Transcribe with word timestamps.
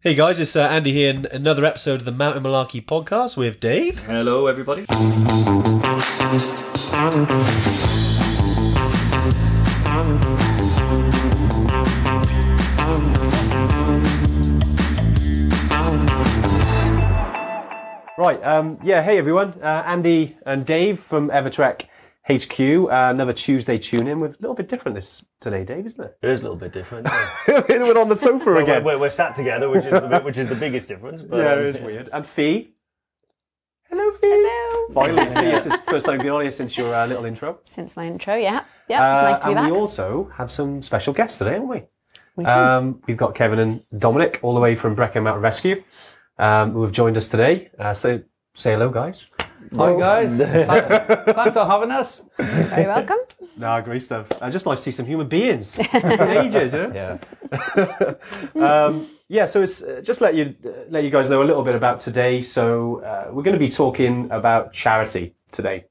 Hey 0.00 0.14
guys, 0.14 0.38
it's 0.38 0.54
uh, 0.54 0.62
Andy 0.62 0.92
here 0.92 1.10
in 1.10 1.26
another 1.32 1.64
episode 1.64 1.98
of 1.98 2.04
the 2.04 2.12
Mountain 2.12 2.44
Malarkey 2.44 2.86
podcast 2.86 3.36
with 3.36 3.58
Dave. 3.58 3.98
Hello, 3.98 4.46
everybody. 4.46 4.82
Right, 18.16 18.40
um, 18.44 18.78
yeah, 18.84 19.02
hey 19.02 19.18
everyone. 19.18 19.54
Uh, 19.60 19.82
Andy 19.84 20.36
and 20.46 20.64
Dave 20.64 21.00
from 21.00 21.28
Evertrek 21.30 21.86
HQ. 22.30 22.60
Uh, 22.60 22.88
another 23.10 23.32
Tuesday 23.32 23.78
tune 23.78 24.06
in 24.06 24.18
with 24.18 24.32
a 24.34 24.38
little 24.40 24.54
bit 24.54 24.68
different 24.68 24.94
this 24.94 25.24
today, 25.40 25.64
Dave, 25.64 25.86
isn't 25.86 26.02
it? 26.04 26.18
It 26.22 26.28
is 26.30 26.40
a 26.40 26.42
little 26.42 26.58
bit 26.58 26.72
different. 26.72 27.06
yeah. 27.06 27.30
We're 27.68 27.98
on 27.98 28.08
the 28.08 28.16
sofa 28.16 28.46
we're, 28.50 28.62
again. 28.62 28.84
we're, 28.84 28.98
we're 28.98 29.10
sat 29.10 29.34
together, 29.34 29.68
which 29.70 29.84
is 29.86 29.92
the, 29.92 30.00
bit- 30.08 30.24
which 30.24 30.38
is 30.38 30.46
the 30.48 30.54
biggest 30.54 30.88
difference. 30.88 31.22
But, 31.22 31.38
yeah, 31.38 31.52
um, 31.52 31.58
it 31.60 31.66
is 31.66 31.78
weird. 31.78 32.10
And 32.12 32.26
Fee. 32.26 32.74
Hello, 33.88 34.10
Fee. 34.12 34.18
Hello. 34.30 34.92
Finally, 34.92 35.26
Fee, 35.34 35.50
this 35.52 35.64
is 35.66 35.72
the 35.72 35.78
first 35.90 36.04
time 36.04 36.14
you've 36.16 36.22
been 36.24 36.32
on 36.32 36.42
here 36.42 36.50
since 36.50 36.76
your 36.76 36.94
uh, 36.94 37.06
little 37.06 37.24
intro. 37.24 37.60
Since 37.64 37.96
my 37.96 38.06
intro, 38.06 38.34
yeah. 38.36 38.62
Yeah, 38.88 39.00
Uh, 39.00 39.22
nice 39.30 39.38
to 39.40 39.44
be 39.44 39.48
and 39.52 39.54
back. 39.56 39.70
we 39.72 39.76
also 39.78 40.30
have 40.36 40.50
some 40.50 40.82
special 40.82 41.14
guests 41.14 41.38
today, 41.38 41.52
haven't 41.52 41.68
we? 41.68 41.82
We 42.36 42.44
do. 42.44 42.50
Um, 42.50 43.00
we've 43.06 43.16
got 43.16 43.34
Kevin 43.34 43.58
and 43.58 43.82
Dominic 43.96 44.40
all 44.42 44.54
the 44.54 44.60
way 44.60 44.74
from 44.74 44.94
Brecon 44.94 45.24
Mountain 45.24 45.42
Rescue 45.42 45.82
um, 46.38 46.72
who 46.72 46.82
have 46.82 46.92
joined 46.92 47.16
us 47.16 47.26
today. 47.28 47.70
Uh, 47.78 47.94
so 47.94 48.22
say 48.54 48.72
hello, 48.72 48.90
guys. 48.90 49.26
Hi 49.76 49.98
guys, 49.98 50.38
thanks, 50.38 50.88
thanks 50.88 51.54
for 51.54 51.66
having 51.66 51.90
us. 51.90 52.22
You're 52.38 52.46
very 52.46 52.86
welcome. 52.86 53.18
No, 53.56 53.80
great 53.82 54.02
stuff. 54.02 54.28
I 54.40 54.48
just 54.50 54.66
like 54.66 54.76
to 54.76 54.82
see 54.82 54.90
some 54.90 55.04
human 55.04 55.28
beings. 55.28 55.78
It's 55.78 55.90
been 55.92 56.20
ages, 56.46 56.72
you 56.72 56.88
know? 56.88 57.18
Yeah, 58.54 58.54
um, 58.86 59.10
yeah, 59.28 59.44
so 59.44 59.62
it's 59.62 59.82
uh, 59.82 60.00
just 60.02 60.20
let 60.20 60.34
you 60.34 60.54
uh, 60.64 60.84
let 60.88 61.04
you 61.04 61.10
guys 61.10 61.28
know 61.28 61.42
a 61.42 61.44
little 61.44 61.62
bit 61.62 61.74
about 61.74 62.00
today. 62.00 62.40
So 62.40 63.02
uh, 63.02 63.28
we're 63.30 63.42
going 63.42 63.58
to 63.58 63.58
be 63.58 63.68
talking 63.68 64.30
about 64.30 64.72
charity 64.72 65.34
today, 65.52 65.84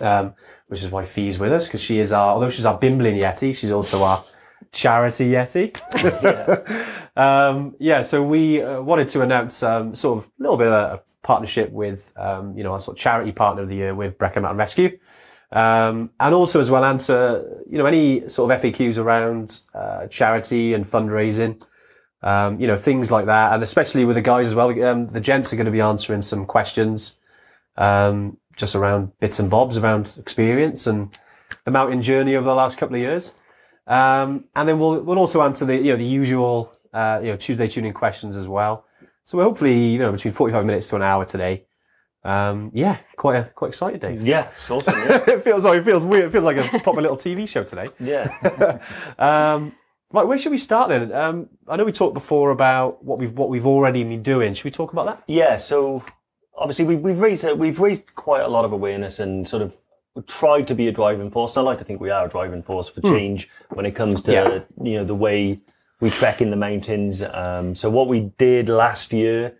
um, 0.00 0.34
which 0.66 0.82
is 0.82 0.90
why 0.90 1.04
Fee's 1.04 1.38
with 1.38 1.52
us 1.52 1.66
because 1.66 1.82
she 1.82 1.98
is 2.00 2.10
our 2.12 2.32
although 2.32 2.50
she's 2.50 2.66
our 2.66 2.78
Bimblin 2.78 3.20
Yeti, 3.20 3.54
she's 3.54 3.70
also 3.70 4.02
our 4.02 4.24
charity 4.72 5.30
Yeti. 5.30 5.76
um, 7.16 7.76
yeah, 7.78 8.02
so 8.02 8.22
we 8.24 8.60
uh, 8.62 8.80
wanted 8.80 9.08
to 9.08 9.20
announce 9.22 9.62
um, 9.62 9.94
sort 9.94 10.18
of 10.18 10.24
a 10.24 10.42
little 10.42 10.56
bit 10.56 10.66
of 10.66 10.72
a 10.72 11.02
partnership 11.22 11.70
with 11.72 12.12
um, 12.16 12.56
you 12.56 12.64
know 12.64 12.72
our 12.72 12.80
sort 12.80 12.96
of 12.96 13.00
charity 13.00 13.32
partner 13.32 13.62
of 13.62 13.68
the 13.68 13.76
year 13.76 13.94
with 13.94 14.18
Brecon 14.18 14.42
Mountain 14.42 14.58
Rescue. 14.58 14.98
Um, 15.50 16.10
and 16.20 16.34
also 16.34 16.60
as 16.60 16.70
well 16.70 16.84
answer, 16.84 17.62
you 17.66 17.78
know, 17.78 17.86
any 17.86 18.28
sort 18.28 18.52
of 18.52 18.60
FAQs 18.60 18.98
around, 18.98 19.60
uh, 19.74 20.06
charity 20.08 20.74
and 20.74 20.84
fundraising, 20.84 21.62
um, 22.22 22.60
you 22.60 22.66
know, 22.66 22.76
things 22.76 23.10
like 23.10 23.26
that. 23.26 23.54
And 23.54 23.62
especially 23.62 24.04
with 24.04 24.16
the 24.16 24.22
guys 24.22 24.48
as 24.48 24.54
well, 24.54 24.68
um, 24.84 25.08
the 25.08 25.20
gents 25.20 25.52
are 25.52 25.56
going 25.56 25.66
to 25.66 25.72
be 25.72 25.80
answering 25.80 26.22
some 26.22 26.44
questions, 26.44 27.14
um, 27.76 28.36
just 28.56 28.74
around 28.74 29.18
bits 29.20 29.38
and 29.38 29.48
bobs 29.48 29.78
around 29.78 30.16
experience 30.18 30.86
and 30.86 31.16
the 31.64 31.70
mountain 31.70 32.02
journey 32.02 32.36
over 32.36 32.44
the 32.44 32.54
last 32.54 32.76
couple 32.76 32.96
of 32.96 33.00
years. 33.00 33.32
Um, 33.86 34.44
and 34.54 34.68
then 34.68 34.78
we'll, 34.78 35.00
we'll 35.00 35.18
also 35.18 35.40
answer 35.40 35.64
the, 35.64 35.76
you 35.76 35.92
know, 35.92 35.96
the 35.96 36.04
usual, 36.04 36.72
uh, 36.92 37.20
you 37.22 37.30
know, 37.30 37.36
Tuesday 37.36 37.68
tuning 37.68 37.94
questions 37.94 38.36
as 38.36 38.46
well. 38.46 38.84
So 39.28 39.36
we're 39.36 39.44
hopefully, 39.44 39.78
you 39.78 39.98
know, 39.98 40.10
between 40.10 40.32
45 40.32 40.64
minutes 40.64 40.88
to 40.88 40.96
an 40.96 41.02
hour 41.02 41.22
today. 41.26 41.66
Um, 42.24 42.70
yeah, 42.72 42.96
quite, 43.18 43.36
a, 43.36 43.44
quite 43.44 43.68
excited, 43.68 44.00
Dave. 44.00 44.24
yeah, 44.24 44.48
it's 44.50 44.70
awesome. 44.70 44.98
Yeah. 45.00 45.22
it 45.28 45.44
feels 45.44 45.64
like 45.66 45.80
it 45.80 45.84
feels 45.84 46.02
weird. 46.02 46.24
It 46.24 46.32
feels 46.32 46.44
like 46.46 46.56
a 46.56 46.78
proper 46.82 47.02
little 47.02 47.18
TV 47.18 47.46
show 47.46 47.62
today. 47.62 47.88
yeah. 48.00 48.78
Um, 49.18 49.74
right, 50.14 50.26
where 50.26 50.38
should 50.38 50.50
we 50.50 50.56
start 50.56 50.88
then? 50.88 51.12
Um, 51.12 51.50
I 51.68 51.76
know 51.76 51.84
we 51.84 51.92
talked 51.92 52.14
before 52.14 52.52
about 52.52 53.04
what 53.04 53.18
we've 53.18 53.32
what 53.34 53.50
we've 53.50 53.66
already 53.66 54.02
been 54.02 54.22
doing. 54.22 54.54
Should 54.54 54.64
we 54.64 54.70
talk 54.70 54.94
about 54.94 55.04
that? 55.04 55.24
Yeah, 55.26 55.58
so 55.58 56.02
obviously 56.56 56.86
we, 56.86 56.96
we've 56.96 57.20
raised 57.20 57.44
uh, 57.44 57.54
we've 57.54 57.80
raised 57.80 58.14
quite 58.14 58.40
a 58.40 58.48
lot 58.48 58.64
of 58.64 58.72
awareness 58.72 59.18
and 59.18 59.46
sort 59.46 59.60
of 59.60 59.76
tried 60.26 60.66
to 60.68 60.74
be 60.74 60.88
a 60.88 60.92
driving 60.92 61.30
force. 61.30 61.58
I 61.58 61.60
like 61.60 61.76
to 61.76 61.84
think 61.84 62.00
we 62.00 62.08
are 62.08 62.24
a 62.24 62.30
driving 62.30 62.62
force 62.62 62.88
for 62.88 63.02
change 63.02 63.50
when 63.74 63.84
it 63.84 63.94
comes 63.94 64.22
to 64.22 64.32
Yeah. 64.32 64.60
you 64.82 64.96
know 64.96 65.04
the 65.04 65.14
way 65.14 65.60
we 66.00 66.10
trek 66.10 66.40
in 66.40 66.50
the 66.50 66.56
mountains. 66.56 67.22
Um, 67.22 67.74
so 67.74 67.90
what 67.90 68.08
we 68.08 68.30
did 68.38 68.68
last 68.68 69.12
year, 69.12 69.54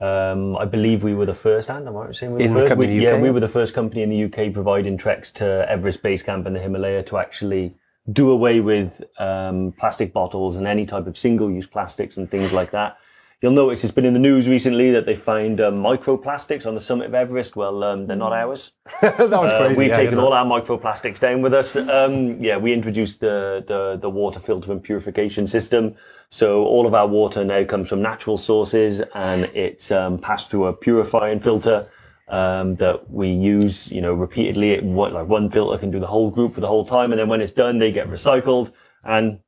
um, 0.00 0.56
I 0.56 0.64
believe 0.64 1.02
we 1.02 1.14
were 1.14 1.26
the 1.26 1.34
first, 1.34 1.70
and 1.70 1.86
am 1.86 1.96
I 1.96 2.06
right 2.06 2.16
saying 2.16 2.32
we 2.32 2.38
were 2.38 2.42
In 2.42 2.54
the 2.54 2.60
the 2.60 2.60
first? 2.60 2.68
company 2.70 2.98
We- 2.98 3.04
yeah, 3.04 3.20
we 3.20 3.30
were 3.30 3.40
the 3.40 3.48
first 3.48 3.74
company 3.74 4.02
in 4.02 4.10
the 4.10 4.24
UK 4.24 4.50
providing 4.52 4.96
treks 4.96 5.30
to 5.32 5.66
Everest 5.68 6.02
Base 6.02 6.22
Camp 6.22 6.46
in 6.46 6.52
the 6.52 6.60
Himalaya 6.60 7.02
to 7.04 7.18
actually 7.18 7.74
do 8.10 8.30
away 8.30 8.60
with 8.60 9.02
um, 9.18 9.72
plastic 9.78 10.12
bottles 10.12 10.56
and 10.56 10.66
any 10.66 10.84
type 10.86 11.06
of 11.06 11.16
single-use 11.18 11.66
plastics 11.66 12.16
and 12.16 12.30
things 12.30 12.52
like 12.52 12.70
that. 12.72 12.96
You'll 13.42 13.52
notice 13.52 13.84
it's 13.84 13.94
been 13.94 14.04
in 14.04 14.12
the 14.12 14.18
news 14.20 14.46
recently 14.48 14.90
that 14.90 15.06
they 15.06 15.16
found 15.16 15.62
um, 15.62 15.78
microplastics 15.78 16.66
on 16.66 16.74
the 16.74 16.80
summit 16.80 17.06
of 17.06 17.14
Everest. 17.14 17.56
Well, 17.56 17.82
um, 17.82 18.04
they're 18.04 18.14
not 18.14 18.34
ours. 18.34 18.72
that 19.00 19.18
was 19.18 19.50
Uh, 19.50 19.58
crazy. 19.64 19.78
we've 19.78 19.88
yeah, 19.88 19.96
taken 19.96 20.18
all 20.18 20.34
our 20.34 20.44
microplastics 20.44 21.18
down 21.20 21.40
with 21.40 21.54
us. 21.54 21.74
Um, 21.90 22.38
yeah, 22.42 22.58
we 22.58 22.72
introduced 22.74 23.20
the, 23.20 23.64
the 23.66 23.98
the 24.00 24.10
water 24.10 24.40
filter 24.40 24.70
and 24.72 24.82
purification 24.82 25.46
system. 25.46 25.94
So 26.30 26.64
all 26.64 26.86
of 26.86 26.92
our 26.94 27.06
water 27.06 27.42
now 27.44 27.64
comes 27.64 27.88
from 27.88 28.02
natural 28.02 28.36
sources, 28.36 29.00
and 29.14 29.44
it's 29.54 29.90
um, 29.90 30.18
passed 30.18 30.50
through 30.50 30.66
a 30.66 30.72
purifying 30.74 31.40
filter 31.40 31.88
um, 32.28 32.76
that 32.76 33.10
we 33.10 33.28
use, 33.30 33.90
you 33.90 34.02
know, 34.02 34.12
repeatedly. 34.12 34.72
It, 34.72 34.84
like 34.84 35.26
one 35.26 35.50
filter 35.50 35.78
can 35.78 35.90
do 35.90 35.98
the 35.98 36.06
whole 36.06 36.30
group 36.30 36.54
for 36.54 36.60
the 36.60 36.68
whole 36.68 36.84
time, 36.84 37.10
and 37.10 37.18
then 37.18 37.28
when 37.28 37.40
it's 37.40 37.52
done, 37.52 37.78
they 37.78 37.90
get 37.90 38.06
recycled. 38.08 38.70
And 39.02 39.40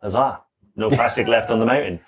huzzah, 0.00 0.40
no 0.76 0.88
plastic 0.88 1.26
left 1.26 1.50
on 1.50 1.58
the 1.58 1.66
mountain. 1.66 2.00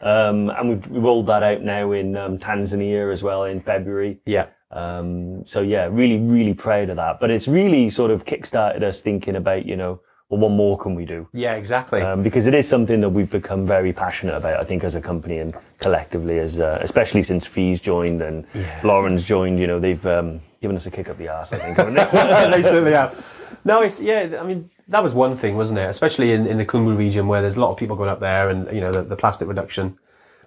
Um, 0.00 0.50
and 0.50 0.68
we've 0.68 1.02
rolled 1.02 1.26
that 1.26 1.42
out 1.42 1.62
now 1.62 1.92
in 1.92 2.16
um, 2.16 2.38
Tanzania 2.38 3.12
as 3.12 3.22
well 3.22 3.44
in 3.44 3.60
February. 3.60 4.18
Yeah, 4.26 4.46
Um, 4.70 5.44
so 5.44 5.60
yeah, 5.60 5.88
really, 5.90 6.18
really 6.18 6.54
proud 6.54 6.88
of 6.90 6.96
that. 6.96 7.20
But 7.20 7.30
it's 7.30 7.46
really 7.48 7.90
sort 7.90 8.10
of 8.10 8.24
kickstarted 8.24 8.82
us 8.82 9.00
thinking 9.00 9.36
about, 9.36 9.66
you 9.66 9.76
know, 9.76 10.00
well, 10.30 10.40
what 10.40 10.50
more 10.52 10.78
can 10.78 10.94
we 10.94 11.04
do? 11.04 11.28
yeah, 11.32 11.54
exactly. 11.56 12.02
Um, 12.02 12.22
because 12.22 12.46
it 12.46 12.54
is 12.54 12.68
something 12.68 13.00
that 13.00 13.08
we've 13.10 13.30
become 13.30 13.66
very 13.66 13.92
passionate 13.92 14.36
about, 14.36 14.62
I 14.64 14.66
think, 14.66 14.84
as 14.84 14.94
a 14.94 15.00
company 15.00 15.38
and 15.38 15.52
collectively, 15.80 16.38
as 16.38 16.60
uh, 16.60 16.78
especially 16.82 17.22
since 17.24 17.46
Fees 17.46 17.80
joined 17.80 18.22
and 18.22 18.46
Lauren's 18.84 19.24
joined. 19.24 19.58
You 19.58 19.66
know, 19.66 19.80
they've 19.80 20.06
um, 20.06 20.40
given 20.62 20.76
us 20.76 20.86
a 20.86 20.90
kick 20.92 21.08
up 21.08 21.18
the 21.18 21.28
arse, 21.28 21.52
I 21.52 21.58
think. 21.58 21.76
they? 21.76 21.82
they 22.52 22.62
certainly 22.62 22.92
have. 22.92 23.22
No, 23.64 23.82
it's 23.82 23.98
yeah. 24.00 24.38
I 24.40 24.44
mean, 24.46 24.70
that 24.90 25.02
was 25.02 25.14
one 25.14 25.36
thing, 25.36 25.56
wasn't 25.56 25.78
it? 25.78 25.88
Especially 25.88 26.32
in, 26.32 26.46
in 26.46 26.58
the 26.58 26.66
Khumbu 26.66 26.96
region 26.96 27.28
where 27.28 27.40
there's 27.40 27.56
a 27.56 27.60
lot 27.60 27.70
of 27.70 27.76
people 27.78 27.96
going 27.96 28.10
up 28.10 28.20
there, 28.20 28.48
and 28.48 28.70
you 28.74 28.80
know, 28.80 28.90
the, 28.90 29.02
the 29.02 29.16
plastic 29.16 29.48
reduction 29.48 29.96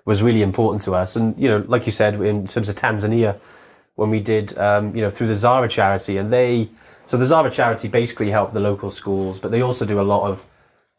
was 0.05 0.21
really 0.21 0.41
important 0.41 0.83
to 0.83 0.93
us. 0.93 1.15
And 1.15 1.37
you 1.39 1.47
know, 1.47 1.63
like 1.67 1.85
you 1.85 1.91
said, 1.91 2.15
in 2.21 2.45
terms 2.45 2.69
of 2.69 2.75
Tanzania, 2.75 3.39
when 3.95 4.09
we 4.09 4.19
did, 4.19 4.57
um, 4.57 4.95
you 4.95 5.01
know, 5.01 5.09
through 5.09 5.27
the 5.27 5.35
Zara 5.35 5.69
charity, 5.69 6.17
and 6.17 6.31
they, 6.31 6.69
so 7.05 7.17
the 7.17 7.25
Zara 7.25 7.49
charity 7.49 7.87
basically 7.87 8.31
helped 8.31 8.53
the 8.53 8.59
local 8.59 8.91
schools, 8.91 9.39
but 9.39 9.51
they 9.51 9.61
also 9.61 9.85
do 9.85 9.99
a 9.99 10.03
lot 10.03 10.29
of 10.29 10.45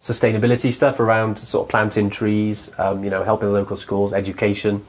sustainability 0.01 0.73
stuff 0.73 0.99
around 0.99 1.39
sort 1.39 1.67
of 1.67 1.71
planting 1.71 2.09
trees, 2.11 2.71
um, 2.79 3.05
you 3.05 3.11
know, 3.11 3.23
helping 3.25 3.49
the 3.49 3.55
local 3.55 3.77
schools, 3.77 4.13
education, 4.13 4.85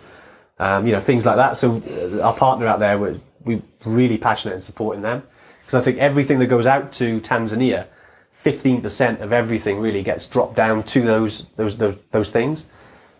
um, 0.60 0.86
you 0.86 0.94
know, 0.94 1.00
things 1.00 1.26
like 1.26 1.36
that. 1.36 1.58
So 1.58 1.82
uh, 1.90 2.22
our 2.22 2.34
partner 2.34 2.68
out 2.68 2.80
there, 2.80 2.98
we're, 2.98 3.20
we're 3.44 3.62
really 3.86 4.18
passionate 4.18 4.56
in 4.56 4.62
supporting 4.62 5.02
them 5.02 5.24
because 5.62 5.76
I 5.76 5.82
think 5.82 5.98
everything 5.98 6.40
that 6.40 6.48
goes 6.48 6.66
out 6.66 6.92
to 6.94 7.20
Tanzania, 7.22 7.88
15% 8.46 9.22
of 9.22 9.34
everything 9.34 9.80
really 9.80 10.04
gets 10.04 10.28
dropped 10.28 10.56
down 10.56 10.84
to 10.84 11.02
those, 11.02 11.48
those, 11.56 11.76
those, 11.76 11.98
those 12.12 12.30
things. 12.32 12.66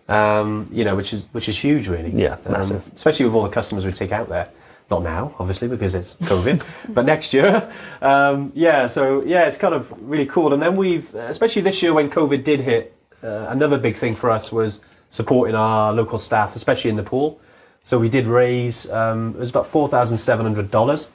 Um, 0.08 0.68
you 0.70 0.84
know, 0.84 0.94
which 0.94 1.12
is, 1.12 1.26
which 1.32 1.48
is 1.48 1.58
huge 1.58 1.88
really. 1.88 2.10
Yeah, 2.10 2.36
Um, 2.46 2.52
massive. 2.52 2.82
especially 2.94 3.26
with 3.26 3.34
all 3.34 3.42
the 3.42 3.48
customers 3.48 3.84
we 3.84 3.90
take 3.90 4.12
out 4.12 4.28
there. 4.28 4.48
Not 4.88 5.02
now, 5.02 5.34
obviously, 5.40 5.66
because 5.66 5.96
it's 5.96 6.14
COVID, 6.14 6.62
but 6.94 7.04
next 7.04 7.34
year. 7.34 7.68
Um, 8.00 8.52
yeah, 8.54 8.86
so 8.86 9.24
yeah, 9.24 9.46
it's 9.48 9.56
kind 9.56 9.74
of 9.74 9.92
really 9.98 10.26
cool. 10.26 10.52
And 10.52 10.62
then 10.62 10.76
we've, 10.76 11.12
especially 11.16 11.62
this 11.62 11.82
year 11.82 11.92
when 11.92 12.08
COVID 12.08 12.44
did 12.44 12.60
hit, 12.60 12.94
uh, 13.24 13.46
another 13.48 13.78
big 13.78 13.96
thing 13.96 14.14
for 14.14 14.30
us 14.30 14.52
was 14.52 14.80
supporting 15.10 15.56
our 15.56 15.92
local 15.92 16.18
staff, 16.20 16.54
especially 16.54 16.90
in 16.90 16.96
Nepal. 16.96 17.40
So 17.82 17.98
we 17.98 18.08
did 18.08 18.28
raise, 18.28 18.88
um, 18.90 19.30
it 19.34 19.40
was 19.40 19.50
about 19.50 19.66
$4,700, 19.66 21.08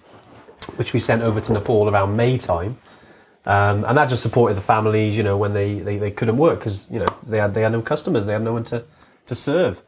which 0.75 0.91
we 0.91 0.99
sent 0.99 1.21
over 1.21 1.39
to 1.39 1.53
Nepal 1.53 1.89
around 1.89 2.17
May 2.17 2.37
time. 2.37 2.77
Um, 3.45 3.83
and 3.85 3.97
that 3.97 4.07
just 4.09 4.21
supported 4.21 4.55
the 4.55 4.61
families, 4.61 5.17
you 5.17 5.23
know, 5.23 5.35
when 5.35 5.53
they, 5.53 5.79
they, 5.79 5.97
they 5.97 6.11
couldn't 6.11 6.37
work 6.37 6.59
because, 6.59 6.85
you 6.91 6.99
know, 6.99 7.07
they 7.25 7.37
had, 7.39 7.53
they 7.53 7.61
had 7.61 7.71
no 7.71 7.81
customers, 7.81 8.25
they 8.25 8.33
had 8.33 8.43
no 8.43 8.53
one 8.53 8.63
to, 8.65 8.83
to 9.25 9.35
serve. 9.35 9.81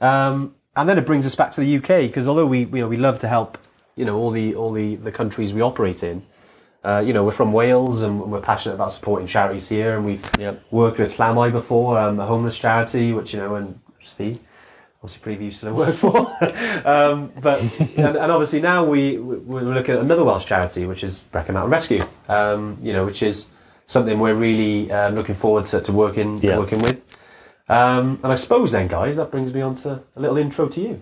Um, 0.00 0.54
and 0.74 0.88
then 0.88 0.98
it 0.98 1.06
brings 1.06 1.24
us 1.24 1.34
back 1.34 1.50
to 1.52 1.60
the 1.60 1.76
UK 1.76 2.08
because 2.08 2.26
although 2.26 2.46
we, 2.46 2.60
you 2.60 2.80
know, 2.80 2.88
we 2.88 2.96
love 2.96 3.18
to 3.20 3.28
help, 3.28 3.58
you 3.94 4.04
know, 4.04 4.16
all 4.16 4.30
the, 4.30 4.54
all 4.54 4.72
the, 4.72 4.96
the 4.96 5.12
countries 5.12 5.52
we 5.52 5.60
operate 5.60 6.02
in, 6.02 6.24
uh, 6.84 6.98
you 7.04 7.12
know, 7.12 7.24
we're 7.24 7.32
from 7.32 7.52
Wales 7.52 8.02
and 8.02 8.20
we're 8.30 8.40
passionate 8.40 8.74
about 8.74 8.92
supporting 8.92 9.26
charities 9.26 9.68
here. 9.68 9.96
And 9.96 10.04
we've 10.04 10.28
Yep. 10.38 10.62
worked 10.70 10.98
with 10.98 11.16
Llamau 11.16 11.50
before, 11.50 11.98
um, 11.98 12.20
a 12.20 12.26
homeless 12.26 12.58
charity, 12.58 13.12
which, 13.12 13.32
you 13.32 13.40
know, 13.40 13.54
and 13.54 13.80
Fee, 14.00 14.38
obviously 15.06 15.22
pretty 15.22 15.44
used 15.44 15.60
to 15.60 15.66
the 15.66 15.74
work 15.82 15.94
for. 15.94 16.26
um, 16.88 17.32
but 17.40 17.60
and, 17.96 18.16
and 18.16 18.32
obviously 18.32 18.60
now 18.60 18.84
we 18.84 19.18
we- 19.18 19.36
we're 19.38 19.60
looking 19.74 19.94
at 19.94 20.00
another 20.00 20.24
Welsh 20.24 20.44
charity, 20.44 20.84
which 20.86 21.04
is 21.04 21.22
Brecon 21.32 21.54
Mountain 21.54 21.70
Rescue. 21.70 22.04
Um, 22.28 22.78
you 22.82 22.92
know, 22.92 23.04
which 23.04 23.22
is 23.22 23.46
something 23.86 24.18
we're 24.18 24.34
really 24.34 24.90
uh, 24.90 25.10
looking 25.10 25.34
forward 25.36 25.64
to, 25.66 25.80
to 25.80 25.92
working 25.92 26.40
Yeah. 26.42 26.58
working 26.58 26.80
with. 26.82 27.00
Um, 27.68 28.18
and 28.22 28.32
I 28.32 28.34
suppose 28.36 28.72
then, 28.72 28.88
guys, 28.88 29.16
that 29.16 29.30
brings 29.30 29.52
me 29.52 29.60
on 29.60 29.74
to 29.76 30.02
a 30.16 30.20
little 30.20 30.36
intro 30.38 30.68
to 30.68 30.80
you. 30.80 31.00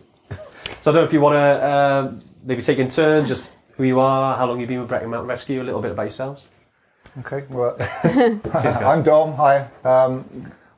so 0.81 0.91
I 0.91 0.95
don't 0.95 0.95
know 0.97 1.05
if 1.05 1.13
you 1.13 1.21
want 1.21 1.35
to 1.37 1.71
um, 1.73 2.21
maybe 2.43 2.63
take 2.63 2.79
in 2.79 2.89
turn, 2.89 3.25
just 3.27 3.57
who 3.77 3.85
you 3.85 4.01
are, 4.01 4.37
how 4.37 4.47
long 4.47 4.61
you've 4.61 4.69
been 4.69 4.81
with 4.81 4.89
Brecon 4.89 5.09
Mountain 5.11 5.29
Rescue, 5.29 5.63
a 5.63 5.65
little 5.65 5.81
bit 5.81 5.91
about 5.93 6.03
yourselves. 6.05 6.49
Okay, 7.21 7.45
well, 7.51 7.77
I'm 8.05 9.03
Dom. 9.03 9.33
Hi. 9.35 9.69
Um, 9.85 10.25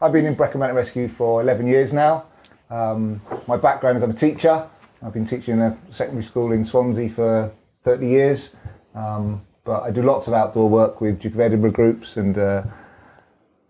I've 0.00 0.12
been 0.12 0.26
in 0.26 0.34
Brecon 0.34 0.58
Mountain 0.60 0.76
Rescue 0.76 1.08
for 1.08 1.40
11 1.40 1.66
years 1.66 1.92
now. 1.92 2.24
Um, 2.70 3.20
my 3.46 3.56
background 3.56 3.96
is 3.96 4.02
I'm 4.02 4.10
a 4.10 4.14
teacher. 4.14 4.68
I've 5.02 5.12
been 5.12 5.24
teaching 5.24 5.54
in 5.54 5.60
a 5.60 5.78
secondary 5.92 6.24
school 6.24 6.52
in 6.52 6.64
Swansea 6.64 7.08
for 7.08 7.52
30 7.84 8.06
years. 8.06 8.56
Um, 8.94 9.42
but 9.64 9.82
I 9.82 9.90
do 9.90 10.02
lots 10.02 10.26
of 10.26 10.34
outdoor 10.34 10.68
work 10.68 11.00
with 11.00 11.20
Duke 11.20 11.34
of 11.34 11.40
Edinburgh 11.40 11.72
groups 11.72 12.16
and 12.16 12.38
uh, 12.38 12.62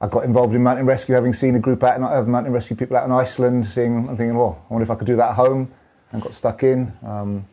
I 0.01 0.09
got 0.09 0.25
involved 0.25 0.55
in 0.55 0.63
mountain 0.63 0.85
rescue, 0.85 1.15
having 1.15 1.33
seen 1.33 1.55
a 1.55 1.59
group 1.59 1.83
out 1.83 2.01
of 2.01 2.29
mountain 2.29 2.53
rescue 2.53 2.77
people 2.77 2.97
out 2.97 3.07
in 3.07 3.13
Iceland, 3.13 3.65
seeing 3.65 4.09
and 4.09 4.19
thinking, 4.19 4.37
well, 4.37 4.63
I 4.69 4.75
wonder 4.75 4.83
if 4.83 4.91
I 4.91 4.95
could 4.95 5.07
do 5.07 5.17
that 5.17 5.31
at 5.31 5.35
home, 5.35 5.73
and 6.13 6.21
got 6.21 6.35
stuck 6.35 6.63
in. 6.63 6.93
Um, 7.03 7.47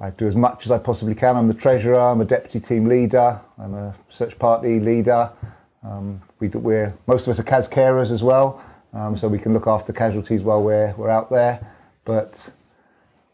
I 0.00 0.10
do 0.10 0.28
as 0.28 0.36
much 0.36 0.66
as 0.66 0.70
I 0.70 0.78
possibly 0.78 1.16
can. 1.16 1.36
I'm 1.36 1.48
the 1.48 1.54
treasurer. 1.54 1.98
I'm 1.98 2.20
a 2.20 2.24
deputy 2.24 2.60
team 2.60 2.86
leader. 2.86 3.40
I'm 3.58 3.74
a 3.74 3.96
search 4.08 4.38
party 4.38 4.78
leader. 4.78 5.32
Um, 5.82 6.22
we 6.38 6.48
we're 6.48 6.94
most 7.08 7.22
of 7.22 7.30
us 7.30 7.40
are 7.40 7.44
CAS 7.44 7.68
carers 7.68 8.12
as 8.12 8.22
well, 8.22 8.62
um, 8.92 9.16
so 9.16 9.28
we 9.28 9.38
can 9.38 9.52
look 9.52 9.66
after 9.66 9.92
casualties 9.92 10.42
while 10.42 10.62
we're 10.62 10.94
we're 10.96 11.10
out 11.10 11.30
there. 11.30 11.66
But 12.04 12.50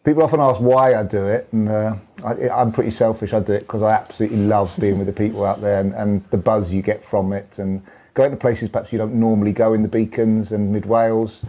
people 0.04 0.22
often 0.22 0.40
ask 0.40 0.60
why 0.60 0.94
I 0.94 1.02
do 1.04 1.26
it, 1.26 1.48
and 1.52 1.68
uh, 1.68 1.96
I, 2.24 2.48
I'm 2.50 2.72
pretty 2.72 2.90
selfish. 2.90 3.32
I 3.32 3.40
do 3.40 3.52
it 3.52 3.60
because 3.60 3.82
I 3.82 3.90
absolutely 3.90 4.38
love 4.38 4.72
being 4.78 4.98
with 4.98 5.06
the 5.06 5.12
people 5.12 5.44
out 5.44 5.60
there 5.60 5.80
and, 5.80 5.92
and 5.94 6.24
the 6.30 6.38
buzz 6.38 6.72
you 6.72 6.82
get 6.82 7.04
from 7.04 7.32
it, 7.32 7.58
and 7.58 7.82
going 8.14 8.30
to 8.30 8.36
places 8.36 8.68
perhaps 8.68 8.92
you 8.92 8.98
don't 8.98 9.14
normally 9.14 9.52
go 9.52 9.74
in 9.74 9.82
the 9.82 9.88
beacons 9.88 10.52
and 10.52 10.72
mid 10.72 10.86
Wales, 10.86 11.44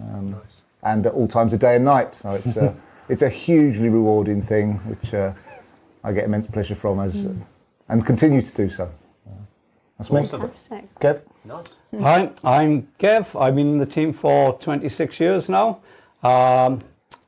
um, 0.00 0.40
and 0.82 1.06
at 1.06 1.12
all 1.12 1.28
times 1.28 1.52
of 1.52 1.60
day 1.60 1.76
and 1.76 1.84
night. 1.84 2.14
So 2.14 2.32
it's 2.32 2.56
a 2.56 2.74
it's 3.08 3.22
a 3.22 3.28
hugely 3.28 3.88
rewarding 3.88 4.40
thing, 4.40 4.74
which 4.86 5.14
uh, 5.14 5.32
I 6.02 6.12
get 6.12 6.24
immense 6.24 6.46
pleasure 6.46 6.74
from 6.74 7.00
as 7.00 7.26
and 7.90 8.06
continue 8.06 8.40
to 8.40 8.52
do 8.52 8.70
so. 8.70 8.84
Uh, 9.26 9.32
That's 9.98 10.10
me. 10.10 10.20
Awesome. 10.20 10.40
Fantastic. 10.40 10.98
Kev. 11.00 11.22
Nice. 11.42 11.78
Hi, 11.98 12.30
I'm 12.44 12.86
Kev. 12.98 13.40
I've 13.40 13.56
been 13.56 13.68
in 13.68 13.78
the 13.78 13.86
team 13.86 14.12
for 14.12 14.58
26 14.58 15.18
years 15.20 15.48
now. 15.48 15.80
Um, 16.22 16.82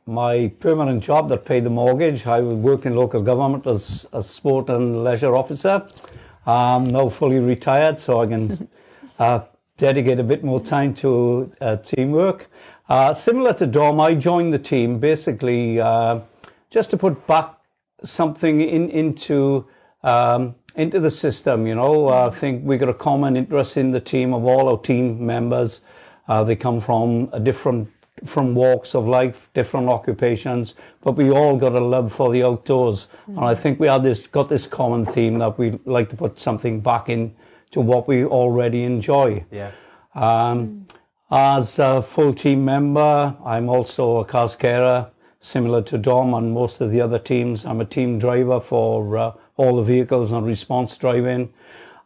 my 0.04 0.52
permanent 0.60 1.02
job 1.02 1.30
that 1.30 1.46
paid 1.46 1.64
the 1.64 1.70
mortgage, 1.70 2.26
I 2.26 2.42
worked 2.42 2.84
in 2.84 2.94
local 2.94 3.22
government 3.22 3.66
as 3.66 4.06
a 4.12 4.22
sport 4.22 4.68
and 4.68 5.02
leisure 5.02 5.34
officer. 5.34 5.86
I'm 6.44 6.84
now 6.84 7.08
fully 7.08 7.38
retired, 7.38 7.98
so 7.98 8.20
I 8.20 8.26
can 8.26 8.68
uh, 9.18 9.40
dedicate 9.78 10.20
a 10.20 10.24
bit 10.24 10.44
more 10.44 10.60
time 10.60 10.92
to 10.96 11.50
uh, 11.62 11.76
teamwork. 11.76 12.50
Uh, 12.90 13.14
similar 13.14 13.54
to 13.54 13.66
Dom, 13.66 13.98
I 13.98 14.14
joined 14.14 14.52
the 14.52 14.58
team 14.58 14.98
basically 14.98 15.80
uh, 15.80 16.20
just 16.68 16.90
to 16.90 16.98
put 16.98 17.26
back 17.26 17.54
something 18.04 18.60
in 18.60 18.90
into 18.90 19.66
um, 20.02 20.54
into 20.76 21.00
the 21.00 21.10
system. 21.10 21.66
You 21.66 21.74
know, 21.74 22.08
I 22.08 22.30
think 22.30 22.64
we 22.64 22.76
got 22.76 22.88
a 22.88 22.94
common 22.94 23.36
interest 23.36 23.76
in 23.76 23.90
the 23.90 24.00
team 24.00 24.32
of 24.34 24.44
all 24.44 24.68
our 24.68 24.78
team 24.78 25.24
members. 25.24 25.80
Uh, 26.28 26.44
they 26.44 26.56
come 26.56 26.80
from 26.80 27.28
a 27.32 27.40
different 27.40 27.88
from 28.26 28.54
walks 28.54 28.94
of 28.94 29.06
life, 29.06 29.48
different 29.52 29.88
occupations, 29.88 30.76
but 31.00 31.12
we 31.12 31.30
all 31.30 31.56
got 31.56 31.74
a 31.74 31.80
love 31.80 32.12
for 32.12 32.30
the 32.30 32.44
outdoors. 32.44 33.08
And 33.26 33.40
I 33.40 33.54
think 33.54 33.80
we 33.80 33.88
had 33.88 34.04
this 34.04 34.26
got 34.26 34.48
this 34.48 34.66
common 34.66 35.04
theme 35.04 35.38
that 35.38 35.58
we 35.58 35.78
like 35.84 36.08
to 36.10 36.16
put 36.16 36.38
something 36.38 36.80
back 36.80 37.08
in 37.08 37.34
to 37.72 37.80
what 37.80 38.06
we 38.06 38.24
already 38.24 38.84
enjoy. 38.84 39.44
Yeah. 39.50 39.72
Um, 40.14 40.86
as 41.30 41.78
a 41.78 42.02
full 42.02 42.34
team 42.34 42.64
member, 42.64 43.34
I'm 43.44 43.68
also 43.68 44.18
a 44.18 44.24
CAS 44.24 44.54
carer, 44.54 45.10
similar 45.40 45.82
to 45.82 45.98
Dom 45.98 46.34
and 46.34 46.52
most 46.52 46.80
of 46.80 46.90
the 46.90 47.00
other 47.00 47.18
teams. 47.18 47.64
I'm 47.64 47.80
a 47.80 47.86
team 47.86 48.18
driver 48.18 48.60
for 48.60 49.16
uh, 49.16 49.32
all 49.62 49.76
the 49.76 49.82
vehicles 49.82 50.32
and 50.32 50.44
response 50.46 50.96
driving. 50.96 51.52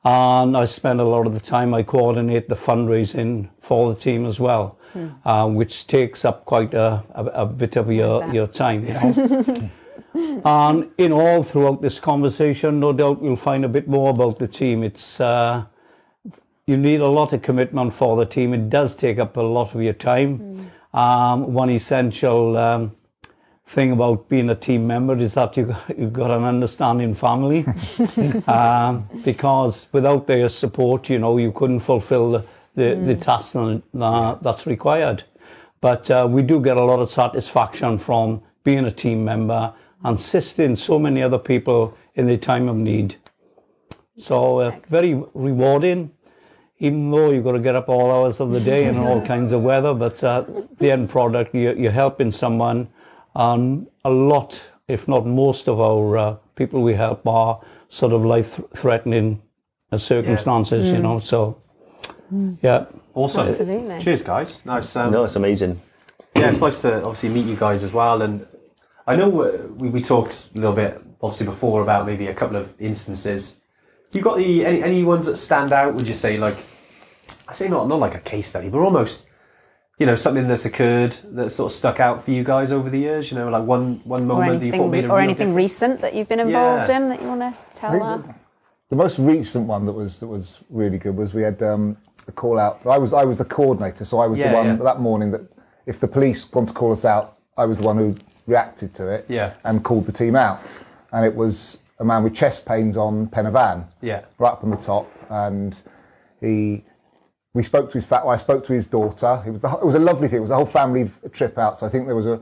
And 0.04 0.56
I 0.56 0.66
spend 0.66 1.00
a 1.00 1.04
lot 1.04 1.26
of 1.26 1.34
the 1.34 1.40
time, 1.40 1.74
I 1.74 1.82
coordinate 1.82 2.48
the 2.48 2.54
fundraising 2.54 3.48
for 3.60 3.92
the 3.92 3.98
team 3.98 4.24
as 4.26 4.38
well, 4.38 4.78
uh, 5.24 5.48
which 5.48 5.86
takes 5.88 6.24
up 6.24 6.44
quite 6.44 6.74
a, 6.74 7.02
a, 7.14 7.24
a 7.24 7.46
bit 7.46 7.76
of 7.76 7.90
your, 7.90 8.24
your 8.32 8.46
time, 8.46 8.86
you 8.86 8.92
know. 8.92 9.70
and 10.44 10.90
in 10.98 11.12
all, 11.12 11.42
throughout 11.42 11.82
this 11.82 11.98
conversation, 11.98 12.78
no 12.78 12.92
doubt 12.92 13.22
you'll 13.22 13.36
find 13.36 13.64
a 13.64 13.68
bit 13.68 13.88
more 13.88 14.10
about 14.10 14.38
the 14.38 14.46
team. 14.46 14.84
It's 14.84 15.20
uh, 15.20 15.64
you 16.66 16.76
need 16.76 17.00
a 17.00 17.08
lot 17.08 17.32
of 17.32 17.42
commitment 17.42 17.92
for 17.92 18.16
the 18.16 18.26
team. 18.26 18.54
It 18.54 18.68
does 18.68 18.94
take 18.94 19.18
up 19.18 19.36
a 19.36 19.40
lot 19.40 19.74
of 19.74 19.82
your 19.82 19.92
time. 19.94 20.70
Um, 20.92 21.52
one 21.52 21.70
essential 21.70 22.56
um, 22.56 22.96
thing 23.66 23.92
about 23.92 24.28
being 24.28 24.48
a 24.50 24.54
team 24.54 24.86
member 24.86 25.16
is 25.16 25.34
that 25.34 25.56
you 25.56 25.74
you've 25.98 26.12
got 26.12 26.30
an 26.30 26.44
understanding 26.44 27.14
family, 27.14 27.66
um, 28.46 29.08
because 29.24 29.86
without 29.92 30.26
their 30.26 30.48
support, 30.48 31.10
you 31.10 31.18
know, 31.18 31.36
you 31.36 31.52
couldn't 31.52 31.80
fulfil 31.80 32.32
the 32.32 32.44
the, 32.76 32.94
the 32.94 33.14
tasks 33.14 33.54
that, 33.54 33.82
uh, 34.00 34.34
that's 34.36 34.66
required. 34.66 35.24
But 35.80 36.10
uh, 36.10 36.28
we 36.30 36.42
do 36.42 36.60
get 36.60 36.76
a 36.76 36.84
lot 36.84 37.00
of 37.00 37.10
satisfaction 37.10 37.98
from 37.98 38.42
being 38.62 38.84
a 38.84 38.92
team 38.92 39.24
member 39.24 39.72
and 40.04 40.18
assisting 40.18 40.76
so 40.76 40.98
many 40.98 41.22
other 41.22 41.38
people 41.38 41.96
in 42.14 42.26
their 42.26 42.36
time 42.36 42.68
of 42.68 42.76
need. 42.76 43.16
So 44.18 44.60
uh, 44.60 44.76
very 44.88 45.14
rewarding, 45.34 46.10
even 46.78 47.10
though 47.10 47.30
you've 47.30 47.44
got 47.44 47.52
to 47.52 47.58
get 47.58 47.74
up 47.74 47.88
all 47.88 48.10
hours 48.12 48.40
of 48.40 48.50
the 48.50 48.60
day 48.60 48.84
and 48.84 48.98
all 48.98 49.20
kinds 49.26 49.52
of 49.52 49.62
weather. 49.62 49.94
But 49.94 50.22
uh, 50.22 50.44
the 50.78 50.90
end 50.90 51.08
product, 51.08 51.54
you're, 51.54 51.76
you're 51.76 51.92
helping 51.92 52.30
someone, 52.30 52.88
and 53.36 53.86
a 54.04 54.10
lot, 54.10 54.72
if 54.88 55.06
not 55.06 55.26
most, 55.26 55.68
of 55.68 55.78
our 55.78 56.16
uh, 56.16 56.36
people 56.54 56.82
we 56.82 56.94
help 56.94 57.26
are 57.26 57.60
sort 57.88 58.12
of 58.12 58.24
life-threatening 58.24 59.42
uh, 59.92 59.98
circumstances, 59.98 60.90
you 60.90 60.98
know. 60.98 61.18
So, 61.18 61.58
yeah. 62.62 62.86
Awesome. 63.14 63.48
Absolutely. 63.48 64.00
Cheers, 64.00 64.22
guys. 64.22 64.60
Nice. 64.64 64.96
Um, 64.96 65.12
No, 65.12 65.24
it's 65.24 65.36
amazing. 65.36 65.80
yeah, 66.34 66.50
it's 66.50 66.60
nice 66.60 66.80
to 66.82 66.96
obviously 67.02 67.28
meet 67.28 67.46
you 67.46 67.56
guys 67.56 67.84
as 67.84 67.92
well. 67.92 68.22
And 68.22 68.46
I 69.06 69.16
know 69.16 69.28
we, 69.28 69.88
we 69.88 70.02
talked 70.02 70.48
a 70.54 70.58
little 70.58 70.74
bit 70.74 71.00
obviously 71.22 71.46
before 71.46 71.82
about 71.82 72.06
maybe 72.06 72.26
a 72.28 72.34
couple 72.34 72.56
of 72.56 72.74
instances. 72.78 73.56
You 74.12 74.22
got 74.22 74.36
the 74.36 74.64
any, 74.64 74.82
any 74.82 75.04
ones 75.04 75.26
that 75.26 75.36
stand 75.36 75.72
out? 75.72 75.94
Would 75.94 76.08
you 76.08 76.14
say 76.14 76.36
like 76.36 76.58
I 77.48 77.52
say 77.52 77.68
not 77.68 77.88
not 77.88 78.00
like 78.00 78.14
a 78.14 78.20
case 78.20 78.48
study, 78.48 78.68
but 78.68 78.78
almost 78.78 79.26
you 79.98 80.04
know 80.06 80.14
something 80.16 80.46
that's 80.46 80.64
occurred 80.66 81.12
that 81.32 81.50
sort 81.50 81.72
of 81.72 81.76
stuck 81.76 82.00
out 82.00 82.22
for 82.22 82.30
you 82.30 82.44
guys 82.44 82.70
over 82.70 82.90
the 82.90 82.98
years. 82.98 83.30
You 83.30 83.38
know, 83.38 83.48
like 83.48 83.64
one 83.64 84.00
one 84.04 84.22
Or 84.22 84.26
moment 84.26 84.60
that 84.60 84.66
you 84.66 84.72
thought 84.72 84.88
made 84.88 84.98
anything, 85.04 85.10
a 85.10 85.14
or 85.14 85.16
real 85.16 85.24
anything 85.24 85.46
difference? 85.48 85.56
recent 85.72 86.00
that 86.02 86.14
you've 86.14 86.28
been 86.28 86.40
involved 86.40 86.88
Yeah. 86.90 86.96
in 86.98 87.08
that 87.08 87.22
you 87.22 87.28
want 87.28 87.40
to 87.40 87.54
tell 87.74 87.90
think 87.90 88.02
us? 88.02 88.22
The 88.88 88.96
most 88.96 89.18
recent 89.18 89.66
one 89.66 89.86
that 89.86 89.92
was 89.92 90.20
that 90.20 90.26
was 90.28 90.60
really 90.70 90.98
good 90.98 91.16
was 91.16 91.34
we 91.34 91.42
had 91.42 91.60
um, 91.62 91.96
a 92.28 92.32
call 92.32 92.58
out. 92.58 92.84
I 92.86 92.98
was 92.98 93.12
I 93.12 93.24
was 93.24 93.38
the 93.38 93.44
coordinator, 93.44 94.04
so 94.04 94.18
I 94.18 94.26
was 94.26 94.38
Yeah, 94.38 94.50
the 94.50 94.56
one 94.56 94.66
yeah. 94.66 94.76
that 94.76 95.00
morning 95.00 95.30
that 95.32 95.42
if 95.86 95.98
the 95.98 96.08
police 96.08 96.50
want 96.52 96.68
to 96.68 96.74
call 96.74 96.92
us 96.92 97.04
out, 97.04 97.38
I 97.56 97.64
was 97.64 97.78
the 97.78 97.86
one 97.86 97.96
who 97.96 98.14
reacted 98.46 98.94
to 98.94 99.08
it 99.08 99.24
Yeah. 99.28 99.54
and 99.64 99.82
called 99.82 100.04
the 100.06 100.12
team 100.12 100.36
out. 100.36 100.60
And 101.12 101.24
it 101.24 101.34
was 101.34 101.78
a 101.98 102.04
man 102.04 102.22
with 102.22 102.34
chest 102.34 102.66
pains 102.66 102.96
on 102.96 103.26
Pen 103.28 103.46
y 103.46 103.52
Fan, 103.52 103.86
Yeah. 104.02 104.20
right 104.38 104.50
up 104.52 104.62
on 104.62 104.70
the 104.70 104.76
top, 104.76 105.06
and 105.30 105.80
he. 106.40 106.84
We 107.56 107.62
spoke 107.62 107.88
to 107.88 107.94
his 107.94 108.04
fa- 108.04 108.20
well, 108.22 108.34
I 108.34 108.36
spoke 108.36 108.64
to 108.66 108.74
his 108.74 108.86
daughter. 108.86 109.42
It 109.46 109.50
was 109.50 109.60
the, 109.62 109.70
it 109.70 109.84
was 109.84 109.94
a 109.94 109.98
lovely 109.98 110.28
thing. 110.28 110.38
It 110.38 110.42
was 110.42 110.50
a 110.50 110.56
whole 110.56 110.66
family 110.66 111.10
trip 111.32 111.56
out. 111.56 111.78
So 111.78 111.86
I 111.86 111.88
think 111.88 112.04
there 112.06 112.14
was 112.14 112.26
a, 112.26 112.40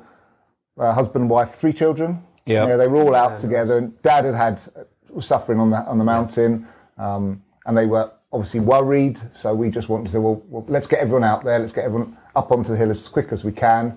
a 0.77 0.93
husband, 0.93 1.31
wife, 1.31 1.53
three 1.55 1.73
children. 1.73 2.25
Yeah. 2.47 2.77
they 2.77 2.89
were 2.89 2.97
all 2.97 3.15
out 3.15 3.39
together. 3.39 3.79
And 3.79 4.03
Dad 4.03 4.25
had 4.25 4.35
had 4.35 4.61
was 5.11 5.25
suffering 5.25 5.61
on 5.61 5.71
the 5.71 5.79
on 5.87 5.99
the 5.99 6.05
mountain, 6.05 6.67
um, 6.99 7.41
and 7.65 7.79
they 7.79 7.87
were 7.87 8.11
obviously 8.33 8.59
worried. 8.59 9.21
So 9.41 9.55
we 9.55 9.71
just 9.71 9.89
wanted 9.89 10.07
to 10.07 10.11
say, 10.13 10.19
well, 10.19 10.43
well, 10.49 10.65
let's 10.69 10.89
get 10.89 10.99
everyone 10.99 11.23
out 11.23 11.45
there. 11.45 11.61
Let's 11.61 11.73
get 11.73 11.85
everyone 11.85 12.17
up 12.35 12.51
onto 12.51 12.73
the 12.73 12.77
hill 12.77 12.91
as 12.91 13.07
quick 13.07 13.31
as 13.31 13.45
we 13.45 13.53
can. 13.53 13.97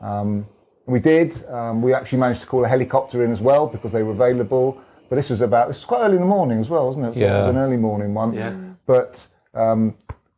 Um, 0.00 0.46
we 0.86 0.98
did. 0.98 1.44
Um, 1.48 1.82
we 1.82 1.92
actually 1.92 2.20
managed 2.20 2.40
to 2.40 2.46
call 2.46 2.64
a 2.64 2.68
helicopter 2.68 3.22
in 3.22 3.30
as 3.30 3.42
well 3.42 3.66
because 3.66 3.92
they 3.92 4.02
were 4.02 4.12
available. 4.12 4.80
But 5.10 5.16
this 5.16 5.28
was 5.28 5.42
about 5.42 5.68
this 5.68 5.76
was 5.76 5.84
quite 5.84 6.00
early 6.00 6.14
in 6.14 6.22
the 6.22 6.26
morning 6.38 6.58
as 6.58 6.70
well, 6.70 6.86
wasn't 6.86 7.04
it? 7.04 7.14
So 7.14 7.20
It 7.20 7.24
was 7.24 7.44
Yeah. 7.44 7.50
an 7.50 7.58
early 7.58 7.76
morning 7.76 8.14
one. 8.14 8.32
Yeah. 8.32 8.54
But 8.86 9.26
um, 9.52 9.94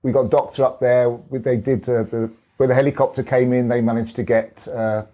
we 0.06 0.12
got 0.12 0.30
doctor 0.30 0.62
up 0.62 0.78
there. 0.78 1.18
They 1.32 1.56
did 1.56 1.88
uh, 1.88 2.04
the 2.04 2.30
when 2.58 2.68
the 2.68 2.76
helicopter 2.76 3.24
came 3.24 3.52
in. 3.52 3.66
They 3.66 3.80
managed 3.80 4.14
to 4.16 4.22
get 4.22 4.66
uh, 4.68 5.04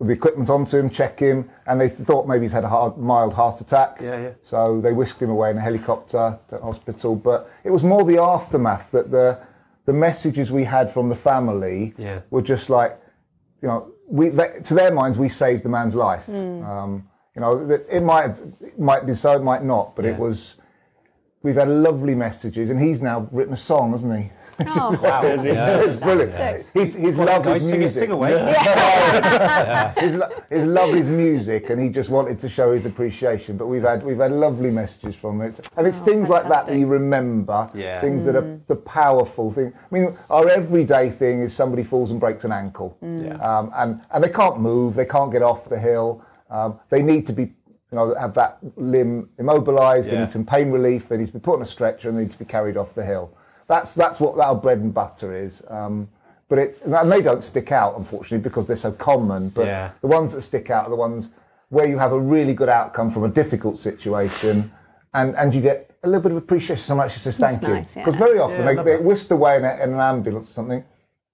the 0.00 0.12
equipment 0.12 0.50
onto 0.50 0.76
him, 0.76 0.90
check 0.90 1.20
him, 1.20 1.48
and 1.68 1.80
they 1.80 1.88
thought 1.88 2.26
maybe 2.26 2.44
he's 2.44 2.52
had 2.52 2.64
a 2.64 2.68
hard, 2.68 2.98
mild 2.98 3.32
heart 3.32 3.60
attack. 3.60 3.98
Yeah, 4.02 4.20
yeah. 4.20 4.30
So 4.42 4.80
they 4.80 4.92
whisked 4.92 5.22
him 5.22 5.30
away 5.30 5.50
in 5.52 5.56
a 5.56 5.60
helicopter 5.60 6.36
to 6.48 6.58
hospital. 6.58 7.14
But 7.14 7.48
it 7.62 7.70
was 7.70 7.84
more 7.84 8.04
the 8.04 8.18
aftermath 8.20 8.90
that 8.90 9.12
the 9.12 9.38
the 9.84 9.92
messages 9.92 10.50
we 10.50 10.64
had 10.64 10.90
from 10.90 11.08
the 11.08 11.16
family 11.16 11.94
Yeah. 11.96 12.20
were 12.30 12.42
just 12.42 12.68
like, 12.68 12.98
you 13.62 13.68
know, 13.68 13.92
we 14.08 14.30
they, 14.30 14.50
to 14.64 14.74
their 14.74 14.92
minds 14.92 15.16
we 15.16 15.28
saved 15.28 15.62
the 15.62 15.68
man's 15.68 15.94
life. 15.94 16.28
Um, 16.28 17.08
you 17.36 17.40
know, 17.40 17.70
it 17.88 18.02
might 18.02 18.30
it 18.60 18.80
might 18.80 19.06
be 19.06 19.14
so, 19.14 19.30
it 19.36 19.44
might 19.44 19.62
not, 19.62 19.94
but 19.94 20.04
Yeah. 20.04 20.14
it 20.14 20.18
was. 20.18 20.56
We've 21.42 21.54
had 21.54 21.68
lovely 21.68 22.14
messages, 22.16 22.68
and 22.70 22.80
he's 22.80 23.00
now 23.00 23.28
written 23.30 23.54
a 23.54 23.56
song, 23.56 23.92
hasn't 23.92 24.18
he? 24.18 24.30
Oh, 24.66 24.98
Wow. 25.02 25.20
It's 25.22 25.96
brilliant. 25.96 26.66
He's, 26.74 26.96
he's 26.96 27.14
loved 27.16 27.44
Guys, 27.44 27.62
his 27.62 27.70
sing, 27.70 27.76
it, 27.76 27.84
music. 27.84 28.00
sing 28.00 28.10
away. 28.10 28.30
he's, 30.00 30.14
lo- 30.16 30.28
he's 30.50 30.64
loved 30.64 30.94
his 30.94 31.08
music 31.08 31.70
and 31.70 31.80
he 31.80 31.88
just 31.88 32.10
wanted 32.10 32.40
to 32.40 32.48
show 32.48 32.72
his 32.72 32.84
appreciation. 32.84 33.56
But 33.56 33.66
we've 33.66 33.84
had 33.84 34.02
we've 34.02 34.18
had 34.18 34.32
lovely 34.32 34.72
messages 34.72 35.14
from 35.14 35.40
it, 35.42 35.60
and 35.76 35.86
it's 35.86 36.00
Oh, 36.00 36.04
things 36.04 36.28
like 36.28 36.48
that 36.48 36.66
that 36.66 36.76
you 36.76 36.86
remember. 36.88 37.70
Yeah. 37.72 38.00
Things 38.00 38.24
that 38.24 38.34
are 38.34 38.58
the 38.66 38.74
powerful 38.76 39.52
thing. 39.52 39.72
I 39.76 39.94
mean, 39.94 40.16
our 40.30 40.48
everyday 40.48 41.08
thing 41.10 41.40
is 41.40 41.54
somebody 41.54 41.84
falls 41.84 42.10
and 42.10 42.18
breaks 42.18 42.42
an 42.44 42.50
ankle, 42.50 42.96
Yeah. 43.00 43.36
um, 43.36 43.70
and 43.76 44.00
and 44.10 44.24
they 44.24 44.30
can't 44.30 44.58
move, 44.60 44.94
they 44.96 45.06
can't 45.06 45.30
get 45.30 45.42
off 45.42 45.68
the 45.68 45.78
hill. 45.78 46.24
Um, 46.50 46.80
they 46.88 47.02
need 47.02 47.26
to 47.26 47.34
be, 47.34 47.52
you 47.90 47.96
know, 47.96 48.14
have 48.14 48.34
that 48.34 48.58
limb 48.76 49.30
immobilised. 49.38 50.10
They 50.10 50.18
need 50.18 50.30
some 50.30 50.44
pain 50.44 50.70
relief. 50.70 51.08
They 51.08 51.16
need 51.16 51.28
to 51.28 51.32
be 51.32 51.38
put 51.38 51.56
on 51.56 51.62
a 51.62 51.66
stretcher 51.66 52.08
and 52.08 52.18
they 52.18 52.22
need 52.22 52.32
to 52.32 52.38
be 52.38 52.44
carried 52.44 52.76
off 52.76 52.94
the 52.94 53.04
hill. 53.04 53.32
That's 53.66 53.94
that's 53.94 54.20
what 54.20 54.38
our 54.38 54.54
bread 54.54 54.78
and 54.78 54.92
butter 54.92 55.34
is. 55.36 55.62
Um, 55.68 56.08
but 56.48 56.58
it's 56.58 56.82
and 56.82 57.12
they 57.12 57.22
don't 57.22 57.44
stick 57.44 57.72
out 57.72 57.96
unfortunately 57.96 58.38
because 58.38 58.66
they're 58.66 58.76
so 58.76 58.92
common. 58.92 59.50
But 59.50 59.66
Yeah. 59.66 59.90
the 60.00 60.06
ones 60.06 60.32
that 60.32 60.42
stick 60.42 60.70
out 60.70 60.86
are 60.86 60.90
the 60.90 60.96
ones 60.96 61.30
where 61.70 61.86
you 61.86 61.98
have 61.98 62.12
a 62.12 62.18
really 62.18 62.54
good 62.54 62.68
outcome 62.70 63.10
from 63.10 63.24
a 63.24 63.28
difficult 63.28 63.78
situation, 63.78 64.70
and 65.14 65.34
and 65.36 65.54
you 65.54 65.60
get 65.60 65.90
a 66.02 66.06
little 66.08 66.22
bit 66.22 66.32
of 66.32 66.38
appreciation. 66.38 66.82
Someone 66.82 67.06
actually 67.06 67.20
says 67.20 67.38
thank 67.38 67.62
you 67.62 67.68
nice, 67.68 67.96
yeah. 67.96 68.02
because 68.04 68.18
very 68.18 68.38
often 68.38 68.60
Yeah, 68.60 68.66
they, 68.66 68.76
love 68.76 68.84
they're 68.86 69.02
whisked 69.02 69.30
away 69.30 69.56
in, 69.56 69.64
a, 69.64 69.74
in 69.82 69.94
an 69.94 70.00
ambulance 70.00 70.48
or 70.50 70.52
something. 70.52 70.84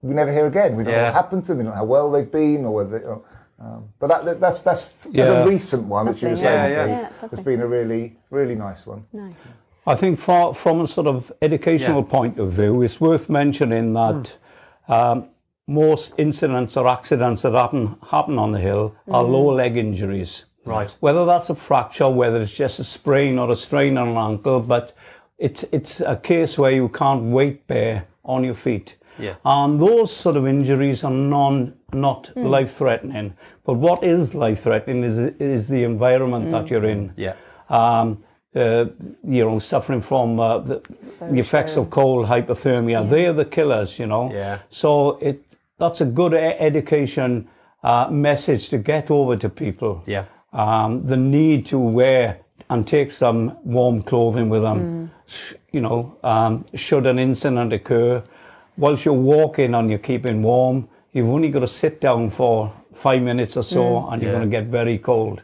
We 0.02 0.14
never 0.14 0.32
hear 0.32 0.46
again. 0.46 0.76
We 0.76 0.84
don't 0.84 0.92
know 0.94 1.04
what 1.04 1.14
happened 1.14 1.42
to 1.44 1.48
them. 1.48 1.58
We 1.58 1.64
don't 1.64 1.72
know 1.72 1.78
how 1.78 1.84
well 1.84 2.10
they've 2.10 2.30
been 2.30 2.64
or 2.64 2.74
whether. 2.74 2.98
You 2.98 3.04
know, 3.04 3.24
um, 3.60 3.88
but 3.98 4.08
that, 4.08 4.24
that, 4.24 4.40
that's 4.40 4.60
that's 4.60 4.92
Yeah. 5.10 5.26
that's 5.26 5.46
a 5.46 5.50
recent 5.50 5.84
one, 5.84 6.06
which 6.08 6.22
you 6.22 6.28
were 6.28 6.34
Lovely, 6.34 6.48
saying. 6.48 6.72
yeah. 6.72 6.84
Fee, 6.84 6.90
Yeah, 6.90 7.08
it's 7.22 7.30
has 7.36 7.40
been 7.40 7.60
a 7.60 7.66
really 7.66 8.16
really 8.30 8.54
nice 8.54 8.86
one. 8.86 9.04
no. 9.12 9.30
I 9.86 9.94
think 9.94 10.18
for, 10.18 10.54
from 10.54 10.80
a 10.80 10.86
sort 10.86 11.06
of 11.06 11.30
educational 11.42 12.00
Yeah. 12.02 12.10
point 12.10 12.38
of 12.38 12.52
view, 12.52 12.80
it's 12.82 13.00
worth 13.02 13.28
mentioning 13.28 13.92
that 13.92 14.34
um, 14.88 15.28
most 15.66 16.14
incidents 16.16 16.76
or 16.76 16.88
accidents 16.88 17.42
that 17.42 17.52
happen 17.52 17.96
happen 18.10 18.38
on 18.38 18.52
the 18.52 18.58
hill 18.58 18.94
are 19.10 19.22
lower 19.22 19.52
leg 19.54 19.76
injuries. 19.76 20.44
Right. 20.64 20.90
Whether 21.00 21.26
that's 21.26 21.50
a 21.50 21.54
fracture, 21.54 22.08
whether 22.08 22.40
it's 22.40 22.54
just 22.54 22.80
a 22.80 22.84
sprain 22.84 23.38
or 23.38 23.50
a 23.50 23.56
strain 23.56 23.98
on 23.98 24.08
an 24.08 24.16
ankle, 24.16 24.60
but 24.60 24.94
it's 25.38 25.62
it's 25.72 26.00
a 26.00 26.16
case 26.16 26.56
where 26.58 26.72
you 26.72 26.88
can't 26.88 27.22
weight 27.24 27.66
bear 27.66 28.06
on 28.24 28.42
your 28.44 28.54
feet. 28.54 28.96
Yeah. 29.18 29.34
And 29.44 29.80
those 29.80 30.12
sort 30.12 30.36
of 30.36 30.46
injuries 30.46 31.04
are 31.04 31.10
non 31.10 31.74
not 31.92 32.30
life 32.36 32.74
threatening. 32.76 33.34
But 33.64 33.74
what 33.74 34.02
is 34.04 34.34
life 34.34 34.62
threatening 34.62 35.04
is 35.04 35.18
is 35.38 35.68
the 35.68 35.84
environment 35.84 36.50
that 36.50 36.70
you're 36.70 36.84
in 36.86 37.12
Yeah. 37.16 37.34
um, 37.68 38.24
uh, 38.56 38.86
you 39.24 39.44
know, 39.44 39.58
suffering 39.58 40.00
from 40.02 40.38
uh, 40.38 40.58
the, 40.58 40.80
the 41.32 41.40
effects 41.40 41.76
of 41.76 41.90
cold, 41.90 42.26
hypothermia. 42.26 43.08
They're 43.08 43.32
the 43.32 43.44
killers, 43.44 43.98
you 43.98 44.06
know. 44.06 44.32
Yeah. 44.32 44.58
So 44.70 45.18
it 45.20 45.42
that's 45.78 46.00
a 46.00 46.06
good 46.06 46.34
education 46.34 47.48
uh, 47.82 48.08
message 48.10 48.68
to 48.70 48.78
get 48.78 49.10
over 49.10 49.36
to 49.36 49.48
people. 49.48 50.02
Yeah. 50.06 50.24
Um, 50.52 51.02
the 51.02 51.16
need 51.16 51.66
to 51.66 51.78
wear 51.78 52.38
and 52.70 52.86
take 52.86 53.10
some 53.10 53.56
warm 53.64 54.02
clothing 54.02 54.48
with 54.50 54.62
them. 54.62 55.10
Sh- 55.26 55.54
You 55.72 55.80
know, 55.80 56.16
um, 56.22 56.64
should 56.74 57.06
an 57.06 57.18
incident 57.18 57.72
occur, 57.72 58.22
whilst 58.76 59.04
you're 59.04 59.14
walking 59.14 59.74
and 59.74 59.88
you're 59.90 59.98
keeping 59.98 60.42
warm, 60.42 60.88
you've 61.12 61.28
only 61.28 61.50
got 61.50 61.60
to 61.60 61.68
sit 61.68 62.00
down 62.00 62.30
for 62.30 62.72
five 62.92 63.22
minutes 63.22 63.56
or 63.56 63.62
so, 63.62 64.08
and 64.08 64.22
you're 64.22 64.32
Yeah. 64.32 64.38
going 64.38 64.50
to 64.50 64.56
get 64.56 64.66
very 64.66 64.98
cold. 64.98 65.42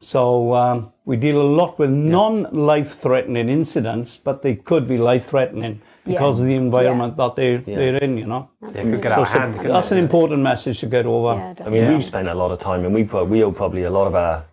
So 0.00 0.54
um, 0.54 0.92
we 1.04 1.16
deal 1.16 1.40
a 1.42 1.44
lot 1.60 1.78
with 1.78 1.90
non-life-threatening 1.90 3.48
incidents, 3.48 4.16
but 4.16 4.42
they 4.42 4.54
could 4.54 4.88
be 4.88 4.96
life-threatening 4.98 5.82
because 6.06 6.40
of 6.40 6.46
the 6.46 6.54
environment 6.54 7.16
that 7.18 7.36
they, 7.36 7.56
they're 7.58 7.96
in. 7.96 8.16
You 8.16 8.26
know, 8.26 8.50
Yeah, 8.74 8.82
could 8.82 9.02
get 9.02 9.12
so, 9.12 9.12
out 9.12 9.20
of 9.20 9.28
so 9.28 9.38
hand. 9.38 9.60
that's 9.70 9.92
it? 9.92 9.98
an 9.98 10.02
important 10.02 10.42
message 10.42 10.80
to 10.80 10.86
get 10.86 11.06
over. 11.06 11.34
Yeah, 11.38 11.50
I 11.50 11.52
definitely. 11.52 11.80
mean, 11.82 11.96
we've 11.98 12.06
spent 12.06 12.28
a 12.28 12.34
lot 12.34 12.50
of 12.50 12.58
time, 12.60 12.84
and 12.84 12.94
we 12.94 13.04
pro- 13.04 13.24
we 13.24 13.44
owe 13.44 13.52
probably 13.52 13.82
a 13.84 13.90
lot 13.90 14.06
of 14.06 14.14
our 14.14 14.44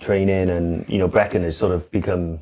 training, 0.00 0.50
and 0.50 0.88
you 0.88 0.98
know, 0.98 1.08
Brecon 1.08 1.42
has 1.42 1.56
sort 1.56 1.72
of 1.72 1.90
become 1.90 2.38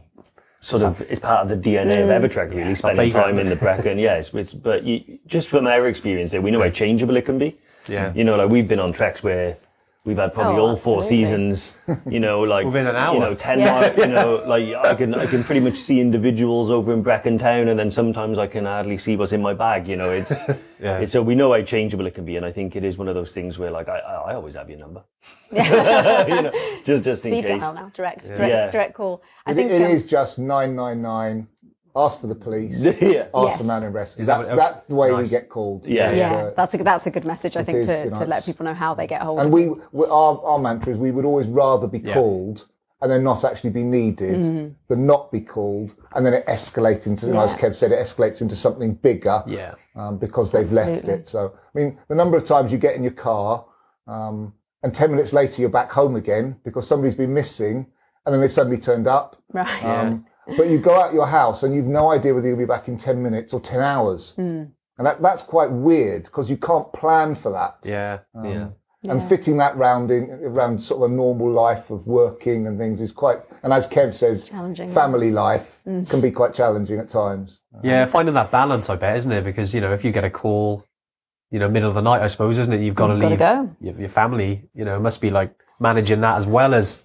sort 0.61 0.83
of 0.83 1.01
it's 1.03 1.21
part 1.21 1.43
of 1.43 1.49
the 1.49 1.57
DNA 1.57 2.03
of 2.03 2.09
mm. 2.09 2.21
Evertrek, 2.21 2.55
really, 2.55 2.75
spending 2.75 2.97
playground. 2.97 3.25
time 3.25 3.39
in 3.39 3.49
the 3.49 3.57
Brecon. 3.57 3.99
Yes, 4.07 4.33
it's, 4.35 4.53
but 4.53 4.85
you, 4.85 5.19
just 5.27 5.49
from 5.49 5.67
our 5.67 5.87
experience, 5.89 6.31
there, 6.31 6.43
we 6.43 6.51
know 6.51 6.63
how 6.63 6.71
changeable 6.71 7.17
it 7.17 7.25
can 7.25 7.39
be. 7.39 7.57
Yeah. 7.89 8.13
you 8.15 8.25
know, 8.25 8.37
like 8.37 8.51
we've 8.51 8.69
been 8.69 8.81
on 8.81 8.93
treks 8.93 9.23
where. 9.23 9.57
We've 10.07 10.17
had 10.17 10.33
probably 10.33 10.55
Oh, 10.61 10.67
all 10.69 10.77
four 10.77 11.03
seasons, 11.03 11.77
you 12.09 12.21
know, 12.21 12.41
like 12.55 12.65
Within 12.65 12.87
an 12.87 12.95
hour, 12.95 13.17
You 13.17 13.23
hour. 13.23 13.31
know, 13.31 13.35
ten 13.35 13.59
Yeah. 13.59 13.73
mile, 13.81 13.99
you 13.99 14.07
know, 14.07 14.37
like 14.47 14.73
I 14.75 14.95
can 14.95 15.15
I 15.15 15.27
can 15.27 15.43
pretty 15.43 15.61
much 15.61 15.77
see 15.79 16.01
individuals 16.01 16.71
over 16.71 16.93
in 16.93 17.03
Brecon 17.03 17.39
Town, 17.39 17.67
and 17.67 17.77
then 17.79 17.91
sometimes 17.91 18.39
I 18.39 18.47
can 18.47 18.67
hardly 18.67 18.99
see 18.99 19.17
what's 19.17 19.33
in 19.33 19.43
my 19.43 19.53
bag. 19.53 19.89
You 19.89 19.97
know, 19.97 20.11
it's 20.13 20.31
Yeah. 20.81 20.99
it's, 21.01 21.11
so 21.11 21.23
we 21.23 21.35
know 21.35 21.53
how 21.53 21.61
changeable 21.63 22.07
it 22.07 22.15
can 22.15 22.25
be, 22.25 22.37
and 22.37 22.47
I 22.47 22.53
think 22.53 22.77
it 22.77 22.85
is 22.85 22.97
one 22.99 23.09
of 23.09 23.17
those 23.17 23.33
things 23.33 23.59
where 23.59 23.73
like 23.73 23.89
I 23.89 23.99
I, 23.99 24.15
I 24.31 24.35
always 24.37 24.55
have 24.55 24.71
your 24.71 24.79
number, 24.79 25.03
you 25.51 25.59
know, 25.63 26.53
just 26.85 27.03
just 27.05 27.25
in 27.27 27.43
case. 27.43 27.61
dial 27.61 27.75
now, 27.75 27.91
direct, 27.93 28.29
direct, 28.29 28.49
Yeah. 28.49 28.71
direct 28.71 28.95
call. 28.95 29.23
I 29.45 29.51
It, 29.51 29.55
think 29.57 29.71
it 29.73 29.83
um, 29.83 29.91
is 29.91 30.07
just 30.07 30.39
nine 30.39 30.77
nine 30.77 31.03
nine. 31.03 31.49
Ask 31.97 32.21
for 32.21 32.27
the 32.27 32.35
police. 32.35 32.79
Yeah. 33.01 33.29
Ask 33.35 33.49
Yes. 33.49 33.57
for 33.59 33.65
man 33.65 33.83
and 33.83 33.95
rescue. 33.95 34.21
Is 34.21 34.27
that 34.27 34.37
That's, 34.39 34.49
what- 34.51 34.57
that's 34.57 34.83
the 34.85 34.95
way 34.95 35.13
we 35.15 35.27
get 35.27 35.49
called. 35.49 35.87
Yeah. 35.87 36.13
Yeah, 36.13 36.35
Uh, 36.35 36.51
that's 36.55 36.75
a 36.75 36.79
that's 36.85 37.07
a 37.07 37.11
good 37.11 37.25
message. 37.25 37.57
I 37.57 37.65
think 37.65 37.79
is, 37.79 37.87
to, 37.87 38.05
you 38.05 38.11
know, 38.11 38.19
to 38.19 38.27
let 38.27 38.45
people 38.45 38.65
know 38.67 38.75
how 38.75 38.95
they 38.95 39.07
get 39.07 39.23
hold 39.23 39.39
And 39.41 39.47
of 39.49 39.53
we, 39.53 39.69
we 39.93 40.05
our, 40.07 40.41
our 40.45 40.59
mantra 40.59 40.93
is 40.93 40.99
we 40.99 41.11
would 41.11 41.25
always 41.25 41.47
rather 41.49 41.87
be 41.87 41.99
Yeah. 42.01 42.15
called 42.15 42.67
and 43.01 43.11
then 43.11 43.23
not 43.25 43.45
actually 43.45 43.71
be 43.71 43.83
needed 43.83 44.75
than 44.89 45.07
not 45.07 45.31
be 45.33 45.41
called 45.41 45.95
and 46.15 46.25
then 46.25 46.35
it 46.35 46.47
escalates 46.47 47.07
into, 47.07 47.27
you 47.27 47.33
know, 47.33 47.41
as. 47.41 47.55
Kev 47.55 47.75
said, 47.75 47.93
it 47.93 47.99
escalates 47.99 48.41
into 48.43 48.57
something 48.57 48.95
bigger 48.95 49.43
Yeah. 49.47 49.75
um, 49.95 50.19
because 50.19 50.51
they've 50.53 50.71
left 50.73 51.09
it. 51.09 51.27
So, 51.27 51.55
I 51.75 51.79
mean, 51.79 51.99
the 52.09 52.15
number 52.15 52.37
of 52.37 52.45
times 52.45 52.71
you 52.73 52.79
get 52.79 52.95
in 52.95 53.03
your 53.03 53.13
car 53.13 53.65
um, 54.07 54.53
and 54.83 54.95
10 54.95 55.11
minutes 55.11 55.33
later 55.33 55.61
you're 55.63 55.71
back 55.71 55.91
home 55.91 56.17
again 56.17 56.57
because 56.65 56.87
somebody's 56.87 57.15
been 57.15 57.33
missing 57.33 57.87
and 58.25 58.33
then 58.35 58.41
they've 58.41 58.53
suddenly 58.53 58.79
turned 58.79 59.07
up. 59.07 59.43
Right. 59.53 59.83
Um, 59.85 60.27
But 60.57 60.69
you 60.69 60.79
go 60.79 60.95
out 60.95 61.13
your 61.13 61.27
house 61.27 61.63
and 61.63 61.75
you've 61.75 61.87
no 61.87 62.11
idea 62.11 62.35
whether 62.35 62.47
you'll 62.47 62.59
be 62.59 62.65
back 62.65 62.89
in 62.89 62.97
10 62.97 63.23
minutes 63.23 63.53
or 63.53 63.61
10 63.61 63.81
hours. 63.81 64.35
Mm. 64.39 64.71
And 64.99 65.07
that, 65.07 65.21
that's 65.21 65.43
quite 65.43 65.71
weird 65.71 66.25
because 66.25 66.49
you 66.49 66.57
can't 66.57 66.91
plan 66.93 67.35
for 67.35 67.51
that. 67.53 67.79
Yeah. 67.85 68.21
Um, 68.35 68.45
yeah. 68.45 68.69
And 69.09 69.23
fitting 69.23 69.57
that 69.59 69.77
round 69.77 70.11
in 70.11 70.31
around 70.43 70.83
sort 70.83 71.03
of 71.03 71.13
a 71.13 71.15
normal 71.15 71.49
life 71.49 71.91
of 71.91 72.09
working 72.09 72.67
and 72.67 72.77
things 72.77 73.01
is 73.01 73.13
quite, 73.13 73.39
and 73.63 73.73
as 73.73 73.87
Kev 73.87 74.13
says, 74.13 74.45
Challenging. 74.45 74.91
family 74.91 75.31
life 75.31 75.81
hmm. 75.85 76.05
can 76.05 76.21
be 76.21 76.33
quite 76.33 76.55
challenging 76.55 76.99
at 76.99 77.09
times. 77.09 77.61
Um, 77.73 77.83
yeah, 77.85 78.05
finding 78.07 78.35
that 78.35 78.51
balance, 78.51 78.91
I 78.91 78.97
bet, 78.97 79.17
isn't 79.19 79.31
it? 79.31 79.45
Because 79.45 79.73
you 79.73 79.81
know, 79.81 79.93
if 79.93 80.05
you 80.05 80.11
get 80.11 80.25
a 80.25 80.31
call, 80.31 80.85
you 81.53 81.61
know, 81.61 81.69
middle 81.69 81.89
of 81.89 81.95
the 81.95 82.03
night, 82.03 82.21
I 82.21 82.27
suppose, 82.27 82.59
isn't 82.59 82.73
it? 82.73 82.81
You've 82.81 82.97
got 82.97 83.09
to 83.09 83.15
Gotta 83.15 83.29
leave 83.29 83.39
go. 83.39 83.77
your, 83.81 84.01
your 84.01 84.09
family. 84.09 84.69
You 84.75 84.85
know, 84.85 84.97
it 84.97 85.03
must 85.03 85.21
be 85.21 85.31
like 85.31 85.55
managing 85.79 86.21
that 86.23 86.37
as 86.37 86.47
well 86.47 86.75
as. 86.75 87.01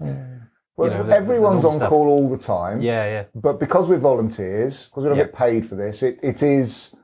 Well, 0.78 0.90
know, 0.90 0.98
the- 1.00 1.04
the 1.10 1.16
everyone's 1.16 1.64
normal 1.64 1.72
on 1.72 1.78
stuff. 1.78 1.90
call 1.90 2.08
all 2.08 2.30
the 2.30 2.38
time. 2.38 2.82
Yeah, 2.82 3.06
yeah, 3.06 3.24
But 3.36 3.60
because 3.60 3.90
we're 3.90 3.98
volunteers, 3.98 4.86
because 4.88 5.04
we 5.04 5.10
don't 5.10 5.18
Yeah. 5.18 5.26
get 5.26 5.34
paid 5.34 5.66
for 5.66 5.76
this, 5.76 6.02
it, 6.04 6.20
it 6.24 6.42
is 6.42 6.96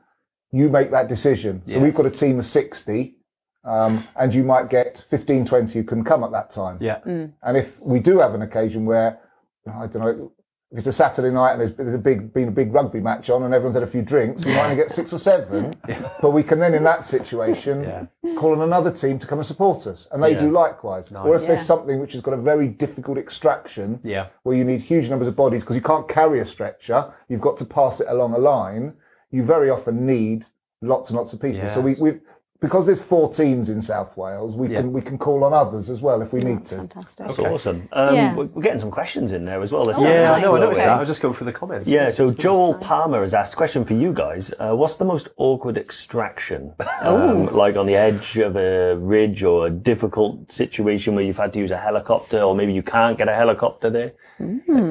you 0.50 0.68
make 0.70 0.90
that 0.90 1.08
decision. 1.08 1.62
So 1.70 1.78
we've 1.78 1.94
got 1.94 2.06
a 2.06 2.10
team 2.10 2.38
of 2.38 2.46
60, 2.46 3.16
um, 3.64 4.04
and 4.16 4.32
you 4.34 4.42
might 4.42 4.70
get 4.70 5.04
15, 5.08 5.44
20 5.44 5.78
who 5.78 5.84
can 5.84 6.02
come 6.02 6.24
at 6.24 6.30
that 6.32 6.48
time. 6.50 6.78
yeah, 6.80 7.00
And 7.04 7.56
if 7.56 7.80
we 7.82 8.00
do 8.00 8.18
have 8.20 8.34
an 8.34 8.40
occasion 8.42 8.86
where, 8.86 9.18
I 9.66 9.86
don't 9.86 10.02
know, 10.02 10.32
if 10.70 10.78
it's 10.78 10.86
a 10.86 10.92
Saturday 10.92 11.30
night 11.30 11.52
and 11.52 11.60
there's, 11.62 11.72
there's 11.72 11.94
a 11.94 11.98
big 11.98 12.32
been 12.34 12.48
a 12.48 12.52
big 12.52 12.72
rugby 12.74 13.00
match 13.00 13.30
on 13.30 13.42
and 13.44 13.54
everyone's 13.54 13.74
had 13.76 13.82
a 13.82 13.86
few 13.86 14.02
drinks, 14.02 14.44
we 14.44 14.52
might 14.52 14.64
only 14.64 14.76
get 14.76 14.90
six 14.90 15.12
or 15.12 15.18
seven. 15.18 15.74
But 16.20 16.30
we 16.32 16.42
can 16.42 16.58
then, 16.58 16.74
in 16.74 16.82
that 16.84 17.04
situation, 17.06 17.84
Yeah. 17.84 18.06
call 18.36 18.52
on 18.52 18.60
another 18.60 18.90
team 18.90 19.18
to 19.20 19.26
come 19.26 19.38
and 19.38 19.46
support 19.46 19.86
us, 19.86 20.06
and 20.12 20.22
they 20.22 20.32
Yeah. 20.32 20.40
do 20.40 20.50
likewise. 20.50 21.10
Or 21.12 21.34
if 21.36 21.42
Yeah. 21.42 21.48
there's 21.48 21.62
something 21.64 22.00
which 22.00 22.12
has 22.12 22.20
got 22.20 22.34
a 22.34 22.36
very 22.36 22.66
difficult 22.68 23.16
extraction, 23.18 24.00
yeah, 24.02 24.26
where 24.42 24.56
you 24.56 24.64
need 24.64 24.80
huge 24.82 25.08
numbers 25.08 25.28
of 25.28 25.36
bodies 25.36 25.62
because 25.62 25.76
you 25.76 25.82
can't 25.82 26.06
carry 26.08 26.40
a 26.40 26.44
stretcher, 26.44 27.06
you've 27.28 27.40
got 27.40 27.56
to 27.58 27.64
pass 27.64 28.00
it 28.00 28.06
along 28.10 28.34
a 28.34 28.38
line. 28.38 28.94
You 29.30 29.44
very 29.44 29.70
often 29.70 30.04
need 30.04 30.46
lots 30.82 31.08
and 31.10 31.16
lots 31.18 31.32
of 31.32 31.40
people. 31.40 31.68
So 31.70 31.80
we, 31.80 31.92
Yes. 31.92 32.00
we 32.00 32.20
because 32.60 32.86
there's 32.86 33.00
four 33.00 33.32
teams 33.32 33.68
in 33.68 33.80
South 33.80 34.16
Wales, 34.16 34.56
we 34.56 34.68
Yeah. 34.68 34.80
can 34.80 34.92
we 34.92 35.00
can 35.00 35.16
call 35.16 35.44
on 35.44 35.52
others 35.52 35.88
as 35.90 36.02
well 36.02 36.22
if 36.22 36.32
we 36.32 36.40
need 36.40 36.64
to. 36.66 36.76
Fantastic. 36.76 37.16
That's 37.26 37.38
awesome. 37.38 37.88
Um, 37.92 38.14
Yeah. 38.14 38.34
we're, 38.34 38.46
we're 38.46 38.62
getting 38.62 38.80
some 38.80 38.90
questions 38.90 39.32
in 39.32 39.44
there 39.44 39.62
as 39.62 39.70
well. 39.72 39.84
Let's 39.84 40.00
Oh, 40.00 40.02
yeah. 40.02 40.30
with 40.34 40.38
I 40.38 40.40
know. 40.42 40.56
I 40.56 40.58
that. 40.58 40.64
noticed 40.66 40.80
okay. 40.80 40.88
that. 40.88 40.96
I 40.96 40.98
was 40.98 41.08
just 41.08 41.20
going 41.20 41.34
through 41.34 41.44
the 41.46 41.52
comments. 41.52 41.86
Yeah, 41.88 42.10
so 42.10 42.30
Joel 42.32 42.74
Palmer 42.74 43.20
has 43.20 43.32
asked 43.32 43.54
a 43.54 43.56
question 43.56 43.84
for 43.84 43.94
you 43.94 44.12
guys. 44.12 44.52
Uh, 44.58 44.74
what's 44.74 44.96
the 44.96 45.04
most 45.04 45.28
awkward 45.36 45.78
extraction? 45.78 46.74
Um, 47.00 47.46
like 47.54 47.76
on 47.76 47.86
the 47.86 47.94
edge 47.94 48.38
of 48.38 48.56
a 48.56 48.96
ridge 48.96 49.44
or 49.44 49.68
a 49.68 49.70
difficult 49.70 50.50
situation 50.50 51.14
where 51.14 51.22
you've 51.24 51.36
had 51.38 51.52
to 51.52 51.58
use 51.60 51.70
a 51.70 51.76
helicopter 51.78 52.40
or 52.42 52.56
maybe 52.56 52.72
you 52.72 52.82
can't 52.82 53.16
get 53.16 53.28
a 53.28 53.34
helicopter 53.34 53.88
there? 53.88 54.12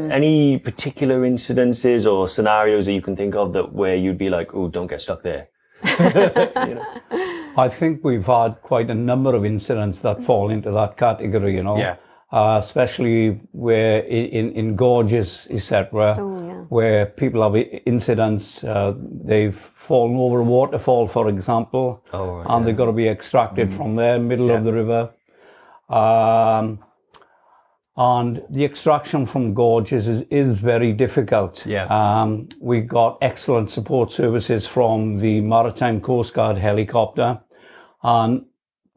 Any 0.10 0.58
particular 0.58 1.18
incidences 1.18 2.10
or 2.12 2.28
scenarios 2.30 2.86
that 2.86 2.94
you 2.94 3.02
can 3.02 3.16
think 3.18 3.36
of 3.36 3.52
that 3.54 3.74
where 3.74 3.96
you'd 3.96 4.18
be 4.18 4.30
like, 4.30 4.54
oh, 4.56 4.68
don't 4.70 4.88
get 4.88 5.02
stuck 5.02 5.22
there? 5.24 5.50
I 7.58 7.70
think 7.70 8.04
we've 8.04 8.26
had 8.26 8.62
quite 8.62 8.90
a 8.90 8.96
number 8.96 9.34
of 9.36 9.46
incidents 9.46 10.00
that 10.00 10.24
fall 10.24 10.50
into 10.50 10.72
that 10.72 10.98
category, 10.98 11.56
you 11.56 11.64
know. 11.64 11.78
Yeah. 11.78 11.96
uh, 12.32 12.58
especially 12.60 13.40
where 13.54 14.04
i- 14.04 14.30
in, 14.40 14.52
in 14.52 14.76
gorges, 14.76 15.48
etc., 15.50 16.18
Oh, 16.20 16.46
yeah. 16.48 16.54
where 16.70 17.06
people 17.06 17.42
have 17.42 17.56
incidents. 17.86 18.64
Uh, 18.66 18.94
they've 19.24 19.56
fallen 19.76 20.18
over 20.18 20.40
a 20.40 20.44
waterfall, 20.44 21.08
for 21.08 21.30
example, 21.30 22.04
Oh, 22.14 22.38
right, 22.40 22.46
and 22.50 22.68
they've 22.68 22.76
got 22.76 22.88
to 22.88 22.92
be 22.92 23.08
extracted 23.08 23.74
from 23.74 23.96
there, 23.96 24.20
middle 24.20 24.52
of 24.52 24.64
the 24.66 24.74
river. 24.74 25.10
Um, 25.90 26.80
and 27.98 28.44
the 28.50 28.64
extraction 28.64 29.26
from 29.26 29.56
gorges 29.56 30.08
is, 30.08 30.22
is 30.30 30.60
very 30.60 30.94
difficult. 30.94 31.66
Yeah. 31.66 31.86
Um, 31.86 32.48
we 32.62 32.82
got 32.82 33.18
excellent 33.22 33.72
support 33.72 34.12
services 34.12 34.68
from 34.68 35.18
the 35.18 35.42
Maritime 35.42 36.00
Coast 36.00 36.36
Guard 36.36 36.58
helicopter, 36.58 37.42
and 38.04 38.46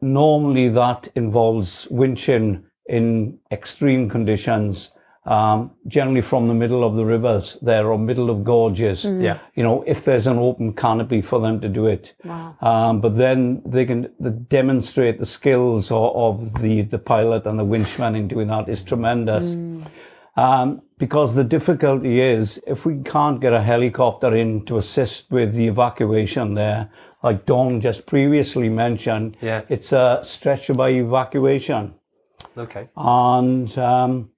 normally 0.01 0.69
that 0.69 1.07
involves 1.15 1.87
winching 1.87 2.63
in 2.85 3.39
extreme 3.51 4.07
conditions, 4.07 4.91
um, 5.31 5.71
generally 5.87 6.21
from 6.21 6.47
the 6.49 6.53
middle 6.53 6.83
of 6.83 6.95
the 6.95 7.05
rivers 7.05 7.57
there 7.61 7.87
or 7.91 7.97
middle 7.97 8.29
of 8.29 8.43
gorges. 8.43 9.05
Yeah. 9.05 9.37
You 9.55 9.63
know, 9.63 9.83
if 9.87 10.03
there's 10.03 10.27
an 10.27 10.37
open 10.37 10.73
canopy 10.73 11.21
for 11.21 11.39
them 11.39 11.61
to 11.61 11.69
do 11.69 11.85
it. 11.87 12.13
Wow. 12.25 12.57
Um, 12.61 12.99
but 12.99 13.15
then 13.15 13.61
they 13.65 13.85
can 13.85 14.09
they 14.19 14.31
demonstrate 14.31 15.19
the 15.19 15.25
skills 15.25 15.89
of, 15.89 16.15
of 16.15 16.61
the, 16.61 16.81
the 16.81 16.99
pilot 16.99 17.45
and 17.45 17.57
the 17.57 17.63
winchman 17.65 18.17
in 18.17 18.27
doing 18.27 18.47
that 18.49 18.67
is 18.67 18.83
tremendous. 18.83 19.55
Um, 20.35 20.81
because 20.97 21.33
the 21.33 21.43
difficulty 21.43 22.19
is 22.21 22.61
if 22.67 22.85
we 22.85 22.97
can't 23.03 23.39
get 23.39 23.53
a 23.53 23.61
helicopter 23.61 24.35
in 24.35 24.65
to 24.65 24.77
assist 24.77 25.31
with 25.31 25.53
the 25.53 25.67
evacuation 25.67 26.55
there, 26.55 26.89
like 27.23 27.45
Dom 27.45 27.79
just 27.79 28.05
previously 28.05 28.69
mentioned, 28.69 29.37
Yeah. 29.41 29.61
it's 29.69 29.91
a 29.93 30.19
stretcher 30.23 30.73
by 30.73 30.89
evacuation. 30.89 31.93
Okay. 32.57 32.89
And 32.97 33.77
um, 33.77 34.30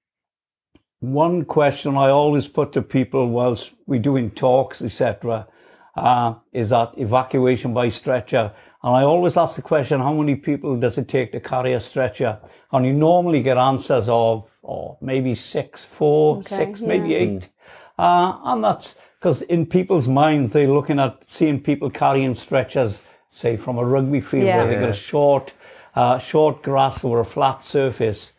one 1.04 1.44
question 1.44 1.98
I 1.98 2.10
always 2.10 2.48
put 2.48 2.72
to 2.74 2.82
people 2.82 3.28
whilst 3.28 3.74
we're 3.88 4.00
doing 4.00 4.32
talks, 4.32 4.82
etc., 4.82 5.46
uh, 5.98 6.36
is 6.54 6.70
that 6.70 6.94
evacuation 6.98 7.74
by 7.74 7.90
stretcher. 7.90 8.54
And 8.82 8.96
I 8.96 9.04
always 9.04 9.36
ask 9.36 9.58
the 9.58 9.62
question, 9.62 10.00
how 10.00 10.14
many 10.14 10.36
people 10.36 10.78
does 10.78 10.98
it 10.98 11.10
take 11.10 11.34
to 11.34 11.42
carry 11.42 11.74
a 11.74 11.82
stretcher? 11.82 12.40
And 12.72 12.86
you 12.86 12.94
normally 12.94 13.42
get 13.44 13.58
answers 13.58 14.08
of, 14.08 14.50
oh, 14.64 14.98
maybe 15.02 15.36
six, 15.36 15.84
four, 15.84 16.38
Okay, 16.38 16.56
six, 16.56 16.80
yeah. 16.80 16.88
maybe 16.88 17.16
eight. 17.16 17.50
Uh, 18.00 18.38
and 18.46 18.64
that's 18.64 18.96
because 19.20 19.42
in 19.44 19.66
people's 19.66 20.08
minds, 20.08 20.52
they're 20.52 20.68
looking 20.72 21.00
at 21.00 21.22
seeing 21.28 21.60
people 21.60 21.90
carrying 21.90 22.34
stretchers, 22.34 23.04
say 23.28 23.58
from 23.58 23.78
a 23.78 23.84
rugby 23.84 24.22
field 24.22 24.46
Yeah. 24.46 24.58
where 24.58 24.68
they've 24.68 24.80
got 24.80 24.90
a 24.90 24.94
short, 24.94 25.54
uh, 25.96 26.18
short 26.18 26.64
grass 26.64 27.04
or 27.04 27.20
a 27.20 27.26
flat 27.26 27.62
surface. 27.64 28.32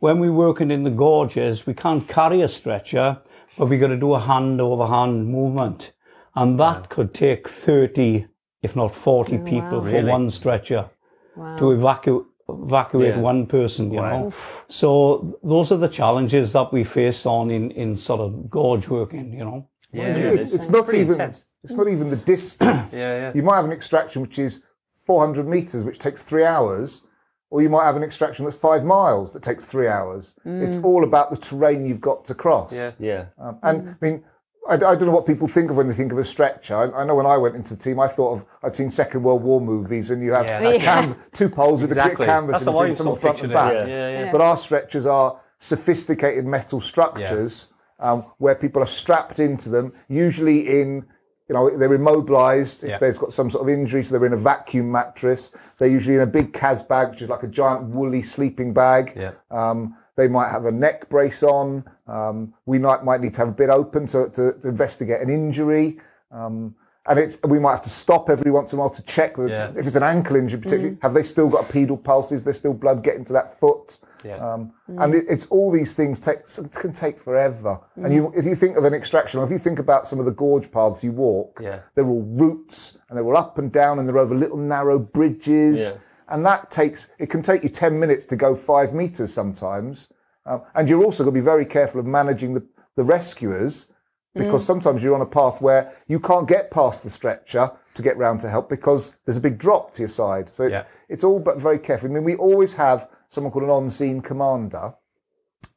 When 0.00 0.20
we're 0.20 0.32
working 0.32 0.70
in 0.70 0.84
the 0.84 0.90
gorges, 0.90 1.66
we 1.66 1.74
can't 1.74 2.06
carry 2.06 2.42
a 2.42 2.48
stretcher, 2.48 3.18
but 3.56 3.66
we've 3.66 3.80
got 3.80 3.88
to 3.88 3.96
do 3.96 4.14
a 4.14 4.20
hand 4.20 4.60
over 4.60 4.86
hand 4.86 5.26
movement. 5.26 5.92
And 6.36 6.58
that 6.60 6.88
could 6.88 7.12
take 7.12 7.48
30, 7.48 8.26
if 8.62 8.76
not 8.76 8.94
40 8.94 9.38
people 9.38 9.80
for 9.80 9.86
Really? 9.86 10.08
one 10.10 10.30
stretcher 10.30 10.88
Wow. 11.36 11.56
to 11.56 11.72
evacuate 11.72 12.24
evacuate 12.50 13.14
Yeah. 13.14 13.20
one 13.20 13.44
person, 13.46 13.90
you 13.92 14.00
know. 14.00 14.32
So 14.68 15.38
those 15.42 15.70
are 15.70 15.76
the 15.76 15.88
challenges 15.88 16.52
that 16.54 16.72
we 16.72 16.82
face 16.82 17.26
on 17.26 17.50
in, 17.50 17.70
in 17.72 17.94
sort 17.94 18.20
of 18.20 18.48
gorge 18.48 18.88
working, 18.88 19.34
you 19.34 19.44
know. 19.44 19.68
Yeah. 19.92 20.16
It's, 20.16 20.54
it's 20.54 20.70
not 20.70 20.88
even 20.94 21.12
intense. 21.12 21.44
it's 21.62 21.74
not 21.74 21.88
even 21.88 22.08
the 22.08 22.16
distance. 22.16 22.96
Yeah, 22.96 23.14
yeah. 23.20 23.32
You 23.34 23.42
might 23.42 23.56
have 23.56 23.66
an 23.66 23.72
extraction 23.72 24.22
which 24.22 24.38
is 24.38 24.62
400 24.94 25.46
meters, 25.46 25.84
which 25.84 25.98
takes 25.98 26.22
three 26.22 26.44
hours, 26.44 27.02
or 27.50 27.62
you 27.62 27.68
might 27.70 27.84
have 27.84 27.96
an 27.96 28.02
extraction 28.02 28.44
that's 28.44 28.56
five 28.56 28.84
miles 28.84 29.32
that 29.32 29.42
takes 29.42 29.64
three 29.64 29.88
hours. 29.88 30.34
It's 30.44 30.76
all 30.76 31.04
about 31.04 31.30
the 31.30 31.36
terrain 31.36 31.86
you've 31.86 32.00
got 32.00 32.24
to 32.26 32.34
cross. 32.34 32.72
Yeah. 32.72 32.92
Yeah. 32.98 33.26
Um, 33.38 33.58
and 33.62 33.88
I 33.90 33.94
mean, 34.04 34.24
I, 34.68 34.74
I 34.74 34.76
don't 34.76 35.06
know 35.06 35.10
what 35.12 35.24
people 35.26 35.48
think 35.48 35.70
of 35.70 35.76
when 35.76 35.88
they 35.88 35.94
think 35.94 36.12
of 36.12 36.18
a 36.18 36.24
stretcher. 36.24 36.76
I, 36.76 37.00
I 37.00 37.04
know 37.04 37.14
when 37.14 37.24
I 37.24 37.38
went 37.38 37.54
into 37.56 37.74
the 37.74 37.82
team, 37.82 37.98
I 38.00 38.06
thought 38.06 38.34
of 38.34 38.46
I'd 38.62 38.76
seen 38.76 38.90
Second 38.90 39.22
World 39.22 39.42
War 39.42 39.60
movies, 39.62 40.10
and 40.10 40.22
you 40.22 40.32
have 40.32 40.44
Yeah, 40.46 40.58
a 40.60 40.78
that's- 40.78 41.14
two 41.32 41.48
poles 41.48 41.80
with 41.80 41.90
a 41.90 41.94
Exactly. 41.94 42.16
clear 42.16 42.26
canvas 42.28 42.52
That's 42.52 42.66
in 42.66 42.72
how 42.74 42.78
I 42.80 42.82
between 42.88 42.96
from 42.96 43.14
the 43.14 43.20
front 43.20 43.42
and 43.44 43.52
back. 43.52 43.72
Yeah, 43.72 43.86
yeah. 44.10 44.32
But 44.32 44.40
our 44.42 44.56
stretchers 44.58 45.06
are 45.06 45.40
sophisticated 45.58 46.44
metal 46.46 46.80
structures 46.80 47.68
um, 48.00 48.24
where 48.38 48.54
people 48.54 48.82
are 48.82 48.86
strapped 48.86 49.40
into 49.40 49.68
them, 49.70 49.92
usually 50.08 50.80
in, 50.80 51.04
you 51.48 51.54
know, 51.54 51.70
they're 51.70 51.94
immobilized 51.94 52.84
if 52.84 52.90
Yeah. 52.90 52.98
there's 52.98 53.16
got 53.18 53.32
some 53.32 53.48
sort 53.50 53.62
of 53.62 53.68
injury, 53.70 54.04
so 54.04 54.12
they're 54.16 54.26
in 54.26 54.34
a 54.34 54.36
vacuum 54.36 54.90
mattress. 54.92 55.50
They're 55.78 55.88
usually 55.88 56.16
in 56.16 56.20
a 56.20 56.26
big 56.26 56.52
cas 56.52 56.82
bag, 56.82 57.10
which 57.10 57.22
is 57.22 57.28
like 57.28 57.42
a 57.42 57.46
giant 57.48 57.84
woolly 57.84 58.22
sleeping 58.22 58.74
bag. 58.74 59.12
Yeah. 59.16 59.32
Um, 59.50 59.96
they 60.16 60.28
might 60.28 60.50
have 60.50 60.66
a 60.66 60.72
neck 60.72 61.08
brace 61.08 61.42
on. 61.42 61.84
Um, 62.06 62.52
we 62.66 62.78
might, 62.78 63.04
might 63.04 63.20
need 63.20 63.32
to 63.34 63.38
have 63.38 63.48
a 63.48 63.52
bit 63.52 63.70
open 63.70 64.06
to, 64.08 64.28
to, 64.30 64.52
to 64.60 64.68
investigate 64.68 65.20
an 65.22 65.30
injury. 65.30 65.98
Um, 66.30 66.74
and 67.06 67.18
it's 67.18 67.38
we 67.46 67.58
might 67.58 67.70
have 67.70 67.82
to 67.82 67.88
stop 67.90 68.28
every 68.28 68.50
once 68.50 68.74
in 68.74 68.78
a 68.78 68.80
while 68.80 68.90
to 68.90 69.02
check 69.02 69.36
that 69.36 69.48
Yeah. 69.48 69.70
if 69.74 69.86
it's 69.86 69.96
an 69.96 70.02
ankle 70.02 70.36
injury, 70.36 70.60
particularly, 70.60 70.98
have 71.00 71.14
they 71.14 71.22
still 71.22 71.48
got 71.48 71.70
pedal 71.70 71.96
pulses? 71.96 72.40
Is 72.40 72.44
there 72.44 72.52
still 72.52 72.74
blood 72.74 73.02
getting 73.02 73.24
to 73.26 73.32
that 73.32 73.58
foot? 73.58 73.98
Yeah. 74.24 74.36
Um, 74.36 74.72
And 74.86 75.14
it, 75.14 75.24
it's 75.28 75.46
all 75.46 75.70
these 75.70 75.92
things 75.92 76.18
take 76.20 76.40
can 76.72 76.92
take 76.92 77.18
forever. 77.18 77.78
And 77.96 78.12
you, 78.12 78.32
if 78.36 78.44
you 78.44 78.54
think 78.54 78.76
of 78.76 78.84
an 78.84 78.94
extraction, 78.94 79.40
or 79.40 79.44
if 79.44 79.50
you 79.50 79.58
think 79.58 79.78
about 79.78 80.06
some 80.06 80.18
of 80.18 80.24
the 80.24 80.32
gorge 80.32 80.70
paths 80.70 81.02
you 81.04 81.12
walk, 81.12 81.60
Yeah. 81.62 81.80
they're 81.94 82.06
all 82.08 82.22
routes 82.22 82.96
and 83.08 83.16
they're 83.16 83.24
all 83.24 83.36
up 83.36 83.58
and 83.58 83.70
down 83.72 83.98
and 83.98 84.08
they're 84.08 84.18
over 84.18 84.34
little 84.34 84.56
narrow 84.58 84.98
bridges. 84.98 85.80
Yeah. 85.80 85.92
And 86.28 86.44
that 86.46 86.70
takes 86.70 87.08
it 87.18 87.30
can 87.30 87.42
take 87.42 87.62
you 87.62 87.68
ten 87.70 87.98
minutes 87.98 88.24
to 88.26 88.36
go 88.36 88.54
five 88.54 88.92
meters 88.92 89.32
sometimes. 89.32 90.08
Um, 90.46 90.62
and 90.74 90.88
you're 90.88 91.04
also 91.04 91.24
going 91.24 91.34
to 91.34 91.40
be 91.40 91.44
very 91.44 91.66
careful 91.66 92.00
of 92.00 92.06
managing 92.06 92.54
the, 92.54 92.66
the 92.96 93.04
rescuers 93.04 93.88
because 94.34 94.64
sometimes 94.64 95.02
you're 95.02 95.14
on 95.14 95.20
a 95.20 95.26
path 95.26 95.60
where 95.60 95.92
you 96.06 96.20
can't 96.20 96.46
get 96.46 96.70
past 96.70 97.02
the 97.02 97.10
stretcher 97.10 97.70
to 97.94 98.02
get 98.02 98.16
round 98.16 98.38
to 98.40 98.48
help 98.48 98.68
because 98.68 99.16
there's 99.24 99.36
a 99.36 99.40
big 99.40 99.58
drop 99.58 99.92
to 99.94 100.00
your 100.02 100.08
side. 100.08 100.48
So 100.54 100.64
it's, 100.64 100.72
Yeah. 100.72 100.84
it's 101.08 101.24
all 101.24 101.40
but 101.40 101.58
very 101.58 101.78
careful. 101.78 102.08
I 102.08 102.12
mean, 102.12 102.24
we 102.24 102.36
always 102.36 102.72
have 102.74 103.08
someone 103.28 103.52
called 103.52 103.64
an 103.64 103.70
on-scene 103.70 104.20
commander, 104.20 104.94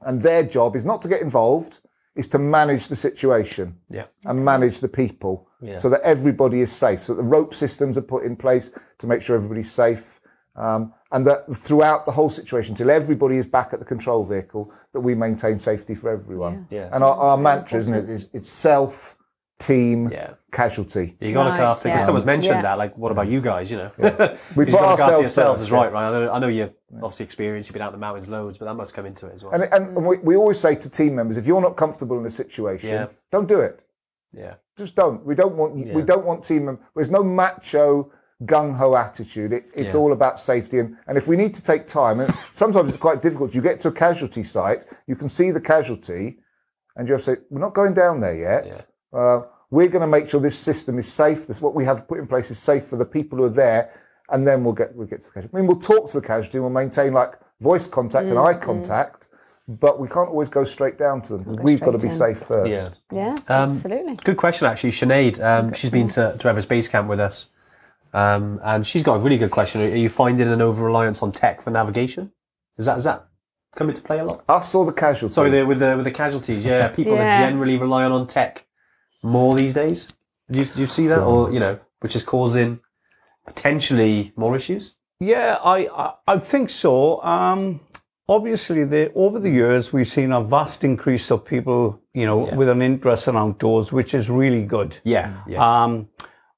and 0.02 0.22
their 0.22 0.44
job 0.44 0.76
is 0.76 0.86
not 0.86 1.02
to 1.02 1.08
get 1.08 1.22
involved, 1.22 1.80
is 2.16 2.28
to 2.28 2.40
manage 2.40 2.88
the 2.88 2.96
situation 2.96 3.76
Yeah. 3.90 4.06
and 4.26 4.44
manage 4.44 4.80
the 4.80 4.90
people 4.90 5.48
Yeah. 5.62 5.80
so 5.80 5.90
that 5.90 6.02
everybody 6.02 6.62
is 6.62 6.72
safe. 6.72 7.04
So 7.04 7.14
that 7.14 7.22
the 7.22 7.28
rope 7.28 7.54
systems 7.54 7.98
are 7.98 8.02
put 8.02 8.24
in 8.24 8.36
place 8.36 8.72
to 9.00 9.08
make 9.08 9.22
sure 9.22 9.36
everybody's 9.36 9.72
safe. 9.72 10.20
Um, 10.56 10.94
and 11.14 11.26
that 11.28 11.54
throughout 11.56 12.06
the 12.06 12.12
whole 12.12 12.30
situation, 12.30 12.76
till 12.76 12.92
everybody 12.92 13.38
is 13.38 13.46
back 13.46 13.72
at 13.74 13.80
the 13.80 13.86
control 13.86 14.26
vehicle, 14.26 14.74
that 14.92 15.00
we 15.00 15.16
maintain 15.16 15.58
safety 15.60 15.96
for 15.96 16.10
everyone. 16.10 16.68
Yeah. 16.70 16.90
And 16.92 17.04
our, 17.04 17.16
our 17.16 17.38
mantra, 17.38 17.80
isn't 17.80 17.94
it, 17.94 18.10
is 18.10 18.28
it's 18.34 18.50
self, 18.50 19.16
team, 19.62 20.10
Yeah. 20.12 20.32
casualty. 20.52 21.16
You 21.20 21.34
got 21.34 21.44
to 21.44 21.50
Right, 21.52 21.60
look 21.60 21.68
after. 21.68 21.88
yeah. 21.88 21.96
Because 21.96 22.06
someone's 22.06 22.26
mentioned 22.26 22.56
Yeah. 22.56 22.62
that. 22.64 22.78
Like, 22.78 22.98
what 22.98 23.12
about 23.12 23.28
you 23.28 23.40
guys? 23.42 23.72
You 23.72 23.78
know, 23.78 23.92
We 23.98 24.04
Because 24.10 24.18
put 24.54 24.68
you've 24.68 24.72
got 24.72 24.82
to 24.82 24.90
look 24.90 24.92
after 24.92 25.04
ourselves 25.04 25.22
yourselves 25.22 25.60
first, 25.62 25.68
is 25.68 25.72
yeah. 25.72 25.78
right, 25.78 25.94
right? 25.94 26.08
I 26.08 26.12
know, 26.12 26.32
I 26.34 26.40
know 26.40 26.48
you're 26.48 26.72
obviously 27.02 27.24
experienced. 27.26 27.70
You've 27.70 27.74
been 27.74 27.82
out 27.84 27.94
in 27.94 28.00
the 28.00 28.00
mountains 28.00 28.28
loads, 28.30 28.58
but 28.58 28.66
that 28.66 28.74
must 28.76 28.94
come 28.94 29.06
into 29.06 29.28
it 29.28 29.34
as 29.36 29.44
well. 29.44 29.54
And, 29.54 29.64
and 29.72 29.96
we, 30.06 30.18
we 30.18 30.36
always 30.36 30.60
say 30.60 30.76
to 30.76 30.90
team 30.90 31.16
members, 31.16 31.38
if 31.38 31.46
you're 31.48 31.62
not 31.62 31.78
comfortable 31.78 32.20
in 32.20 32.26
a 32.26 32.30
situation, 32.30 32.90
Yeah. 32.90 33.06
don't 33.32 33.48
do 33.48 33.60
it. 33.62 33.80
yeah. 34.34 34.56
Just 34.78 34.96
don't. 34.96 35.24
We 35.26 35.36
don't 35.36 35.56
want 35.56 35.76
we 35.76 36.02
don't 36.02 36.26
want 36.26 36.44
team 36.44 36.66
members. 36.66 36.84
There's 36.96 37.12
no 37.12 37.24
macho 37.24 38.12
gung 38.46 38.74
ho 38.74 38.96
attitude. 38.96 39.54
It, 39.54 39.72
it's 39.76 39.94
Yeah. 39.94 40.00
all 40.00 40.12
about 40.14 40.40
safety. 40.40 40.80
And, 40.80 40.98
and 41.08 41.18
if 41.18 41.28
we 41.28 41.36
need 41.36 41.54
to 41.54 41.62
take 41.62 41.86
time, 41.86 42.20
and 42.22 42.34
sometimes 42.52 42.90
it's 42.90 42.98
quite 42.98 43.22
difficult. 43.22 43.54
You 43.54 43.62
get 43.62 43.80
to 43.82 43.90
a 43.90 43.92
casualty 43.92 44.42
site, 44.44 44.86
you 45.06 45.16
can 45.16 45.30
see 45.30 45.52
the 45.52 45.62
casualty, 45.62 46.40
and 46.96 47.08
you 47.08 47.14
have 47.14 47.22
to 47.24 47.36
say, 47.36 47.42
"We're 47.52 47.60
not 47.60 47.74
going 47.76 47.94
down 47.94 48.22
there 48.22 48.34
yet. 48.36 48.88
Uh, 49.14 49.42
we're 49.70 49.88
going 49.88 50.02
to 50.02 50.08
make 50.08 50.30
sure 50.30 50.40
this 50.40 50.58
system 50.58 50.98
is 51.00 51.12
safe. 51.12 51.48
This 51.48 51.62
what 51.62 51.74
we 51.74 51.86
have 51.86 52.08
put 52.08 52.20
in 52.20 52.28
place 52.28 52.52
is 52.52 52.60
safe 52.60 52.86
for 52.86 52.98
the 52.98 53.06
people 53.06 53.38
who 53.38 53.46
are 53.46 53.50
there." 53.50 53.92
And 54.30 54.48
then 54.48 54.64
we'll 54.64 54.74
get 54.74 54.96
we'll 54.96 55.08
get 55.08 55.22
to 55.22 55.28
the 55.28 55.34
casualty. 55.34 55.54
I 55.54 55.58
mean, 55.58 55.68
we'll 55.68 55.80
talk 55.80 56.10
to 56.12 56.20
the 56.22 56.26
casualty. 56.26 56.60
We'll 56.60 56.70
maintain 56.70 57.14
like 57.14 57.34
voice 57.60 57.86
contact 57.88 58.30
and 58.30 58.40
eye 58.40 58.54
contact, 58.54 59.28
but 59.68 60.00
we 60.00 60.08
can't 60.08 60.30
always 60.30 60.48
go 60.50 60.64
straight 60.64 60.98
down 60.98 61.22
to 61.24 61.38
them. 61.38 61.58
We've 61.58 61.80
got 61.82 61.92
to 61.92 61.98
be 61.98 62.10
straight 62.10 62.30
in. 62.32 62.36
safe 62.36 62.48
first. 62.48 62.72
Yeah. 62.72 62.90
Yeah, 63.12 63.36
Um, 63.50 63.72
absolutely. 63.72 64.16
Good 64.24 64.38
question, 64.38 64.68
actually. 64.68 64.92
Sinead, 64.92 65.44
um, 65.44 65.74
she's 65.74 65.90
been 65.90 66.08
to, 66.10 66.36
to 66.40 66.48
Everest 66.48 66.70
Base 66.70 66.88
Camp 66.88 67.08
with 67.10 67.20
us. 67.20 67.48
Um, 68.14 68.60
and 68.64 68.86
she's 68.88 69.04
got 69.04 69.16
a 69.16 69.20
really 69.20 69.38
good 69.38 69.52
question. 69.52 69.82
Are 69.82 69.96
you 69.96 70.10
finding 70.10 70.48
an 70.50 70.62
over 70.62 70.84
reliance 70.84 71.22
on 71.22 71.32
tech 71.32 71.62
for 71.62 71.70
navigation? 71.70 72.32
Is 72.78 72.86
that, 72.86 72.98
is 72.98 73.04
that 73.04 73.28
come 73.76 73.90
into 73.90 74.02
play 74.02 74.20
a 74.20 74.26
lot? 74.26 74.44
Us 74.50 74.74
or 74.76 74.86
the 74.86 74.92
casualties? 74.94 75.36
Sorry, 75.36 75.50
the, 75.52 75.66
with, 75.66 75.80
the, 75.80 75.96
with 75.96 76.06
the 76.06 76.12
casualties, 76.12 76.66
yeah. 76.66 76.88
People 76.90 77.14
are 77.14 77.18
Yeah. 77.18 77.40
generally 77.40 77.78
relying 77.78 78.12
on 78.12 78.26
tech 78.28 78.66
more 79.24 79.56
these 79.56 79.74
days. 79.74 80.08
Do 80.50 80.60
you, 80.60 80.66
do 80.66 80.82
you 80.82 80.88
see 80.88 81.08
that? 81.08 81.20
Or, 81.20 81.52
you 81.52 81.60
know, 81.60 81.80
which 82.02 82.16
is 82.16 82.24
causing 82.24 82.80
potentially 83.46 84.34
more 84.36 84.56
issues? 84.56 84.96
Yeah, 85.20 85.58
I, 85.64 85.88
I, 85.88 86.14
I 86.28 86.40
think 86.40 86.70
so. 86.70 87.22
Um, 87.24 87.80
obviously, 88.28 88.84
the, 88.86 89.12
over 89.14 89.40
the 89.40 89.50
years, 89.50 89.94
we've 89.94 90.10
seen 90.10 90.32
a 90.32 90.42
vast 90.42 90.84
increase 90.84 91.32
of 91.32 91.46
people, 91.46 92.02
you 92.14 92.26
know, 92.26 92.48
Yeah. 92.48 92.56
with 92.56 92.70
an 92.70 92.82
interest 92.82 93.28
in 93.28 93.36
outdoors, 93.38 93.92
which 93.92 94.14
is 94.14 94.30
really 94.30 94.64
good. 94.64 94.98
Yeah, 95.04 95.42
yeah. 95.48 95.84
Um, 95.84 96.10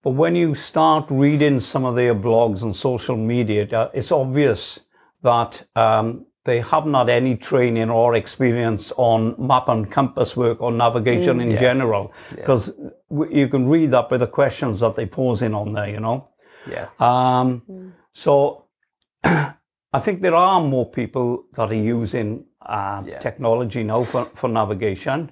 but 0.02 0.12
when 0.12 0.36
you 0.36 0.56
start 0.56 1.06
reading 1.10 1.60
some 1.60 1.86
of 1.86 1.96
their 1.96 2.16
blogs 2.16 2.64
on 2.64 2.74
social 2.74 3.16
media, 3.18 3.90
it's 3.94 4.12
obvious 4.12 4.80
that 5.22 5.66
um, 5.76 6.26
they 6.46 6.60
haven't 6.60 7.10
any 7.10 7.36
training 7.38 7.90
or 7.90 8.16
experience 8.16 8.92
on 8.98 9.36
map 9.38 9.70
and 9.70 9.90
compass 9.90 10.36
work 10.36 10.62
or 10.62 10.72
navigation 10.72 11.40
in 11.40 11.58
general, 11.58 12.12
because 12.36 12.72
you 13.30 13.48
can 13.48 13.70
read 13.70 13.92
that 13.92 14.10
by 14.10 14.18
the 14.18 14.28
questions 14.28 14.80
that 14.82 14.96
they 14.96 15.06
pose 15.06 15.42
in 15.42 15.54
on 15.54 15.74
there. 15.74 15.90
You 15.90 16.00
know. 16.00 16.28
Yeah. 16.70 16.88
Um, 17.00 17.94
So 18.14 18.66
I 19.24 20.00
think 20.00 20.22
there 20.22 20.36
are 20.36 20.62
more 20.62 20.90
people 20.90 21.46
that 21.54 21.70
are 21.72 21.74
using 22.00 22.46
uh, 22.62 23.04
technology 23.20 23.84
now 23.84 24.04
for, 24.04 24.26
for 24.36 24.48
navigation. 24.50 25.32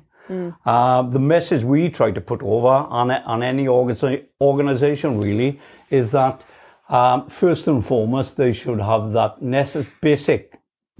Uh, 0.65 1.01
the 1.01 1.19
message 1.19 1.61
we 1.63 1.89
try 1.89 2.09
to 2.09 2.21
put 2.21 2.41
over 2.41 2.67
on, 2.67 3.11
on 3.11 3.43
any 3.43 3.65
organiza- 3.65 4.23
organization 4.39 5.19
really 5.19 5.59
is 5.89 6.11
that 6.11 6.45
um, 6.87 7.27
first 7.29 7.67
and 7.67 7.85
foremost 7.85 8.37
they 8.37 8.53
should 8.53 8.79
have 8.79 9.11
that 9.11 9.41
necess- 9.41 9.89
basic 9.99 10.50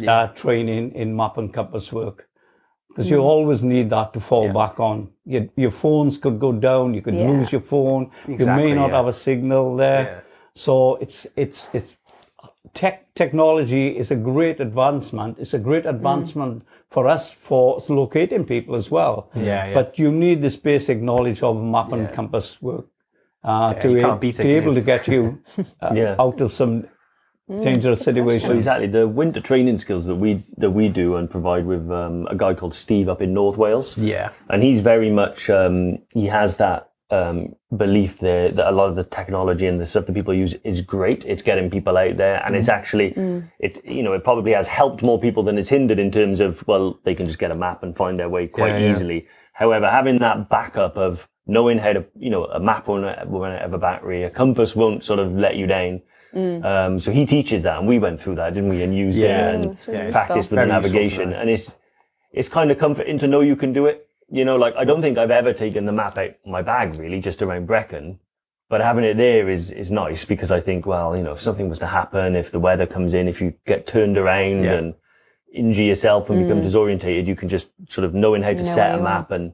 uh, 0.07 0.27
training 0.27 0.91
in 0.93 1.15
map 1.15 1.37
and 1.37 1.53
compass 1.53 1.91
work 1.93 2.27
because 2.89 3.09
you 3.09 3.19
always 3.19 3.63
need 3.63 3.89
that 3.89 4.11
to 4.13 4.19
fall 4.19 4.51
back 4.51 4.79
on. 4.79 5.09
Your, 5.25 5.47
your 5.55 5.71
phones 5.71 6.17
could 6.17 6.39
go 6.39 6.51
down, 6.51 6.93
you 6.93 7.01
could 7.01 7.15
Yeah. 7.15 7.29
lose 7.29 7.51
your 7.51 7.61
phone, 7.61 8.11
you 8.27 8.37
may 8.45 8.73
not 8.73 8.89
yeah. 8.89 8.97
have 8.97 9.07
a 9.07 9.13
signal 9.13 9.75
there. 9.77 10.03
Yeah. 10.03 10.19
So 10.55 10.95
it's 10.95 11.25
it's 11.37 11.69
it's 11.73 11.95
tech 12.73 13.13
technology 13.15 13.87
is 13.97 14.11
a 14.11 14.15
great 14.15 14.59
advancement. 14.59 15.37
It's 15.39 15.53
a 15.53 15.59
great 15.59 15.85
advancement 15.85 16.63
for 16.89 17.07
us 17.07 17.31
for 17.31 17.79
locating 17.89 18.45
people 18.45 18.75
as 18.75 18.91
well. 18.91 19.29
Yeah, 19.35 19.43
yeah. 19.67 19.73
But 19.73 19.97
you 19.97 20.11
need 20.11 20.41
this 20.41 20.55
basic 20.57 21.01
knowledge 21.01 21.41
of 21.43 21.61
map 21.63 21.91
and 21.93 22.11
compass 22.13 22.61
work 22.61 22.87
uh, 23.43 23.73
to, 23.75 23.95
a- 23.97 24.19
to 24.19 24.43
be 24.43 24.51
able 24.55 24.75
to 24.75 24.81
get 24.81 25.07
you 25.07 25.41
uh, 25.81 25.93
Yeah. 25.95 26.15
out 26.19 26.41
of 26.41 26.51
some 26.53 26.85
dangerous 27.61 28.01
situations. 28.01 28.51
Exactly. 28.51 28.87
The 28.87 29.07
winter 29.07 29.41
training 29.41 29.77
skills 29.79 30.05
that 30.05 30.15
we 30.15 30.43
that 30.57 30.71
we 30.71 30.89
do 30.89 31.15
and 31.15 31.29
provide 31.29 31.65
with 31.65 31.91
um, 31.91 32.27
a 32.29 32.35
guy 32.35 32.53
called 32.53 32.73
Steve 32.73 33.09
up 33.09 33.21
in 33.21 33.33
North 33.33 33.57
Wales. 33.57 33.97
Yeah. 33.97 34.29
and 34.49 34.63
he's 34.63 34.79
very 34.79 35.09
much 35.11 35.49
um, 35.49 35.99
he 36.13 36.27
has 36.27 36.57
that 36.57 36.89
um, 37.09 37.55
belief 37.75 38.19
there 38.19 38.49
that 38.51 38.69
a 38.69 38.71
lot 38.71 38.89
of 38.89 38.95
the 38.95 39.03
technology 39.03 39.67
and 39.67 39.81
the 39.81 39.85
stuff 39.85 40.05
that 40.05 40.13
people 40.13 40.33
use 40.33 40.53
is 40.63 40.79
great. 40.79 41.25
It's 41.25 41.41
getting 41.41 41.69
people 41.69 41.97
out 41.97 42.15
there, 42.15 42.41
and 42.45 42.55
it's 42.55 42.69
actually 42.69 43.07
it 43.59 43.83
you 43.85 44.01
know 44.03 44.13
it 44.13 44.23
probably 44.23 44.53
has 44.53 44.67
helped 44.67 45.03
more 45.03 45.19
people 45.19 45.43
than 45.43 45.57
it's 45.57 45.69
hindered 45.69 45.99
in 45.99 46.09
terms 46.11 46.39
of 46.39 46.65
well 46.67 46.99
they 47.03 47.13
can 47.13 47.25
just 47.25 47.37
get 47.39 47.51
a 47.51 47.55
map 47.57 47.83
and 47.83 47.97
find 47.97 48.17
their 48.19 48.29
way 48.29 48.47
quite 48.47 48.69
Yeah, 48.69 48.77
yeah. 48.77 48.91
easily. 48.91 49.27
However, 49.53 49.89
having 49.89 50.17
that 50.19 50.47
backup 50.49 50.95
of 50.95 51.27
knowing 51.47 51.79
how 51.79 51.91
to 51.91 52.05
you 52.17 52.29
know 52.29 52.45
a 52.45 52.59
map 52.61 52.87
won't 52.87 53.03
won't 53.27 53.59
have 53.59 53.73
a 53.73 53.77
battery, 53.77 54.23
a 54.23 54.29
compass 54.29 54.73
won't 54.75 55.03
sort 55.03 55.19
of 55.19 55.33
let 55.33 55.57
you 55.57 55.67
down. 55.67 56.01
Um, 56.33 56.99
so 56.99 57.11
he 57.11 57.25
teaches 57.25 57.63
that, 57.63 57.77
and 57.79 57.87
we 57.87 57.99
went 57.99 58.19
through 58.19 58.35
that, 58.35 58.53
didn't 58.53 58.69
we? 58.69 58.81
And 58.83 58.95
used 58.95 59.17
Yeah. 59.19 59.49
it 59.49 59.55
and 59.55 59.63
That's 59.65 59.87
really 59.87 59.99
Yeah, 60.05 60.11
practiced 60.11 60.49
with 60.51 60.59
the 60.59 60.65
Very 60.65 60.69
useful 60.69 60.91
to 60.91 60.97
navigation, 60.97 61.33
and 61.33 61.49
it's 61.49 61.75
it's 62.31 62.47
kind 62.47 62.71
of 62.71 62.77
comforting 62.77 63.17
to 63.17 63.27
know 63.27 63.41
you 63.41 63.55
can 63.57 63.73
do 63.73 63.85
it. 63.87 64.07
You 64.29 64.45
know, 64.45 64.55
like 64.55 64.73
I 64.77 64.85
don't 64.85 65.01
think 65.01 65.17
I've 65.17 65.31
ever 65.31 65.51
taken 65.51 65.85
the 65.85 65.91
map 65.91 66.17
out 66.17 66.29
of 66.29 66.35
my 66.45 66.61
bag 66.61 66.97
really, 66.97 67.19
just 67.19 67.41
around 67.41 67.67
Brecon. 67.67 68.19
But 68.69 68.79
having 68.79 69.03
it 69.03 69.17
there 69.17 69.49
is 69.49 69.69
is 69.71 69.91
nice 69.91 70.23
because 70.23 70.49
I 70.51 70.61
think, 70.61 70.85
well, 70.85 71.17
you 71.17 71.23
know, 71.23 71.33
if 71.33 71.41
something 71.41 71.67
was 71.67 71.79
to 71.79 71.87
happen, 71.87 72.37
if 72.37 72.51
the 72.51 72.59
weather 72.59 72.85
comes 72.87 73.13
in, 73.13 73.27
if 73.27 73.41
you 73.41 73.53
get 73.65 73.85
turned 73.85 74.17
around 74.17 74.63
Yeah. 74.63 74.75
and 74.75 74.93
injure 75.53 75.83
yourself 75.83 76.29
and 76.29 76.39
become 76.39 76.61
disorientated, 76.61 77.25
you 77.27 77.35
can 77.35 77.49
just 77.49 77.67
sort 77.89 78.05
of 78.05 78.13
knowing 78.13 78.41
how 78.41 78.51
to 78.51 78.55
Mm. 78.55 78.59
know 78.59 78.63
set 78.63 78.93
a 78.95 78.97
you 78.97 79.03
map 79.03 79.31
and 79.31 79.53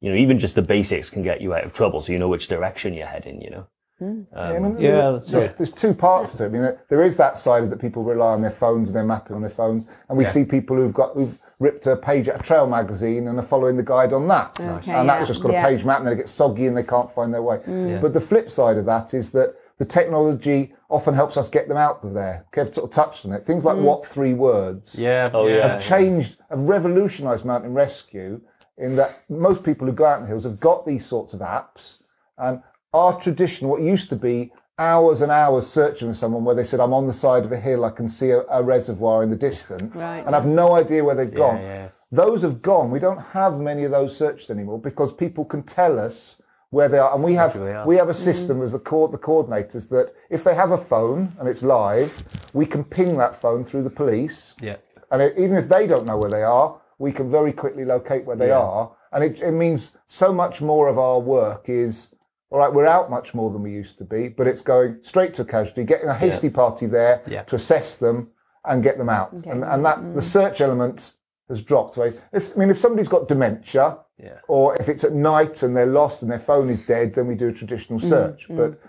you 0.00 0.10
know, 0.10 0.16
even 0.16 0.38
just 0.38 0.54
the 0.56 0.62
basics 0.62 1.10
can 1.10 1.22
get 1.22 1.40
you 1.40 1.54
out 1.54 1.64
of 1.64 1.72
trouble, 1.72 2.00
so 2.00 2.12
you 2.12 2.18
know 2.18 2.28
which 2.28 2.48
direction 2.48 2.94
you're 2.94 3.06
heading. 3.06 3.40
You 3.40 3.50
know. 3.50 3.66
Mm. 4.00 4.26
Yeah, 4.32 4.40
I 4.40 4.52
mean, 4.58 4.64
um, 4.64 4.78
Yeah, 4.78 4.90
there's, 4.92 5.26
there's, 5.26 5.54
there's 5.54 5.72
two 5.72 5.92
parts 5.94 6.34
to 6.34 6.44
it. 6.44 6.46
I 6.46 6.50
mean, 6.50 6.62
there- 6.62 6.80
there 6.88 7.02
is 7.02 7.16
that 7.16 7.36
side 7.36 7.64
of 7.64 7.70
that 7.70 7.80
people 7.80 8.02
rely 8.04 8.32
on 8.32 8.42
their 8.42 8.50
phones 8.50 8.88
and 8.88 8.96
they're 8.96 9.04
mapping 9.04 9.34
on 9.34 9.42
their 9.42 9.50
phones, 9.50 9.84
and 10.08 10.16
we 10.16 10.24
see 10.24 10.44
people 10.44 10.76
who've 10.76 10.94
got 10.94 11.14
who've 11.14 11.38
ripped 11.58 11.86
a 11.88 11.96
page 11.96 12.28
out 12.28 12.36
of 12.36 12.40
a 12.40 12.44
Trail 12.44 12.66
magazine 12.68 13.26
and 13.26 13.38
are 13.38 13.42
following 13.42 13.76
the 13.76 13.82
guide 13.82 14.12
on 14.12 14.28
that, 14.28 14.58
Okay, 14.60 14.92
and 14.92 15.08
that's 15.08 15.26
just 15.26 15.42
got 15.42 15.52
yeah. 15.52 15.66
a 15.66 15.68
page 15.68 15.84
map, 15.84 15.98
and 15.98 16.06
then 16.06 16.14
it 16.14 16.18
gets 16.18 16.30
soggy 16.32 16.66
and 16.66 16.76
they 16.76 16.84
can't 16.84 17.10
find 17.12 17.34
their 17.34 17.42
way. 17.42 17.58
Mm. 17.58 18.00
But 18.00 18.12
the 18.12 18.20
flip 18.20 18.50
side 18.50 18.76
of 18.76 18.86
that 18.86 19.12
is 19.14 19.30
that 19.32 19.56
the 19.78 19.84
technology 19.84 20.74
often 20.90 21.14
helps 21.14 21.36
us 21.36 21.48
get 21.48 21.68
them 21.68 21.76
out 21.76 22.04
of 22.04 22.14
there. 22.14 22.46
Kev 22.52 22.74
sort 22.74 22.88
of 22.88 22.90
touched 22.90 23.26
on 23.26 23.32
it. 23.32 23.44
Things 23.46 23.64
like 23.64 23.76
mm. 23.76 23.82
what 23.82 24.06
three 24.06 24.34
words 24.34 24.96
Yeah. 24.98 25.30
Oh, 25.32 25.40
oh 25.40 25.46
yeah. 25.48 25.68
have 25.68 25.82
changed, 25.82 26.36
have 26.50 26.60
revolutionised 26.60 27.44
mountain 27.44 27.74
rescue 27.74 28.40
in 28.76 28.94
that 28.96 29.22
most 29.28 29.62
people 29.64 29.86
who 29.86 29.92
go 29.92 30.04
out 30.04 30.16
in 30.18 30.22
the 30.22 30.28
hills 30.28 30.44
have 30.44 30.60
got 30.60 30.86
these 30.86 31.04
sorts 31.04 31.32
of 31.34 31.40
apps. 31.40 31.98
And 32.38 32.62
our 32.92 33.18
tradition, 33.20 33.68
what 33.68 33.82
used 33.82 34.08
to 34.10 34.16
be 34.16 34.52
hours 34.78 35.22
and 35.22 35.32
hours 35.32 35.66
searching 35.66 36.08
for 36.08 36.14
someone 36.14 36.44
where 36.44 36.54
they 36.54 36.64
said, 36.64 36.80
I'm 36.80 36.92
on 36.94 37.06
the 37.06 37.12
side 37.12 37.44
of 37.44 37.52
a 37.52 37.56
hill, 37.56 37.84
I 37.84 37.90
can 37.90 38.08
see 38.08 38.30
a, 38.30 38.42
a 38.50 38.62
reservoir 38.62 39.22
in 39.22 39.30
the 39.30 39.36
distance, 39.36 39.96
Right. 39.96 40.24
and 40.24 40.34
I've 40.36 40.46
no 40.46 40.74
idea 40.74 41.04
where 41.04 41.14
they've 41.14 41.32
gone. 41.34 41.60
yeah. 41.60 41.88
Those 42.10 42.40
have 42.40 42.62
gone. 42.62 42.90
We 42.90 43.00
don't 43.00 43.20
have 43.20 43.58
many 43.60 43.84
of 43.84 43.90
those 43.90 44.16
searched 44.16 44.48
anymore 44.48 44.78
because 44.80 45.12
people 45.12 45.44
can 45.44 45.62
tell 45.62 45.98
us 46.00 46.40
where 46.70 46.88
they 46.88 46.98
are, 46.98 47.12
and 47.14 47.22
we 47.22 47.34
have 47.34 47.50
Exactly, 47.50 47.66
they 47.66 47.74
are. 47.76 47.86
we 47.86 47.96
have 47.96 48.08
a 48.08 48.12
mm-hmm. 48.12 48.22
system 48.24 48.62
as 48.62 48.72
the 48.72 48.78
co- 48.78 49.08
the 49.08 49.18
coordinators 49.18 49.88
that 49.90 50.14
if 50.30 50.42
they 50.44 50.54
have 50.54 50.70
a 50.70 50.78
phone 50.78 51.32
and 51.38 51.48
it's 51.48 51.62
live, 51.62 52.22
we 52.54 52.64
can 52.64 52.82
ping 52.84 53.18
that 53.18 53.36
phone 53.36 53.62
through 53.64 53.82
the 53.82 53.90
police, 53.90 54.54
Yeah. 54.60 54.76
and 55.10 55.20
it, 55.20 55.34
even 55.38 55.56
if 55.56 55.68
they 55.68 55.86
don't 55.86 56.06
know 56.06 56.16
where 56.16 56.30
they 56.30 56.42
are, 56.44 56.80
we 56.98 57.12
can 57.12 57.30
very 57.30 57.52
quickly 57.52 57.84
locate 57.84 58.24
where 58.24 58.36
they 58.36 58.50
are. 58.52 58.90
And 59.12 59.22
it, 59.24 59.40
it 59.40 59.52
means 59.52 59.96
so 60.06 60.32
much 60.32 60.60
more 60.62 60.88
of 60.88 60.98
our 60.98 61.18
work 61.20 61.68
is, 61.68 62.14
all 62.50 62.58
right, 62.58 62.72
we're 62.72 62.86
out 62.86 63.10
much 63.10 63.34
more 63.34 63.50
than 63.50 63.62
we 63.62 63.70
used 63.72 63.98
to 63.98 64.04
be, 64.04 64.28
but 64.28 64.46
it's 64.46 64.62
going 64.62 64.98
straight 65.02 65.34
to 65.34 65.42
a 65.42 65.44
casualty, 65.44 65.84
getting 65.84 66.08
a 66.08 66.14
hasty 66.14 66.48
party 66.48 66.86
there 66.86 67.22
Yeah. 67.26 67.42
to 67.44 67.56
assess 67.56 67.96
them 67.96 68.28
and 68.64 68.82
get 68.82 68.96
them 68.98 69.08
out. 69.08 69.32
And, 69.44 69.64
and 69.64 69.84
that 69.84 70.14
the 70.14 70.22
search 70.22 70.60
element 70.60 71.12
has 71.48 71.60
dropped 71.62 71.96
away. 71.96 72.14
If, 72.32 72.54
I 72.56 72.58
mean, 72.60 72.70
if 72.70 72.78
somebody's 72.78 73.08
got 73.08 73.28
dementia, 73.28 73.98
Yeah. 74.18 74.38
or 74.48 74.74
if 74.76 74.88
it's 74.88 75.04
at 75.04 75.12
night 75.12 75.62
and 75.62 75.76
they're 75.76 75.86
lost 75.86 76.22
and 76.22 76.30
their 76.30 76.38
phone 76.38 76.68
is 76.70 76.80
dead, 76.86 77.14
then 77.14 77.26
we 77.26 77.34
do 77.34 77.48
a 77.48 77.52
traditional 77.52 77.98
search. 77.98 78.46
But 78.50 78.80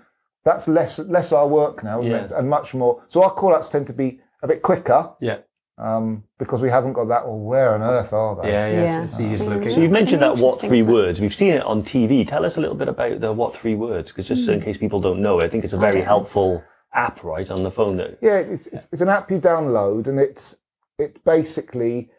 that's 0.43 0.67
less 0.67 0.97
less 0.99 1.31
our 1.31 1.47
work 1.47 1.83
now, 1.83 1.99
isn't 2.01 2.11
Yeah. 2.11 2.23
it? 2.25 2.31
And 2.31 2.49
much 2.49 2.73
more. 2.73 3.03
So 3.07 3.23
our 3.23 3.31
call 3.31 3.53
outs 3.53 3.69
tend 3.69 3.87
to 3.87 3.93
be 3.93 4.21
a 4.41 4.47
bit 4.47 4.61
quicker 4.61 5.11
Yeah. 5.19 5.39
Um, 5.79 6.23
because 6.37 6.61
we 6.61 6.69
haven't 6.69 6.93
got 6.93 7.07
that. 7.07 7.25
Well, 7.25 7.39
where 7.39 7.73
on 7.73 7.81
earth 7.81 8.11
are 8.13 8.41
they? 8.41 8.51
Yeah. 8.51 8.67
Yeah. 8.67 8.81
Yeah. 8.81 9.03
It's, 9.03 9.13
it's 9.13 9.21
easier 9.21 9.37
to 9.39 9.43
locate. 9.45 9.73
So 9.73 9.81
you've 9.81 9.91
mentioned 9.91 10.21
that 10.21 10.37
what 10.37 10.59
three 10.59 10.81
isn't 10.81 10.91
words. 10.91 11.21
We've 11.21 11.33
seen 11.33 11.51
it 11.51 11.63
on 11.63 11.83
TV. 11.83 12.27
Tell 12.27 12.45
us 12.45 12.57
a 12.57 12.61
little 12.61 12.75
bit 12.75 12.89
about 12.89 13.21
the 13.21 13.31
what 13.31 13.55
three 13.55 13.75
words, 13.75 14.11
because 14.11 14.27
just 14.27 14.47
in 14.49 14.61
case 14.61 14.77
people 14.77 14.99
don't 14.99 15.21
know, 15.21 15.41
I 15.41 15.47
think 15.47 15.63
it's 15.63 15.73
a 15.73 15.77
very 15.77 16.01
helpful 16.01 16.63
app, 16.93 17.23
right, 17.23 17.49
on 17.49 17.63
the 17.63 17.71
phone. 17.71 17.97
That 17.97 18.17
Yeah, 18.21 18.37
it's, 18.37 18.67
it's, 18.67 18.87
it's 18.91 19.01
an 19.01 19.09
app 19.09 19.31
you 19.31 19.39
download, 19.39 20.07
and 20.07 20.19
it's 20.19 20.55
it 20.97 21.23
basically 21.23 22.09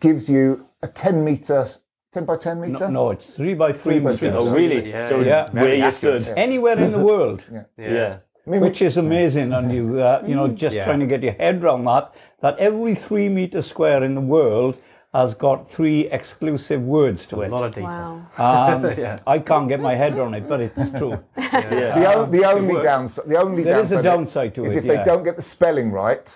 gives 0.00 0.28
you 0.28 0.66
a 0.82 0.88
ten 0.88 1.22
meter, 1.22 1.68
ten 2.12 2.24
by 2.24 2.36
ten 2.36 2.60
meter. 2.60 2.88
No, 2.88 3.10
it's 3.10 3.26
three 3.26 3.54
by 3.54 3.72
three, 3.72 3.98
by 3.98 4.12
meters. 4.12 4.18
three. 4.18 4.28
oh, 4.30 4.52
really? 4.52 4.90
Yeah, 4.90 5.08
so 5.08 5.20
yeah. 5.20 5.50
where 5.50 5.74
you 5.74 5.92
stood. 5.92 6.26
Anywhere 6.36 6.78
in 6.78 6.92
the 6.92 6.98
world. 7.10 7.44
Yeah. 7.76 8.18
I 8.46 8.50
mean, 8.50 8.60
which 8.60 8.80
is 8.80 8.96
amazing 8.96 9.52
and 9.52 9.72
you 9.72 9.98
uh, 10.00 10.22
you 10.26 10.34
know 10.36 10.48
just 10.48 10.76
Yeah. 10.76 10.84
trying 10.84 11.00
to 11.00 11.06
get 11.06 11.22
your 11.22 11.32
head 11.32 11.62
around 11.62 11.84
that 11.86 12.14
that 12.40 12.56
every 12.58 12.94
three 12.94 13.28
meter 13.28 13.60
square 13.62 14.04
in 14.04 14.14
the 14.14 14.20
world 14.20 14.76
has 15.12 15.34
got 15.34 15.68
three 15.70 16.00
exclusive 16.18 16.82
words 16.82 17.26
to 17.28 17.40
it. 17.42 17.50
A 17.50 17.54
lot 17.54 17.64
of 17.64 17.74
data. 17.74 18.20
Wow. 18.38 18.68
um, 18.74 19.16
i 19.34 19.38
can't 19.38 19.68
get 19.68 19.80
my 19.80 19.94
head 19.94 20.12
around 20.16 20.34
it 20.34 20.46
but 20.48 20.60
it's 20.60 20.90
true 20.90 21.14
Yeah. 21.36 21.98
the, 21.98 22.06
o- 22.14 22.26
the 22.26 22.44
only 22.44 22.82
downside, 22.82 23.26
the 23.26 23.36
only 23.44 23.62
There 23.64 23.80
is 23.80 23.92
a 23.92 24.02
downside, 24.02 24.52
downside 24.52 24.54
to 24.56 24.64
is 24.64 24.72
it, 24.74 24.78
if 24.78 24.84
yeah. 24.84 24.96
they 24.96 25.04
don't 25.04 25.24
get 25.24 25.36
the 25.36 25.42
spelling 25.42 25.90
right 25.90 26.26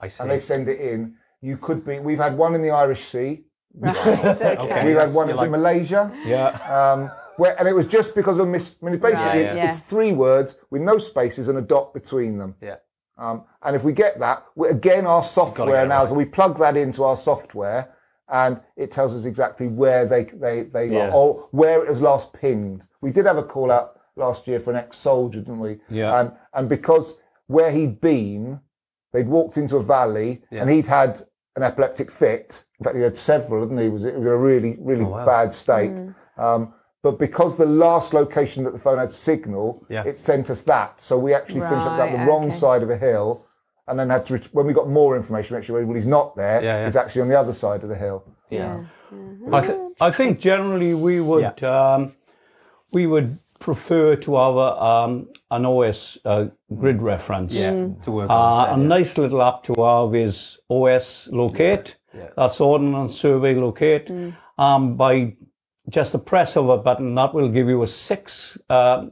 I 0.00 0.08
see. 0.08 0.22
and 0.22 0.30
they 0.30 0.38
send 0.38 0.68
it 0.68 0.78
in. 0.80 1.14
You 1.40 1.56
could 1.56 1.84
be. 1.84 1.98
We've 1.98 2.18
had 2.26 2.36
one 2.38 2.54
in 2.54 2.62
the 2.62 2.70
Irish 2.70 3.04
Sea. 3.12 3.42
Right. 3.80 3.96
Okay. 3.96 4.56
Okay. 4.64 4.84
We've 4.86 4.96
had 5.04 5.12
one 5.14 5.26
you're 5.28 5.36
in 5.36 5.42
like- 5.42 5.50
Malaysia. 5.50 6.02
yeah 6.24 6.48
Um, 6.78 7.10
where, 7.38 7.58
and 7.58 7.66
it 7.68 7.74
was 7.74 7.86
just 7.86 8.14
because 8.14 8.36
of 8.38 8.46
a 8.46 8.50
mis. 8.50 8.76
I 8.82 8.86
mean, 8.90 8.98
basically, 8.98 9.24
Right, 9.24 9.36
it's, 9.46 9.54
yeah. 9.54 9.68
it's 9.68 9.78
three 9.78 10.12
words 10.12 10.56
with 10.70 10.82
no 10.82 10.98
spaces 10.98 11.48
and 11.48 11.56
a 11.58 11.62
dot 11.62 11.94
between 11.94 12.38
them. 12.38 12.54
Yeah. 12.60 12.76
Um, 13.16 13.44
and 13.62 13.74
if 13.74 13.82
we 13.82 13.92
get 13.92 14.18
that, 14.20 14.44
we, 14.54 14.68
again, 14.68 15.06
our 15.06 15.22
software 15.24 15.86
now, 15.86 16.00
right. 16.00 16.08
so 16.08 16.14
we 16.14 16.24
plug 16.24 16.58
that 16.58 16.76
into 16.76 17.02
our 17.04 17.16
software, 17.16 17.94
and 18.28 18.60
it 18.76 18.90
tells 18.90 19.14
us 19.14 19.24
exactly 19.24 19.66
where 19.66 20.04
they 20.04 20.24
they 20.24 20.64
they 20.64 20.90
Yeah. 20.90 21.08
are, 21.08 21.12
or 21.12 21.48
where 21.52 21.82
it 21.82 21.88
was 21.88 22.00
last 22.00 22.32
pinged. 22.32 22.86
We 23.00 23.10
did 23.10 23.26
have 23.26 23.38
a 23.38 23.42
call 23.42 23.70
out 23.72 23.98
last 24.16 24.46
year 24.46 24.60
for 24.60 24.70
an 24.70 24.76
ex-soldier, 24.76 25.40
didn't 25.40 25.60
we? 25.60 25.78
Yeah. 25.88 26.20
And 26.20 26.32
and 26.54 26.68
because 26.68 27.18
where 27.46 27.70
he'd 27.70 28.00
been, 28.00 28.60
they'd 29.12 29.28
walked 29.28 29.56
into 29.56 29.76
a 29.76 29.82
valley, 29.82 30.42
and 30.50 30.68
he'd 30.70 30.86
had 30.86 31.20
an 31.56 31.62
epileptic 31.62 32.10
fit. 32.10 32.64
In 32.78 32.84
fact, 32.84 32.96
he 32.96 33.02
had 33.02 33.16
several, 33.16 33.62
didn't 33.64 33.78
he? 33.78 33.86
It 33.86 33.92
was 33.92 34.04
it 34.04 34.14
was 34.14 34.26
in 34.26 34.32
a 34.32 34.36
really 34.36 34.76
really 34.80 35.04
Oh, 35.04 35.08
wow. 35.08 35.26
bad 35.26 35.52
state. 35.54 35.98
Um, 36.36 36.74
but 37.02 37.18
because 37.18 37.56
the 37.56 37.66
last 37.66 38.12
location 38.12 38.64
that 38.64 38.72
the 38.72 38.78
phone 38.78 38.98
had 38.98 39.10
signal, 39.10 39.84
Yeah. 39.88 40.02
it 40.04 40.18
sent 40.18 40.50
us 40.50 40.60
that. 40.62 41.00
So 41.00 41.18
we 41.18 41.32
actually 41.34 41.60
finished 41.60 41.86
up 41.86 41.96
that 41.98 42.10
the 42.12 42.18
Right, 42.18 42.26
wrong 42.26 42.50
side 42.50 42.82
of 42.82 42.90
a 42.90 42.96
hill, 42.96 43.44
and 43.86 43.98
then 43.98 44.10
had 44.10 44.26
to 44.26 44.34
ret- 44.34 44.48
when 44.52 44.66
we 44.66 44.72
got 44.72 44.88
more 44.88 45.16
information. 45.16 45.54
we 45.54 45.58
Actually, 45.58 45.84
well, 45.84 45.94
he's 45.96 46.06
not 46.06 46.34
there. 46.36 46.62
Yeah, 46.62 46.78
yeah. 46.80 46.84
He's 46.86 46.96
actually 46.96 47.22
on 47.22 47.28
the 47.28 47.38
other 47.38 47.52
side 47.52 47.82
of 47.84 47.88
the 47.88 47.94
hill. 47.96 48.24
Yeah. 48.50 48.80
I, 49.52 49.60
th- 49.66 49.78
I 50.00 50.10
think 50.10 50.38
generally 50.40 50.92
we 50.94 51.20
would 51.20 51.62
um, 51.62 52.14
we 52.92 53.06
would 53.06 53.38
prefer 53.60 54.14
to 54.16 54.36
have 54.36 54.54
a, 54.56 54.82
um, 54.82 55.28
an 55.50 55.64
OS 55.66 56.18
uh, 56.24 56.46
grid 56.78 57.00
reference. 57.02 57.54
Yeah, 57.54 57.88
to 58.02 58.10
work 58.10 58.30
Uh, 58.30 58.34
on. 58.34 58.64
a 58.64 58.66
set, 58.72 58.78
yeah. 58.78 58.86
nice 58.86 59.18
little 59.18 59.42
app 59.42 59.62
to 59.64 59.74
have 59.82 60.14
is 60.14 60.58
OS 60.68 61.28
Locate. 61.32 61.96
Yeah. 62.14 62.28
That's 62.36 62.60
Ordnance 62.60 63.14
Survey 63.18 63.54
Locate. 63.54 64.10
Um, 64.58 64.96
by 64.96 65.36
just 65.88 66.12
the 66.12 66.18
press 66.18 66.56
of 66.56 66.68
a 66.68 66.78
button, 66.78 67.14
that 67.14 67.34
will 67.34 67.48
give 67.48 67.68
you 67.68 67.82
a 67.82 67.86
six 67.86 68.56
uh, 68.68 69.06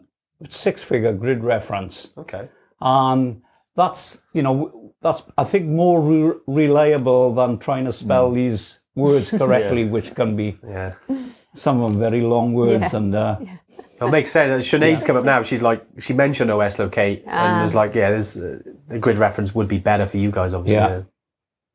six 0.48 0.82
figure 0.82 1.12
grid 1.12 1.42
reference. 1.44 2.10
Okay. 2.18 2.48
And 2.80 3.42
that's 3.74 4.18
you 4.32 4.42
know 4.42 4.92
that's 5.02 5.22
I 5.38 5.44
think 5.44 5.66
more 5.66 6.00
re- 6.00 6.38
reliable 6.46 7.34
than 7.34 7.58
trying 7.58 7.84
to 7.86 7.92
spell 7.92 8.30
these 8.32 8.80
words 8.94 9.30
correctly, 9.30 9.84
which 9.94 10.14
can 10.14 10.36
be 10.36 10.58
Yeah. 10.66 10.94
some 11.54 11.80
of 11.82 11.90
them 11.92 12.00
very 12.00 12.20
long 12.22 12.52
words 12.54 12.92
Yeah. 12.92 12.96
and. 12.96 13.14
Uh, 13.14 13.38
It 13.98 14.10
makes 14.10 14.30
sense. 14.30 14.68
Sinead's 14.70 15.02
come 15.02 15.16
up 15.16 15.24
now. 15.24 15.42
She's 15.42 15.62
like, 15.62 15.82
she 16.00 16.12
mentioned 16.12 16.50
OS 16.50 16.78
locate, 16.78 17.24
and 17.26 17.60
there's 17.62 17.72
like, 17.74 17.94
yeah, 17.94 18.10
there's 18.10 18.36
uh, 18.36 18.58
the 18.88 18.98
grid 18.98 19.16
reference 19.16 19.54
would 19.54 19.68
be 19.68 19.78
better 19.78 20.04
for 20.04 20.18
you 20.18 20.30
guys, 20.30 20.52
obviously. 20.52 20.76
Yeah. 20.80 21.02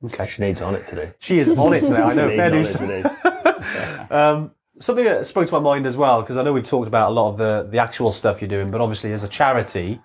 Okay. 0.05 0.25
Sinead's 0.27 0.61
on 0.61 0.75
it 0.75 0.87
today. 0.87 1.13
She 1.17 1.39
is 1.39 1.49
on 1.49 1.73
it 1.73 1.81
today. 1.81 1.97
I 1.97 2.13
know. 2.13 2.29
Sinead's 2.29 2.75
Fair 2.75 2.87
news. 2.87 3.05
Um, 4.11 4.51
something 4.81 5.05
that 5.05 5.25
spoke 5.25 5.47
to 5.47 5.53
my 5.53 5.59
mind 5.59 5.85
as 5.85 5.95
well, 5.95 6.21
because 6.21 6.37
I 6.37 6.43
know 6.43 6.53
we've 6.53 6.63
talked 6.63 6.87
about 6.87 7.11
a 7.11 7.13
lot 7.13 7.29
of 7.29 7.37
the, 7.37 7.67
the 7.69 7.77
actual 7.77 8.11
stuff 8.11 8.41
you're 8.41 8.49
doing, 8.49 8.71
but 8.71 8.81
obviously 8.81 9.13
as 9.13 9.23
a 9.23 9.27
charity, 9.27 10.01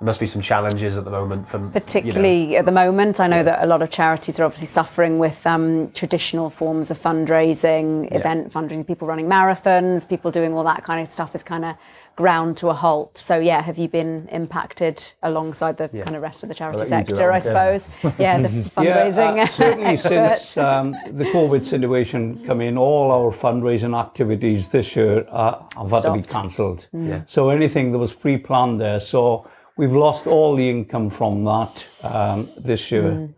there 0.00 0.06
must 0.06 0.20
be 0.20 0.26
some 0.26 0.40
challenges 0.40 0.96
at 0.96 1.04
the 1.04 1.10
moment 1.10 1.48
from 1.48 1.72
particularly 1.72 2.56
at 2.56 2.64
the 2.64 2.72
moment. 2.72 3.18
I 3.18 3.26
know 3.26 3.42
that 3.42 3.64
a 3.64 3.66
lot 3.66 3.82
of 3.82 3.90
charities 3.90 4.38
are 4.38 4.44
obviously 4.44 4.68
suffering 4.68 5.18
with 5.18 5.44
um, 5.44 5.90
traditional 5.90 6.50
forms 6.50 6.90
of 6.90 7.02
fundraising, 7.02 8.12
event 8.14 8.52
fundraising, 8.52 8.86
people 8.86 9.08
running 9.08 9.26
marathons, 9.26 10.08
people 10.08 10.30
doing 10.30 10.52
all 10.52 10.64
that 10.64 10.84
kind 10.84 11.04
of 11.04 11.12
stuff 11.12 11.34
is 11.34 11.42
kind 11.42 11.64
of 11.64 11.76
ground 12.18 12.56
to 12.56 12.68
a 12.68 12.74
halt. 12.74 13.16
So 13.16 13.38
yeah, 13.38 13.62
have 13.62 13.78
you 13.78 13.88
been 13.88 14.28
impacted 14.32 14.96
alongside 15.22 15.76
the 15.76 15.88
kind 15.88 16.16
of 16.16 16.20
rest 16.20 16.42
of 16.42 16.48
the 16.48 16.54
charity 16.54 16.84
let 16.84 17.08
you 17.08 17.14
do 17.14 17.14
sector? 17.14 17.30
I 17.30 17.38
suppose. 17.38 17.88
Yeah, 18.18 18.42
the 18.42 18.48
fundraising. 18.48 19.36
Yeah, 19.36 19.42
uh, 19.42 19.46
certainly 19.46 19.96
since 19.96 20.56
um, 20.56 20.96
the 21.12 21.26
COVID 21.26 21.64
situation 21.64 22.44
come 22.44 22.60
in, 22.60 22.76
all 22.76 23.12
our 23.12 23.30
fundraising 23.30 23.96
activities 23.96 24.66
this 24.66 24.96
year 24.96 25.28
uh, 25.30 25.62
have 25.76 25.90
had 25.92 26.02
to 26.02 26.12
be 26.12 26.18
Stopped. 26.18 26.28
cancelled. 26.28 26.88
Yeah. 26.92 27.22
So 27.26 27.50
anything 27.50 27.92
that 27.92 27.98
was 27.98 28.12
pre-planned 28.12 28.80
there, 28.80 28.98
so 28.98 29.48
we've 29.76 29.92
lost 29.92 30.26
all 30.26 30.56
the 30.56 30.68
income 30.68 31.10
from 31.10 31.44
that 31.44 31.86
um, 32.02 32.50
this 32.58 32.90
year. 32.90 33.12
Mm. 33.12 33.34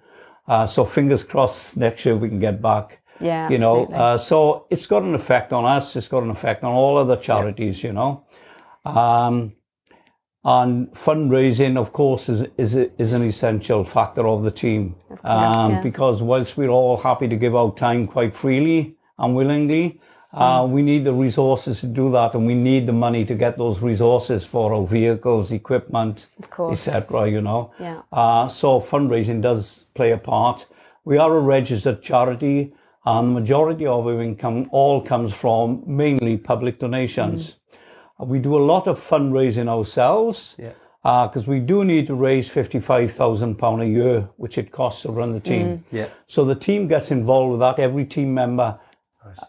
Uh, 0.48 0.66
so 0.66 0.86
fingers 0.86 1.22
crossed 1.22 1.76
next 1.76 2.06
year 2.06 2.16
we 2.16 2.30
can 2.30 2.40
get 2.40 2.62
back. 2.62 3.02
Yeah, 3.20 3.50
you 3.50 3.58
know, 3.58 3.84
uh, 3.88 4.16
so 4.16 4.64
it's 4.70 4.86
got 4.86 5.02
an 5.02 5.14
effect 5.14 5.52
on 5.52 5.66
us. 5.66 5.96
It's 5.96 6.08
got 6.08 6.22
an 6.22 6.30
effect 6.30 6.64
on 6.64 6.72
all 6.72 6.96
other 6.96 7.18
charities. 7.18 7.84
You 7.84 7.92
know. 7.92 8.24
Um, 8.84 9.52
and 10.42 10.90
fundraising, 10.92 11.76
of 11.76 11.92
course, 11.92 12.28
is 12.30 12.46
is 12.56 12.74
is 12.74 13.12
an 13.12 13.22
essential 13.22 13.84
factor 13.84 14.26
of 14.26 14.42
the 14.42 14.50
team. 14.50 14.94
um, 15.24 15.70
yeah. 15.72 15.80
Because 15.82 16.22
whilst 16.22 16.56
we're 16.56 16.70
all 16.70 16.96
happy 16.96 17.28
to 17.28 17.36
give 17.36 17.54
out 17.54 17.76
time 17.76 18.06
quite 18.06 18.34
freely 18.34 18.96
and 19.18 19.36
willingly, 19.36 20.00
uh, 20.32 20.62
Mm. 20.62 20.70
we 20.70 20.82
need 20.82 21.04
the 21.04 21.12
resources 21.12 21.80
to 21.80 21.86
do 21.86 22.10
that, 22.12 22.34
and 22.34 22.46
we 22.46 22.54
need 22.54 22.86
the 22.86 22.92
money 22.94 23.24
to 23.26 23.34
get 23.34 23.58
those 23.58 23.80
resources 23.82 24.46
for 24.46 24.72
our 24.72 24.86
vehicles, 24.86 25.52
equipment, 25.52 26.28
etc. 26.72 27.28
You 27.28 27.42
know. 27.42 27.70
Yeah. 27.78 28.00
Uh, 28.10 28.48
so 28.48 28.80
fundraising 28.80 29.42
does 29.42 29.84
play 29.94 30.12
a 30.12 30.18
part. 30.18 30.66
We 31.04 31.18
are 31.18 31.36
a 31.36 31.40
registered 31.40 32.00
charity, 32.00 32.72
and 33.04 33.28
the 33.28 33.40
majority 33.40 33.84
of 33.86 34.06
our 34.06 34.22
income 34.22 34.68
all 34.72 35.02
comes 35.02 35.34
from 35.34 35.82
mainly 35.86 36.38
public 36.38 36.78
donations. 36.78 37.40
Uh, 37.50 37.56
We 38.26 38.38
do 38.38 38.56
a 38.56 38.64
lot 38.72 38.86
of 38.86 39.00
fundraising 39.00 39.68
ourselves 39.68 40.54
Yeah. 40.58 40.72
Uh, 41.02 41.26
because 41.26 41.46
we 41.46 41.60
do 41.60 41.82
need 41.82 42.06
to 42.06 42.14
raise 42.14 42.46
fifty-five 42.46 43.10
thousand 43.10 43.56
pound 43.56 43.80
a 43.80 43.86
year, 43.86 44.28
which 44.36 44.58
it 44.58 44.70
costs 44.70 45.02
to 45.02 45.10
run 45.10 45.32
the 45.32 45.40
team. 45.40 45.66
Mm. 45.66 45.82
Yeah. 45.92 46.08
So 46.26 46.44
the 46.44 46.54
team 46.54 46.88
gets 46.88 47.10
involved 47.10 47.52
with 47.52 47.60
that. 47.60 47.78
Every 47.78 48.04
team 48.04 48.34
member 48.34 48.78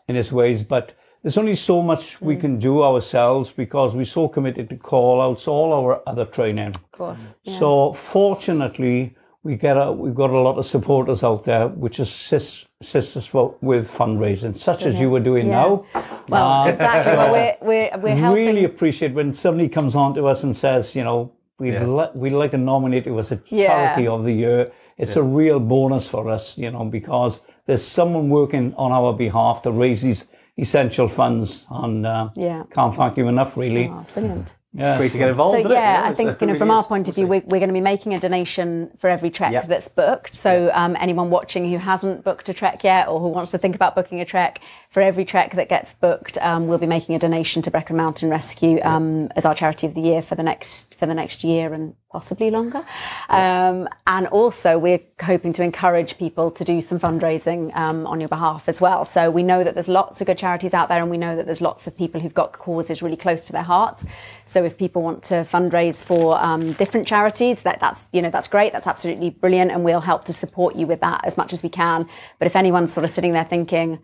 in 0.08 0.16
its 0.16 0.32
ways, 0.32 0.64
but 0.64 0.94
there's 1.22 1.38
only 1.38 1.56
so 1.56 1.82
much 1.82 2.22
we 2.22 2.36
mm. 2.36 2.42
can 2.42 2.58
do 2.58 2.84
ourselves 2.84 3.52
because 3.52 3.96
we're 3.96 4.06
so 4.06 4.28
committed 4.30 4.70
to 4.70 4.78
call 4.78 5.22
outs, 5.22 5.48
all 5.48 5.74
our 5.74 6.02
other 6.08 6.26
training. 6.26 6.68
of 6.70 6.92
course. 6.92 7.34
Yeah. 7.44 7.60
So 7.60 7.94
fortunately, 7.94 9.16
we 9.44 9.56
get 9.56 9.76
a, 9.78 9.92
we've 9.92 10.14
got 10.16 10.30
a 10.30 10.40
lot 10.40 10.58
of 10.58 10.66
supporters 10.66 11.24
out 11.24 11.44
there 11.46 11.68
which 11.68 11.98
assist, 12.00 12.68
assist 12.80 13.18
us 13.18 13.34
with 13.34 13.90
fundraising, 13.90 14.56
such 14.56 14.84
as 14.84 15.00
you 15.00 15.10
were 15.10 15.20
doing 15.20 15.48
Yeah. 15.48 15.62
now. 15.62 15.86
well, 16.30 16.48
Um, 16.64 16.70
exactly. 16.70 17.14
Well, 17.18 17.32
we're 17.32 17.58
we're 17.62 17.98
we're 18.04 18.16
helping. 18.16 18.46
really 18.46 18.64
appreciate 18.66 19.14
when 19.14 19.34
somebody 19.34 19.68
comes 19.68 19.96
on 19.96 20.14
to 20.16 20.28
us 20.28 20.44
and 20.44 20.56
says, 20.56 20.96
you 20.96 21.04
know, 21.04 21.32
we'd, 21.58 21.74
Yeah. 21.74 21.86
li- 21.88 22.10
we'd 22.14 22.34
like 22.34 22.52
to 22.52 22.58
nominate 22.58 23.06
you 23.08 23.18
as 23.20 23.32
a 23.32 23.40
Yeah. 23.50 23.68
charity 23.68 24.08
of 24.08 24.26
the 24.26 24.34
year. 24.34 24.72
It's 24.98 25.16
a 25.16 25.24
real 25.24 25.60
bonus 25.60 26.08
for 26.08 26.30
us, 26.30 26.56
you 26.58 26.70
know, 26.70 26.86
because 26.86 27.42
there's 27.66 27.84
someone 27.84 28.30
working 28.30 28.76
on 28.78 28.92
our 28.92 29.12
behalf 29.14 29.64
to 29.64 29.72
raise 29.72 30.04
these 30.04 30.28
essential 30.58 31.08
funds. 31.08 31.66
And 31.72 32.06
uh, 32.06 32.30
Yeah. 32.36 32.64
can't 32.70 32.94
thank 32.96 33.18
you 33.18 33.28
enough, 33.28 33.58
really. 33.58 33.88
Oh, 33.92 34.06
brilliant. 34.14 34.54
Yeah, 34.74 34.98
Great 34.98 35.12
to 35.12 35.18
get 35.18 35.28
involved. 35.28 35.56
So 35.56 35.60
isn't 35.60 35.72
it? 35.72 35.76
yeah, 35.76 36.04
I 36.06 36.14
think 36.14 36.30
it 36.30 36.42
you 36.42 36.48
know 36.48 36.58
from 36.58 36.72
our 36.72 36.84
point 36.84 37.10
of 37.10 37.16
view, 37.16 37.28
we're, 37.28 37.42
we're 37.42 37.60
going 37.60 37.68
to 37.68 37.74
be 37.74 37.82
making 37.82 38.14
a 38.14 38.20
donation 38.20 38.90
for 39.00 39.10
every 39.10 39.30
trek 39.30 39.52
Yep. 39.52 39.68
that's 39.68 39.90
booked. 39.90 40.34
So 40.34 40.72
um, 40.74 40.96
anyone 40.98 41.30
watching 41.30 41.70
who 41.70 41.78
hasn't 41.78 42.24
booked 42.24 42.48
a 42.48 42.54
trek 42.54 42.82
yet, 42.84 43.10
or 43.10 43.20
who 43.20 43.28
wants 43.28 43.52
to 43.52 43.58
think 43.58 43.76
about 43.76 43.96
booking 43.96 44.22
a 44.22 44.26
trek, 44.26 44.62
for 44.90 45.02
every 45.02 45.26
trek 45.26 45.56
that 45.56 45.68
gets 45.68 45.94
booked, 45.96 46.38
um, 46.38 46.68
we'll 46.68 46.78
be 46.78 46.88
making 46.88 47.16
a 47.16 47.20
donation 47.20 47.62
to 47.64 47.72
Brecon 47.72 47.98
Mountain 47.98 48.30
Rescue 48.30 48.80
um, 48.84 49.30
as 49.36 49.44
our 49.44 49.56
charity 49.56 49.88
of 49.88 49.94
the 49.94 50.02
year 50.02 50.22
for 50.22 50.36
the 50.36 50.44
next 50.44 50.96
for 50.96 51.06
the 51.06 51.14
next 51.14 51.44
year 51.44 51.74
and 51.74 51.96
possibly 52.10 52.50
longer. 52.52 52.86
Um, 53.30 53.88
and 54.08 54.28
also, 54.28 54.78
we're 54.78 55.00
hoping 55.22 55.54
to 55.54 55.64
encourage 55.64 56.18
people 56.18 56.52
to 56.52 56.64
do 56.64 56.82
some 56.82 57.00
fundraising 57.00 57.76
um, 57.76 58.06
on 58.06 58.20
your 58.20 58.28
behalf 58.30 58.68
as 58.68 58.82
well. 58.82 59.06
So 59.06 59.32
we 59.32 59.44
know 59.44 59.64
that 59.64 59.74
there's 59.74 59.88
lots 59.88 60.20
of 60.22 60.28
good 60.28 60.38
charities 60.38 60.74
out 60.74 60.90
there, 60.90 61.02
and 61.02 61.10
we 61.10 61.18
know 61.18 61.36
that 61.36 61.46
there's 61.46 61.62
lots 61.62 61.88
of 61.88 61.98
people 61.98 62.22
who've 62.22 62.34
got 62.34 62.54
causes 62.54 63.02
really 63.02 63.18
close 63.18 63.46
to 63.46 63.52
their 63.54 63.64
hearts. 63.64 64.06
So 64.52 64.66
if 64.66 64.78
people 64.78 65.02
want 65.02 65.24
to 65.24 65.46
fundraise 65.50 66.04
for 66.04 66.38
um, 66.44 66.74
different 66.74 67.08
charities, 67.08 67.62
that 67.62 67.80
that's 67.80 68.10
you 68.12 68.22
know 68.22 68.30
that's 68.30 68.50
great. 68.50 68.74
That's 68.74 68.86
absolutely 68.86 69.30
brilliant, 69.30 69.72
and 69.72 69.86
we'll 69.86 70.02
help 70.02 70.26
to 70.26 70.34
support 70.34 70.76
you 70.76 70.86
with 70.86 71.00
that 71.00 71.22
as 71.24 71.38
much 71.38 71.54
as 71.54 71.64
we 71.64 71.70
can. 71.70 72.06
But 72.38 72.48
if 72.48 72.58
anyone's 72.58 72.92
sort 72.92 73.06
of 73.06 73.12
sitting 73.12 73.32
there 73.32 73.46
thinking, 73.46 74.00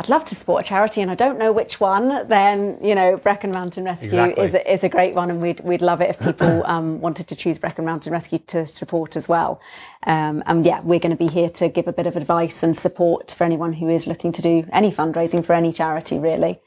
I'd 0.00 0.08
love 0.08 0.24
to 0.24 0.34
support 0.34 0.64
a 0.64 0.66
charity 0.66 1.02
and 1.02 1.10
I 1.10 1.14
don't 1.14 1.38
know 1.38 1.52
which 1.52 1.78
one, 1.78 2.26
then 2.26 2.78
you 2.82 2.96
know 2.96 3.16
Brecon 3.16 3.52
Mountain 3.52 3.84
Rescue 3.84 4.08
Exactly. 4.08 4.44
is 4.44 4.54
a, 4.54 4.72
is 4.72 4.82
a 4.82 4.88
great 4.88 5.14
one, 5.14 5.30
and 5.30 5.40
we'd 5.40 5.60
we'd 5.60 5.82
love 5.82 6.00
it 6.00 6.10
if 6.10 6.18
people 6.18 6.64
um, 6.74 7.00
wanted 7.00 7.28
to 7.28 7.36
choose 7.36 7.58
Brecon 7.58 7.84
Mountain 7.84 8.12
Rescue 8.12 8.40
to 8.48 8.66
support 8.66 9.14
as 9.14 9.28
well. 9.28 9.60
Um, 10.04 10.42
and 10.46 10.66
yeah, 10.66 10.80
we're 10.80 10.98
going 10.98 11.16
to 11.16 11.24
be 11.24 11.28
here 11.28 11.50
to 11.50 11.68
give 11.68 11.86
a 11.86 11.92
bit 11.92 12.08
of 12.08 12.16
advice 12.16 12.64
and 12.64 12.76
support 12.76 13.30
for 13.30 13.44
anyone 13.44 13.74
who 13.74 13.88
is 13.88 14.08
looking 14.08 14.32
to 14.32 14.42
do 14.42 14.66
any 14.72 14.90
fundraising 14.90 15.46
for 15.46 15.52
any 15.52 15.72
charity, 15.72 16.18
really. 16.18 16.60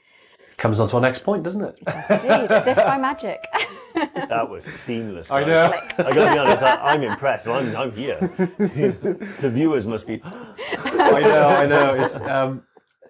Comes 0.58 0.80
on 0.80 0.88
to 0.89 0.96
our 0.96 1.02
next 1.02 1.20
point, 1.20 1.44
doesn't 1.44 1.62
it? 1.62 1.78
Indeed, 2.10 2.52
as 2.52 2.68
if 2.68 2.78
by 2.78 2.98
magic. 2.98 3.44
That 3.96 4.50
was 4.50 4.65
seamless. 4.65 5.32
I 5.32 5.39
guys. 5.44 5.48
know. 5.48 6.04
I 6.06 6.12
gotta 6.13 6.34
be 6.34 6.38
honest, 6.38 6.63
I, 6.63 6.76
I'm 6.76 7.02
impressed. 7.02 7.48
I'm, 7.48 7.74
I'm 7.78 7.94
here. 7.96 8.20
the 9.39 9.50
viewers 9.50 9.88
must 9.88 10.06
be. 10.06 10.22
I 10.26 11.22
know, 11.22 11.48
I 11.48 11.65
know. 11.65 11.94
It's, 11.94 12.13
um, 12.36 12.63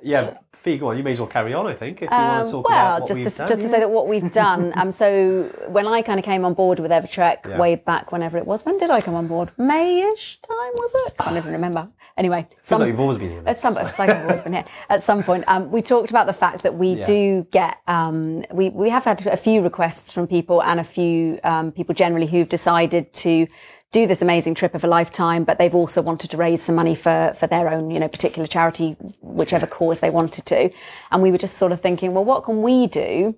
yeah, 0.04 0.38
Fee, 0.54 0.78
go 0.78 0.90
on. 0.90 0.98
You 0.98 1.04
may 1.04 1.12
as 1.12 1.20
well 1.20 1.28
carry 1.28 1.56
on. 1.56 1.66
I 1.66 1.74
think 1.74 2.04
if 2.04 2.12
you 2.12 2.16
want 2.16 2.42
Um, 2.42 2.46
to 2.46 2.52
talk 2.52 2.70
well, 2.70 2.78
about 2.78 3.02
what 3.02 3.08
just 3.08 3.18
we've 3.20 3.32
to, 3.32 3.38
done. 3.38 3.48
just 3.48 3.62
to 3.62 3.70
say 3.70 3.80
that 3.80 3.90
what 3.90 4.08
we've 4.08 4.32
done. 4.32 4.74
Um, 4.76 4.92
so 4.92 5.44
when 5.70 5.88
I 5.88 6.04
kind 6.04 6.20
of 6.20 6.26
came 6.26 6.46
on 6.46 6.54
board 6.54 6.80
with 6.80 6.92
Evertrek 6.92 7.48
Yeah. 7.48 7.58
way 7.58 7.74
back, 7.74 8.12
whenever 8.12 8.38
it 8.38 8.46
was, 8.46 8.64
when 8.64 8.78
did 8.78 8.92
I 8.92 9.02
come 9.02 9.16
on 9.16 9.26
board? 9.26 9.50
Mayish 9.58 10.38
time 10.48 10.74
was 10.76 10.92
it? 11.08 11.16
I 11.20 11.24
can't 11.24 11.38
even 11.38 11.52
remember. 11.54 11.88
Anyway, 12.18 12.48
some- 12.64 12.80
like 12.80 12.88
you've 12.88 13.00
always 13.00 13.18
been 13.18 13.30
here. 13.30 13.44
at 13.46 13.58
some, 13.58 13.78
it's 13.78 14.00
like 14.00 14.10
I've 14.10 14.24
always 14.24 14.42
been 14.42 14.54
here. 14.54 14.66
At 14.90 15.04
some 15.04 15.22
point, 15.22 15.44
um, 15.48 15.70
we 15.70 15.82
talked 15.82 16.10
about 16.10 16.28
the 16.28 16.34
fact 16.34 16.64
that 16.64 16.76
we 16.76 16.94
Yeah. 16.94 17.06
do 17.06 17.48
get, 17.52 17.78
um, 17.88 18.46
we, 18.54 18.70
we 18.70 18.90
have 18.90 19.04
had 19.04 19.26
a 19.28 19.36
few 19.38 19.62
requests 19.62 20.14
from 20.14 20.26
people 20.26 20.64
and 20.64 20.80
a 20.80 20.84
few 20.84 21.40
um, 21.44 21.72
people 21.74 21.94
generally 21.94 22.28
who've 22.28 22.48
decided 22.48 23.12
to 23.16 23.48
do 23.92 24.08
this 24.08 24.22
amazing 24.22 24.56
trip 24.56 24.76
of 24.76 24.84
a 24.84 24.88
lifetime, 24.88 25.44
but 25.44 25.58
they've 25.58 25.76
also 25.76 26.02
wanted 26.02 26.30
to 26.32 26.38
raise 26.38 26.62
some 26.64 26.76
money 26.76 26.96
for, 26.96 27.34
for 27.38 27.48
their 27.48 27.70
own, 27.70 27.92
you 27.92 28.00
know, 28.00 28.08
particular 28.08 28.48
charity, 28.48 28.96
whichever 29.22 29.68
cause 29.68 30.00
they 30.00 30.10
wanted 30.10 30.46
to. 30.46 30.70
And 31.12 31.22
we 31.22 31.32
were 31.32 31.38
just 31.38 31.58
sort 31.58 31.72
of 31.74 31.82
thinking, 31.82 32.14
well, 32.14 32.26
what 32.26 32.44
can 32.46 32.62
we 32.62 32.88
do? 32.88 33.36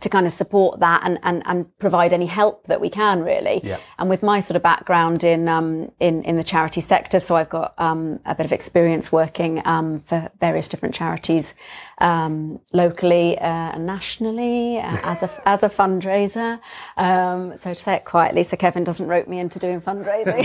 To 0.00 0.08
kind 0.08 0.26
of 0.26 0.32
support 0.32 0.80
that 0.80 1.02
and, 1.04 1.18
and, 1.22 1.42
and 1.46 1.78
provide 1.78 2.12
any 2.12 2.26
help 2.26 2.66
that 2.66 2.80
we 2.80 2.90
can 2.90 3.22
really. 3.22 3.60
Yeah. 3.64 3.78
And 3.98 4.08
with 4.08 4.22
my 4.22 4.40
sort 4.40 4.56
of 4.56 4.62
background 4.62 5.24
in 5.24 5.48
um, 5.48 5.90
in 6.00 6.22
in 6.24 6.36
the 6.36 6.44
charity 6.44 6.80
sector, 6.80 7.20
so 7.20 7.36
I've 7.36 7.48
got 7.50 7.74
um, 7.78 8.20
a 8.24 8.34
bit 8.34 8.46
of 8.46 8.52
experience 8.52 9.10
working 9.12 9.62
um, 9.64 10.00
for 10.06 10.30
various 10.40 10.68
different 10.68 10.94
charities 10.94 11.54
um, 12.00 12.60
locally 12.72 13.36
uh, 13.38 13.44
and 13.74 13.86
nationally 13.86 14.78
uh, 14.78 14.96
as 15.02 15.22
a 15.22 15.48
as 15.48 15.62
a 15.62 15.68
fundraiser. 15.68 16.60
Um, 16.96 17.56
so 17.58 17.74
to 17.74 17.82
say 17.82 17.94
it 17.94 18.04
quietly, 18.04 18.44
so 18.44 18.56
Kevin 18.56 18.84
doesn't 18.84 19.06
rope 19.06 19.28
me 19.28 19.38
into 19.38 19.58
doing 19.58 19.80
fundraising. 19.80 20.44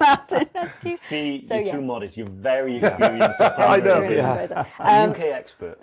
Mountain 0.00 0.48
Rescue. 0.54 0.96
Fee, 1.08 1.44
So, 1.46 1.54
you're 1.54 1.64
yeah. 1.64 1.72
too 1.72 1.80
modest. 1.82 2.16
You're 2.16 2.28
very 2.28 2.76
experienced. 2.78 3.40
at 3.40 3.58
I 3.58 3.76
know, 3.78 4.00
fundraising. 4.00 4.48
Fundraiser. 4.48 4.66
A 4.78 5.10
UK 5.10 5.18
expert. 5.20 5.78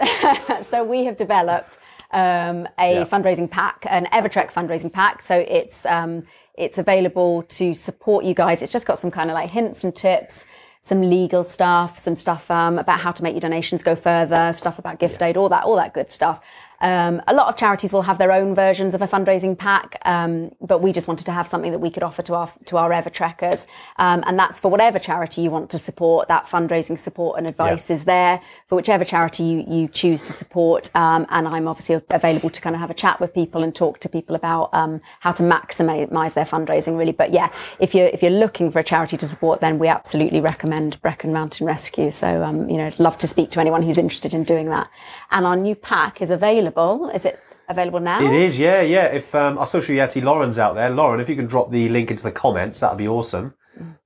so 0.65 0.83
we 0.83 1.05
have 1.05 1.17
developed 1.17 1.77
um, 2.13 2.67
a 2.79 3.05
fundraising 3.05 3.49
pack, 3.49 3.85
an 3.89 4.05
Evertrek 4.07 4.51
fundraising 4.51 4.91
pack. 4.91 5.21
So 5.21 5.37
it's 5.47 5.85
um, 5.85 6.23
it's 6.55 6.77
available 6.77 7.43
to 7.43 7.73
support 7.73 8.25
you 8.25 8.33
guys. 8.33 8.61
It's 8.61 8.71
just 8.71 8.85
got 8.85 8.99
some 8.99 9.11
kind 9.11 9.29
of 9.29 9.33
like 9.33 9.49
hints 9.49 9.83
and 9.83 9.95
tips, 9.95 10.45
some 10.81 11.01
legal 11.01 11.43
stuff, 11.43 11.97
some 11.97 12.15
stuff 12.15 12.49
um, 12.51 12.77
about 12.77 12.99
how 12.99 13.11
to 13.11 13.23
make 13.23 13.33
your 13.33 13.41
donations 13.41 13.83
go 13.83 13.95
further, 13.95 14.53
stuff 14.53 14.79
about 14.79 14.99
gift 14.99 15.21
aid, 15.21 15.37
all 15.37 15.49
that, 15.49 15.63
all 15.63 15.75
that 15.75 15.93
good 15.93 16.11
stuff. 16.11 16.41
Um, 16.81 17.21
a 17.27 17.33
lot 17.33 17.47
of 17.47 17.55
charities 17.55 17.93
will 17.93 18.01
have 18.01 18.17
their 18.17 18.31
own 18.31 18.55
versions 18.55 18.95
of 18.95 19.01
a 19.01 19.07
fundraising 19.07 19.57
pack, 19.57 20.01
um, 20.05 20.51
but 20.61 20.81
we 20.81 20.91
just 20.91 21.07
wanted 21.07 21.25
to 21.25 21.31
have 21.31 21.47
something 21.47 21.71
that 21.71 21.79
we 21.79 21.91
could 21.91 22.03
offer 22.03 22.21
to 22.23 22.33
our 22.35 22.51
to 22.65 22.77
our 22.77 22.91
Ever 22.91 23.09
Trekkers, 23.09 23.67
um, 23.97 24.23
and 24.25 24.37
that's 24.37 24.59
for 24.59 24.69
whatever 24.69 24.99
charity 24.99 25.41
you 25.41 25.51
want 25.51 25.69
to 25.69 25.79
support. 25.79 26.27
That 26.27 26.47
fundraising 26.47 26.97
support 26.97 27.37
and 27.37 27.47
advice 27.47 27.89
is 27.89 28.03
there 28.05 28.41
for 28.67 28.75
whichever 28.75 29.05
charity 29.05 29.43
you, 29.43 29.65
you 29.67 29.87
choose 29.87 30.23
to 30.23 30.33
support. 30.33 30.89
Um, 30.95 31.25
and 31.29 31.47
I'm 31.47 31.67
obviously 31.67 32.01
available 32.09 32.49
to 32.49 32.61
kind 32.61 32.75
of 32.75 32.79
have 32.79 32.89
a 32.89 32.95
chat 32.95 33.19
with 33.19 33.33
people 33.33 33.63
and 33.63 33.73
talk 33.73 33.99
to 33.99 34.09
people 34.09 34.35
about 34.35 34.73
um, 34.73 34.99
how 35.19 35.31
to 35.33 35.43
maximize 35.43 36.33
their 36.33 36.45
fundraising, 36.45 36.97
really. 36.97 37.11
But 37.11 37.31
yeah, 37.31 37.51
if 37.79 37.93
you're 37.93 38.07
if 38.07 38.21
you're 38.21 38.31
looking 38.31 38.71
for 38.71 38.79
a 38.79 38.83
charity 38.83 39.17
to 39.17 39.27
support, 39.27 39.61
then 39.61 39.77
we 39.77 39.87
absolutely 39.87 40.41
recommend 40.41 41.01
Brecon 41.01 41.31
Mountain 41.31 41.67
Rescue. 41.67 42.09
So 42.09 42.43
um, 42.43 42.69
you 42.69 42.77
know, 42.77 42.87
I'd 42.87 42.99
love 42.99 43.17
to 43.19 43.27
speak 43.27 43.51
to 43.51 43.59
anyone 43.59 43.83
who's 43.83 43.97
interested 43.97 44.33
in 44.33 44.43
doing 44.43 44.69
that. 44.69 44.89
And 45.31 45.45
our 45.45 45.55
new 45.55 45.75
pack 45.75 46.21
is 46.21 46.29
available. 46.29 47.09
Is 47.09 47.25
it 47.25 47.39
available 47.69 47.99
now? 48.01 48.21
It 48.21 48.33
is, 48.33 48.59
yeah, 48.59 48.81
yeah. 48.81 49.05
If 49.05 49.33
um, 49.33 49.57
our 49.57 49.65
social 49.65 49.95
yeti 49.95 50.21
Lauren's 50.21 50.59
out 50.59 50.75
there, 50.75 50.89
Lauren, 50.89 51.19
if 51.21 51.29
you 51.29 51.35
can 51.35 51.47
drop 51.47 51.71
the 51.71 51.87
link 51.89 52.11
into 52.11 52.23
the 52.23 52.31
comments, 52.31 52.79
that'd 52.81 52.97
be 52.97 53.07
awesome. 53.07 53.53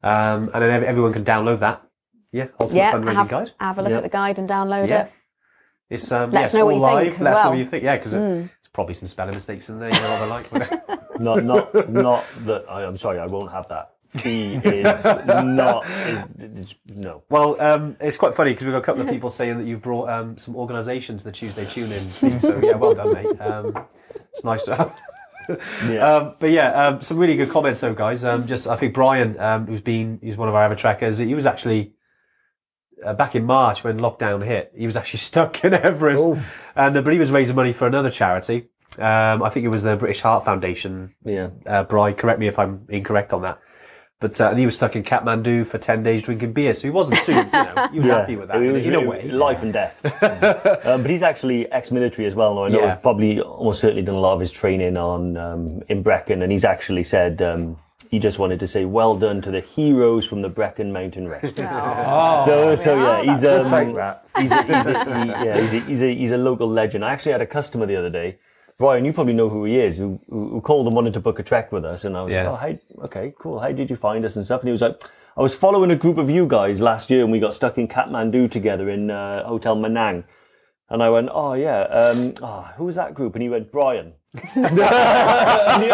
Um, 0.03 0.49
and 0.53 0.61
then 0.61 0.83
everyone 0.83 1.13
can 1.13 1.25
download 1.25 1.59
that. 1.59 1.81
Yeah, 2.31 2.47
Ultimate 2.59 2.79
Yeah, 2.81 2.91
Fundraising 2.93 3.15
have, 3.15 3.27
Guide. 3.29 3.51
have 3.59 3.77
a 3.79 3.81
look 3.81 3.91
Yeah. 3.91 3.97
at 3.97 4.03
the 4.03 4.09
guide 4.09 4.39
and 4.39 4.47
download 4.49 4.89
Yeah. 4.89 5.03
it. 5.05 5.11
It's 5.89 6.11
um, 6.11 6.31
Let 6.31 6.39
yeah, 6.39 6.39
us 6.41 6.45
it's 6.47 6.55
know 6.55 6.65
what 6.65 6.75
all 6.75 6.79
you 6.79 6.85
think 6.85 7.05
live. 7.05 7.13
as 7.13 7.21
Let 7.21 7.33
us 7.37 7.43
know 7.43 7.49
what 7.51 7.57
you 7.59 7.65
think. 7.65 7.83
Yeah, 7.83 7.95
because 7.95 8.13
it's 8.13 8.67
probably 8.73 8.93
some 8.93 9.07
spelling 9.07 9.33
mistakes 9.33 9.69
in 9.69 9.79
there. 9.79 9.89
You 9.93 9.99
know 10.01 10.09
what 10.11 10.51
they're 10.51 10.59
like. 10.59 11.19
Not, 11.19 11.43
not, 11.73 11.89
not 11.89 12.25
that. 12.45 12.65
I, 12.69 12.83
I'm 12.85 12.97
sorry, 12.97 13.19
I 13.19 13.25
won't 13.25 13.51
have 13.51 13.67
that. 13.69 13.91
Fee 14.19 14.55
is 14.63 15.05
not. 15.05 15.85
Is, 16.07 16.23
is, 16.39 16.75
no. 16.93 17.23
well, 17.29 17.59
um, 17.61 17.97
it's 17.99 18.17
quite 18.17 18.35
funny 18.35 18.51
because 18.51 18.65
we've 18.65 18.73
got 18.73 18.79
a 18.79 18.85
couple 18.85 19.01
of 19.01 19.09
people 19.09 19.29
saying 19.29 19.57
that 19.57 19.65
you've 19.65 19.81
brought 19.81 20.09
um, 20.09 20.37
some 20.37 20.55
organisation 20.55 21.17
to 21.17 21.23
the 21.23 21.31
Tuesday 21.31 21.65
Tune 21.65 21.91
In 21.91 22.09
thing. 22.09 22.39
So 22.39 22.59
yeah, 22.63 22.75
well 22.75 22.93
done, 22.93 23.13
mate. 23.13 23.41
Um, 23.41 23.85
it's 24.31 24.43
nice 24.43 24.63
to 24.65 24.75
have. 24.75 25.01
Yeah. 25.87 25.99
Um, 25.99 26.35
but 26.39 26.49
yeah, 26.49 26.87
um, 26.87 27.01
some 27.01 27.17
really 27.17 27.35
good 27.35 27.51
comments 27.51 27.79
though, 27.79 27.93
guys. 27.93 28.23
Um, 28.23 28.47
just 28.47 28.65
I 28.65 28.75
think 28.77 28.95
Brian, 28.95 29.39
um, 29.39 29.67
who's 29.67 29.79
been 29.79 30.17
he's 30.19 30.37
one 30.37 30.49
of 30.49 30.55
our 30.55 30.63
ever 30.63 30.73
trackers. 30.73 31.19
He 31.19 31.35
was 31.35 31.45
actually 31.45 31.93
uh, 33.05 33.13
back 33.13 33.35
in 33.35 33.45
March 33.45 33.83
when 33.83 33.99
lockdown 33.99 34.43
hit. 34.43 34.71
He 34.75 34.87
was 34.87 34.95
actually 34.95 35.19
stuck 35.31 35.63
in 35.63 35.75
Everest, 35.75 36.25
and 36.75 36.97
uh, 36.97 37.01
but 37.01 37.13
he 37.13 37.19
was 37.19 37.31
raising 37.31 37.55
money 37.55 37.73
for 37.73 37.85
another 37.85 38.09
charity. 38.09 38.69
Um, 38.97 39.43
I 39.43 39.49
think 39.49 39.65
it 39.65 39.69
was 39.69 39.83
the 39.83 39.95
British 39.97 40.21
Heart 40.21 40.45
Foundation. 40.45 41.13
yeah. 41.23 41.49
Uh, 41.65 41.83
Brian, 41.83 42.15
correct 42.15 42.39
me 42.39 42.47
if 42.47 42.57
I'm 42.57 42.87
incorrect 42.89 43.33
on 43.33 43.41
that. 43.41 43.59
But 44.21 44.39
uh, 44.39 44.49
and 44.51 44.57
he 44.59 44.65
was 44.65 44.75
stuck 44.77 44.95
in 44.95 45.03
Kathmandu 45.03 45.67
for 45.67 45.77
ten 45.77 46.01
days 46.01 46.21
drinking 46.21 46.53
beer, 46.53 46.73
so 46.73 46.83
he 46.83 46.89
wasn't 46.89 47.19
too. 47.23 47.33
You 47.33 47.43
know, 47.51 47.87
he 47.91 47.99
was 47.99 48.07
happy 48.19 48.37
with 48.37 48.47
that 48.47 48.57
It 48.61 48.65
in, 48.67 48.71
was 48.73 48.85
in 48.85 48.95
a 48.95 49.01
way. 49.01 49.29
life 49.29 49.61
and 49.61 49.73
death. 49.73 49.99
um, 50.85 51.01
but 51.01 51.09
he's 51.11 51.21
actually 51.21 51.69
ex-military 51.71 52.25
as 52.25 52.33
well. 52.33 52.55
Now 52.55 52.63
I 52.63 52.69
know 52.69 52.79
Yeah. 52.79 52.95
he's 52.95 53.01
probably 53.01 53.41
almost 53.41 53.81
certainly 53.81 54.03
done 54.03 54.15
a 54.15 54.19
lot 54.19 54.33
of 54.33 54.39
his 54.39 54.53
training 54.53 54.95
on 54.95 55.35
um, 55.35 55.81
in 55.89 56.01
Brecon, 56.01 56.41
and 56.43 56.51
he's 56.51 56.63
actually 56.63 57.03
said 57.03 57.41
um, 57.41 57.77
he 58.09 58.17
just 58.17 58.39
wanted 58.39 58.61
to 58.61 58.67
say 58.67 58.85
well 58.85 59.17
done 59.17 59.41
to 59.41 59.51
the 59.51 59.59
heroes 59.59 60.25
from 60.25 60.39
the 60.39 60.49
Brecon 60.49 60.93
Mountain 60.93 61.27
Rescue. 61.27 61.51
so 62.45 62.73
so 62.77 62.97
yeah, 62.97 63.21
he's 63.21 63.43
um, 63.43 63.65
take 63.69 63.93
that. 63.95 64.29
he's 64.39 64.51
a, 64.51 64.63
he's 64.63 64.87
a, 64.87 65.23
he, 65.23 65.45
yeah, 65.45 65.59
he's 65.61 65.73
a, 65.73 65.79
he's 65.81 66.01
a 66.03 66.15
he's 66.15 66.31
a 66.31 66.37
local 66.37 66.69
legend. 66.69 67.03
I 67.03 67.11
actually 67.11 67.33
had 67.33 67.41
a 67.41 67.47
customer 67.47 67.85
the 67.85 67.97
other 67.97 68.09
day. 68.09 68.37
Brian, 68.77 69.05
you 69.05 69.13
probably 69.13 69.33
know 69.33 69.47
who 69.47 69.63
he 69.63 69.79
is, 69.79 69.97
who, 69.97 70.19
who 70.29 70.59
called 70.61 70.85
and 70.87 70.95
wanted 70.95 71.13
to 71.13 71.19
book 71.21 71.39
a 71.39 71.43
trek 71.43 71.71
with 71.71 71.85
us. 71.85 72.03
And 72.03 72.17
I 72.17 72.23
was 72.23 72.33
Yeah. 72.33 72.49
like, 72.49 72.51
oh, 72.51 72.77
how, 72.99 73.05
okay, 73.05 73.33
cool. 73.39 73.59
How 73.59 73.71
did 73.71 73.89
you 73.89 73.95
find 73.95 74.25
us 74.25 74.35
and 74.35 74.43
stuff? 74.43 74.61
And 74.61 74.67
he 74.67 74.71
was 74.73 74.81
like, 74.81 75.01
I 75.37 75.41
was 75.41 75.55
following 75.55 75.91
a 75.91 75.95
group 75.95 76.17
of 76.17 76.29
you 76.29 76.45
guys 76.45 76.81
last 76.81 77.09
year 77.09 77.23
and 77.23 77.31
we 77.31 77.39
got 77.39 77.53
stuck 77.53 77.77
in 77.77 77.87
Kathmandu 77.87 78.51
together 78.51 78.89
in 78.89 79.09
uh, 79.11 79.47
Hotel 79.47 79.77
Manang. 79.77 80.25
And 80.89 81.01
I 81.01 81.09
went, 81.09 81.29
oh, 81.31 81.53
yeah, 81.53 81.81
um, 81.83 82.33
oh, 82.41 82.69
who 82.77 82.85
was 82.85 82.95
that 82.95 83.13
group? 83.13 83.33
And 83.35 83.41
he 83.41 83.49
went, 83.49 83.71
Brian. 83.71 84.13
And 84.55 85.83
he, 85.83 85.89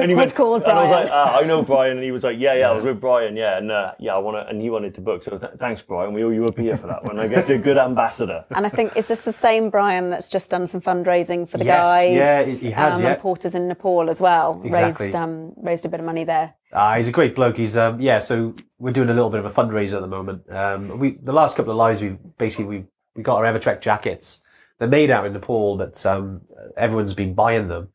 and 0.00 0.10
he 0.10 0.14
was 0.14 0.32
called 0.32 0.62
and 0.62 0.72
I 0.72 0.82
was 0.82 0.90
like, 0.90 1.08
ah, 1.10 1.38
I 1.38 1.44
know 1.44 1.62
Brian. 1.62 1.96
And 1.96 2.04
he 2.04 2.10
was 2.10 2.24
like, 2.24 2.36
yeah, 2.38 2.54
yeah, 2.54 2.70
I 2.70 2.72
was 2.72 2.84
with 2.84 3.00
Brian, 3.00 3.36
yeah. 3.36 3.58
And 3.58 3.70
uh, 3.70 3.92
yeah, 3.98 4.14
I 4.14 4.18
want 4.18 4.36
to, 4.36 4.48
and 4.48 4.60
he 4.60 4.70
wanted 4.70 4.94
to 4.94 5.00
book. 5.00 5.22
So 5.22 5.38
th- 5.38 5.52
thanks, 5.58 5.82
Brian. 5.82 6.12
We 6.12 6.24
owe 6.24 6.30
you 6.30 6.44
a 6.44 6.52
beer 6.52 6.76
for 6.76 6.86
that 6.86 7.04
one. 7.04 7.18
I 7.18 7.28
guess 7.28 7.48
you're 7.48 7.58
a 7.58 7.62
good 7.62 7.78
ambassador. 7.78 8.44
And 8.54 8.66
I 8.66 8.68
think 8.68 8.96
is 8.96 9.06
this 9.06 9.20
the 9.22 9.32
same 9.32 9.70
Brian 9.70 10.10
that's 10.10 10.28
just 10.28 10.50
done 10.50 10.66
some 10.68 10.80
fundraising 10.80 11.48
for 11.48 11.58
the 11.58 11.64
Yes, 11.64 11.86
guys? 11.86 12.14
yeah, 12.14 12.42
he- 12.44 12.56
he 12.56 12.70
has, 12.70 12.94
um, 12.94 13.02
yeah. 13.02 13.12
And 13.12 13.20
Porters 13.20 13.54
in 13.54 13.68
Nepal 13.68 14.10
as 14.10 14.20
well. 14.20 14.60
Exactly. 14.64 15.06
Raised 15.06 15.16
um, 15.16 15.52
raised 15.56 15.84
a 15.84 15.88
bit 15.88 16.00
of 16.00 16.06
money 16.06 16.24
there. 16.24 16.54
Ah, 16.72 16.96
he's 16.96 17.08
a 17.08 17.12
great 17.12 17.34
bloke. 17.34 17.56
He's 17.56 17.76
um, 17.76 18.00
yeah. 18.00 18.18
So 18.18 18.54
we're 18.78 18.92
doing 18.92 19.08
a 19.08 19.14
little 19.14 19.30
bit 19.30 19.40
of 19.40 19.46
a 19.46 19.50
fundraiser 19.50 19.94
at 19.94 20.00
the 20.00 20.06
moment. 20.08 20.50
Um, 20.50 20.98
we 20.98 21.12
the 21.22 21.32
last 21.32 21.56
couple 21.56 21.70
of 21.72 21.78
lives 21.78 22.02
we 22.02 22.16
basically 22.38 22.64
we 22.66 22.84
we 23.14 23.22
got 23.22 23.36
our 23.36 23.44
Evertrek 23.44 23.80
jackets. 23.80 24.40
They're 24.78 24.88
made 24.88 25.10
out 25.10 25.26
in 25.26 25.32
Nepal, 25.32 25.76
but 25.76 26.04
um, 26.06 26.42
everyone's 26.76 27.14
been 27.14 27.34
buying 27.34 27.68
them, 27.68 27.88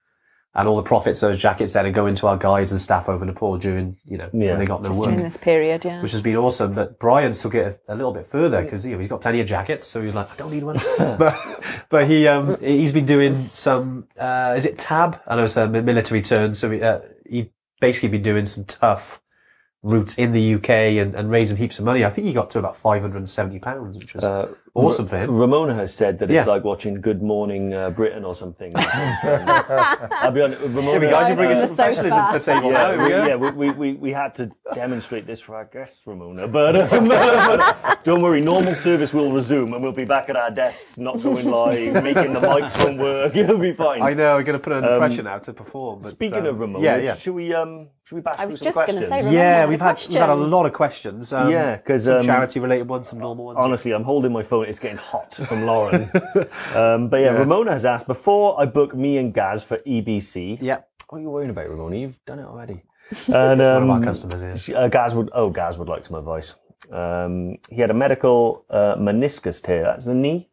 and 0.56 0.68
all 0.68 0.76
the 0.76 0.84
profits 0.84 1.22
of 1.22 1.30
those 1.30 1.40
jackets 1.40 1.74
then 1.74 1.86
are 1.86 1.92
going 1.92 2.16
to 2.16 2.28
our 2.28 2.38
guides 2.38 2.72
and 2.72 2.82
staff 2.82 3.08
over 3.08 3.24
Nepal 3.24 3.58
during 3.58 3.98
you 4.06 4.18
know 4.18 4.30
Yeah. 4.34 4.52
when 4.52 4.60
they 4.60 4.66
got 4.66 4.82
no 4.82 4.90
work, 4.92 5.10
During 5.10 5.24
this 5.24 5.38
period, 5.38 5.86
yeah. 5.86 6.02
which 6.02 6.12
has 6.12 6.22
been 6.22 6.36
awesome. 6.36 6.74
But 6.74 7.00
Brian 7.00 7.34
took 7.34 7.54
it 7.56 7.82
a, 7.88 7.94
a 7.94 7.96
little 7.96 8.12
bit 8.14 8.26
further 8.28 8.64
because 8.64 8.86
you 8.86 8.94
know, 8.94 8.98
he's 9.00 9.08
got 9.08 9.22
plenty 9.22 9.40
of 9.42 9.48
jackets, 9.48 9.86
so 9.86 10.02
he's 10.02 10.16
like, 10.16 10.32
I 10.32 10.36
don't 10.36 10.52
need 10.52 10.64
one. 10.64 10.80
but 10.98 11.64
but 11.90 12.08
he 12.08 12.28
um 12.28 12.58
he's 12.60 12.92
been 12.92 13.06
doing 13.06 13.50
some 13.52 14.08
uh, 14.20 14.56
is 14.58 14.66
it 14.66 14.78
tab? 14.80 15.22
I 15.28 15.36
know 15.36 15.44
it's 15.44 15.58
a 15.58 15.68
military 15.68 16.22
term, 16.22 16.54
so 16.56 16.72
he, 16.72 16.82
uh, 16.82 17.00
he 17.30 17.52
basically 17.80 18.10
been 18.10 18.24
doing 18.24 18.46
some 18.46 18.66
tough 18.66 19.22
routes 19.84 20.16
in 20.16 20.32
the 20.32 20.56
UK 20.56 20.70
and, 20.70 21.16
and 21.16 21.32
raising 21.32 21.58
heaps 21.58 21.80
of 21.80 21.86
money. 21.86 22.06
I 22.06 22.10
think 22.10 22.28
he 22.28 22.34
got 22.34 22.50
to 22.52 22.60
about 22.60 22.76
five 22.76 23.02
hundred 23.02 23.18
and 23.18 23.30
seventy 23.30 23.60
pounds, 23.60 23.98
which 23.98 24.14
was 24.14 24.24
awesome 24.74 25.08
for 25.08 25.18
him. 25.18 25.36
Ramona 25.36 25.74
has 25.76 25.94
said 25.94 26.20
that 26.20 26.32
it's 26.32 26.48
like 26.48 26.64
watching 26.64 27.02
Good 27.02 27.22
Morning 27.22 27.74
uh, 27.74 27.90
Britain 27.90 28.24
or 28.24 28.36
something. 28.36 28.74
I'll 28.76 30.32
be 30.32 30.42
honest, 30.42 30.62
Ramona. 30.62 30.92
Here 30.92 31.00
we 31.00 31.08
guys, 31.08 31.28
you're 31.28 31.38
bringing 31.38 31.58
some 31.58 31.70
the 31.70 31.76
professionalism 31.76 32.26
to 32.28 32.40
the 32.40 32.46
table. 32.46 32.72
yeah, 32.72 32.78
now. 32.78 32.92
We 32.92 33.04
we, 33.04 33.10
yeah, 33.10 33.36
we, 33.36 33.52
we, 33.52 33.72
we, 33.72 33.94
we 33.94 34.12
had 34.12 34.36
to 34.36 34.52
demonstrate 34.74 35.26
this 35.26 35.40
for 35.40 35.56
our 35.56 35.66
guests, 35.66 36.06
Ramona. 36.06 36.48
But, 36.48 36.76
um, 36.94 37.08
but 37.08 38.04
don't 38.04 38.22
worry, 38.22 38.42
normal 38.42 38.76
service 38.76 39.14
will 39.14 39.32
resume 39.32 39.74
and 39.74 39.84
we'll 39.84 39.92
be 39.92 40.06
back 40.06 40.30
at 40.30 40.38
our 40.38 40.52
desks, 40.52 40.98
not 40.98 41.22
going 41.22 41.50
live, 41.50 42.04
making 42.04 42.34
the 42.34 42.40
mics 42.40 42.78
won't 42.84 43.00
work. 43.00 43.36
It'll 43.42 43.58
be 43.58 43.74
fine. 43.74 44.02
I 44.02 44.14
know 44.14 44.38
we're 44.38 44.44
going 44.44 44.60
to 44.60 44.64
put 44.64 44.74
under 44.74 44.98
pressure 44.98 45.24
now 45.24 45.40
to 45.40 45.54
perform. 45.54 46.00
But, 46.00 46.08
Um, 46.08 46.12
Speaking 46.12 46.40
um, 46.40 46.46
of 46.46 46.60
Ramona, 46.60 46.84
yeah, 46.84 46.98
yeah. 46.98 47.16
should 47.16 47.34
we 47.34 47.54
um 47.54 47.90
should 48.12 48.16
we 48.18 48.22
bash 48.24 48.36
I 48.38 48.44
through 48.44 48.52
was 48.52 48.60
some 48.60 48.66
just 48.66 48.76
gonna 48.76 48.86
questions? 48.88 49.08
say, 49.10 49.18
Ramona 49.20 49.32
Yeah, 49.38 49.56
had 49.62 49.70
we've 49.70 49.80
had 49.80 49.96
we've 50.10 50.20
had 50.20 50.30
a 50.30 50.34
question. 50.36 50.52
lot 50.52 50.66
of 50.66 50.74
questions. 50.74 51.32
Um, 51.34 51.50
Yeah, 51.50 51.78
'cause, 51.78 52.04
some 52.04 52.18
um, 52.18 52.22
charity 52.26 52.60
related 52.60 52.90
ones, 52.90 53.08
some 53.08 53.20
normal 53.20 53.46
ones. 53.46 53.58
Honestly, 53.62 53.94
I'm 53.94 54.04
holding 54.04 54.34
my 54.34 54.44
phone. 54.44 54.66
It's 54.66 54.80
getting 54.80 54.98
hot 54.98 55.34
from 55.36 55.66
Lauren. 55.72 56.12
um, 56.76 57.08
but 57.08 57.22
yeah, 57.22 57.30
Ramona 57.30 57.72
has 57.72 57.86
asked 57.86 58.08
before 58.08 58.60
I 58.60 58.66
book 58.66 58.94
me 58.94 59.18
and 59.18 59.34
Gaz 59.34 59.64
for 59.64 59.78
EBC. 59.78 60.58
yeah, 60.62 60.80
What 61.08 61.20
are 61.20 61.22
you 61.22 61.30
worrying 61.30 61.52
about, 61.52 61.70
Ramona? 61.70 61.96
You've 61.96 62.20
done 62.26 62.40
it 62.40 62.46
already. 62.46 62.84
And, 63.28 63.60
one 63.60 63.62
of 63.62 63.90
our 63.90 63.96
um, 63.98 64.04
customers. 64.04 64.42
Yeah. 64.42 64.56
she- 64.58 64.76
uh, 64.76 64.90
Gaz 64.90 65.16
would. 65.16 65.30
Oh, 65.34 65.50
Gaz 65.50 65.78
would 65.78 65.88
like 65.88 66.06
some 66.06 66.18
advice. 66.18 66.56
Um, 66.92 67.58
he 67.70 67.80
had 67.80 67.92
a 67.92 67.94
medical 67.94 68.66
uh, 68.70 68.96
meniscus 68.98 69.64
tear. 69.64 69.84
That's 69.84 70.04
the 70.04 70.14
knee. 70.16 70.50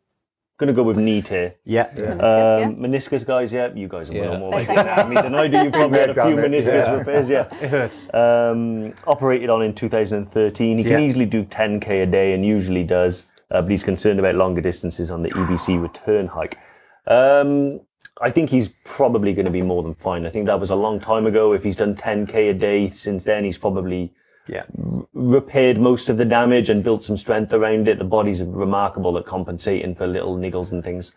Going 0.58 0.66
to 0.68 0.72
go 0.74 0.82
with 0.82 0.96
knee 0.98 1.22
tear. 1.22 1.54
Yeah. 1.64 1.88
Meniscus, 1.90 2.64
Um, 2.66 2.76
meniscus 2.76 3.24
guys, 3.24 3.52
yeah, 3.52 3.68
you 3.72 3.86
guys 3.86 4.10
are 4.10 4.14
Yeah. 4.14 4.38
more 4.38 4.50
They 4.50 4.56
like 4.56 4.66
say 4.66 4.72
it 4.74 4.96
than 4.96 5.08
me 5.08 5.14
than 5.14 5.34
I 5.36 5.46
do. 5.46 5.58
You 5.62 5.70
probably 5.70 5.98
had 6.04 6.10
a 6.10 6.14
few 6.14 6.34
Done 6.34 6.38
it, 6.40 6.50
meniscus 6.50 6.66
yeah. 6.86 6.96
repairs, 6.98 7.28
yeah. 7.28 7.46
It 7.62 7.68
hurts. 7.70 8.12
Um, 8.12 8.92
operated 9.06 9.50
on 9.50 9.62
in 9.62 9.72
2013. 9.72 10.78
He 10.78 10.82
can 10.82 10.92
Yeah. 10.92 10.98
easily 10.98 11.26
do 11.26 11.44
10k 11.44 12.02
a 12.02 12.06
day 12.06 12.32
and 12.32 12.44
usually 12.44 12.82
does, 12.82 13.26
uh, 13.52 13.62
but 13.62 13.70
he's 13.70 13.84
concerned 13.84 14.18
about 14.18 14.34
longer 14.34 14.60
distances 14.60 15.12
on 15.12 15.22
the 15.22 15.30
EBC 15.30 15.78
return 15.80 16.26
hike. 16.26 16.58
Um, 17.06 17.80
I 18.20 18.30
think 18.32 18.50
he's 18.50 18.68
probably 18.84 19.32
going 19.34 19.46
to 19.46 19.52
be 19.52 19.62
more 19.62 19.84
than 19.84 19.94
fine. 19.94 20.26
I 20.26 20.30
think 20.30 20.46
that 20.46 20.58
was 20.58 20.70
a 20.70 20.74
long 20.74 20.98
time 20.98 21.24
ago. 21.28 21.52
If 21.52 21.62
he's 21.62 21.76
done 21.76 21.94
10k 21.94 22.50
a 22.50 22.54
day 22.54 22.90
since 22.90 23.22
then, 23.22 23.44
he's 23.44 23.58
probably 23.58 24.12
Yeah. 24.48 24.64
repaired 25.12 25.78
most 25.78 26.08
of 26.08 26.16
the 26.16 26.24
damage 26.24 26.68
and 26.70 26.82
built 26.82 27.02
some 27.04 27.16
strength 27.16 27.52
around 27.52 27.86
it. 27.86 27.98
The 27.98 28.04
body's 28.04 28.42
remarkable 28.42 29.18
at 29.18 29.26
compensating 29.26 29.94
for 29.94 30.06
little 30.06 30.36
niggles 30.36 30.72
and 30.72 30.82
things. 30.82 31.12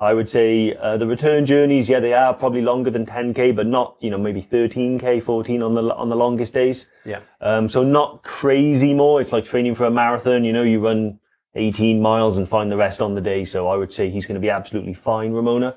I 0.00 0.12
would 0.12 0.28
say 0.28 0.74
uh, 0.74 0.96
the 0.96 1.06
return 1.06 1.46
journeys, 1.46 1.88
yeah, 1.88 2.00
they 2.00 2.12
are 2.12 2.34
probably 2.34 2.62
longer 2.62 2.90
than 2.90 3.06
10k, 3.06 3.54
but 3.54 3.66
not 3.66 3.96
you 4.00 4.10
know 4.10 4.18
maybe 4.18 4.42
13k, 4.42 5.22
14 5.22 5.62
on 5.62 5.72
the 5.72 5.94
on 5.94 6.08
the 6.08 6.16
longest 6.16 6.52
days. 6.52 6.88
Yeah. 7.04 7.20
Um, 7.40 7.68
so 7.68 7.82
not 7.82 8.22
crazy 8.22 8.92
more. 8.92 9.20
It's 9.20 9.32
like 9.32 9.44
training 9.44 9.74
for 9.76 9.84
a 9.84 9.90
marathon. 9.90 10.44
You 10.44 10.52
know, 10.52 10.62
you 10.62 10.80
run 10.80 11.20
18 11.54 12.02
miles 12.02 12.36
and 12.36 12.48
find 12.48 12.70
the 12.70 12.76
rest 12.76 13.00
on 13.00 13.14
the 13.14 13.20
day. 13.20 13.44
So 13.44 13.68
I 13.68 13.76
would 13.76 13.92
say 13.92 14.10
he's 14.10 14.26
going 14.26 14.34
to 14.34 14.40
be 14.40 14.50
absolutely 14.50 14.94
fine, 14.94 15.32
Ramona. 15.32 15.76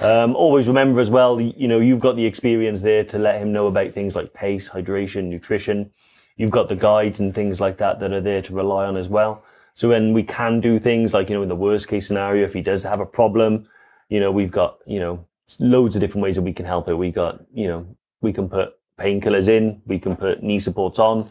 Um, 0.00 0.36
always 0.36 0.68
remember 0.68 1.00
as 1.00 1.10
well, 1.10 1.40
you 1.40 1.66
know, 1.66 1.80
you've 1.80 2.00
got 2.00 2.14
the 2.14 2.24
experience 2.24 2.82
there 2.82 3.02
to 3.04 3.18
let 3.18 3.40
him 3.40 3.52
know 3.52 3.66
about 3.66 3.94
things 3.94 4.14
like 4.14 4.32
pace, 4.32 4.68
hydration, 4.68 5.24
nutrition. 5.24 5.90
You've 6.38 6.50
got 6.50 6.68
the 6.68 6.76
guides 6.76 7.20
and 7.20 7.34
things 7.34 7.60
like 7.60 7.76
that 7.78 8.00
that 8.00 8.12
are 8.12 8.20
there 8.20 8.40
to 8.42 8.54
rely 8.54 8.86
on 8.86 8.96
as 8.96 9.08
well. 9.08 9.44
So 9.74 9.88
when 9.88 10.12
we 10.12 10.22
can 10.22 10.60
do 10.60 10.78
things 10.78 11.12
like, 11.12 11.28
you 11.28 11.36
know, 11.36 11.42
in 11.42 11.48
the 11.48 11.54
worst 11.54 11.88
case 11.88 12.06
scenario, 12.06 12.44
if 12.46 12.54
he 12.54 12.62
does 12.62 12.82
have 12.84 13.00
a 13.00 13.06
problem, 13.06 13.68
you 14.08 14.20
know, 14.20 14.30
we've 14.30 14.50
got, 14.50 14.78
you 14.86 15.00
know, 15.00 15.26
loads 15.60 15.96
of 15.96 16.00
different 16.00 16.22
ways 16.22 16.36
that 16.36 16.42
we 16.42 16.52
can 16.52 16.64
help 16.64 16.88
it. 16.88 16.94
We 16.94 17.10
got, 17.10 17.44
you 17.52 17.68
know, 17.68 17.86
we 18.20 18.32
can 18.32 18.48
put 18.48 18.78
painkillers 18.98 19.48
in, 19.48 19.82
we 19.86 19.98
can 19.98 20.16
put 20.16 20.42
knee 20.42 20.60
supports 20.60 20.98
on. 20.98 21.30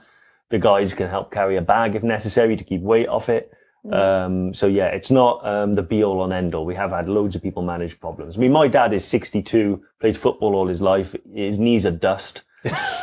The 0.49 0.59
guys 0.59 0.93
can 0.93 1.09
help 1.09 1.31
carry 1.31 1.57
a 1.57 1.61
bag 1.61 1.95
if 1.95 2.03
necessary 2.03 2.55
to 2.55 2.63
keep 2.63 2.81
weight 2.81 3.07
off 3.07 3.29
it. 3.29 3.51
Um, 3.91 4.53
so 4.53 4.67
yeah, 4.67 4.87
it's 4.87 5.11
not 5.11 5.45
um, 5.45 5.75
the 5.75 5.81
be 5.81 6.03
all 6.03 6.23
and 6.23 6.33
end 6.33 6.53
all. 6.55 6.65
We 6.65 6.75
have 6.75 6.91
had 6.91 7.07
loads 7.07 7.35
of 7.35 7.43
people 7.43 7.63
manage 7.63 7.99
problems. 7.99 8.35
I 8.35 8.39
mean, 8.39 8.51
my 8.51 8.67
dad 8.67 8.93
is 8.93 9.05
62, 9.05 9.81
played 9.99 10.17
football 10.17 10.55
all 10.55 10.67
his 10.67 10.81
life. 10.81 11.15
His 11.33 11.57
knees 11.57 11.85
are 11.85 11.91
dust. 11.91 12.43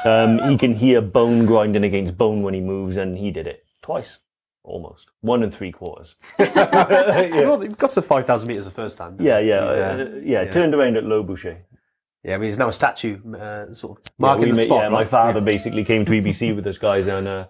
Um, 0.04 0.50
he 0.50 0.58
can 0.58 0.74
hear 0.74 1.00
bone 1.00 1.46
grinding 1.46 1.84
against 1.84 2.16
bone 2.18 2.42
when 2.42 2.54
he 2.54 2.60
moves, 2.60 2.96
and 2.96 3.16
he 3.16 3.30
did 3.30 3.46
it 3.46 3.64
twice, 3.82 4.18
almost 4.62 5.08
one 5.20 5.42
and 5.42 5.54
three 5.54 5.72
quarters. 5.72 6.16
Well, 6.38 7.60
He 7.60 7.68
got 7.68 7.90
to 7.90 8.02
5,000 8.02 8.48
metres 8.48 8.64
the 8.64 8.70
first 8.70 8.96
time. 8.98 9.16
Yeah, 9.20 9.38
yeah, 9.38 9.60
uh, 9.60 9.66
uh, 9.70 10.10
yeah, 10.22 10.44
Turned 10.50 10.74
around 10.74 10.96
at 10.96 11.04
Lobuche. 11.04 11.56
yeah, 12.22 12.34
I 12.34 12.38
mean, 12.38 12.46
he's 12.48 12.58
now 12.58 12.68
a 12.68 12.72
statue, 12.72 13.18
uh, 13.34 13.72
sort 13.72 13.98
of 13.98 14.04
marking 14.18 14.46
we 14.46 14.50
the 14.52 14.56
spot. 14.64 14.82
yeah, 14.82 14.88
my 14.88 14.98
right? 15.00 15.08
father 15.08 15.40
basically 15.40 15.84
came 15.84 16.04
to 16.04 16.12
EBC 16.12 16.54
with 16.54 16.66
us 16.66 16.78
guys, 16.78 17.06
and 17.06 17.26
uh, 17.28 17.46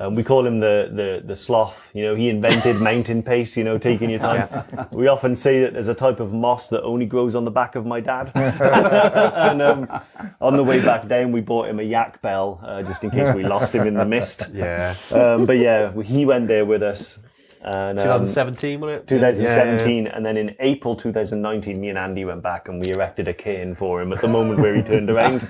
um, 0.00 0.14
we 0.14 0.22
call 0.22 0.46
him 0.46 0.60
the, 0.60 0.88
the 0.92 1.22
the 1.26 1.34
sloth. 1.34 1.90
You 1.94 2.04
know, 2.04 2.14
he 2.14 2.28
invented 2.28 2.80
mountain 2.80 3.22
pace. 3.22 3.56
You 3.56 3.64
know, 3.64 3.78
taking 3.78 4.10
your 4.10 4.20
time. 4.20 4.48
We 4.92 5.08
often 5.08 5.34
say 5.34 5.60
that 5.62 5.72
there's 5.72 5.88
a 5.88 5.94
type 5.94 6.20
of 6.20 6.32
moss 6.32 6.68
that 6.68 6.82
only 6.82 7.04
grows 7.04 7.34
on 7.34 7.44
the 7.44 7.50
back 7.50 7.74
of 7.74 7.84
my 7.84 8.00
dad. 8.00 8.30
and 8.34 9.60
um, 9.60 10.00
on 10.40 10.56
the 10.56 10.64
way 10.64 10.80
back 10.80 11.08
down, 11.08 11.32
we 11.32 11.40
bought 11.40 11.68
him 11.68 11.80
a 11.80 11.82
yak 11.82 12.22
bell 12.22 12.60
uh, 12.64 12.82
just 12.82 13.02
in 13.04 13.10
case 13.10 13.34
we 13.34 13.42
lost 13.42 13.74
him 13.74 13.86
in 13.86 13.94
the 13.94 14.04
mist. 14.04 14.42
Yeah. 14.54 14.94
Um, 15.12 15.46
but 15.46 15.58
yeah, 15.58 15.92
he 16.02 16.24
went 16.24 16.48
there 16.48 16.64
with 16.64 16.82
us. 16.82 17.18
And, 17.60 17.98
um, 17.98 18.04
2017, 18.04 18.80
wasn't 18.80 19.02
it? 19.02 19.06
2017, 19.08 20.06
and 20.06 20.24
then 20.24 20.36
in 20.36 20.54
April 20.60 20.94
2019, 20.96 21.80
me 21.80 21.88
and 21.88 21.98
Andy 21.98 22.24
went 22.24 22.42
back 22.42 22.68
and 22.68 22.80
we 22.80 22.90
erected 22.92 23.26
a 23.28 23.34
cairn 23.34 23.74
for 23.74 24.00
him 24.00 24.12
at 24.12 24.20
the 24.20 24.28
moment 24.28 24.60
where 24.60 24.74
he 24.74 24.82
turned 24.82 25.10
around. 25.10 25.40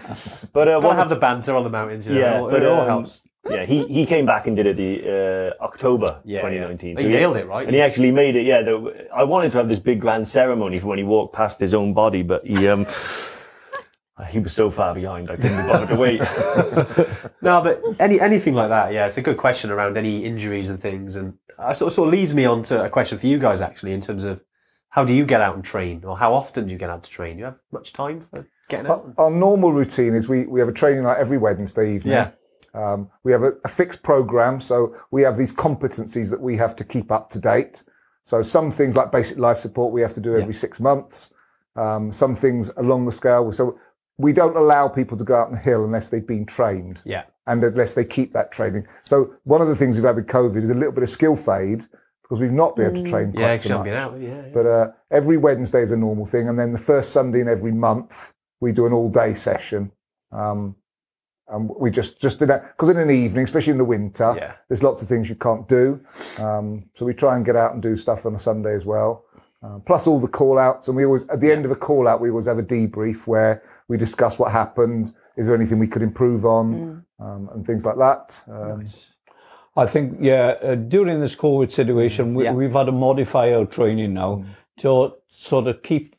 But 0.52 0.68
uh, 0.68 0.74
Gotta 0.80 0.86
what 0.86 0.96
have 0.96 1.08
the 1.10 1.16
banter 1.16 1.54
on 1.54 1.64
the 1.64 1.70
mountains, 1.70 2.08
you 2.08 2.14
know, 2.14 2.20
yeah, 2.20 2.34
it 2.36 2.40
all- 2.40 2.50
but 2.50 2.62
it 2.62 2.68
all 2.68 2.80
um, 2.80 2.86
helps. 2.88 3.22
Yeah, 3.50 3.64
he, 3.64 3.86
he 3.86 4.06
came 4.06 4.26
back 4.26 4.46
and 4.46 4.56
did 4.56 4.66
it 4.66 4.76
the 4.76 5.54
uh, 5.60 5.64
October 5.64 6.20
Yeah, 6.24 6.40
2019. 6.40 6.96
yeah. 6.96 7.02
He 7.02 7.08
nailed 7.08 7.36
it, 7.36 7.46
right? 7.46 7.66
And 7.66 7.74
he 7.74 7.80
actually 7.80 8.12
made 8.12 8.36
it. 8.36 8.44
Yeah, 8.46 8.62
the, 8.62 9.08
I 9.14 9.24
wanted 9.24 9.52
to 9.52 9.58
have 9.58 9.68
this 9.68 9.78
big 9.78 10.00
grand 10.00 10.26
ceremony 10.28 10.76
for 10.78 10.88
when 10.88 10.98
he 10.98 11.04
walked 11.04 11.34
past 11.34 11.58
his 11.60 11.74
own 11.74 11.94
body, 11.94 12.22
but 12.22 12.46
he 12.46 12.68
um 12.68 12.86
he 14.30 14.38
was 14.40 14.52
so 14.52 14.70
far 14.70 14.94
behind, 14.94 15.30
I 15.30 15.36
couldn't 15.36 15.66
bother 15.66 15.86
to 15.86 15.94
wait. 15.96 16.20
No, 17.40 17.60
but 17.62 17.80
any 18.00 18.20
anything 18.20 18.54
like 18.54 18.68
that, 18.68 18.92
yeah, 18.92 19.06
it's 19.06 19.16
a 19.16 19.22
good 19.22 19.36
question 19.36 19.70
around 19.70 19.96
any 19.96 20.24
injuries 20.24 20.68
and 20.68 20.78
things, 20.80 21.14
and 21.14 21.34
it 21.48 21.76
sort 21.76 21.88
of, 21.88 21.92
sort 21.92 22.08
of 22.08 22.12
leads 22.12 22.34
me 22.34 22.44
on 22.44 22.64
to 22.64 22.84
a 22.84 22.90
question 22.90 23.16
for 23.16 23.26
you 23.28 23.38
guys 23.38 23.60
actually, 23.60 23.92
in 23.92 24.00
terms 24.00 24.24
of 24.24 24.40
how 24.90 25.04
do 25.04 25.14
you 25.14 25.24
get 25.24 25.40
out 25.40 25.54
and 25.54 25.64
train, 25.64 26.04
or 26.04 26.18
how 26.18 26.34
often 26.34 26.66
do 26.66 26.72
you 26.72 26.78
get 26.78 26.90
out 26.90 27.04
to 27.04 27.10
train? 27.10 27.36
Do 27.36 27.40
you 27.40 27.44
have 27.44 27.58
much 27.70 27.92
time 27.92 28.20
for 28.20 28.48
getting 28.68 28.86
out? 28.90 29.14
Our, 29.18 29.26
our 29.26 29.30
normal 29.30 29.72
routine 29.72 30.14
is 30.14 30.28
we, 30.28 30.46
we 30.46 30.58
have 30.58 30.68
a 30.68 30.72
training 30.72 31.04
night 31.04 31.18
every 31.18 31.38
Wednesday 31.38 31.94
evening. 31.94 32.14
Yeah. 32.14 32.30
Um, 32.74 33.10
we 33.24 33.32
have 33.32 33.42
a, 33.42 33.52
a 33.64 33.68
fixed 33.68 34.02
program, 34.02 34.60
so 34.60 34.94
we 35.10 35.22
have 35.22 35.36
these 35.36 35.52
competencies 35.52 36.30
that 36.30 36.40
we 36.40 36.56
have 36.56 36.76
to 36.76 36.84
keep 36.84 37.10
up 37.10 37.30
to 37.30 37.38
date. 37.38 37.82
So 38.24 38.42
some 38.42 38.70
things 38.70 38.96
like 38.96 39.10
basic 39.10 39.38
life 39.38 39.58
support 39.58 39.92
we 39.92 40.02
have 40.02 40.12
to 40.14 40.20
do 40.20 40.36
every 40.36 40.54
six 40.54 40.80
months. 40.80 41.30
Um, 41.76 42.12
some 42.12 42.34
things 42.34 42.70
along 42.76 43.06
the 43.06 43.12
scale. 43.12 43.50
So 43.52 43.78
we 44.18 44.32
don't 44.32 44.56
allow 44.56 44.88
people 44.88 45.16
to 45.16 45.24
go 45.24 45.36
out 45.36 45.46
on 45.46 45.52
the 45.52 45.58
hill 45.58 45.84
unless 45.84 46.08
they've 46.08 46.26
been 46.26 46.44
trained 46.44 47.00
Yeah, 47.04 47.24
and 47.46 47.62
unless 47.64 47.94
they 47.94 48.04
keep 48.04 48.32
that 48.32 48.52
training. 48.52 48.86
So 49.04 49.34
one 49.44 49.62
of 49.62 49.68
the 49.68 49.76
things 49.76 49.96
we've 49.96 50.04
had 50.04 50.16
with 50.16 50.26
COVID 50.26 50.62
is 50.62 50.70
a 50.70 50.74
little 50.74 50.92
bit 50.92 51.04
of 51.04 51.10
skill 51.10 51.36
fade 51.36 51.84
because 52.22 52.40
we've 52.40 52.52
not 52.52 52.76
been 52.76 52.86
able 52.86 53.02
to 53.02 53.10
train 53.10 53.32
quite 53.32 53.40
yeah, 53.40 53.56
so 53.56 53.68
because 53.68 53.78
much. 53.78 53.84
been 53.84 53.94
out. 53.94 54.20
Yeah, 54.20 54.28
yeah. 54.28 54.50
But 54.52 54.66
uh, 54.66 54.90
every 55.10 55.38
Wednesday 55.38 55.80
is 55.80 55.92
a 55.92 55.96
normal 55.96 56.26
thing, 56.26 56.48
and 56.48 56.58
then 56.58 56.72
the 56.72 56.78
first 56.78 57.12
Sunday 57.12 57.40
in 57.40 57.48
every 57.48 57.72
month 57.72 58.34
we 58.60 58.72
do 58.72 58.84
an 58.84 58.92
all-day 58.92 59.34
session. 59.34 59.92
Um, 60.32 60.76
and 61.50 61.70
we 61.78 61.90
just 61.90 62.20
just 62.20 62.38
did 62.38 62.48
that 62.48 62.62
because 62.76 62.88
in 62.90 62.98
an 62.98 63.10
evening, 63.10 63.44
especially 63.44 63.72
in 63.72 63.78
the 63.78 63.84
winter, 63.84 64.34
Yeah. 64.36 64.54
there's 64.68 64.82
lots 64.82 65.02
of 65.02 65.08
things 65.08 65.28
you 65.28 65.34
can't 65.36 65.66
do. 65.68 66.00
Um, 66.38 66.84
so 66.94 67.06
we 67.06 67.14
try 67.14 67.36
and 67.36 67.44
get 67.44 67.56
out 67.56 67.72
and 67.74 67.82
do 67.82 67.96
stuff 67.96 68.26
on 68.26 68.34
a 68.34 68.38
Sunday 68.38 68.74
as 68.74 68.84
well. 68.86 69.24
Uh, 69.62 69.78
plus 69.80 70.06
all 70.06 70.20
the 70.20 70.28
call 70.28 70.56
outs, 70.58 70.86
and 70.88 70.96
we 70.96 71.04
always 71.04 71.26
at 71.28 71.40
the 71.40 71.50
end 71.50 71.64
of 71.64 71.70
a 71.72 71.76
call 71.76 72.06
out 72.06 72.20
we 72.20 72.30
always 72.30 72.46
have 72.46 72.58
a 72.58 72.62
debrief 72.62 73.26
where 73.26 73.60
we 73.88 73.96
discuss 73.96 74.38
what 74.38 74.52
happened. 74.52 75.12
Is 75.36 75.46
there 75.46 75.54
anything 75.54 75.78
we 75.78 75.88
could 75.88 76.02
improve 76.02 76.44
on, 76.44 77.04
um, 77.18 77.48
and 77.52 77.66
things 77.66 77.84
like 77.84 77.96
that. 77.98 78.40
Um, 78.48 78.84
I 79.76 79.86
think, 79.86 80.18
yeah, 80.20 80.54
uh, 80.62 80.74
during 80.74 81.20
this 81.20 81.36
COVID 81.36 81.70
situation, 81.70 82.34
we, 82.34 82.44
Yeah. 82.44 82.52
we've 82.52 82.72
had 82.72 82.86
to 82.86 82.92
modify 82.92 83.54
our 83.54 83.64
training 83.64 84.14
now 84.14 84.44
to 84.78 85.12
sort 85.28 85.68
of 85.68 85.82
keep 85.82 86.16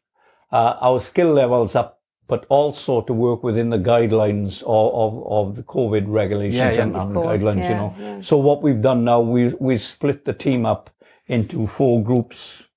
uh, 0.52 0.76
our 0.82 1.00
skill 1.02 1.32
levels 1.34 1.76
up, 1.76 1.99
but 2.30 2.46
also 2.50 3.02
to 3.02 3.14
work 3.14 3.44
within 3.44 3.70
the 3.70 3.80
guidelines 3.80 4.62
of, 4.62 4.94
of, 5.04 5.12
of 5.32 5.56
the 5.58 5.64
COVID 5.64 6.06
regulations 6.08 6.56
Yeah, 6.58 6.72
yeah, 6.72 6.84
and, 6.84 6.96
of 6.96 7.08
and 7.08 7.16
course, 7.16 7.28
guidelines, 7.28 7.56
you 7.56 7.62
yeah, 7.64 7.78
know. 7.78 7.96
yeah. 8.00 8.22
So 8.22 8.38
what 8.38 8.62
we've 8.62 8.82
done 8.82 9.04
now, 9.04 9.20
we 9.20 9.42
we 9.60 9.78
split 9.78 10.24
the 10.26 10.34
team 10.34 10.66
up 10.66 10.90
into 11.28 11.68
four 11.68 12.04
groups. 12.04 12.68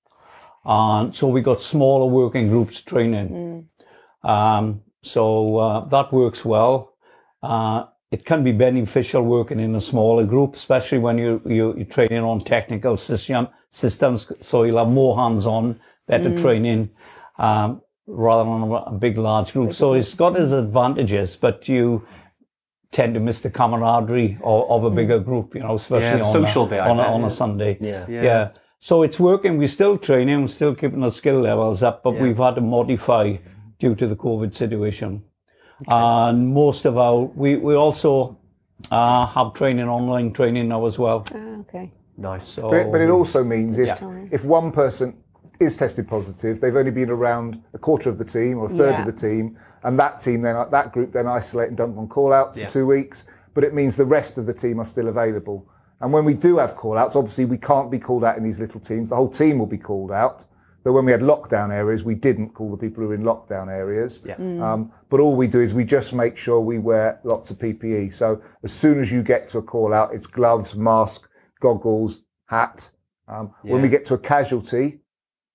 And 0.65 1.13
so 1.15 1.27
we 1.27 1.41
got 1.41 1.61
smaller 1.61 2.07
working 2.21 2.47
groups 2.49 2.81
training. 2.81 3.67
Um, 4.23 4.81
so 5.01 5.57
uh, 5.57 5.85
that 5.85 6.11
works 6.13 6.45
well. 6.45 6.95
Uh, 7.41 7.85
it 8.11 8.25
can 8.25 8.43
be 8.43 8.53
beneficial 8.53 9.23
working 9.23 9.59
in 9.59 9.75
a 9.75 9.81
smaller 9.81 10.23
group, 10.23 10.55
especially 10.55 10.99
when 10.99 11.17
you, 11.17 11.41
you, 11.45 11.75
you're 11.75 11.85
training 11.85 12.23
on 12.23 12.39
technical 12.39 12.95
system, 12.95 13.49
systems. 13.71 14.31
So 14.39 14.63
you'll 14.63 14.77
have 14.77 14.87
more 14.87 15.17
hands-on, 15.17 15.79
better 16.07 16.35
training, 16.37 16.91
um, 17.37 17.81
rather 18.07 18.49
than 18.49 18.63
a, 18.63 18.73
a 18.73 18.91
big, 18.91 19.17
large 19.17 19.53
group. 19.53 19.73
So 19.73 19.93
it's 19.93 20.13
got 20.13 20.35
its 20.39 20.51
advantages, 20.51 21.35
but 21.35 21.67
you 21.69 22.05
tend 22.91 23.13
to 23.15 23.19
miss 23.19 23.39
the 23.39 23.49
camaraderie 23.49 24.37
of, 24.43 24.69
of 24.69 24.83
a 24.83 24.91
bigger 24.91 25.19
group, 25.19 25.55
you 25.55 25.61
know, 25.61 25.75
especially 25.75 26.19
the 26.19 26.25
on, 26.25 26.31
social 26.31 26.65
a, 26.65 26.69
bit, 26.69 26.79
on, 26.79 26.99
a, 26.99 27.03
on 27.03 27.23
a 27.23 27.29
Sunday. 27.29 27.77
Yeah. 27.81 28.05
Yeah. 28.07 28.23
yeah. 28.23 28.51
So 28.79 29.01
it's 29.03 29.19
working. 29.19 29.57
We're 29.57 29.67
still 29.69 29.97
training. 29.97 30.41
We're 30.41 30.47
still 30.47 30.75
keeping 30.75 30.99
the 30.99 31.09
skill 31.11 31.39
levels 31.39 31.81
up, 31.81 32.03
but 32.03 32.15
Yeah. 32.15 32.21
we've 32.23 32.37
had 32.37 32.55
to 32.55 32.61
modify 32.61 33.37
due 33.79 33.95
to 33.95 34.07
the 34.07 34.15
COVID 34.15 34.53
situation. 34.53 35.23
And 35.87 36.53
most 36.53 36.85
of 36.85 36.97
our, 36.97 37.21
we, 37.21 37.55
we 37.55 37.75
also 37.75 38.37
uh, 38.91 39.25
have 39.25 39.53
training, 39.53 39.87
online 39.87 40.33
training 40.33 40.67
now 40.67 40.85
as 40.85 40.99
well. 40.99 41.25
Ah, 41.33 41.59
okay. 41.61 41.91
nice. 42.17 42.43
So, 42.45 42.69
But, 42.69 42.91
but 42.91 43.01
it 43.01 43.09
also 43.09 43.43
means 43.43 43.77
if 43.79 43.87
Yeah. 43.87 44.25
if 44.31 44.45
one 44.45 44.71
person 44.71 45.22
is 45.63 45.75
tested 45.75 46.07
positive, 46.07 46.59
they've 46.61 46.75
only 46.75 46.91
been 46.91 47.09
around 47.09 47.61
a 47.73 47.77
quarter 47.77 48.09
of 48.09 48.17
the 48.17 48.25
team 48.25 48.57
or 48.59 48.65
a 48.65 48.69
third 48.69 48.91
Yeah. 48.91 48.99
of 49.01 49.05
the 49.05 49.11
team, 49.27 49.57
and 49.83 49.97
that 49.99 50.19
team 50.19 50.41
then 50.41 50.55
that 50.71 50.91
group 50.93 51.11
then 51.11 51.27
isolate 51.27 51.69
and 51.69 51.77
dump 51.77 51.97
on 51.97 52.07
call 52.07 52.31
outs 52.33 52.57
Yeah. 52.57 52.67
for 52.67 52.73
two 52.73 52.85
weeks. 52.85 53.25
But 53.53 53.63
it 53.63 53.73
means 53.73 53.95
the 53.95 54.05
rest 54.05 54.37
of 54.37 54.45
the 54.45 54.53
team 54.53 54.79
are 54.79 54.85
still 54.85 55.07
available. 55.07 55.67
And 56.01 56.11
when 56.11 56.25
we 56.25 56.33
do 56.33 56.57
have 56.57 56.75
call 56.75 56.97
outs, 56.97 57.15
obviously 57.15 57.45
we 57.45 57.57
can't 57.57 57.89
be 57.91 57.99
called 57.99 58.23
out 58.23 58.35
in 58.37 58.43
these 58.43 58.59
little 58.59 58.79
teams. 58.79 59.09
The 59.09 59.15
whole 59.15 59.29
team 59.29 59.59
will 59.59 59.67
be 59.67 59.77
called 59.77 60.11
out. 60.11 60.45
Though 60.83 60.91
when 60.91 61.05
we 61.05 61.13
had 61.13 61.21
lockdown 61.21 61.71
areas, 61.71 62.03
we 62.03 62.13
didn't 62.15 62.49
call 62.53 62.69
the 62.69 62.75
people 62.77 63.01
who 63.03 63.07
were 63.09 63.15
in 63.15 63.23
lockdown 63.23 63.69
areas. 63.71 64.19
Yeah. 64.25 64.35
Um, 64.35 64.91
but 65.09 65.21
all 65.21 65.35
we 65.37 65.47
do 65.47 65.61
is 65.61 65.73
we 65.73 65.85
just 65.85 66.11
make 66.13 66.35
sure 66.35 66.59
we 66.59 66.77
wear 66.79 67.19
lots 67.23 67.51
of 67.51 67.57
PPE. 67.59 68.09
So 68.13 68.41
as 68.63 68.73
soon 68.73 68.99
as 68.99 69.09
you 69.11 69.23
get 69.23 69.47
to 69.49 69.59
a 69.59 69.61
call 69.61 69.93
out, 69.93 70.13
it's 70.13 70.27
gloves, 70.27 70.75
mask, 70.75 71.21
goggles, 71.61 72.23
hat. 72.47 72.89
Um, 73.29 73.51
When 73.61 73.81
we 73.81 73.87
get 73.87 74.03
to 74.07 74.15
a 74.15 74.17
casualty, 74.17 74.99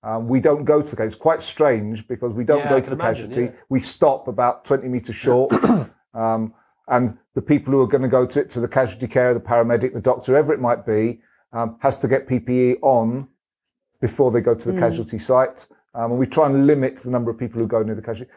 um, 0.02 0.28
we 0.28 0.40
don't 0.40 0.64
go 0.64 0.80
to 0.80 0.90
the 0.90 0.96
casualty. 0.96 1.06
It's 1.08 1.16
quite 1.16 1.42
strange 1.42 2.06
because 2.06 2.32
we 2.32 2.44
don't 2.44 2.60
Yeah, 2.60 2.68
go 2.70 2.80
to 2.80 2.90
the 2.90 2.94
imagine, 2.96 3.28
casualty. 3.30 3.52
yeah. 3.54 3.60
We 3.68 3.80
stop 3.80 4.28
about 4.28 4.64
20 4.64 4.88
metres 4.88 5.16
short. 5.16 5.52
um, 6.14 6.54
and 6.88 7.18
the 7.34 7.42
people 7.42 7.72
who 7.72 7.80
are 7.82 7.86
going 7.86 8.02
to 8.02 8.08
go 8.08 8.24
to 8.24 8.40
it, 8.40 8.48
to 8.50 8.60
the 8.60 8.68
casualty 8.68 9.08
care, 9.08 9.34
the 9.34 9.40
paramedic, 9.40 9.92
the 9.92 10.00
doctor, 10.00 10.32
whoever 10.32 10.52
it 10.54 10.60
might 10.60 10.86
be, 10.86 11.20
um, 11.52 11.76
has 11.80 11.98
to 11.98 12.08
get 12.08 12.26
PPE 12.28 12.78
on 12.82 13.28
before 14.00 14.30
they 14.30 14.40
go 14.40 14.54
to 14.54 14.72
the 14.72 14.78
casualty 14.78 15.18
site. 15.18 15.66
Um, 15.94 16.12
and 16.12 16.20
we 16.20 16.26
try 16.26 16.46
and 16.46 16.66
limit 16.66 16.96
the 16.98 17.10
number 17.10 17.30
of 17.30 17.38
people 17.38 17.58
who 17.60 17.66
go 17.66 17.82
near 17.82 17.94
the 17.94 18.02
casualty. 18.02 18.30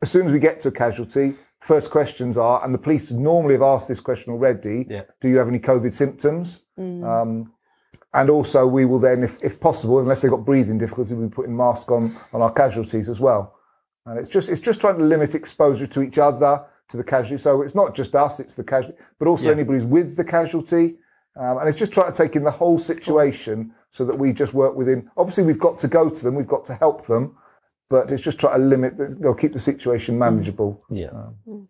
As 0.00 0.10
soon 0.10 0.26
as 0.26 0.32
we 0.32 0.38
get 0.38 0.60
to 0.60 0.68
a 0.68 0.72
casualty, 0.72 1.34
first 1.60 1.90
questions 1.90 2.36
are, 2.36 2.64
and 2.64 2.72
the 2.72 2.78
police 2.78 3.10
normally 3.10 3.54
have 3.54 3.62
asked 3.62 3.88
this 3.88 3.98
question 4.00 4.32
already, 4.32 4.86
Yeah. 4.88 5.02
do 5.20 5.28
you 5.28 5.38
have 5.38 5.48
any 5.48 5.58
COVID 5.58 5.92
symptoms? 5.92 6.60
Um, 6.78 7.52
and 8.18 8.30
also 8.30 8.66
we 8.66 8.84
will 8.84 8.98
then, 8.98 9.22
if, 9.22 9.42
if 9.42 9.60
possible, 9.60 10.00
unless 10.00 10.20
they've 10.22 10.30
got 10.30 10.44
breathing 10.44 10.76
difficulty, 10.76 11.14
we'll 11.14 11.28
be 11.28 11.34
putting 11.34 11.56
masks 11.56 11.90
on, 11.90 12.16
on 12.32 12.42
our 12.42 12.52
casualties 12.52 13.08
as 13.08 13.20
well. 13.20 13.54
And 14.06 14.18
it's 14.18 14.28
just, 14.28 14.48
it's 14.48 14.60
just 14.60 14.80
trying 14.80 14.98
to 14.98 15.04
limit 15.04 15.34
exposure 15.34 15.86
to 15.86 16.02
each 16.02 16.18
other, 16.18 16.64
to 16.88 16.96
the 16.96 17.04
casualty. 17.04 17.40
So 17.40 17.62
it's 17.62 17.76
not 17.76 17.94
just 17.94 18.16
us, 18.16 18.40
it's 18.40 18.54
the 18.54 18.64
casualty, 18.64 18.98
but 19.18 19.28
also 19.28 19.46
Yeah. 19.46 19.52
anybody 19.52 19.78
who's 19.78 19.86
with 19.86 20.16
the 20.16 20.24
casualty. 20.24 20.96
Um, 21.36 21.58
and 21.58 21.68
it's 21.68 21.78
just 21.78 21.92
trying 21.92 22.10
to 22.10 22.16
take 22.16 22.34
in 22.34 22.42
the 22.42 22.50
whole 22.50 22.78
situation 22.78 23.72
so 23.90 24.04
that 24.04 24.18
we 24.18 24.32
just 24.32 24.52
work 24.52 24.74
within. 24.74 25.08
Obviously, 25.16 25.44
we've 25.44 25.60
got 25.60 25.78
to 25.78 25.88
go 25.88 26.10
to 26.10 26.24
them, 26.24 26.34
we've 26.34 26.46
got 26.56 26.64
to 26.64 26.74
help 26.74 27.06
them, 27.06 27.36
but 27.88 28.10
it's 28.10 28.22
just 28.22 28.40
trying 28.40 28.58
to 28.58 28.66
limit, 28.66 28.96
the, 28.96 29.06
they'll 29.06 29.34
keep 29.34 29.52
the 29.52 29.60
situation 29.60 30.18
manageable. 30.18 30.82
Yeah. 30.90 31.10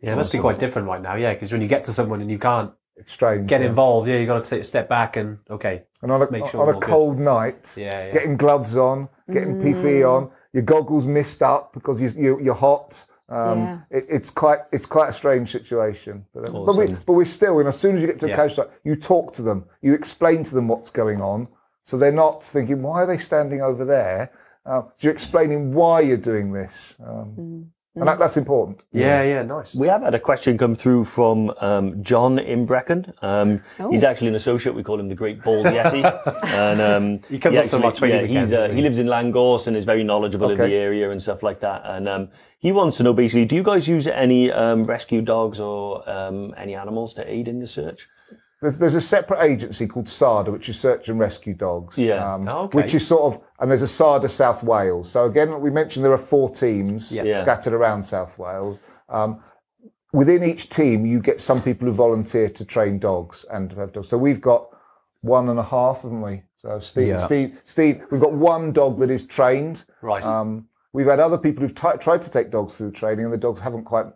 Yeah, 0.00 0.12
it 0.12 0.16
must 0.16 0.32
be 0.32 0.38
quite 0.38 0.58
different 0.58 0.88
right 0.88 1.02
now. 1.02 1.16
Yeah, 1.16 1.34
because 1.34 1.52
when 1.52 1.60
you 1.60 1.68
get 1.68 1.84
to 1.84 1.92
someone 1.92 2.22
and 2.22 2.30
you 2.30 2.38
can't 2.38 2.72
it's 2.98 3.12
strange. 3.12 3.46
Get 3.46 3.60
yeah. 3.60 3.68
involved. 3.68 4.08
Yeah, 4.08 4.16
you 4.18 4.26
got 4.26 4.42
to 4.42 4.50
take 4.50 4.62
a 4.62 4.64
step 4.64 4.88
back 4.88 5.16
and 5.16 5.38
okay. 5.48 5.84
And 6.02 6.12
on 6.12 6.22
a, 6.22 6.30
make 6.30 6.46
sure 6.46 6.60
on 6.60 6.68
a 6.68 6.72
all 6.74 6.80
good. 6.80 6.88
cold 6.88 7.18
night, 7.18 7.74
Yeah, 7.76 8.06
yeah. 8.06 8.12
getting 8.12 8.36
gloves 8.36 8.76
on, 8.76 9.08
getting 9.30 9.56
PPE 9.56 10.08
on, 10.08 10.30
your 10.52 10.62
goggles 10.62 11.06
missed 11.06 11.42
up 11.42 11.72
because 11.72 12.00
you, 12.00 12.10
you, 12.16 12.40
you're 12.40 12.54
hot. 12.54 13.04
Um, 13.28 13.58
Yeah. 13.58 13.80
it, 13.90 14.06
it's 14.08 14.30
quite 14.30 14.60
it's 14.72 14.86
quite 14.86 15.10
a 15.10 15.12
strange 15.12 15.50
situation. 15.50 16.24
But, 16.34 16.48
um, 16.48 16.66
but 16.66 16.76
we 16.76 16.86
but 17.06 17.12
we're 17.12 17.24
still, 17.24 17.58
and 17.58 17.68
as 17.68 17.78
soon 17.78 17.96
as 17.96 18.00
you 18.02 18.06
get 18.06 18.20
to 18.20 18.26
a 18.26 18.30
Yeah. 18.30 18.36
coach 18.36 18.54
site, 18.54 18.68
you 18.84 18.96
talk 18.96 19.32
to 19.34 19.42
them, 19.42 19.64
you 19.82 19.92
explain 19.94 20.44
to 20.44 20.54
them 20.54 20.68
what's 20.68 20.90
going 20.90 21.20
on, 21.20 21.48
so 21.84 21.96
they're 21.96 22.12
not 22.12 22.42
thinking 22.42 22.82
why 22.82 23.02
are 23.02 23.06
they 23.06 23.18
standing 23.18 23.60
over 23.62 23.84
there. 23.84 24.30
Uh, 24.66 24.82
so 24.82 24.90
you're 25.00 25.12
explaining 25.12 25.72
why 25.72 26.00
you're 26.00 26.16
doing 26.32 26.52
this, 26.52 26.96
um, 27.06 27.70
and 28.00 28.08
that, 28.08 28.18
that's 28.18 28.36
important. 28.36 28.80
Yeah, 28.92 29.22
yeah, 29.22 29.42
nice. 29.42 29.74
We 29.74 29.88
have 29.88 30.02
had 30.02 30.14
a 30.14 30.20
question 30.20 30.56
come 30.56 30.74
through 30.74 31.04
from 31.04 31.50
um, 31.60 32.02
John 32.02 32.38
in 32.38 32.66
Brecon. 32.66 33.12
Um, 33.22 33.60
He's 33.90 34.04
actually 34.04 34.28
an 34.28 34.34
associate. 34.34 34.74
We 34.74 34.82
call 34.82 35.00
him 35.00 35.08
the 35.08 35.14
Great 35.14 35.42
Bald 35.42 35.66
Yeti. 35.66 36.02
and 36.44 36.80
um, 36.80 37.20
He 37.28 37.38
comes 37.38 37.58
on 37.58 37.64
some 37.66 37.80
of 37.80 37.86
our 37.86 37.92
training 37.92 38.16
yeah, 38.16 38.22
weekends, 38.22 38.52
uh, 38.52 38.68
he 38.68 38.76
he? 38.76 38.82
lives 38.82 38.98
in 38.98 39.06
Llangorse 39.06 39.66
and 39.66 39.76
is 39.76 39.84
very 39.84 40.04
knowledgeable 40.04 40.50
in 40.50 40.58
the 40.58 40.72
area 40.72 41.10
and 41.10 41.20
stuff 41.20 41.42
like 41.42 41.60
that. 41.60 41.82
And 41.84 42.08
um, 42.08 42.28
he 42.58 42.72
wants 42.72 42.96
to 42.98 43.02
know 43.02 43.12
basically, 43.12 43.44
do 43.44 43.56
you 43.56 43.62
guys 43.62 43.88
use 43.88 44.06
any 44.06 44.50
um, 44.50 44.84
rescue 44.84 45.22
dogs 45.22 45.60
or 45.60 46.08
um, 46.08 46.54
any 46.56 46.74
animals 46.74 47.14
to 47.14 47.30
aid 47.30 47.48
in 47.48 47.60
the 47.60 47.66
search? 47.66 48.08
There's, 48.60 48.76
there's 48.78 48.94
a 48.96 49.00
separate 49.00 49.42
agency 49.44 49.86
called 49.86 50.06
SARDA, 50.06 50.50
which 50.52 50.68
is 50.68 50.78
Search 50.78 51.08
and 51.08 51.18
Rescue 51.20 51.54
Dogs. 51.54 51.96
Yeah. 51.96 52.34
Um, 52.34 52.48
Oh, 52.48 52.62
okay. 52.64 52.76
Which 52.76 52.92
is 52.94 53.06
sort 53.06 53.22
of, 53.22 53.40
and 53.60 53.70
there's 53.70 53.82
a 53.82 53.86
SARDA 53.86 54.28
South 54.28 54.62
Wales. 54.64 55.10
So 55.10 55.26
again, 55.26 55.60
we 55.60 55.70
mentioned 55.70 56.04
there 56.04 56.12
are 56.12 56.18
four 56.18 56.50
teams 56.50 57.12
Yeah. 57.12 57.40
scattered 57.42 57.72
around 57.72 58.02
South 58.02 58.36
Wales. 58.38 58.78
Um, 59.08 59.40
within 60.12 60.42
each 60.42 60.70
team, 60.70 61.06
you 61.06 61.20
get 61.20 61.40
some 61.40 61.62
people 61.62 61.86
who 61.86 61.94
volunteer 61.94 62.48
to 62.50 62.64
train 62.64 62.98
dogs 62.98 63.44
and 63.52 63.70
have 63.72 63.92
dogs. 63.92 64.08
So 64.08 64.18
we've 64.18 64.40
got 64.40 64.68
one 65.20 65.48
and 65.48 65.58
a 65.58 65.62
half, 65.64 66.02
haven't 66.02 66.22
we? 66.22 66.42
So 66.60 66.80
Steve, 66.80 67.08
Yeah. 67.08 67.26
Steve, 67.26 67.60
Steve, 67.64 68.06
we've 68.10 68.20
got 68.20 68.32
one 68.32 68.72
dog 68.72 68.98
that 68.98 69.10
is 69.10 69.24
trained. 69.24 69.84
Right. 70.02 70.24
Um, 70.24 70.66
we've 70.92 71.06
had 71.06 71.20
other 71.20 71.38
people 71.38 71.62
who've 71.62 71.74
t- 71.74 71.98
tried 72.00 72.22
to 72.22 72.30
take 72.30 72.50
dogs 72.50 72.74
through 72.74 72.90
training, 72.90 73.24
and 73.24 73.32
the 73.32 73.38
dogs 73.38 73.60
haven't 73.60 73.84
quite 73.84 74.06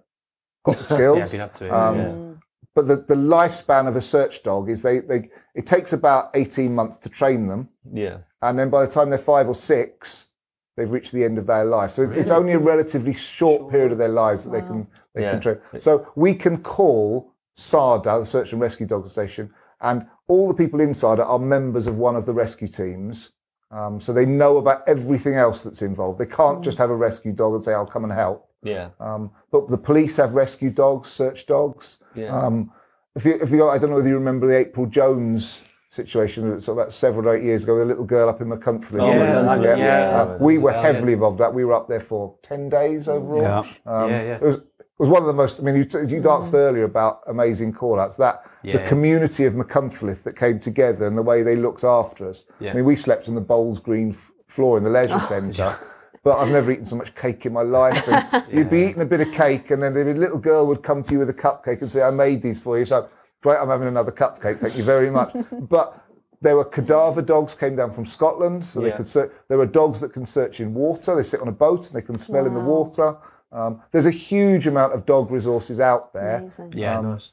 got 0.65 0.79
the 0.79 0.85
skills. 0.95 1.19
yeah, 1.19 1.29
been 1.29 1.41
up 1.43 1.55
to 1.55 1.67
it. 1.67 1.71
Um, 1.73 1.97
yeah. 1.99 2.32
But 2.75 2.87
the, 2.89 2.97
the 2.97 3.15
lifespan 3.15 3.87
of 3.87 3.97
a 3.97 4.01
search 4.01 4.43
dog 4.43 4.71
is 4.71 4.83
they, 4.83 5.01
they 5.01 5.31
it 5.55 5.67
takes 5.67 5.93
about 5.93 6.31
18 6.35 6.75
months 6.75 6.97
to 6.99 7.09
train 7.09 7.47
them. 7.47 7.69
Yeah. 7.93 8.19
and 8.41 8.59
then 8.59 8.71
by 8.71 8.85
the 8.85 8.91
time 8.91 9.11
they're 9.11 9.19
five 9.19 9.49
or 9.49 9.55
six 9.55 10.29
they've 10.77 10.91
reached 10.91 11.13
the 11.13 11.23
end 11.25 11.37
of 11.37 11.47
their 11.47 11.65
life. 11.67 11.91
So 11.91 12.11
it's 12.11 12.31
only 12.31 12.55
a 12.55 12.59
relatively 12.59 13.13
short 13.15 13.71
period 13.71 13.93
of 13.93 13.99
their 13.99 14.09
lives 14.09 14.45
that 14.45 14.51
they 14.51 14.61
can 14.63 14.87
they 15.15 15.23
Yeah. 15.23 15.33
can 15.33 15.41
train. 15.41 15.59
So 15.81 16.11
we 16.17 16.35
can 16.35 16.63
call 16.63 17.33
SARDA 17.59 18.21
the 18.21 18.27
search 18.27 18.53
and 18.53 18.61
rescue 18.61 18.87
dog 18.87 19.09
station 19.11 19.51
and 19.81 20.07
all 20.29 20.49
the 20.49 20.55
people 20.55 20.81
inside 20.81 21.21
are 21.21 21.39
members 21.39 21.87
of 21.87 21.99
one 21.99 22.17
of 22.17 22.25
the 22.25 22.33
rescue 22.33 22.69
teams. 22.69 23.31
Um, 23.71 24.01
so 24.01 24.13
they 24.13 24.25
know 24.27 24.59
about 24.59 24.83
everything 24.87 25.35
else 25.35 25.63
that's 25.63 25.83
involved. 25.83 26.19
They 26.19 26.27
can't 26.27 26.63
just 26.63 26.79
have 26.79 26.91
a 26.91 26.97
rescue 26.97 27.33
dog 27.33 27.55
and 27.55 27.65
say 27.65 27.73
i'll 27.75 27.87
come 27.87 28.05
and 28.05 28.13
help. 28.13 28.49
Yeah. 28.63 28.91
um, 29.01 29.31
but 29.51 29.69
the 29.69 29.77
police 29.79 30.17
have 30.19 30.35
rescue 30.35 30.71
dogs, 30.71 31.11
search 31.11 31.47
dogs. 31.47 31.99
Yeah. 32.15 32.37
Um, 32.37 32.71
if 33.15 33.25
you, 33.25 33.39
if 33.41 33.51
you, 33.51 33.69
I 33.69 33.79
don't 33.79 33.91
know 33.91 33.97
whether 33.97 34.09
you 34.09 34.15
remember 34.15 34.47
the 34.47 34.57
April 34.57 34.87
Jones 34.87 35.61
situation, 35.91 36.51
it's 36.55 36.69
about 36.69 36.93
several 36.93 37.29
or 37.29 37.37
eight 37.37 37.45
years 37.45 37.65
ago, 37.65 37.75
with 37.75 37.83
a 37.83 37.87
little 37.87 38.05
girl 38.05 38.29
up 38.29 38.41
in 38.41 38.49
Machynlleth. 38.49 38.99
Oh, 39.01 39.11
Yeah, 39.13 39.43
Machynlleth, 39.43 39.79
yeah. 39.79 40.23
Uh, 40.23 40.39
we 40.41 40.57
were 40.59 40.73
heavily 40.73 41.13
involved 41.13 41.39
with 41.39 41.47
that. 41.47 41.55
We 41.55 41.65
were 41.65 41.75
up 41.75 41.89
there 41.89 42.01
for 42.01 42.35
10 42.43 42.69
days 42.71 43.09
overall. 43.09 43.43
Yeah. 43.43 43.59
Um, 43.87 44.11
Yeah, 44.11 44.23
yeah. 44.23 44.35
It 44.37 44.43
was, 44.43 44.55
it 44.57 44.65
was 44.99 45.09
one 45.11 45.21
of 45.23 45.27
the 45.27 45.35
most, 45.35 45.61
I 45.61 45.63
mean, 45.65 45.75
you, 45.77 45.87
you 46.07 46.31
asked 46.31 46.55
earlier 46.55 46.85
about 46.85 47.21
amazing 47.27 47.73
call 47.75 48.01
outs. 48.01 48.17
That, 48.17 48.47
Yeah. 48.63 48.79
the 48.79 48.89
community 48.89 49.45
of 49.45 49.53
Machynlleth 49.55 50.23
that 50.23 50.37
came 50.37 50.59
together 50.59 51.07
and 51.07 51.19
the 51.19 51.23
way 51.23 51.43
they 51.43 51.57
looked 51.57 51.85
after 51.85 52.29
us. 52.29 52.45
Yeah. 52.61 52.71
I 52.71 52.75
mean, 52.75 52.85
we 52.87 52.97
slept 52.97 53.29
on 53.29 53.35
the 53.35 53.41
Bowls 53.43 53.79
Green 53.81 54.11
f- 54.11 54.31
floor 54.47 54.79
in 54.79 54.85
the 54.85 54.91
leisure 54.91 55.21
centre. 55.29 55.77
But 56.25 56.39
I've 56.39 56.51
never 56.53 56.71
eaten 56.71 56.85
so 56.85 56.97
much 56.97 57.15
cake 57.15 57.47
in 57.47 57.53
my 57.53 57.63
life. 57.63 58.07
And 58.07 58.45
You'd 58.53 58.71
be 58.71 58.83
eating 58.83 59.03
a 59.03 59.07
bit 59.07 59.21
of 59.21 59.33
cake, 59.33 59.71
and 59.71 59.83
then 59.83 59.93
the 59.95 60.05
little 60.15 60.39
girl 60.39 60.67
would 60.69 60.83
come 60.83 61.03
to 61.03 61.13
you 61.13 61.19
with 61.19 61.31
a 61.31 61.35
cupcake 61.35 61.83
and 61.83 61.91
say, 61.91 62.03
"I 62.03 62.11
made 62.11 62.43
these 62.43 62.61
for 62.61 62.79
you." 62.79 62.85
So, 62.85 63.09
great, 63.41 63.59
I'm 63.59 63.69
having 63.69 63.89
another 63.89 64.13
cupcake. 64.13 64.61
Thank 64.61 64.77
you 64.77 64.85
very 64.85 65.11
much. 65.11 65.35
but 65.69 66.01
there 66.41 66.57
were 66.57 66.65
cadaver 66.65 67.23
dogs 67.23 67.55
came 67.55 67.77
down 67.77 67.91
from 67.93 68.07
Scotland, 68.07 68.65
so 68.65 68.81
they 68.81 68.93
could 68.93 69.07
search. 69.07 69.33
There 69.49 69.59
are 69.59 69.67
dogs 69.67 70.01
that 70.01 70.13
can 70.13 70.25
search 70.25 70.61
in 70.61 70.75
water. 70.75 71.17
They 71.17 71.23
sit 71.23 71.41
on 71.41 71.49
a 71.49 71.53
boat 71.53 71.87
and 71.87 71.97
they 71.97 72.03
can 72.03 72.19
smell 72.19 72.47
in 72.47 72.55
the 72.55 72.61
water. 72.61 73.17
Um, 73.51 73.83
there's 73.91 74.07
a 74.07 74.11
huge 74.11 74.67
amount 74.67 74.95
of 74.95 75.05
dog 75.05 75.31
resources 75.31 75.79
out 75.79 76.13
there. 76.13 76.39
Amazing. 76.39 76.73
yeah, 76.77 76.99
um, 76.99 77.13
nice. 77.13 77.33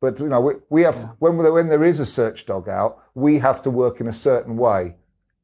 But 0.00 0.20
you 0.20 0.28
know, 0.28 0.40
we, 0.40 0.54
we 0.68 0.82
have 0.82 1.00
to, 1.00 1.06
when 1.18 1.36
when 1.38 1.68
there 1.68 1.84
is 1.84 2.00
a 2.00 2.06
search 2.06 2.46
dog 2.46 2.68
out, 2.68 3.02
we 3.14 3.38
have 3.38 3.62
to 3.62 3.70
work 3.70 4.00
in 4.00 4.06
a 4.06 4.12
certain 4.12 4.56
way. 4.56 4.96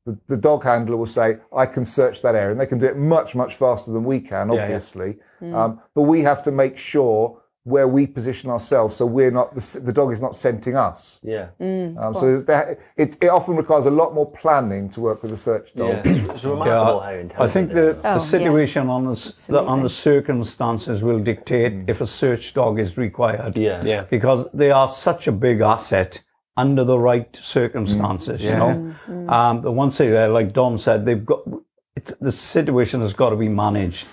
The, 0.05 0.18
the 0.26 0.36
dog 0.36 0.64
handler 0.64 0.96
will 0.96 1.07
say, 1.07 1.36
"I 1.57 1.66
can 1.66 1.84
search 1.84 2.22
that 2.22 2.34
area," 2.34 2.50
and 2.53 2.61
they 2.61 2.66
can 2.66 2.78
do 2.78 2.86
it 2.86 2.96
much 2.96 3.34
much 3.34 3.55
faster 3.55 3.92
than 3.92 4.03
we 4.05 4.18
can, 4.20 4.48
Yeah, 4.48 4.55
yeah. 4.55 4.62
obviously. 4.62 5.18
Um, 5.40 5.80
but 5.94 6.03
we 6.03 6.22
have 6.22 6.42
to 6.42 6.50
make 6.50 6.76
sure 6.76 7.38
where 7.64 7.86
we 7.86 8.09
position 8.09 8.50
ourselves, 8.50 8.96
so 8.96 9.07
we're 9.07 9.30
not 9.30 9.55
the, 9.55 9.61
s- 9.61 9.74
the 9.74 9.92
dog 9.92 10.12
is 10.12 10.20
not 10.20 10.34
scenting 10.34 10.74
us. 10.74 11.20
Yeah. 11.22 11.50
Um, 11.61 12.12
so 12.18 12.40
that, 12.40 12.80
it, 12.96 13.16
it 13.22 13.28
often 13.28 13.55
requires 13.55 13.86
a 13.86 13.90
lot 13.90 14.12
more 14.14 14.28
planning 14.28 14.90
to 14.90 15.00
work 15.00 15.22
with 15.22 15.30
a 15.30 15.36
search 15.36 15.72
dog. 15.76 16.05
Yeah. 16.05 16.32
It's 16.32 16.42
remarkable 16.44 16.98
how 17.00 17.11
intelligent 17.12 17.40
I 17.40 17.48
think 17.48 17.68
the, 17.68 17.74
the 18.03 18.09
Oh, 18.09 18.12
yeah. 18.14 18.18
situation 18.18 18.88
on 18.88 19.05
the, 19.07 19.12
s- 19.12 19.46
the 19.46 19.62
on 19.62 19.84
the 19.84 19.88
circumstances 19.88 21.05
will 21.05 21.20
dictate 21.20 21.88
if 21.88 22.00
a 22.00 22.07
search 22.07 22.53
dog 22.55 22.80
is 22.80 22.96
required. 22.96 23.57
Yeah. 23.57 23.80
Yeah. 23.84 24.03
Because 24.11 24.46
they 24.53 24.72
are 24.72 24.88
such 24.88 25.28
a 25.28 25.32
big 25.32 25.61
asset 25.61 26.20
under 26.57 26.84
the 26.84 26.98
right 26.98 27.34
circumstances, 27.36 28.42
you 28.42 28.50
Yeah. 28.50 28.59
know. 28.59 28.94
Um, 29.28 29.61
but 29.62 29.72
once 29.72 29.98
they 29.98 30.26
like 30.28 30.53
Dom 30.53 30.78
said, 30.78 31.07
they've 31.07 31.24
got 31.24 31.40
it's, 31.96 32.12
the 32.20 32.32
situation 32.32 33.00
has 33.00 33.12
got 33.12 33.30
to 33.30 33.36
be 33.36 33.48
managed. 33.48 34.09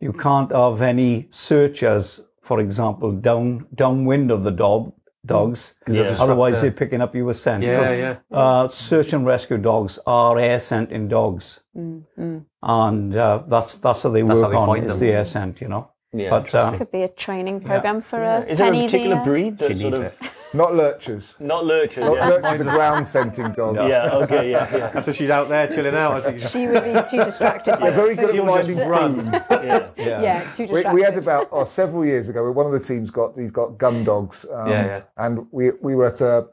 You 0.00 0.12
can't 0.12 0.52
have 0.52 0.82
any 0.82 1.28
searchers, 1.30 2.20
for 2.42 2.60
example, 2.60 3.12
down 3.12 3.66
downwind 3.74 4.30
of 4.30 4.44
the 4.44 4.50
dog 4.50 4.92
dogs. 5.24 5.74
Yeah. 5.88 6.14
Otherwise, 6.20 6.60
they're 6.60 6.70
picking 6.70 7.00
up 7.00 7.14
your 7.14 7.34
scent. 7.34 7.62
Yeah, 7.62 7.76
'Cause, 7.82 7.90
yeah. 7.98 8.16
Uh, 8.30 8.68
search 8.68 9.12
and 9.12 9.26
rescue 9.26 9.58
dogs 9.58 9.98
are 10.06 10.38
air 10.38 10.60
scenting 10.60 11.08
dogs, 11.08 11.60
and 11.74 13.16
uh, 13.16 13.42
that's 13.48 13.74
that's 13.76 14.02
how 14.02 14.10
they 14.10 14.22
That's 14.22 14.40
work 14.40 14.44
how 14.44 14.50
they 14.50 14.56
on 14.56 14.66
find 14.66 14.84
is 14.84 14.90
them. 14.92 15.00
the 15.00 15.12
air 15.12 15.24
scent, 15.24 15.60
you 15.60 15.68
know. 15.68 15.90
Yeah. 16.12 16.30
But 16.30 16.54
uh, 16.54 16.76
Could 16.78 16.92
be 16.92 17.02
a 17.02 17.08
training 17.08 17.60
program 17.60 18.00
for 18.00 18.22
a 18.22 18.40
Is 18.46 18.58
there 18.58 18.72
a 18.72 18.82
particular 18.82 19.16
the, 19.16 19.20
uh, 19.22 19.24
breed 19.24 19.58
that 19.58 19.72
She 19.72 19.78
sort 19.78 19.92
needs 19.94 20.00
of 20.00 20.06
it. 20.06 20.30
Not 20.54 20.74
lurchers. 20.74 21.34
not 21.38 21.64
lurchers? 21.66 22.04
Not 22.04 22.16
yeah. 22.16 22.26
lurchers 22.28 22.66
are 22.66 22.74
ground 22.74 23.06
scenting 23.06 23.52
dogs. 23.52 23.78
yeah. 23.90 24.10
Okay. 24.14 24.50
Yeah. 24.50 24.76
Yeah. 24.76 25.00
So 25.06 25.12
she's 25.12 25.30
out 25.30 25.48
there 25.48 25.66
chilling 25.68 25.94
out. 25.94 26.12
I 26.14 26.20
think 26.20 26.40
She 26.50 26.66
would 26.66 26.84
be 26.84 26.94
too 27.10 27.24
distracted 27.24 27.78
by 27.78 27.90
They're 27.90 27.92
very 28.04 28.16
good 28.16 28.30
food. 28.30 28.40
at 28.48 28.64
finding 28.66 28.88
run. 28.88 29.26
yeah. 29.50 29.90
Yeah, 29.98 30.52
too 30.52 30.62
We, 30.64 30.66
distracted. 30.68 30.92
we 30.94 31.02
had 31.02 31.16
about 31.18 31.48
oh, 31.52 31.64
several 31.64 32.04
years 32.04 32.28
ago. 32.28 32.50
One 32.52 32.66
of 32.66 32.72
the 32.72 32.80
teams 32.80 33.10
got 33.10 33.36
he's 33.36 33.50
got 33.50 33.76
gun 33.78 34.04
dogs. 34.04 34.46
Um, 34.50 34.68
Yeah, 34.70 34.84
yeah. 34.86 35.02
And 35.16 35.46
we 35.50 35.72
we 35.82 35.94
were 35.94 36.06
at 36.06 36.20
a, 36.20 36.46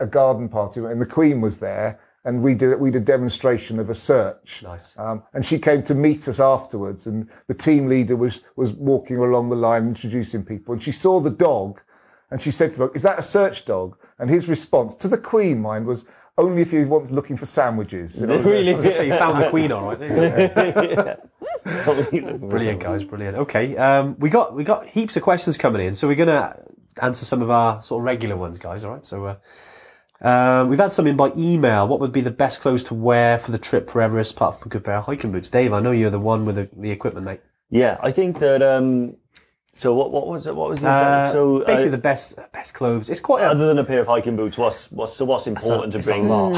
a 0.00 0.06
garden 0.06 0.48
party, 0.48 0.80
and 0.80 1.00
the 1.00 1.06
Queen 1.06 1.40
was 1.40 1.58
there, 1.58 1.98
and 2.24 2.42
we 2.42 2.54
did 2.54 2.78
we 2.80 2.90
did 2.90 3.02
a 3.02 3.04
demonstration 3.04 3.78
of 3.78 3.90
a 3.90 3.94
search. 3.94 4.62
Nice. 4.62 4.94
Um, 4.96 5.22
and 5.34 5.44
she 5.44 5.58
came 5.58 5.82
to 5.84 5.94
meet 5.94 6.26
us 6.28 6.40
afterwards, 6.40 7.06
and 7.06 7.28
the 7.48 7.54
team 7.54 7.88
leader 7.88 8.16
was 8.16 8.40
was 8.56 8.72
walking 8.72 9.18
along 9.18 9.50
the 9.50 9.56
line 9.56 9.86
introducing 9.88 10.44
people, 10.44 10.74
and 10.74 10.82
she 10.82 10.92
saw 10.92 11.20
the 11.20 11.30
dog, 11.30 11.80
and 12.30 12.40
she 12.40 12.50
said 12.50 12.72
to 12.72 12.78
the 12.78 12.86
dog, 12.86 12.96
"Is 12.96 13.02
that 13.02 13.18
a 13.18 13.22
search 13.22 13.64
dog?" 13.64 13.96
And 14.18 14.30
his 14.30 14.48
response 14.48 14.94
to 14.96 15.08
the 15.08 15.18
Queen, 15.18 15.60
mind 15.60 15.86
was. 15.86 16.04
Only 16.38 16.60
if 16.60 16.70
he 16.70 16.84
wants 16.84 17.10
looking 17.10 17.34
for 17.34 17.46
sandwiches. 17.46 18.20
You 18.20 18.26
know? 18.26 18.36
Really? 18.36 18.74
I 18.74 18.76
was 18.76 18.84
gonna 18.84 19.04
you 19.04 19.16
found 19.16 19.42
the 19.42 19.48
queen, 19.48 19.72
all 19.72 19.86
right? 19.86 19.98
didn't? 19.98 21.30
Brilliant, 22.50 22.80
guys, 22.80 23.04
brilliant. 23.04 23.38
Okay, 23.38 23.74
um, 23.76 24.16
we 24.18 24.28
got 24.28 24.54
we 24.54 24.62
got 24.62 24.84
heaps 24.86 25.16
of 25.16 25.22
questions 25.22 25.56
coming 25.56 25.80
in, 25.86 25.94
so 25.94 26.06
we're 26.06 26.14
gonna 26.14 26.62
answer 27.00 27.24
some 27.24 27.40
of 27.40 27.50
our 27.50 27.80
sort 27.80 28.02
of 28.02 28.04
regular 28.04 28.36
ones, 28.36 28.58
guys. 28.58 28.84
All 28.84 28.92
right, 28.92 29.06
so 29.06 29.24
uh, 29.24 30.28
um, 30.28 30.68
we've 30.68 30.78
had 30.78 30.90
some 30.90 31.06
in 31.06 31.16
by 31.16 31.32
email. 31.36 31.88
What 31.88 32.00
would 32.00 32.12
be 32.12 32.20
the 32.20 32.30
best 32.30 32.60
clothes 32.60 32.84
to 32.84 32.94
wear 32.94 33.38
for 33.38 33.50
the 33.50 33.58
trip 33.58 33.88
for 33.88 34.02
Everest, 34.02 34.34
apart 34.34 34.60
from 34.60 34.68
a 34.68 34.72
good 34.72 34.84
pair 34.84 34.96
of 34.96 35.06
hiking 35.06 35.32
boots? 35.32 35.48
Dave, 35.48 35.72
I 35.72 35.80
know 35.80 35.90
you're 35.90 36.10
the 36.10 36.20
one 36.20 36.44
with 36.44 36.56
the, 36.56 36.68
the 36.76 36.90
equipment, 36.90 37.24
mate. 37.24 37.40
Yeah, 37.70 37.98
I 38.02 38.12
think 38.12 38.38
that. 38.40 38.62
Um, 38.62 39.16
so 39.76 39.92
what? 39.92 40.10
What 40.10 40.26
was 40.26 40.46
it? 40.46 40.56
What 40.56 40.70
was 40.70 40.80
the 40.80 40.88
Uh, 40.88 41.32
so 41.32 41.62
uh, 41.62 41.66
basically, 41.66 41.90
the 41.90 41.98
best 41.98 42.38
best 42.52 42.72
clothes. 42.72 43.10
It's 43.10 43.20
quite 43.20 43.42
a, 43.42 43.48
other 43.50 43.66
than 43.66 43.78
a 43.78 43.84
pair 43.84 44.00
of 44.00 44.06
hiking 44.06 44.34
boots, 44.34 44.56
what's 44.56 44.90
what's 44.90 45.12
so 45.14 45.24
what's 45.26 45.46
important 45.46 45.94
it's 45.94 46.06
to 46.06 46.12
a 46.12 46.14
bring? 46.14 46.28
lot. 46.28 46.52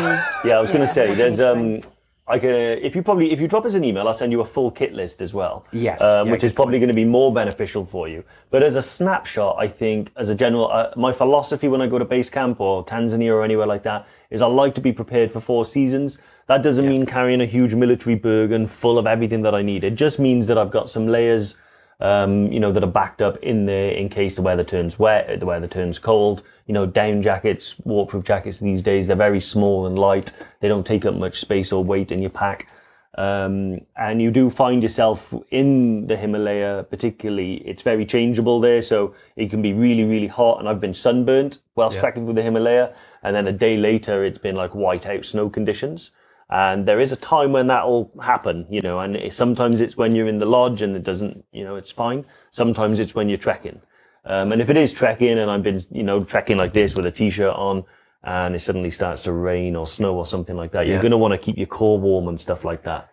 Yeah, 0.45 0.59
I 0.59 0.61
was 0.61 0.71
going 0.71 0.81
Yeah, 0.83 0.87
to 0.87 0.93
say 0.93 1.09
what 1.09 1.17
do 1.17 1.23
you 1.25 1.31
there's 1.31 1.41
um. 1.41 1.81
Like 2.29 2.45
a, 2.45 2.87
if 2.87 2.95
you 2.95 3.03
probably 3.03 3.33
if 3.33 3.41
you 3.41 3.49
drop 3.49 3.65
us 3.65 3.73
an 3.73 3.85
email, 3.85 4.07
I'll 4.07 4.13
send 4.13 4.33
you 4.33 4.43
a 4.43 4.45
full 4.45 4.71
kit 4.71 4.93
list 4.93 5.23
as 5.23 5.33
well. 5.33 5.65
Yes, 5.73 6.03
um, 6.03 6.27
yeah, 6.27 6.33
which 6.33 6.45
is 6.45 6.53
probably 6.53 6.79
going 6.79 6.89
to 6.89 6.95
be 6.95 7.07
more 7.07 7.33
beneficial 7.33 7.87
for 7.87 8.07
you. 8.07 8.23
But 8.51 8.63
as 8.63 8.77
a 8.77 8.83
snapshot, 8.83 9.57
I 9.59 9.67
think 9.67 10.11
as 10.15 10.29
a 10.29 10.35
general, 10.35 10.71
uh, 10.71 10.91
my 10.95 11.11
philosophy 11.11 11.69
when 11.69 11.81
I 11.81 11.87
go 11.87 11.99
to 11.99 12.05
base 12.05 12.29
camp 12.29 12.61
or 12.61 12.85
Tanzania 12.85 13.33
or 13.33 13.43
anywhere 13.43 13.67
like 13.67 13.83
that 13.85 14.07
is 14.29 14.43
I 14.43 14.47
like 14.47 14.75
to 14.75 14.83
be 14.83 14.93
prepared 14.93 15.33
for 15.33 15.41
four 15.41 15.65
seasons. 15.65 16.19
That 16.49 16.63
doesn't 16.63 16.87
mean 16.87 17.07
carrying 17.07 17.41
a 17.41 17.47
huge 17.47 17.75
military 17.75 18.15
Bergen 18.15 18.67
full 18.67 18.99
of 18.99 19.07
everything 19.07 19.41
that 19.43 19.55
I 19.55 19.63
need. 19.63 19.83
It 19.83 19.95
just 19.95 20.19
means 20.19 20.47
that 20.49 20.59
I've 20.59 20.71
got 20.71 20.91
some 20.91 21.09
layers 21.09 21.57
um, 22.01 22.53
you 22.53 22.61
know, 22.61 22.73
that 22.73 22.85
are 22.85 22.91
backed 22.91 23.21
up 23.21 23.37
in 23.39 23.67
there 23.67 23.91
in 23.91 24.09
case 24.09 24.37
the 24.37 24.43
weather 24.43 24.65
turns 24.65 24.99
wet, 24.99 25.41
the 25.41 25.47
weather 25.47 25.67
turns 25.67 25.99
cold. 25.99 26.43
You 26.67 26.75
know, 26.75 26.87
down 26.87 27.23
jackets, 27.23 27.77
waterproof 27.85 28.25
jackets 28.25 28.59
these 28.59 28.83
days, 28.83 29.07
they're 29.07 29.17
very 29.17 29.41
small 29.41 29.87
and 29.87 29.99
light. 29.99 30.33
They 30.61 30.69
don't 30.69 30.87
take 30.87 31.05
up 31.05 31.15
much 31.15 31.41
space 31.41 31.73
or 31.73 31.83
weight 31.83 32.13
in 32.13 32.21
your 32.21 32.31
pack. 32.31 32.69
Um, 33.17 33.81
and 33.97 34.23
you 34.23 34.31
do 34.31 34.49
find 34.49 34.81
yourself 34.81 35.35
in 35.51 36.07
the 36.07 36.17
Himalaya, 36.17 36.85
particularly, 36.89 37.55
it's 37.67 37.83
very 37.83 38.07
changeable 38.07 38.61
there. 38.61 38.81
So 38.81 39.15
it 39.35 39.51
can 39.51 39.61
be 39.61 39.73
really, 39.73 40.05
really 40.05 40.29
hot. 40.29 40.61
And 40.61 40.69
I've 40.69 40.81
been 40.81 40.95
sunburnt 40.95 41.59
whilst 41.75 41.99
trekking 41.99 42.27
through 42.27 42.35
the 42.35 42.43
Himalaya. 42.43 42.95
And 43.25 43.35
then 43.35 43.49
a 43.49 43.53
day 43.53 43.77
later, 43.77 44.25
it's 44.25 44.39
been 44.39 44.55
like 44.55 44.71
whiteout 44.71 45.25
snow 45.25 45.51
conditions. 45.51 46.11
And 46.51 46.87
there 46.87 47.01
is 47.01 47.13
a 47.13 47.17
time 47.17 47.53
when 47.53 47.67
that'll 47.67 48.11
happen, 48.23 48.67
you 48.71 48.81
know, 48.81 49.01
and 49.01 49.17
it, 49.17 49.35
sometimes 49.35 49.83
it's 49.83 49.97
when 49.99 50.15
you're 50.15 50.29
in 50.29 50.39
the 50.39 50.47
lodge 50.47 50.81
and 50.81 50.97
it 50.97 51.05
doesn't, 51.05 51.45
you 51.53 51.63
know, 51.63 51.77
it's 51.77 51.91
fine. 51.91 52.25
Sometimes 52.51 52.99
it's 53.01 53.15
when 53.15 53.29
you're 53.29 53.37
trekking. 53.37 53.83
Um, 54.25 54.53
and 54.53 54.63
if 54.63 54.71
it 54.71 54.77
is 54.77 54.93
trekking 54.93 55.39
and 55.39 55.51
I've 55.51 55.63
been, 55.63 55.85
you 55.91 56.03
know, 56.03 56.25
trekking 56.25 56.57
like 56.57 56.73
this 56.73 56.95
with 56.95 57.05
a 57.07 57.11
t-shirt 57.11 57.55
on 57.55 57.85
and 58.25 58.55
it 58.55 58.61
suddenly 58.61 58.91
starts 58.91 59.23
to 59.23 59.33
rain 59.33 59.77
or 59.77 59.87
snow 59.87 60.17
or 60.17 60.27
something 60.27 60.57
like 60.57 60.73
that, 60.73 60.87
you're 60.87 61.01
going 61.03 61.13
to 61.13 61.19
want 61.19 61.33
to 61.33 61.39
keep 61.39 61.59
your 61.59 61.67
core 61.67 61.99
warm 61.99 62.29
and 62.29 62.41
stuff 62.41 62.65
like 62.65 62.83
that. 62.85 63.11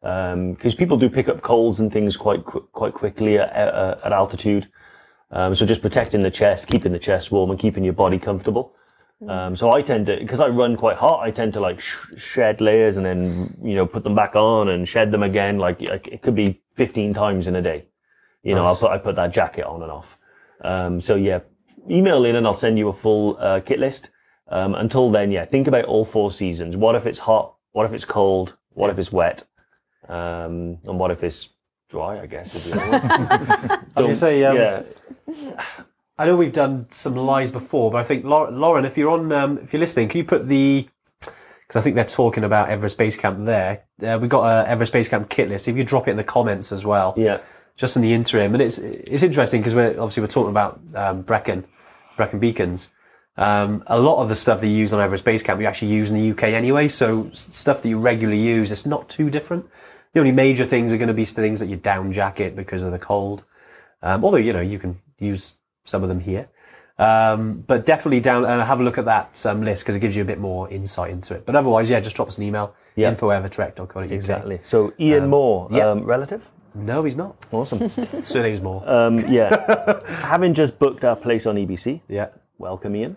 Because 0.00 0.74
people 0.74 0.96
do 0.96 1.10
pick 1.10 1.28
up 1.28 1.42
colds 1.42 1.80
and 1.80 1.92
things 1.92 2.16
quite 2.16 2.44
qu- 2.44 2.66
quite 2.72 2.94
quickly 2.94 3.38
at, 3.38 3.50
at, 3.52 4.02
at 4.02 4.12
altitude. 4.12 4.68
Um, 5.30 5.54
so 5.54 5.66
just 5.66 5.82
protecting 5.82 6.20
the 6.20 6.30
chest, 6.30 6.68
keeping 6.68 6.92
the 6.92 6.98
chest 6.98 7.30
warm, 7.30 7.50
and 7.50 7.58
keeping 7.60 7.84
your 7.84 7.92
body 7.92 8.18
comfortable. 8.18 8.74
Um, 9.26 9.56
so 9.56 9.72
I 9.72 9.82
tend 9.82 10.06
to, 10.06 10.16
because 10.16 10.38
I 10.38 10.48
run 10.48 10.76
quite 10.76 10.96
hot, 10.96 11.20
I 11.20 11.30
tend 11.32 11.52
to 11.54 11.60
like 11.60 11.80
sh- 11.80 12.06
shed 12.16 12.60
layers 12.60 12.96
and 12.96 13.04
then 13.04 13.56
you 13.62 13.74
know 13.74 13.84
put 13.84 14.04
them 14.04 14.14
back 14.14 14.36
on 14.36 14.68
and 14.68 14.86
shed 14.86 15.10
them 15.10 15.24
again. 15.24 15.58
Like, 15.58 15.80
like 15.80 16.06
it 16.06 16.22
could 16.22 16.36
be 16.36 16.62
15 16.74 17.12
times 17.14 17.48
in 17.48 17.56
a 17.56 17.62
day. 17.62 17.86
You 18.44 18.54
know, 18.54 18.64
I'll 18.64 18.76
put 18.76 18.90
I 18.92 18.98
put 18.98 19.16
that 19.16 19.32
jacket 19.32 19.64
on 19.66 19.82
and 19.82 19.90
off. 19.90 20.16
Um, 20.62 21.00
so 21.00 21.16
yeah, 21.16 21.40
email 21.90 22.24
in 22.24 22.36
and 22.36 22.46
I'll 22.46 22.54
send 22.54 22.78
you 22.78 22.88
a 22.88 22.92
full 22.92 23.36
uh, 23.40 23.60
kit 23.60 23.80
list. 23.80 24.10
Um, 24.50 24.74
until 24.74 25.10
then, 25.10 25.32
yeah, 25.32 25.44
think 25.44 25.66
about 25.66 25.84
all 25.86 26.04
four 26.04 26.30
seasons. 26.30 26.76
What 26.76 26.94
if 26.94 27.04
it's 27.04 27.18
hot? 27.18 27.56
What 27.72 27.86
if 27.86 27.92
it's 27.92 28.04
cold? 28.04 28.54
What 28.70 28.88
if 28.90 28.98
it's 28.98 29.12
wet? 29.12 29.44
Um, 30.08 30.78
and 30.84 30.98
what 30.98 31.10
if 31.10 31.22
it's 31.24 31.52
dry? 31.90 32.20
I 32.20 32.26
guess. 32.26 32.54
As 32.66 32.72
I 32.72 33.80
was 33.96 34.06
going 34.06 34.08
to 34.08 34.16
say, 34.16 34.44
um, 34.44 34.56
yeah, 34.56 34.82
I 36.18 36.26
know 36.26 36.36
we've 36.36 36.52
done 36.52 36.90
some 36.90 37.14
lies 37.14 37.50
before, 37.50 37.90
but 37.92 37.98
I 37.98 38.02
think 38.02 38.24
Lauren, 38.24 38.84
if 38.84 38.98
you're 38.98 39.10
on, 39.10 39.30
um, 39.30 39.58
if 39.58 39.72
you're 39.72 39.80
listening, 39.80 40.08
can 40.08 40.18
you 40.18 40.24
put 40.24 40.48
the 40.48 40.88
because 41.20 41.80
I 41.80 41.84
think 41.84 41.96
they're 41.96 42.04
talking 42.06 42.44
about 42.44 42.70
Everest 42.70 42.96
Base 42.96 43.14
Camp 43.14 43.40
there. 43.40 43.84
Uh, 44.02 44.18
we've 44.18 44.30
got 44.30 44.44
a 44.46 44.68
Everest 44.68 44.90
Base 44.92 45.06
Camp 45.06 45.28
kit 45.28 45.50
list. 45.50 45.68
If 45.68 45.76
you 45.76 45.84
drop 45.84 46.08
it 46.08 46.12
in 46.12 46.16
the 46.16 46.24
comments 46.24 46.72
as 46.72 46.84
well, 46.84 47.12
yeah, 47.16 47.40
just 47.76 47.94
in 47.94 48.02
the 48.02 48.14
interim, 48.14 48.54
and 48.54 48.62
it's 48.62 48.78
it's 48.78 49.22
interesting 49.22 49.60
because 49.60 49.74
we're 49.74 49.90
obviously 49.90 50.22
we're 50.22 50.28
talking 50.28 50.50
about 50.50 50.80
um, 50.94 51.22
Brecon, 51.22 51.66
Brecon 52.16 52.38
beacons. 52.38 52.88
Um, 53.36 53.84
a 53.86 54.00
lot 54.00 54.20
of 54.20 54.28
the 54.28 54.34
stuff 54.34 54.60
that 54.62 54.66
you 54.66 54.74
use 54.74 54.92
on 54.92 55.00
Everest 55.00 55.24
Base 55.24 55.42
Camp, 55.42 55.58
we 55.58 55.66
actually 55.66 55.92
use 55.92 56.10
in 56.10 56.16
the 56.16 56.30
UK 56.32 56.44
anyway. 56.44 56.88
So 56.88 57.30
stuff 57.32 57.82
that 57.82 57.88
you 57.88 57.98
regularly 57.98 58.40
use, 58.40 58.72
it's 58.72 58.86
not 58.86 59.08
too 59.08 59.30
different. 59.30 59.66
The 60.12 60.20
only 60.20 60.32
major 60.32 60.64
things 60.64 60.92
are 60.92 60.96
going 60.96 61.08
to 61.08 61.14
be 61.14 61.24
things 61.24 61.60
that 61.60 61.68
you 61.68 61.76
down 61.76 62.12
jacket 62.12 62.56
because 62.56 62.82
of 62.82 62.90
the 62.90 62.98
cold. 62.98 63.44
Um, 64.02 64.24
although 64.24 64.38
you 64.38 64.52
know 64.52 64.60
you 64.60 64.78
can 64.78 64.98
use 65.18 65.52
some 65.88 66.02
of 66.02 66.08
them 66.08 66.20
here, 66.20 66.48
um, 66.98 67.64
but 67.66 67.86
definitely 67.86 68.20
down 68.20 68.44
uh, 68.44 68.64
have 68.64 68.80
a 68.80 68.82
look 68.82 68.98
at 68.98 69.04
that 69.06 69.44
um, 69.46 69.62
list 69.62 69.82
because 69.82 69.96
it 69.96 70.00
gives 70.00 70.14
you 70.16 70.22
a 70.22 70.26
bit 70.26 70.38
more 70.38 70.68
insight 70.70 71.10
into 71.10 71.34
it. 71.34 71.46
But 71.46 71.56
otherwise, 71.56 71.88
yeah, 71.90 72.00
just 72.00 72.16
drop 72.16 72.28
us 72.28 72.36
an 72.38 72.44
email. 72.44 72.74
Yeah. 72.96 73.10
Info 73.10 73.28
evertrek.co.uk. 73.28 74.10
exactly. 74.10 74.60
So 74.64 74.92
Ian 74.98 75.28
Moore, 75.28 75.68
yeah. 75.70 75.88
um, 75.90 76.04
relative. 76.04 76.42
No, 76.74 77.02
he's 77.02 77.16
not. 77.16 77.36
Awesome. 77.52 77.90
Surname's 78.24 78.60
more. 78.60 78.82
um, 78.88 79.20
yeah, 79.28 80.00
having 80.26 80.54
just 80.54 80.78
booked 80.78 81.04
our 81.04 81.16
place 81.16 81.46
on 81.46 81.56
EBC. 81.56 82.00
yeah. 82.08 82.28
welcome 82.58 82.94
Ian. 82.96 83.16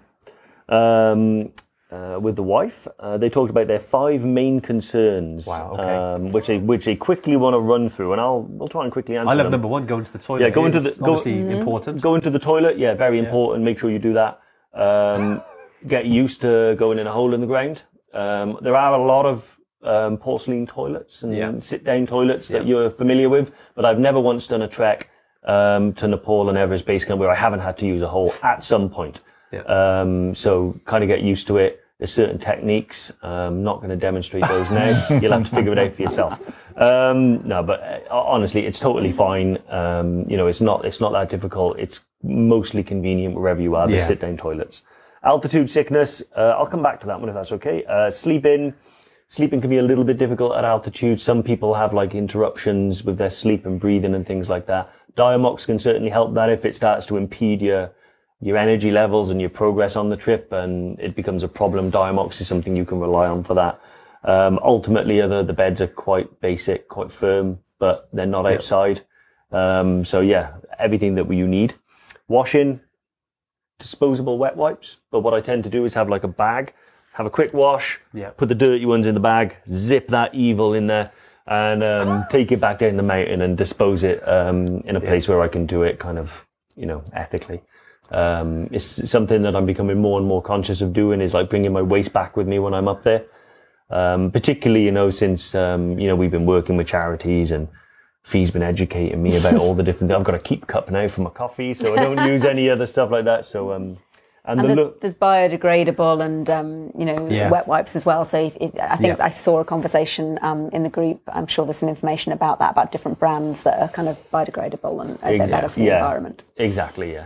Uh, 1.91 2.17
with 2.21 2.37
the 2.37 2.43
wife, 2.43 2.87
uh, 3.01 3.17
they 3.17 3.29
talked 3.29 3.49
about 3.49 3.67
their 3.67 3.77
five 3.79 4.23
main 4.23 4.61
concerns, 4.61 5.45
Wow, 5.45 5.71
okay. 5.73 5.93
um, 5.93 6.31
which 6.31 6.47
they 6.47 6.57
which 6.57 6.85
they 6.85 6.95
quickly 6.95 7.35
want 7.35 7.53
to 7.53 7.59
run 7.59 7.89
through, 7.89 8.13
and 8.13 8.21
I'll 8.21 8.43
we'll 8.43 8.69
try 8.69 8.83
and 8.83 8.91
quickly 8.93 9.17
answer 9.17 9.29
I 9.29 9.33
love 9.33 9.43
them. 9.47 9.51
number 9.51 9.67
one, 9.67 9.85
going 9.85 10.05
to 10.05 10.13
the 10.13 10.17
toilet. 10.19 10.41
Yeah, 10.43 10.49
going 10.51 10.71
to 10.71 10.79
the- 10.79 10.97
go- 10.97 11.11
obviously 11.15 11.39
important. 11.51 12.01
Going 12.01 12.21
to 12.21 12.29
the 12.29 12.39
toilet, 12.39 12.77
yeah, 12.77 12.93
very 12.93 13.19
important. 13.19 13.65
Make 13.65 13.77
sure 13.77 13.91
you 13.91 13.99
do 13.99 14.13
that. 14.13 14.39
Um, 14.73 15.41
get 15.87 16.05
used 16.05 16.39
to 16.41 16.75
going 16.79 16.97
in 16.97 17.07
a 17.07 17.11
hole 17.11 17.33
in 17.33 17.41
the 17.41 17.47
ground. 17.47 17.83
Um, 18.13 18.57
there 18.61 18.75
are 18.77 18.93
a 18.93 19.03
lot 19.03 19.25
of 19.25 19.57
um, 19.83 20.15
porcelain 20.17 20.65
toilets 20.67 21.23
and 21.23 21.35
Yeah. 21.35 21.51
sit-down 21.59 22.05
toilets 22.05 22.47
that 22.49 22.61
Yeah. 22.65 22.69
you're 22.69 22.89
familiar 22.89 23.27
with, 23.27 23.51
but 23.75 23.83
I've 23.83 23.99
never 23.99 24.19
once 24.19 24.47
done 24.47 24.61
a 24.61 24.67
trek 24.67 25.09
um, 25.43 25.91
to 25.93 26.07
Nepal 26.07 26.47
and 26.47 26.57
Everest 26.57 26.85
Base 26.85 27.03
Camp 27.03 27.19
where 27.19 27.31
I 27.31 27.35
haven't 27.35 27.59
had 27.61 27.77
to 27.79 27.85
use 27.85 28.01
a 28.01 28.07
hole 28.07 28.33
at 28.43 28.63
some 28.63 28.89
point. 28.89 29.21
Yeah. 29.51 29.63
Um, 29.63 30.33
so 30.35 30.79
kind 30.85 31.03
of 31.03 31.09
get 31.09 31.21
used 31.21 31.47
to 31.47 31.57
it. 31.57 31.80
There's 32.02 32.12
certain 32.12 32.39
techniques. 32.39 33.14
I'm 33.22 33.62
not 33.64 33.78
going 33.78 33.91
to 33.91 33.95
demonstrate 33.95 34.47
those 34.47 34.72
now. 34.72 35.08
You'll 35.22 35.34
have 35.34 35.47
to 35.47 35.56
figure 35.56 35.72
it 35.72 35.78
out 35.78 35.93
for 35.93 36.02
yourself. 36.02 36.41
Um, 36.76 37.47
no, 37.47 37.62
but 37.62 38.08
uh, 38.10 38.20
honestly, 38.20 38.66
it's 38.66 38.80
totally 38.80 39.12
fine. 39.12 39.60
Um, 39.70 40.24
you 40.28 40.36
know, 40.36 40.47
it's 40.47 40.62
not 40.62 40.84
it's 40.84 40.99
not 40.99 41.12
that 41.12 41.30
difficult. 41.30 41.78
It's 41.78 41.99
mostly 42.24 42.82
convenient 42.82 43.36
wherever 43.36 43.62
you 43.62 43.76
are. 43.76 43.86
The 43.86 43.97
Yeah. 43.97 44.04
sit 44.04 44.20
down 44.20 44.38
toilets. 44.38 44.82
Altitude 45.22 45.70
sickness. 45.70 46.24
Uh, 46.36 46.56
I'll 46.58 46.66
come 46.66 46.82
back 46.82 47.02
to 47.02 47.06
that 47.06 47.20
one 47.20 47.30
if 47.30 47.36
that's 47.36 47.52
okay. 47.52 47.84
Uh, 47.86 48.10
sleeping. 48.10 48.74
Sleeping 49.28 49.62
can 49.62 49.70
be 49.70 49.78
a 49.78 49.84
little 49.84 50.04
bit 50.04 50.18
difficult 50.18 50.58
at 50.58 50.66
altitude. 50.66 51.22
Some 51.22 51.43
people 51.43 51.76
have 51.76 51.93
like 51.93 52.16
interruptions 52.16 53.04
with 53.04 53.20
their 53.20 53.30
sleep 53.30 53.68
and 53.68 53.80
breathing 53.80 54.16
and 54.16 54.26
things 54.26 54.49
like 54.49 54.66
that. 54.66 54.91
Diamox 55.16 55.68
can 55.68 55.78
certainly 55.78 56.10
help 56.10 56.34
that 56.34 56.49
if 56.49 56.66
it 56.66 56.74
starts 56.74 57.06
to 57.06 57.18
impede 57.18 57.62
your 57.62 57.91
your 58.41 58.57
energy 58.57 58.89
levels 58.91 59.29
and 59.29 59.39
your 59.39 59.49
progress 59.51 59.95
on 59.95 60.09
the 60.09 60.17
trip 60.17 60.51
and 60.51 60.99
it 60.99 61.15
becomes 61.15 61.43
a 61.43 61.47
problem. 61.47 61.91
Diamox 61.91 62.41
is 62.41 62.47
something 62.47 62.75
you 62.75 62.85
can 62.85 62.99
rely 62.99 63.27
on 63.27 63.43
for 63.43 63.53
that. 63.53 63.79
Um, 64.23 64.59
ultimately, 64.63 65.21
other 65.21 65.43
the 65.43 65.53
beds 65.53 65.79
are 65.81 65.87
quite 65.87 66.41
basic, 66.41 66.87
quite 66.89 67.11
firm, 67.11 67.59
but 67.79 68.09
they're 68.13 68.25
not 68.25 68.45
outside. 68.51 69.01
Um, 69.51 70.05
so 70.05 70.21
yeah, 70.21 70.53
everything 70.79 71.15
that 71.15 71.31
you 71.31 71.47
need. 71.47 71.75
Washing, 72.27 72.79
disposable 73.79 74.37
wet 74.37 74.55
wipes. 74.55 74.97
But 75.11 75.19
what 75.19 75.33
I 75.33 75.41
tend 75.41 75.63
to 75.65 75.69
do 75.69 75.85
is 75.85 75.93
have 75.93 76.09
like 76.09 76.23
a 76.23 76.27
bag, 76.27 76.73
have 77.13 77.25
a 77.25 77.29
quick 77.29 77.53
wash, 77.53 77.99
Yeah. 78.13 78.29
put 78.29 78.49
the 78.49 78.55
dirty 78.55 78.85
ones 78.85 79.05
in 79.05 79.13
the 79.13 79.19
bag, 79.19 79.57
zip 79.67 80.07
that 80.07 80.33
evil 80.33 80.73
in 80.73 80.87
there, 80.87 81.11
and 81.47 81.83
um, 81.83 82.25
take 82.31 82.51
it 82.51 82.59
back 82.59 82.79
down 82.79 82.97
the 82.97 83.03
mountain 83.03 83.41
and 83.41 83.57
dispose 83.57 84.03
it 84.03 84.27
um, 84.27 84.77
in 84.85 84.95
a 84.95 85.01
place 85.01 85.27
where 85.27 85.41
I 85.41 85.47
can 85.47 85.65
do 85.65 85.83
it 85.83 85.99
kind 85.99 86.17
of, 86.17 86.47
you 86.75 86.85
know, 86.85 87.03
ethically. 87.13 87.61
Um, 88.12 88.68
it's 88.72 89.09
something 89.09 89.41
that 89.43 89.55
I'm 89.55 89.66
becoming 89.66 90.01
more 90.01 90.20
and 90.20 90.28
more 90.28 90.41
conscious 90.41 90.82
of 90.82 90.93
doing 90.93 91.22
is 91.22 91.34
like 91.34 91.49
bringing 91.49 91.72
my 91.72 91.82
waste 91.82 92.12
back 92.14 92.36
with 92.36 92.47
me 92.47 92.59
when 92.59 92.74
I'm 92.74 92.88
up 92.88 93.03
there. 93.03 93.24
Um, 93.89 94.32
particularly, 94.32 94.86
you 94.86 94.91
know, 94.91 95.09
since, 95.09 95.55
um, 95.55 95.99
you 95.99 96.07
know, 96.07 96.16
we've 96.16 96.32
been 96.32 96.45
working 96.45 96.78
with 96.78 96.88
charities 96.88 97.51
and 97.51 97.68
Fee's 98.24 98.51
been 98.51 98.64
educating 98.64 99.22
me 99.22 99.36
about 99.36 99.55
all 99.55 99.74
the 99.74 99.84
different, 99.84 100.14
I've 100.14 100.24
got 100.24 100.36
a 100.36 100.39
keep 100.39 100.68
cup 100.68 100.89
now 100.91 101.07
for 101.07 101.22
my 101.22 101.30
coffee, 101.30 101.74
so 101.74 101.93
I 101.97 102.03
don't 102.03 102.28
use 102.30 102.45
any 102.45 102.70
other 102.70 102.86
stuff 102.86 103.12
like 103.12 103.26
that. 103.26 103.45
So, 103.45 103.74
um, 103.74 103.97
and, 104.45 104.59
And 104.59 104.59
the 104.59 104.68
there's, 104.68 104.78
look, 104.78 105.01
there's 105.01 105.16
biodegradable 105.16 106.24
and 106.26 106.49
um, 106.49 106.91
you 106.97 107.05
know 107.05 107.28
Yeah. 107.30 107.49
wet 107.49 107.68
wipes 107.68 107.95
as 107.95 108.05
well. 108.05 108.26
So 108.26 108.39
if, 108.39 108.57
if, 108.59 108.72
I 108.80 108.95
think 108.95 109.18
Yeah. 109.20 109.26
I 109.26 109.30
saw 109.30 109.59
a 109.59 109.66
conversation 109.66 110.39
um, 110.41 110.70
in 110.74 110.84
the 110.84 110.89
group. 110.89 111.22
I'm 111.28 111.45
sure 111.45 111.66
there's 111.66 111.78
some 111.78 111.89
information 111.89 112.32
about 112.32 112.57
that 112.59 112.72
about 112.72 112.91
different 112.91 113.20
brands 113.20 113.62
that 113.64 113.80
are 113.80 113.89
kind 113.89 114.07
of 114.07 114.18
biodegradable 114.32 115.01
and 115.01 115.22
bit 115.22 115.49
better 115.51 115.70
for 115.70 115.80
the 115.80 115.86
yeah. 115.86 115.97
environment. 115.97 116.43
Exactly, 116.57 117.14
yeah. 117.14 117.26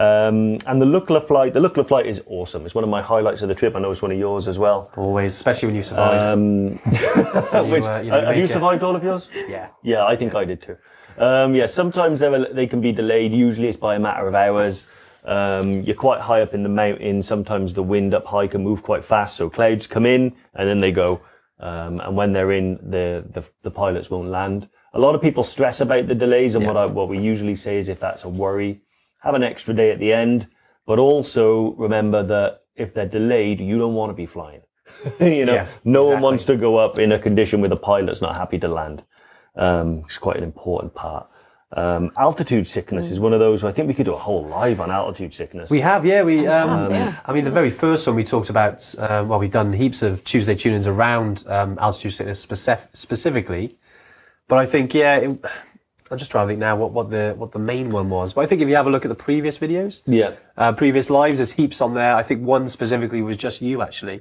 Um, 0.00 0.58
and 0.66 0.82
the 0.82 0.86
Lukla 0.86 1.24
flight, 1.24 1.54
the 1.54 1.60
Lukla 1.60 1.86
flight 1.86 2.06
is 2.06 2.20
awesome. 2.26 2.66
It's 2.66 2.74
one 2.74 2.82
of 2.82 2.90
my 2.90 3.00
highlights 3.00 3.42
of 3.42 3.48
the 3.48 3.54
trip. 3.54 3.76
I 3.76 3.80
know 3.80 3.92
it's 3.92 4.02
one 4.02 4.10
of 4.10 4.18
yours 4.18 4.48
as 4.48 4.58
well. 4.58 4.90
Always, 4.96 5.34
especially 5.34 5.66
when 5.66 5.76
you 5.76 5.84
survive. 5.84 6.20
Um, 6.20 6.68
which, 7.70 7.84
uh, 7.84 8.00
you 8.02 8.10
know, 8.10 8.18
uh, 8.18 8.26
have 8.26 8.36
you 8.36 8.44
it. 8.44 8.50
survived 8.50 8.82
all 8.82 8.96
of 8.96 9.04
yours? 9.04 9.30
yeah. 9.48 9.68
Yeah, 9.82 10.04
I 10.04 10.16
think 10.16 10.34
I 10.34 10.44
did 10.44 10.62
too. 10.62 10.76
Um, 11.16 11.54
yeah, 11.54 11.66
sometimes 11.66 12.18
they're, 12.18 12.66
can 12.66 12.80
be 12.80 12.90
delayed. 12.90 13.32
Usually 13.32 13.68
it's 13.68 13.76
by 13.76 13.94
a 13.94 14.00
matter 14.00 14.26
of 14.26 14.34
hours. 14.34 14.90
Um, 15.24 15.82
you're 15.82 15.94
quite 15.94 16.20
high 16.20 16.42
up 16.42 16.54
in 16.54 16.64
the 16.64 16.68
mountain. 16.68 17.22
Sometimes 17.22 17.72
the 17.72 17.82
wind 17.82 18.14
up 18.14 18.26
high 18.26 18.48
can 18.48 18.64
move 18.64 18.82
quite 18.82 19.04
fast. 19.04 19.36
So 19.36 19.48
clouds 19.48 19.86
come 19.86 20.06
in 20.06 20.34
and 20.54 20.68
then 20.68 20.78
they 20.78 20.90
go. 20.90 21.22
Um, 21.60 22.00
and 22.00 22.16
when 22.16 22.32
they're 22.32 22.50
in, 22.50 22.74
the, 22.82 23.24
the, 23.30 23.44
the 23.62 23.70
pilots 23.70 24.10
won't 24.10 24.28
land. 24.28 24.68
A 24.92 24.98
lot 24.98 25.14
of 25.14 25.22
people 25.22 25.44
stress 25.44 25.80
about 25.80 26.08
the 26.08 26.14
delays. 26.16 26.56
And 26.56 26.66
what, 26.66 26.76
I, 26.76 26.86
what 26.86 27.08
we 27.08 27.18
usually 27.18 27.54
say 27.54 27.78
is 27.78 27.88
if 27.88 28.00
that's 28.00 28.24
a 28.24 28.28
worry, 28.28 28.82
have 29.24 29.34
an 29.34 29.42
extra 29.42 29.74
day 29.74 29.90
at 29.90 29.98
the 29.98 30.12
end. 30.12 30.46
But 30.86 30.98
also 30.98 31.72
remember 31.72 32.22
that 32.22 32.62
if 32.76 32.92
they're 32.92 33.06
delayed, 33.06 33.60
you 33.60 33.78
don't 33.78 33.94
want 33.94 34.10
to 34.10 34.14
be 34.14 34.26
flying. 34.26 34.60
you 35.20 35.44
know, 35.46 35.54
Yeah, 35.54 35.68
no 35.84 36.02
one 36.08 36.20
wants 36.20 36.44
to 36.46 36.56
go 36.56 36.76
up 36.76 36.98
in 36.98 37.12
a 37.12 37.18
condition 37.18 37.60
where 37.60 37.70
the 37.70 37.76
pilot's 37.76 38.20
not 38.20 38.36
happy 38.36 38.58
to 38.58 38.68
land. 38.68 39.04
Um, 39.56 40.02
it's 40.04 40.18
quite 40.18 40.36
an 40.36 40.44
important 40.44 40.94
part. 40.94 41.28
Um, 41.76 42.12
altitude 42.18 42.68
sickness 42.68 43.10
is 43.10 43.18
one 43.18 43.32
of 43.32 43.40
those. 43.40 43.62
Where 43.62 43.70
I 43.70 43.72
think 43.72 43.88
we 43.88 43.94
could 43.94 44.06
do 44.06 44.14
a 44.14 44.18
whole 44.18 44.44
live 44.46 44.80
on 44.80 44.90
altitude 44.90 45.34
sickness. 45.34 45.70
We 45.70 45.80
have, 45.80 46.04
yeah. 46.04 46.22
We, 46.22 46.46
um, 46.46 46.92
yeah. 46.92 47.18
I 47.24 47.32
mean, 47.32 47.44
the 47.44 47.50
very 47.50 47.70
first 47.70 48.06
one 48.06 48.14
we 48.14 48.22
talked 48.22 48.50
about. 48.50 48.94
Uh, 48.96 49.24
well, 49.26 49.40
we've 49.40 49.50
done 49.50 49.72
heaps 49.72 50.02
of 50.02 50.22
Tuesday 50.22 50.54
tune-ins 50.54 50.86
around 50.86 51.42
um, 51.48 51.76
altitude 51.80 52.12
sickness 52.12 52.44
specif- 52.46 52.88
specifically, 52.92 53.76
but 54.46 54.58
I 54.58 54.66
think, 54.66 54.94
yeah, 54.94 55.16
it, 55.16 55.44
I'm 56.10 56.18
just 56.18 56.30
trying 56.30 56.46
to 56.46 56.50
think 56.50 56.60
now 56.60 56.76
what, 56.76 56.92
what 56.92 57.10
the 57.10 57.34
what 57.36 57.52
the 57.52 57.58
main 57.58 57.90
one 57.90 58.10
was. 58.10 58.34
But 58.34 58.42
I 58.42 58.46
think 58.46 58.60
if 58.60 58.68
you 58.68 58.76
have 58.76 58.86
a 58.86 58.90
look 58.90 59.04
at 59.04 59.08
the 59.08 59.14
previous 59.14 59.56
videos, 59.58 60.02
Yeah. 60.06 60.32
uh, 60.56 60.72
previous 60.72 61.08
lives, 61.08 61.38
there's 61.38 61.52
heaps 61.52 61.80
on 61.80 61.94
there. 61.94 62.14
I 62.14 62.22
think 62.22 62.42
one 62.42 62.68
specifically 62.68 63.22
was 63.22 63.36
just 63.36 63.62
you 63.62 63.80
actually. 63.82 64.20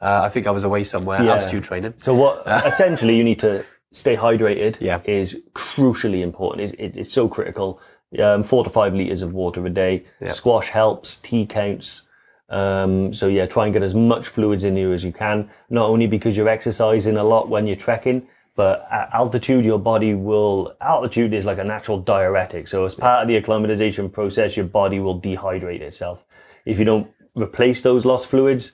Uh, 0.00 0.20
I 0.24 0.28
think 0.28 0.46
I 0.46 0.50
was 0.50 0.64
away 0.64 0.84
somewhere, 0.84 1.22
Yeah. 1.22 1.32
altitude 1.34 1.64
training. 1.64 1.94
So 1.96 2.14
what 2.14 2.42
essentially 2.66 3.16
you 3.16 3.24
need 3.24 3.40
to 3.40 3.64
stay 3.92 4.16
hydrated 4.16 4.76
Yeah. 4.80 5.00
is 5.04 5.40
crucially 5.54 6.20
important. 6.22 6.70
It's, 6.70 6.72
it, 6.78 7.00
it's 7.00 7.12
so 7.14 7.26
critical. 7.26 7.80
Um, 8.22 8.42
four 8.42 8.62
to 8.64 8.70
five 8.70 8.94
liters 8.94 9.22
of 9.22 9.32
water 9.32 9.64
a 9.66 9.70
day. 9.70 10.04
Yeah. 10.20 10.28
Squash 10.30 10.68
helps. 10.68 11.16
Tea 11.18 11.46
counts. 11.46 12.02
Um, 12.50 13.12
so 13.12 13.26
yeah, 13.28 13.46
try 13.46 13.64
and 13.64 13.72
get 13.72 13.82
as 13.82 13.94
much 13.94 14.28
fluids 14.28 14.64
in 14.64 14.76
you 14.76 14.92
as 14.92 15.04
you 15.04 15.12
can. 15.12 15.50
Not 15.70 15.88
only 15.90 16.06
because 16.06 16.36
you're 16.36 16.48
exercising 16.48 17.16
a 17.16 17.24
lot 17.24 17.48
when 17.48 17.66
you're 17.66 17.76
trekking, 17.76 18.26
but 18.58 18.88
at 18.90 19.08
altitude, 19.14 19.64
your 19.64 19.78
body 19.78 20.14
will. 20.14 20.74
Altitude 20.80 21.32
is 21.32 21.44
like 21.44 21.58
a 21.58 21.64
natural 21.64 21.96
diuretic. 21.96 22.66
So 22.66 22.84
as 22.84 22.96
part 22.96 23.22
of 23.22 23.28
the 23.28 23.36
acclimatization 23.36 24.10
process, 24.10 24.56
your 24.56 24.66
body 24.66 24.98
will 24.98 25.20
dehydrate 25.20 25.80
itself. 25.80 26.24
If 26.64 26.76
you 26.80 26.84
don't 26.84 27.08
replace 27.36 27.82
those 27.82 28.04
lost 28.04 28.26
fluids, 28.26 28.72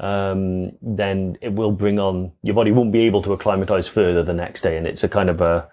um, 0.00 0.72
then 0.80 1.36
it 1.42 1.52
will 1.52 1.70
bring 1.70 1.98
on 1.98 2.32
your 2.40 2.54
body 2.54 2.70
won't 2.70 2.92
be 2.92 3.00
able 3.00 3.20
to 3.24 3.34
acclimatize 3.34 3.86
further 3.86 4.22
the 4.22 4.32
next 4.32 4.62
day, 4.62 4.78
and 4.78 4.86
it's 4.86 5.04
a 5.04 5.08
kind 5.08 5.28
of 5.28 5.42
a 5.42 5.68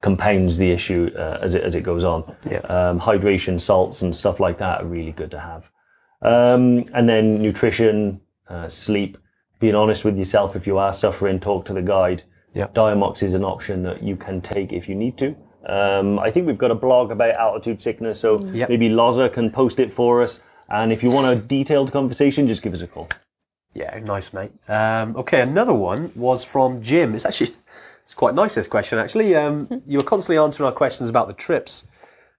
compounds 0.00 0.56
the 0.56 0.70
issue 0.70 1.10
uh, 1.16 1.40
as 1.42 1.56
it 1.56 1.64
as 1.64 1.74
it 1.74 1.82
goes 1.82 2.04
on. 2.04 2.22
Yeah. 2.48 2.58
Um, 2.58 3.00
hydration, 3.00 3.60
salts, 3.60 4.00
and 4.00 4.14
stuff 4.14 4.38
like 4.38 4.58
that 4.58 4.82
are 4.82 4.86
really 4.86 5.10
good 5.10 5.32
to 5.32 5.40
have. 5.40 5.72
Um, 6.22 6.84
and 6.94 7.08
then 7.08 7.42
nutrition, 7.42 8.20
uh, 8.46 8.68
sleep. 8.68 9.18
Being 9.58 9.74
honest 9.74 10.04
with 10.04 10.16
yourself, 10.16 10.54
if 10.54 10.68
you 10.68 10.78
are 10.78 10.92
suffering, 10.92 11.40
talk 11.40 11.64
to 11.64 11.72
the 11.72 11.82
guide. 11.82 12.22
Yeah. 12.54 12.66
Diamox 12.68 13.22
is 13.22 13.34
an 13.34 13.44
option 13.44 13.82
that 13.82 14.02
you 14.02 14.16
can 14.16 14.40
take 14.40 14.72
if 14.72 14.88
you 14.88 14.94
need 14.94 15.16
to. 15.18 15.36
Um, 15.66 16.18
I 16.18 16.30
think 16.30 16.46
we've 16.46 16.58
got 16.58 16.70
a 16.70 16.74
blog 16.74 17.10
about 17.10 17.36
altitude 17.36 17.82
sickness, 17.82 18.20
so 18.20 18.38
Yep. 18.52 18.68
maybe 18.68 18.88
Loza 18.88 19.30
can 19.32 19.50
post 19.50 19.78
it 19.80 19.92
for 19.92 20.22
us. 20.22 20.40
And 20.70 20.92
if 20.92 21.02
you 21.02 21.10
want 21.10 21.26
a 21.26 21.36
detailed 21.40 21.92
conversation, 21.92 22.46
just 22.48 22.62
give 22.62 22.74
us 22.74 22.80
a 22.82 22.86
call. 22.86 23.08
Yeah, 23.74 23.98
nice, 24.00 24.32
mate. 24.32 24.50
Um, 24.68 25.16
okay, 25.16 25.40
another 25.42 25.74
one 25.74 26.10
was 26.14 26.42
from 26.44 26.80
Jim. 26.80 27.14
It's 27.14 27.26
actually 27.26 27.54
it's 28.02 28.14
quite 28.14 28.34
nice. 28.34 28.54
This 28.54 28.66
question, 28.66 28.98
actually. 28.98 29.34
Um, 29.36 29.82
you 29.86 29.98
were 29.98 30.04
constantly 30.04 30.38
answering 30.38 30.66
our 30.66 30.72
questions 30.72 31.10
about 31.10 31.28
the 31.28 31.34
trips. 31.34 31.84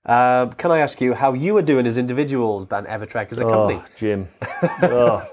Um, 0.06 0.54
can 0.54 0.72
I 0.72 0.80
ask 0.80 1.02
you 1.02 1.14
how 1.14 1.34
you 1.34 1.58
are 1.58 1.62
doing 1.62 1.86
as 1.86 1.98
individuals 1.98 2.66
and 2.72 2.88
Evertrek 2.88 3.32
as 3.32 3.40
a 3.40 3.46
company? 3.46 3.82
Oh, 3.84 3.86
Jim. 3.98 4.28
oh, 4.84 5.28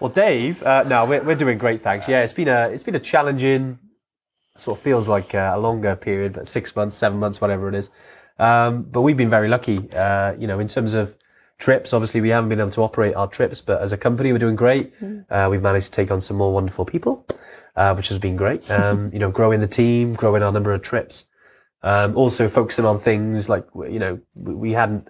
Well, 0.00 0.10
Dave, 0.10 0.62
uh, 0.62 0.84
no, 0.84 1.04
we're, 1.04 1.22
we're 1.22 1.34
doing 1.36 1.58
great, 1.58 1.80
thanks. 1.82 2.08
Yeah, 2.08 2.22
it's 2.22 2.32
been 2.32 2.48
a 2.48 2.68
it's 2.68 2.82
been 2.82 2.94
a 2.94 3.00
challenging, 3.00 3.78
sort 4.56 4.78
of 4.78 4.82
feels 4.82 5.06
like 5.06 5.34
uh, 5.34 5.52
a 5.54 5.58
longer 5.58 5.96
period, 5.96 6.32
but 6.32 6.46
six 6.48 6.74
months, 6.74 6.96
seven 6.96 7.18
months, 7.18 7.40
whatever 7.40 7.68
it 7.68 7.74
is. 7.74 7.90
Um, 8.38 8.82
but 8.84 9.02
we've 9.02 9.16
been 9.16 9.28
very 9.30 9.48
lucky, 9.48 9.90
uh, 9.92 10.34
you 10.38 10.46
know, 10.46 10.58
in 10.58 10.68
terms 10.68 10.94
of 10.94 11.14
trips. 11.58 11.92
Obviously, 11.92 12.20
we 12.20 12.28
haven't 12.30 12.48
been 12.48 12.60
able 12.60 12.70
to 12.70 12.82
operate 12.82 13.14
our 13.16 13.26
trips, 13.26 13.60
but 13.60 13.82
as 13.82 13.92
a 13.92 13.96
company, 13.98 14.32
we're 14.32 14.38
doing 14.38 14.56
great. 14.56 14.92
Uh, 15.28 15.48
we've 15.50 15.62
managed 15.62 15.86
to 15.86 15.92
take 15.92 16.10
on 16.10 16.20
some 16.20 16.36
more 16.36 16.52
wonderful 16.54 16.84
people, 16.84 17.26
uh, 17.76 17.94
which 17.94 18.08
has 18.08 18.18
been 18.18 18.36
great. 18.36 18.68
Um, 18.70 19.10
you 19.12 19.18
know, 19.18 19.30
growing 19.30 19.60
the 19.60 19.66
team, 19.66 20.14
growing 20.14 20.42
our 20.42 20.52
number 20.52 20.72
of 20.72 20.82
trips. 20.82 21.24
Um, 21.82 22.16
also 22.16 22.48
focusing 22.48 22.84
on 22.84 22.98
things 22.98 23.48
like 23.48 23.66
you 23.74 23.98
know 23.98 24.20
we 24.34 24.72
hadn't. 24.72 25.08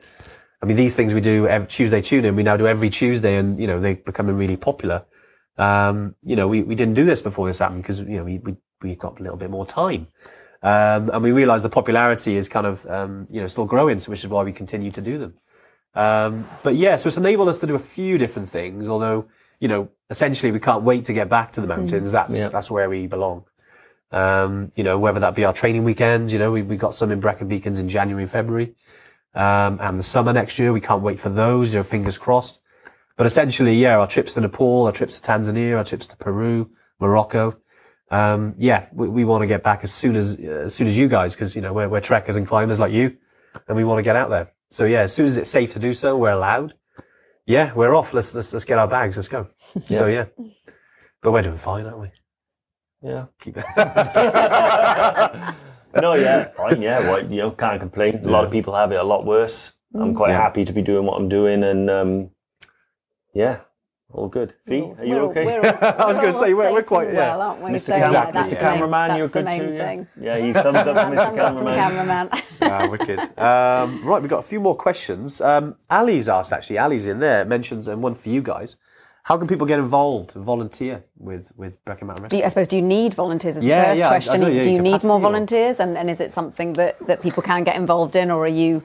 I 0.62 0.66
mean, 0.66 0.76
these 0.76 0.96
things 0.96 1.14
we 1.14 1.20
do 1.20 1.46
every 1.46 1.68
Tuesday 1.68 2.02
tune 2.02 2.24
in. 2.24 2.36
We 2.36 2.42
now 2.42 2.56
do 2.56 2.66
every 2.66 2.90
Tuesday, 2.90 3.36
and 3.36 3.58
you 3.58 3.66
know 3.66 3.80
they're 3.80 3.96
becoming 3.96 4.36
really 4.36 4.56
popular. 4.56 5.04
Um, 5.56 6.14
you 6.22 6.36
know, 6.36 6.46
we, 6.46 6.62
we 6.62 6.74
didn't 6.74 6.94
do 6.94 7.04
this 7.04 7.20
before 7.20 7.48
this 7.48 7.58
happened 7.58 7.82
because 7.82 8.00
you 8.00 8.16
know 8.16 8.24
we, 8.24 8.38
we 8.38 8.56
we 8.82 8.94
got 8.96 9.18
a 9.18 9.22
little 9.22 9.38
bit 9.38 9.50
more 9.50 9.64
time, 9.64 10.08
um, 10.62 11.10
and 11.10 11.22
we 11.22 11.32
realised 11.32 11.64
the 11.64 11.70
popularity 11.70 12.36
is 12.36 12.48
kind 12.48 12.66
of 12.66 12.84
um, 12.86 13.26
you 13.30 13.40
know 13.40 13.46
still 13.46 13.64
growing, 13.64 13.98
so 13.98 14.10
which 14.10 14.24
is 14.24 14.28
why 14.28 14.42
we 14.42 14.52
continue 14.52 14.90
to 14.90 15.00
do 15.00 15.18
them. 15.18 15.34
Um, 15.94 16.48
but 16.62 16.76
yeah, 16.76 16.96
so 16.96 17.06
it's 17.06 17.16
enabled 17.16 17.48
us 17.48 17.60
to 17.60 17.66
do 17.66 17.74
a 17.74 17.80
few 17.80 18.18
different 18.18 18.48
things. 18.48 18.88
Although 18.88 19.26
you 19.60 19.68
know, 19.68 19.88
essentially, 20.10 20.52
we 20.52 20.60
can't 20.60 20.82
wait 20.82 21.04
to 21.06 21.12
get 21.12 21.28
back 21.28 21.52
to 21.52 21.60
the 21.60 21.66
mountains. 21.66 22.12
That's 22.12 22.34
that's 22.48 22.70
where 22.70 22.88
we 22.88 23.06
belong. 23.06 23.44
Um, 24.10 24.72
you 24.74 24.84
know, 24.84 24.98
whether 24.98 25.20
that 25.20 25.34
be 25.34 25.44
our 25.44 25.52
training 25.52 25.84
weekends, 25.84 26.32
you 26.32 26.38
know, 26.38 26.50
we, 26.50 26.62
we 26.62 26.76
got 26.76 26.94
some 26.94 27.10
in 27.10 27.20
Brecon 27.20 27.46
Beacons 27.46 27.78
in 27.78 27.88
January 27.88 28.22
and 28.22 28.30
February. 28.30 28.74
Um, 29.34 29.78
and 29.80 29.98
the 29.98 30.02
summer 30.02 30.32
next 30.32 30.58
year, 30.58 30.72
we 30.72 30.80
can't 30.80 31.02
wait 31.02 31.20
for 31.20 31.28
those, 31.28 31.74
you 31.74 31.80
know, 31.80 31.82
fingers 31.82 32.16
crossed. 32.16 32.60
But 33.16 33.26
essentially, 33.26 33.74
yeah, 33.74 33.98
our 33.98 34.06
trips 34.06 34.34
to 34.34 34.40
Nepal, 34.40 34.86
our 34.86 34.92
trips 34.92 35.20
to 35.20 35.30
Tanzania, 35.30 35.76
our 35.76 35.84
trips 35.84 36.06
to 36.06 36.16
Peru, 36.16 36.70
Morocco. 36.98 37.58
Um, 38.10 38.54
yeah, 38.56 38.88
we, 38.92 39.08
we 39.08 39.24
want 39.24 39.42
to 39.42 39.46
get 39.46 39.62
back 39.62 39.84
as 39.84 39.92
soon 39.92 40.16
as, 40.16 40.34
as 40.34 40.74
soon 40.74 40.86
as 40.86 40.96
you 40.96 41.08
guys, 41.08 41.34
because, 41.34 41.54
you 41.54 41.60
know, 41.60 41.74
we're, 41.74 41.88
we're 41.88 42.00
trekkers 42.00 42.36
and 42.36 42.46
climbers 42.46 42.78
like 42.78 42.92
you, 42.92 43.16
and 43.66 43.76
we 43.76 43.84
want 43.84 43.98
to 43.98 44.02
get 44.02 44.16
out 44.16 44.30
there. 44.30 44.52
So 44.70 44.84
yeah, 44.84 45.00
as 45.00 45.12
soon 45.12 45.26
as 45.26 45.36
it's 45.36 45.50
safe 45.50 45.72
to 45.74 45.78
do 45.78 45.92
so, 45.92 46.16
we're 46.16 46.30
allowed. 46.30 46.74
Yeah, 47.44 47.74
we're 47.74 47.94
off. 47.94 48.14
Let's, 48.14 48.34
let's, 48.34 48.52
let's 48.52 48.64
get 48.64 48.78
our 48.78 48.88
bags. 48.88 49.16
Let's 49.16 49.28
go. 49.28 49.48
So 49.86 50.06
yeah, 50.06 50.26
but 51.22 51.32
we're 51.32 51.42
doing 51.42 51.58
fine, 51.58 51.84
aren't 51.86 51.98
we? 51.98 52.10
Yeah. 53.02 53.26
Keep 53.40 53.58
it. 53.58 53.64
No, 56.02 56.12
yeah, 56.14 56.48
fine, 56.56 56.82
yeah. 56.82 57.00
Well, 57.00 57.22
you 57.30 57.38
know, 57.38 57.50
can't 57.50 57.80
complain. 57.80 58.20
A 58.22 58.28
lot 58.28 58.44
of 58.44 58.50
people 58.52 58.74
have 58.76 58.92
it 58.92 58.96
a 58.96 59.02
lot 59.02 59.24
worse. 59.24 59.72
I'm 59.98 60.14
quite 60.14 60.30
Yeah. 60.30 60.40
happy 60.42 60.64
to 60.66 60.72
be 60.72 60.82
doing 60.82 61.06
what 61.06 61.18
I'm 61.18 61.28
doing, 61.30 61.64
and 61.64 61.88
um, 61.88 62.30
yeah, 63.34 63.60
all 64.12 64.28
good. 64.28 64.52
Fee, 64.66 64.82
are 64.98 65.04
you 65.04 65.14
We're 65.14 65.22
okay? 65.30 65.44
we're 65.46 65.70
all- 65.70 65.94
I 66.04 66.06
was 66.06 66.18
gonna 66.18 66.32
say, 66.32 66.52
we're- 66.52 66.70
we're 66.72 66.82
quite- 66.82 67.08
and 67.08 67.16
yeah. 67.16 67.36
well, 67.36 67.48
aren't 67.48 67.62
we? 67.62 67.70
Mr. 67.70 67.86
So, 67.86 67.96
yeah, 67.96 68.02
Cameraman, 68.12 68.34
that's 68.34 68.46
Mr. 68.46 68.50
the 68.50 68.54
main- 68.56 68.64
Cameraman, 68.64 69.08
that's 69.08 69.18
you're 69.18 69.28
the 69.28 69.32
good 69.32 69.44
main 69.46 69.60
too, 69.60 69.72
yeah? 69.72 69.86
thing. 69.86 70.06
Yeah, 70.20 70.36
he's 70.38 70.54
thumbs 70.56 70.76
up 70.76 70.84
from 71.00 71.12
Mr. 71.12 71.16
Thumbs 71.16 71.18
up 71.18 71.36
Cameraman. 71.36 71.74
cameraman. 71.74 72.28
Ah, 72.60 72.86
wicked. 72.88 73.18
Um, 73.38 74.04
right, 74.04 74.20
we've 74.20 74.30
got 74.30 74.40
a 74.40 74.48
few 74.48 74.60
more 74.60 74.76
questions. 74.76 75.40
Um, 75.40 75.74
Ali's 75.90 76.28
asked, 76.28 76.52
actually, 76.52 76.78
Ali's 76.78 77.06
in 77.06 77.18
there, 77.18 77.46
mentions, 77.46 77.88
and 77.88 78.02
one 78.02 78.12
for 78.14 78.28
you 78.28 78.42
guys. 78.42 78.76
How 79.28 79.36
can 79.36 79.46
people 79.46 79.66
get 79.66 79.78
involved 79.78 80.32
volunteer 80.32 81.04
with, 81.18 81.52
with 81.54 81.84
Brecon 81.84 82.06
Mountain 82.06 82.22
Do 82.22 82.24
Rescue? 82.24 82.38
you, 82.38 82.44
I 82.46 82.48
suppose, 82.48 82.66
do 82.68 82.76
you 82.76 82.82
need 82.82 83.12
volunteers 83.12 83.58
as 83.58 83.62
Yeah, 83.62 83.80
the 83.82 83.86
first 83.88 83.98
yeah, 83.98 84.04
I- 84.04 84.08
I 84.08 84.12
question? 84.14 84.32
don't 84.40 84.40
know, 84.50 84.56
yeah, 84.56 84.62
do 84.62 84.70
you 84.70 84.80
need 84.80 84.88
capacity 84.92 85.08
more 85.08 85.18
or- 85.18 85.20
volunteers? 85.20 85.80
And, 85.80 85.98
and 85.98 86.08
is 86.08 86.20
it 86.20 86.32
something 86.32 86.72
that, 86.74 86.98
that 87.06 87.20
people 87.20 87.42
can 87.42 87.62
get 87.62 87.76
involved 87.76 88.16
in, 88.16 88.30
or 88.30 88.42
are 88.46 88.48
you, 88.48 88.82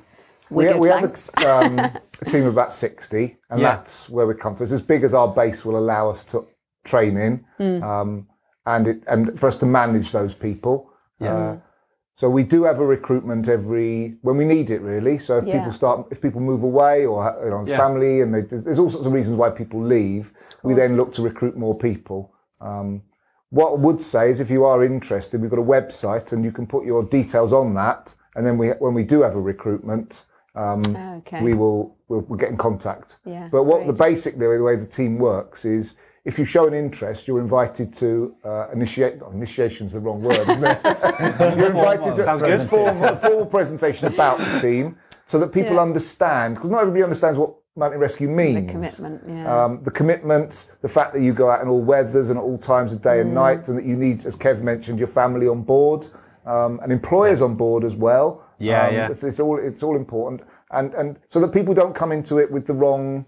We, 0.50 0.66
we're 0.66 0.74
good, 0.74 0.82
we 0.82 0.90
have 0.90 1.04
a, 1.38 1.50
um, 1.50 1.80
a 2.22 2.26
team 2.30 2.42
of 2.46 2.52
about 2.52 2.74
60, 2.74 3.38
and 3.52 3.62
Yeah. 3.62 3.76
that's 3.78 4.10
where 4.10 4.28
we 4.28 4.34
come 4.34 4.54
to. 4.58 4.64
It's 4.64 4.74
as 4.74 4.82
big 4.82 5.06
as 5.06 5.14
our 5.14 5.30
base 5.30 5.64
will 5.64 5.78
allow 5.78 6.10
us 6.10 6.26
to 6.26 6.46
train 6.84 7.16
in, 7.16 7.46
Hmm. 7.58 7.82
um, 7.82 8.28
and 8.66 8.88
it, 8.90 9.04
and 9.08 9.40
for 9.40 9.48
us 9.48 9.56
to 9.60 9.66
manage 9.66 10.12
those 10.12 10.34
people. 10.34 10.90
Uh, 11.22 11.56
so 12.16 12.30
we 12.30 12.44
do 12.44 12.64
have 12.64 12.80
a 12.80 12.86
recruitment 12.86 13.48
every 13.48 14.16
when 14.22 14.38
we 14.38 14.46
need 14.46 14.70
it, 14.70 14.82
really. 14.82 15.18
So 15.18 15.38
if 15.40 15.46
Yeah. 15.46 15.58
people 15.58 15.72
start, 15.72 16.08
if 16.12 16.22
people 16.22 16.42
move 16.42 16.64
away 16.64 17.06
or 17.06 17.36
you 17.44 17.50
know, 17.50 17.64
Yeah. 17.66 17.78
family, 17.78 18.22
and 18.22 18.34
they, 18.34 18.42
there's 18.42 18.80
all 18.80 18.90
sorts 18.90 19.08
of 19.08 19.14
reasons 19.14 19.38
why 19.38 19.50
people 19.50 19.82
leave. 19.82 20.32
We 20.64 20.74
then 20.76 20.96
look 20.96 21.12
to 21.14 21.22
recruit 21.24 21.58
more 21.58 21.76
people. 21.76 22.32
Um, 22.62 23.02
what 23.50 23.72
I 23.74 23.76
would 23.76 24.02
say 24.02 24.32
is, 24.32 24.40
if 24.40 24.50
you 24.50 24.64
are 24.66 24.84
interested, 24.84 25.42
we've 25.42 25.50
got 25.50 25.60
a 25.60 25.64
website, 25.64 26.32
and 26.34 26.44
you 26.46 26.52
can 26.52 26.66
put 26.68 26.86
your 26.86 27.04
details 27.04 27.52
on 27.52 27.74
that. 27.76 28.14
And 28.36 28.46
then 28.46 28.58
we, 28.58 28.70
when 28.70 28.94
we 28.94 29.04
do 29.04 29.22
have 29.22 29.36
a 29.36 29.42
recruitment, 29.42 30.26
um, 30.56 30.82
Okay. 31.18 31.42
we 31.42 31.54
will 31.56 31.98
we'll, 32.08 32.22
we'll 32.22 32.38
get 32.40 32.50
in 32.50 32.58
contact. 32.58 33.18
Yeah, 33.26 33.50
But 33.52 33.64
what 33.64 33.88
the 33.88 33.94
great. 33.94 34.10
basic 34.10 34.38
the 34.38 34.48
way 34.62 34.76
the 34.76 34.86
team 34.86 35.18
works 35.18 35.66
is, 35.66 35.96
if 36.26 36.40
you 36.40 36.46
show 36.46 36.68
an 36.68 36.74
interest, 36.74 37.28
you're 37.28 37.40
invited 37.42 37.94
to 37.96 38.36
uh, 38.46 38.68
initiate. 38.72 39.20
Oh, 39.22 39.32
initiation's 39.32 39.92
the 39.92 40.00
wrong 40.00 40.22
word, 40.22 40.48
isn't 40.50 40.64
it? 40.64 40.80
you're 41.58 41.68
invited 41.68 42.16
to 42.16 42.24
Sounds 42.24 42.42
a 42.42 42.66
formal, 42.68 43.16
formal 43.28 43.46
presentation 43.46 44.08
about 44.08 44.38
the 44.40 44.60
team, 44.60 44.96
so 45.26 45.38
that 45.40 45.52
people 45.52 45.76
Yeah. 45.76 45.82
understand. 45.82 46.56
Because 46.56 46.70
not 46.70 46.82
everybody 46.82 47.04
understands 47.04 47.38
what 47.38 47.56
mountain 47.76 48.00
rescue 48.00 48.30
means. 48.30 48.68
the 48.68 48.72
commitment, 48.72 49.22
yeah. 49.28 49.64
Um, 49.66 49.82
the 49.84 49.92
commitment, 49.92 50.68
the 50.82 50.88
fact 50.88 51.14
that 51.14 51.22
you 51.22 51.34
go 51.34 51.50
out 51.50 51.62
in 51.62 51.68
all 51.68 51.82
weathers 51.82 52.30
and 52.30 52.38
at 52.38 52.44
all 52.44 52.58
times 52.58 52.94
of 52.94 53.02
day 53.02 53.18
Mm. 53.18 53.22
and 53.22 53.34
night, 53.34 53.68
and 53.68 53.78
that 53.78 53.86
you 53.86 53.96
need, 53.98 54.26
as 54.26 54.36
Kev 54.36 54.62
mentioned, 54.62 55.00
your 55.00 55.08
family 55.10 55.48
on 55.48 55.62
board 55.64 56.08
um, 56.46 56.80
and 56.84 56.92
employers 56.92 57.42
on 57.42 57.56
board 57.56 57.84
as 57.84 57.96
well. 57.96 58.44
Yeah, 58.60 58.88
Um, 58.88 58.94
yeah. 58.94 59.10
It's, 59.12 59.24
it's 59.24 59.40
all 59.42 59.58
it's 59.60 59.84
all 59.84 59.96
important, 59.98 60.42
and 60.72 60.94
and 60.94 61.20
so 61.28 61.40
that 61.42 61.50
people 61.52 61.74
don't 61.74 61.94
come 61.96 62.12
into 62.14 62.38
it 62.38 62.50
with 62.50 62.66
the 62.66 62.74
wrong 62.74 63.26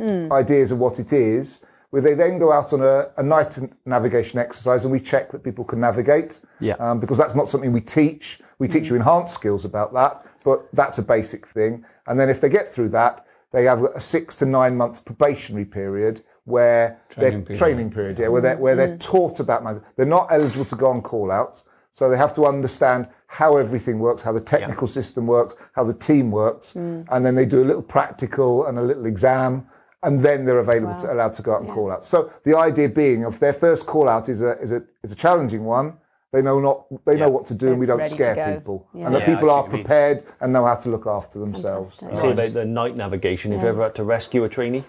Hmm. 0.00 0.32
ideas 0.32 0.70
of 0.72 0.78
what 0.78 0.98
it 0.98 1.12
is. 1.12 1.60
Where 1.92 2.00
they 2.00 2.14
then 2.14 2.38
go 2.38 2.50
out 2.52 2.72
on 2.72 2.80
a, 2.80 3.10
a 3.18 3.22
night 3.22 3.58
navigation 3.84 4.38
exercise, 4.38 4.84
and 4.84 4.90
we 4.90 4.98
check 4.98 5.30
that 5.30 5.44
people 5.44 5.62
can 5.62 5.78
navigate. 5.78 6.40
Yeah. 6.58 6.74
Um, 6.74 7.00
because 7.00 7.18
that's 7.18 7.34
not 7.34 7.48
something 7.48 7.70
we 7.70 7.82
teach. 7.82 8.40
We 8.58 8.66
teach 8.66 8.84
you 8.84 8.92
mm-hmm. 8.92 9.08
enhanced 9.08 9.34
skills 9.34 9.66
about 9.66 9.92
that, 9.92 10.24
but 10.42 10.72
that's 10.72 10.96
a 10.96 11.02
basic 11.02 11.46
thing. 11.46 11.84
And 12.06 12.18
then 12.18 12.30
if 12.30 12.40
they 12.40 12.48
get 12.48 12.66
through 12.66 12.88
that, 12.90 13.26
they 13.50 13.64
have 13.64 13.82
a 13.82 14.00
six 14.00 14.36
to 14.36 14.46
nine 14.46 14.74
month 14.74 15.04
probationary 15.04 15.66
period 15.66 16.22
where 16.44 16.98
Training 17.10 17.30
they're 17.30 17.42
period. 17.42 17.58
training 17.58 17.90
period, 17.90 18.18
yeah, 18.18 18.28
where 18.28 18.40
they're 18.40 18.56
where 18.56 18.74
they're 18.74 18.88
mm-hmm. 18.88 19.12
taught 19.12 19.38
about 19.38 19.84
they're 19.96 20.06
not 20.06 20.28
eligible 20.30 20.64
to 20.64 20.76
go 20.76 20.88
on 20.88 21.02
call 21.02 21.30
outs, 21.30 21.64
so 21.92 22.08
they 22.08 22.16
have 22.16 22.32
to 22.34 22.46
understand 22.46 23.06
how 23.26 23.56
everything 23.56 23.98
works, 23.98 24.22
how 24.22 24.32
the 24.32 24.40
technical 24.40 24.86
system 24.86 25.26
works, 25.26 25.54
how 25.74 25.84
the 25.84 25.94
team 25.94 26.30
works, 26.30 26.72
mm. 26.74 27.06
and 27.10 27.24
then 27.24 27.34
they 27.34 27.46
do 27.46 27.62
a 27.62 27.66
little 27.66 27.82
practical 27.82 28.66
and 28.66 28.78
a 28.78 28.82
little 28.82 29.06
exam, 29.06 29.66
and 30.02 30.20
then 30.20 30.44
they're 30.44 30.58
available 30.58 30.96
to 31.00 31.12
allowed 31.12 31.34
to 31.34 31.42
go 31.42 31.54
out 31.54 31.62
and 31.62 31.70
call 31.70 31.90
out. 31.90 32.02
So 32.04 32.30
the 32.44 32.56
idea 32.56 32.88
being, 32.88 33.22
if 33.22 33.38
their 33.38 33.52
first 33.52 33.86
call 33.86 34.08
out 34.08 34.28
is 34.28 34.42
a 34.42 34.58
is 34.60 34.72
a 34.72 34.82
is 35.02 35.12
a 35.12 35.14
challenging 35.16 35.64
one, 35.64 35.94
They 36.32 36.40
know 36.40 36.60
not. 36.60 36.86
They 37.04 37.12
Yeah. 37.14 37.24
know 37.26 37.28
what 37.36 37.44
to 37.46 37.54
do, 37.54 37.68
and 37.72 37.78
we 37.78 37.84
don't 37.84 38.06
scare 38.08 38.34
people. 38.54 38.86
Yeah. 38.94 39.04
And 39.06 39.14
the 39.14 39.18
Yeah, 39.18 39.24
I 39.24 39.34
people 39.34 39.50
are 39.50 39.62
what 39.62 39.66
you 39.66 39.72
mean. 39.74 39.84
prepared 39.84 40.22
and 40.40 40.50
know 40.54 40.64
how 40.64 40.76
to 40.76 40.88
look 40.88 41.06
after 41.06 41.38
themselves. 41.38 41.96
Fantastic. 41.96 42.20
Say 42.22 42.26
Um, 42.28 42.32
about 42.32 42.52
the 42.54 42.64
night 42.64 42.96
navigation. 42.96 43.52
Have 43.52 43.62
you 43.62 43.68
ever 43.68 43.82
had 43.82 43.94
to 43.96 44.04
rescue 44.04 44.42
a 44.44 44.48
trainee? 44.48 44.84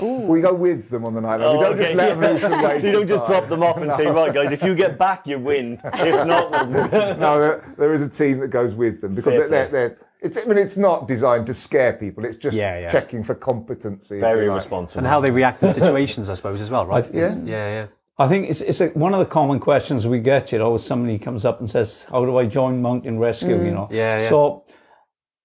we 0.00 0.40
go 0.40 0.52
with 0.54 0.88
them 0.90 1.04
on 1.04 1.14
the 1.14 1.20
night. 1.20 1.38
we 1.38 1.44
don't 1.44 1.76
just 1.76 1.94
let 1.94 2.08
them 2.14 2.22
yeah. 2.22 2.30
loose 2.30 2.44
and 2.44 2.62
wait 2.66 2.80
So 2.80 2.86
you 2.88 2.92
don't 2.94 3.06
just 3.06 3.26
drop 3.26 3.48
them 3.48 3.62
off 3.62 3.76
and 3.82 3.92
say, 3.94 4.06
right, 4.20 4.32
guys, 4.34 4.50
if 4.50 4.62
you 4.62 4.74
get 4.74 4.98
back, 4.98 5.26
you 5.26 5.38
win. 5.38 5.78
If 5.94 6.26
not, 6.26 6.50
we'll 6.50 6.88
no, 7.18 7.38
there, 7.38 7.74
there 7.78 7.94
is 7.94 8.02
a 8.02 8.08
team 8.08 8.40
that 8.40 8.48
goes 8.48 8.74
with 8.74 9.00
them 9.02 9.14
because 9.14 9.34
Fair 9.34 9.48
they're, 9.48 9.68
they're, 9.68 9.88
they're, 9.88 9.98
it's. 10.24 10.38
I 10.38 10.44
mean, 10.44 10.58
it's 10.58 10.76
not 10.76 11.06
designed 11.06 11.46
to 11.46 11.54
scare 11.54 11.92
people. 11.92 12.24
It's 12.24 12.36
just 12.36 12.56
Yeah, 12.56 12.80
yeah. 12.80 12.88
checking 12.88 13.22
for 13.22 13.34
competency. 13.34 14.16
if 14.16 14.20
very 14.20 14.44
you 14.44 14.50
like. 14.50 14.62
responsible. 14.62 14.98
And 15.00 15.06
how 15.06 15.20
they 15.20 15.30
react 15.30 15.60
to 15.60 15.68
situations, 15.68 16.28
I 16.28 16.34
suppose, 16.34 16.60
as 16.60 16.70
well, 16.70 16.86
right? 16.86 17.06
Yeah. 17.12 17.34
yeah, 17.44 17.68
yeah. 17.76 17.86
I 18.16 18.28
think 18.28 18.48
it's, 18.48 18.60
it's 18.60 18.80
a, 18.80 18.88
one 18.88 19.12
of 19.12 19.18
the 19.18 19.26
common 19.26 19.58
questions 19.58 20.06
we 20.06 20.20
get, 20.20 20.52
you 20.52 20.58
know, 20.58 20.76
somebody 20.76 21.18
comes 21.18 21.44
up 21.44 21.58
and 21.58 21.68
says, 21.68 22.06
how 22.10 22.24
do 22.24 22.36
I 22.36 22.46
join 22.46 22.80
mountain 22.80 23.18
rescue, 23.18 23.56
mm. 23.56 23.64
you 23.64 23.70
know? 23.72 23.88
Yeah, 23.90 24.20
yeah. 24.20 24.28
So 24.28 24.64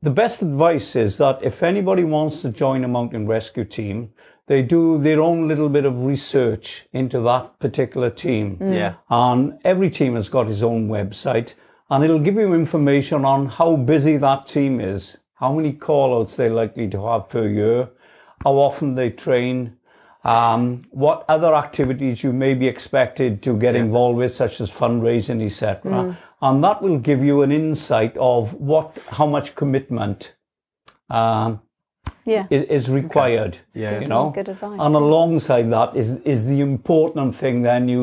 the 0.04 0.12
best 0.12 0.44
advice 0.44 0.96
is 0.96 1.18
that 1.18 1.42
if 1.42 1.64
anybody 1.64 2.04
wants 2.04 2.42
to 2.44 2.50
join 2.50 2.84
a 2.84 2.88
mountain 2.88 3.26
rescue 3.28 3.66
team, 3.66 4.12
they 4.46 4.62
do 4.62 5.00
their 5.00 5.20
own 5.20 5.48
little 5.48 5.70
bit 5.70 5.86
of 5.86 6.04
research 6.04 6.88
into 6.94 7.20
that 7.22 7.60
particular 7.60 8.12
team. 8.12 8.58
Mm. 8.58 8.74
Yeah. 8.76 8.94
And 9.10 9.60
every 9.64 9.90
team 9.90 10.14
has 10.14 10.30
got 10.30 10.46
his 10.48 10.62
own 10.62 10.90
website 10.90 11.56
and 11.90 12.04
it'll 12.04 12.20
give 12.20 12.36
you 12.36 12.54
information 12.54 13.26
on 13.26 13.48
how 13.48 13.76
busy 13.76 14.18
that 14.18 14.46
team 14.46 14.80
is, 14.80 15.18
how 15.36 15.54
many 15.54 15.74
callouts 15.74 16.36
they're 16.36 16.50
likely 16.50 16.88
to 16.90 17.06
have 17.06 17.30
per 17.30 17.48
year, 17.48 17.90
how 18.44 18.54
often 18.54 18.96
they 18.96 19.10
train, 19.10 19.76
um, 20.24 20.84
what 20.92 21.26
other 21.28 21.56
activities 21.56 22.24
you 22.24 22.34
may 22.34 22.54
be 22.54 22.68
expected 22.68 23.42
to 23.42 23.58
get 23.58 23.76
involved 23.76 24.18
with, 24.18 24.34
such 24.34 24.62
as 24.62 24.70
fundraising, 24.70 25.44
etc. 25.46 26.18
And 26.42 26.64
that 26.64 26.82
will 26.82 27.00
give 27.00 27.24
you 27.24 27.42
an 27.42 27.52
insight 27.52 28.16
of 28.18 28.54
what, 28.54 28.98
how 29.10 29.26
much 29.26 29.56
commitment 29.56 30.36
um, 31.10 31.62
Yeah. 32.30 32.46
is, 32.50 32.64
is 32.64 32.90
required. 32.90 33.58
Yeah. 33.74 34.00
you 34.02 34.08
know. 34.08 34.32
Good 34.36 34.50
advice, 34.50 34.78
And 34.80 34.96
alongside 34.96 35.70
that 35.72 35.96
is 35.96 36.18
is 36.26 36.46
the 36.46 36.62
important 36.62 37.36
thing. 37.36 37.64
Then 37.64 37.90
you 37.90 38.02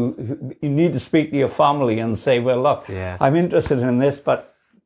you 0.63 0.69
need 0.71 0.93
to 0.93 1.01
speak 1.01 1.31
to 1.31 1.37
your 1.37 1.49
family 1.65 2.01
and 2.01 2.19
say, 2.19 2.41
well, 2.41 2.63
look, 2.63 2.89
Yeah. 2.89 3.17
I'm 3.21 3.37
interested 3.37 3.79
in 3.79 3.99
this, 3.99 4.19
but 4.21 4.39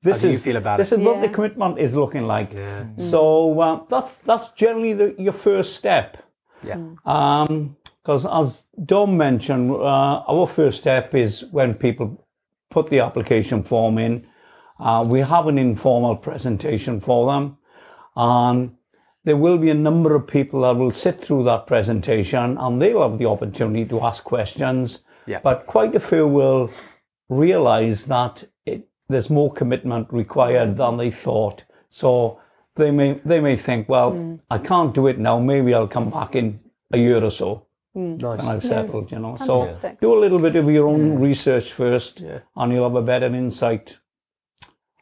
this 0.03 0.21
do 0.21 0.29
you 0.29 0.35
is 0.35 0.43
feel 0.43 0.57
about 0.57 0.79
this 0.79 0.93
it? 0.93 1.01
is 1.01 1.07
what 1.07 1.21
the 1.23 1.29
commitment 1.29 1.79
is 1.79 1.95
looking 1.95 2.27
like. 2.27 2.53
Yeah. 2.55 2.85
So 2.97 3.21
uh, 3.61 3.81
that's 3.89 4.15
that's 4.27 4.51
generally 4.63 4.95
the, 4.95 5.15
your 5.19 5.35
first 5.35 5.75
step. 5.77 6.17
Yeah. 6.65 6.79
Because 8.03 8.27
as 8.27 8.65
Dom 8.87 9.17
mentioned, 9.17 9.71
uh, 9.73 10.23
our 10.29 10.47
first 10.47 10.79
step 10.79 11.15
is 11.15 11.45
when 11.53 11.75
people 11.75 12.27
put 12.71 12.87
the 12.89 13.01
application 13.01 13.63
form 13.63 13.99
in, 13.99 14.27
uh, 14.79 15.05
we 15.09 15.21
have 15.21 15.47
an 15.49 15.59
informal 15.59 16.17
presentation 16.17 17.01
for 17.01 17.27
them. 17.33 17.57
And 18.17 18.71
there 19.25 19.37
will 19.37 19.59
be 19.59 19.71
a 19.71 19.75
number 19.75 20.15
of 20.15 20.27
people 20.27 20.63
that 20.63 20.77
will 20.77 20.91
sit 20.91 21.23
through 21.23 21.45
that 21.45 21.67
presentation 21.67 22.57
and 22.59 22.81
they'll 22.81 23.03
have 23.03 23.19
the 23.19 23.27
opportunity 23.27 23.85
to 23.85 24.01
ask 24.01 24.25
questions. 24.25 25.01
Yeah. 25.27 25.41
But 25.43 25.67
quite 25.67 25.95
a 25.95 26.01
few 26.01 26.27
will 26.27 26.71
realize 27.29 28.07
that 28.07 28.45
it, 28.65 28.89
there's 29.09 29.29
more 29.29 29.53
commitment 29.53 30.09
required 30.11 30.77
than 30.77 30.97
they 30.97 31.11
thought. 31.11 31.65
So 31.91 32.41
they 32.77 32.91
may 32.91 33.13
they 33.25 33.41
may 33.41 33.57
think, 33.57 33.89
well, 33.89 34.13
hmm. 34.13 34.37
I 34.51 34.59
can't 34.59 34.95
do 34.95 35.07
it 35.07 35.19
now. 35.19 35.39
Maybe 35.39 35.75
I'll 35.75 35.89
come 35.89 36.11
back 36.11 36.35
in 36.35 36.61
a 36.93 36.99
year 36.99 37.23
or 37.23 37.31
so 37.31 37.67
hmm. 37.93 38.17
Nice. 38.17 38.41
when 38.41 38.49
I've 38.49 38.65
settled. 38.65 39.13
You 39.13 39.19
know, 39.19 39.37
so 39.37 39.79
do 40.01 40.15
a 40.15 40.19
little 40.19 40.39
bit 40.39 40.57
of 40.57 40.71
your 40.71 40.89
own 40.89 41.19
research 41.19 41.73
first, 41.73 42.21
and 42.57 42.73
you'll 42.73 42.85
have 42.85 42.95
a 42.95 43.03
better 43.03 43.27
insight 43.27 43.99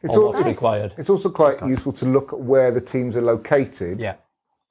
It's, 0.01 0.15
on 0.15 0.21
al- 0.21 0.33
what's 0.33 0.45
required. 0.47 0.93
it's 0.97 1.09
also 1.09 1.29
quite 1.29 1.61
useful 1.67 1.91
to 1.93 2.05
look 2.05 2.33
at 2.33 2.39
where 2.39 2.71
the 2.71 2.81
teams 2.81 3.15
are 3.15 3.21
located. 3.21 3.99
Yeah. 3.99 4.15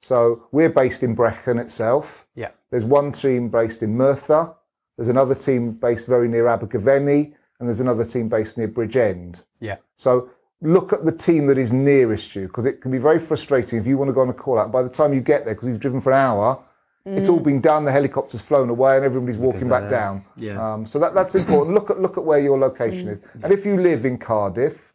So 0.01 0.47
we're 0.51 0.69
based 0.69 1.03
in 1.03 1.13
Brecon 1.13 1.57
itself. 1.59 2.25
Yeah. 2.35 2.51
There's 2.71 2.85
one 2.85 3.11
team 3.11 3.49
based 3.49 3.83
in 3.83 3.95
Merthyr. 3.97 4.53
There's 4.97 5.07
another 5.09 5.35
team 5.35 5.71
based 5.71 6.07
very 6.07 6.27
near 6.27 6.47
Abergavenny, 6.47 7.33
and 7.59 7.67
there's 7.67 7.79
another 7.79 8.05
team 8.05 8.29
based 8.29 8.57
near 8.57 8.67
Bridgend. 8.67 9.43
Yeah. 9.59 9.77
So 9.97 10.29
look 10.61 10.91
at 10.93 11.05
the 11.05 11.11
team 11.11 11.47
that 11.47 11.57
is 11.57 11.71
nearest 11.71 12.35
you 12.35 12.47
because 12.47 12.65
it 12.65 12.81
can 12.81 12.91
be 12.91 12.97
very 12.97 13.19
frustrating 13.19 13.79
if 13.79 13.87
you 13.87 13.97
want 13.97 14.09
to 14.09 14.13
go 14.13 14.21
on 14.21 14.29
a 14.29 14.33
call 14.33 14.59
out. 14.59 14.71
By 14.71 14.83
the 14.83 14.89
time 14.89 15.13
you 15.13 15.21
get 15.21 15.45
there, 15.45 15.53
because 15.53 15.67
you've 15.69 15.79
driven 15.79 16.01
for 16.01 16.11
an 16.11 16.17
hour, 16.17 16.63
it's 17.05 17.29
all 17.29 17.39
been 17.39 17.59
done. 17.61 17.85
The 17.85 17.91
helicopter's 17.91 18.41
flown 18.41 18.69
away, 18.69 18.97
and 18.97 19.05
everybody's 19.05 19.37
walking 19.37 19.67
back 19.67 19.89
down. 19.89 20.23
Yeah. 20.35 20.61
Um, 20.73 20.85
so 20.85 20.99
that, 20.99 21.13
that's 21.15 21.33
important. 21.33 21.73
look 21.73 21.89
at 21.89 21.99
look 21.99 22.17
at 22.17 22.23
where 22.23 22.39
your 22.39 22.59
location 22.59 23.07
is, 23.07 23.19
and 23.41 23.51
if 23.51 23.65
you 23.65 23.77
live 23.77 24.05
in 24.05 24.17
Cardiff, 24.17 24.88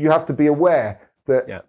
you 0.00 0.10
have 0.10 0.24
to 0.26 0.32
be 0.32 0.46
aware 0.46 0.90
that 1.26 1.46
Yeah. 1.48 1.60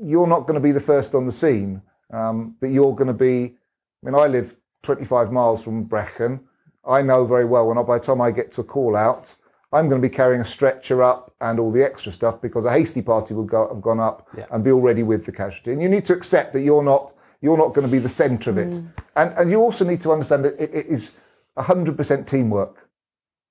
you're 0.00 0.26
not 0.34 0.42
going 0.46 0.54
to 0.54 0.60
be 0.68 0.72
the 0.72 0.86
first 0.92 1.14
on 1.14 1.26
the 1.26 1.32
scene. 1.32 1.82
Um, 2.12 2.56
that 2.60 2.68
you're 2.70 2.94
going 2.94 3.08
to 3.16 3.20
be. 3.28 3.56
I 4.02 4.06
mean, 4.06 4.14
I 4.14 4.26
live 4.28 4.54
25 4.84 5.32
miles 5.32 5.62
from 5.64 5.82
Brecon. 5.84 6.40
I 6.86 7.02
know 7.02 7.24
very 7.26 7.44
well 7.44 7.66
when 7.66 7.78
I, 7.78 7.82
by 7.82 7.98
the 7.98 8.04
time 8.04 8.20
I 8.20 8.30
get 8.30 8.52
to 8.52 8.60
a 8.60 8.64
call 8.64 8.94
out, 8.94 9.34
I'm 9.72 9.88
going 9.88 10.00
to 10.00 10.08
be 10.08 10.14
carrying 10.14 10.40
a 10.40 10.46
stretcher 10.46 11.02
up 11.02 11.34
and 11.40 11.58
all 11.58 11.72
the 11.72 11.82
extra 11.82 12.12
stuff 12.12 12.40
because 12.40 12.64
a 12.64 12.70
hasty 12.70 13.02
party 13.02 13.34
will 13.34 13.44
go, 13.56 13.66
have 13.68 13.82
gone 13.82 13.98
up 13.98 14.28
Yeah. 14.38 14.46
and 14.52 14.62
be 14.62 14.70
already 14.70 15.02
with 15.02 15.24
the 15.26 15.32
casualty. 15.32 15.72
And 15.72 15.82
you 15.82 15.88
need 15.88 16.06
to 16.06 16.12
accept 16.14 16.52
that 16.52 16.60
you're 16.62 16.84
not 16.84 17.12
you're 17.40 17.58
not 17.58 17.74
going 17.74 17.86
to 17.86 17.90
be 17.90 17.98
the 17.98 18.08
centre 18.08 18.50
of 18.50 18.58
it. 18.58 18.80
And 19.16 19.32
and 19.38 19.50
you 19.50 19.60
also 19.60 19.84
need 19.84 20.00
to 20.02 20.12
understand 20.12 20.44
that 20.44 20.54
it, 20.62 20.70
it 20.72 20.86
is 20.86 21.12
100% 21.58 22.26
teamwork. 22.26 22.88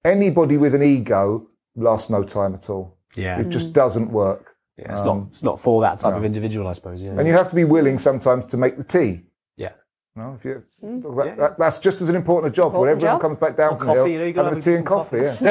Anybody 0.05 0.55
with 0.57 0.74
an 0.76 0.84
ego 0.84 1.47
lasts 1.76 2.09
no 2.09 2.24
time 2.24 2.53
at 2.53 2.70
all. 2.70 2.95
Yeah. 3.16 3.39
It 3.39 3.49
just 3.49 3.74
doesn't 3.74 4.11
work. 4.11 4.55
Yeah, 4.78 4.91
it's 4.91 5.03
not 5.03 5.28
it's 5.32 5.43
not 5.43 5.59
for 5.59 5.82
that 5.82 5.99
type 5.99 6.13
of 6.13 6.26
individual, 6.26 6.68
I 6.68 6.74
suppose. 6.74 7.01
Yeah. 7.01 7.11
And 7.11 7.28
you 7.28 7.34
have 7.34 7.49
to 7.49 7.55
be 7.55 7.63
willing 7.63 7.97
sometimes 7.97 8.45
to 8.47 8.57
make 8.57 8.78
the 8.78 8.84
tea. 8.84 9.24
yeah. 9.55 9.72
You 10.18 10.34
if 10.38 10.45
you, 10.45 10.63
that, 10.82 11.36
that- 11.38 11.57
that's 11.59 11.80
just 11.80 12.01
as 12.01 12.09
an 12.09 12.16
important 12.16 12.53
a 12.53 12.55
job 12.55 12.74
when 12.74 12.89
everyone 12.89 13.16
job. 13.16 13.22
comes 13.22 13.38
back 13.39 13.57
down 13.57 13.74
Or 13.74 13.78
from 13.78 13.88
coffee, 13.88 13.99
the 14.18 14.18
hill, 14.18 14.28
you 14.28 14.34
know, 14.34 14.43
you 14.43 14.47
a 14.47 14.49
tea 14.51 14.55
and 14.55 14.63
decent 14.63 14.86
coffee. 14.86 15.18
Yeah. 15.18 15.38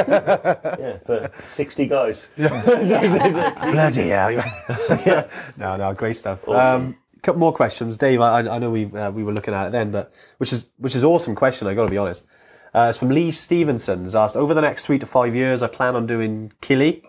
yeah, 0.79 0.97
for 1.05 1.31
60 1.49 1.85
guys. 1.87 2.29
Bloody 2.35 4.09
hell! 4.09 4.31
yeah. 4.31 5.27
No, 5.57 5.75
no, 5.75 5.93
great 5.93 6.15
stuff. 6.15 6.47
Um, 6.49 6.95
couple 7.21 7.39
more 7.39 7.53
questions, 7.53 7.97
Dave. 7.97 8.21
I, 8.21 8.39
I 8.39 8.59
know 8.59 8.69
we 8.69 8.85
uh, 8.85 9.09
we 9.11 9.23
were 9.23 9.33
looking 9.33 9.53
at 9.53 9.67
it 9.67 9.71
then, 9.71 9.91
but 9.91 10.11
which 10.37 10.53
is 10.53 10.67
which 10.77 10.95
is 10.95 11.03
awesome 11.03 11.35
question. 11.35 11.67
I 11.67 11.73
got 11.73 11.85
to 11.85 11.89
be 11.89 11.97
honest. 11.97 12.25
Uh, 12.73 12.87
it's 12.89 12.97
from 12.97 13.09
Lee 13.09 13.31
Stevenson's 13.31 14.15
asked 14.15 14.35
over 14.35 14.53
the 14.53 14.61
next 14.61 14.85
three 14.85 14.99
to 14.99 15.05
five 15.05 15.35
years. 15.35 15.63
I 15.63 15.67
plan 15.67 15.95
on 15.95 16.05
doing 16.05 16.51
Kili, 16.61 17.01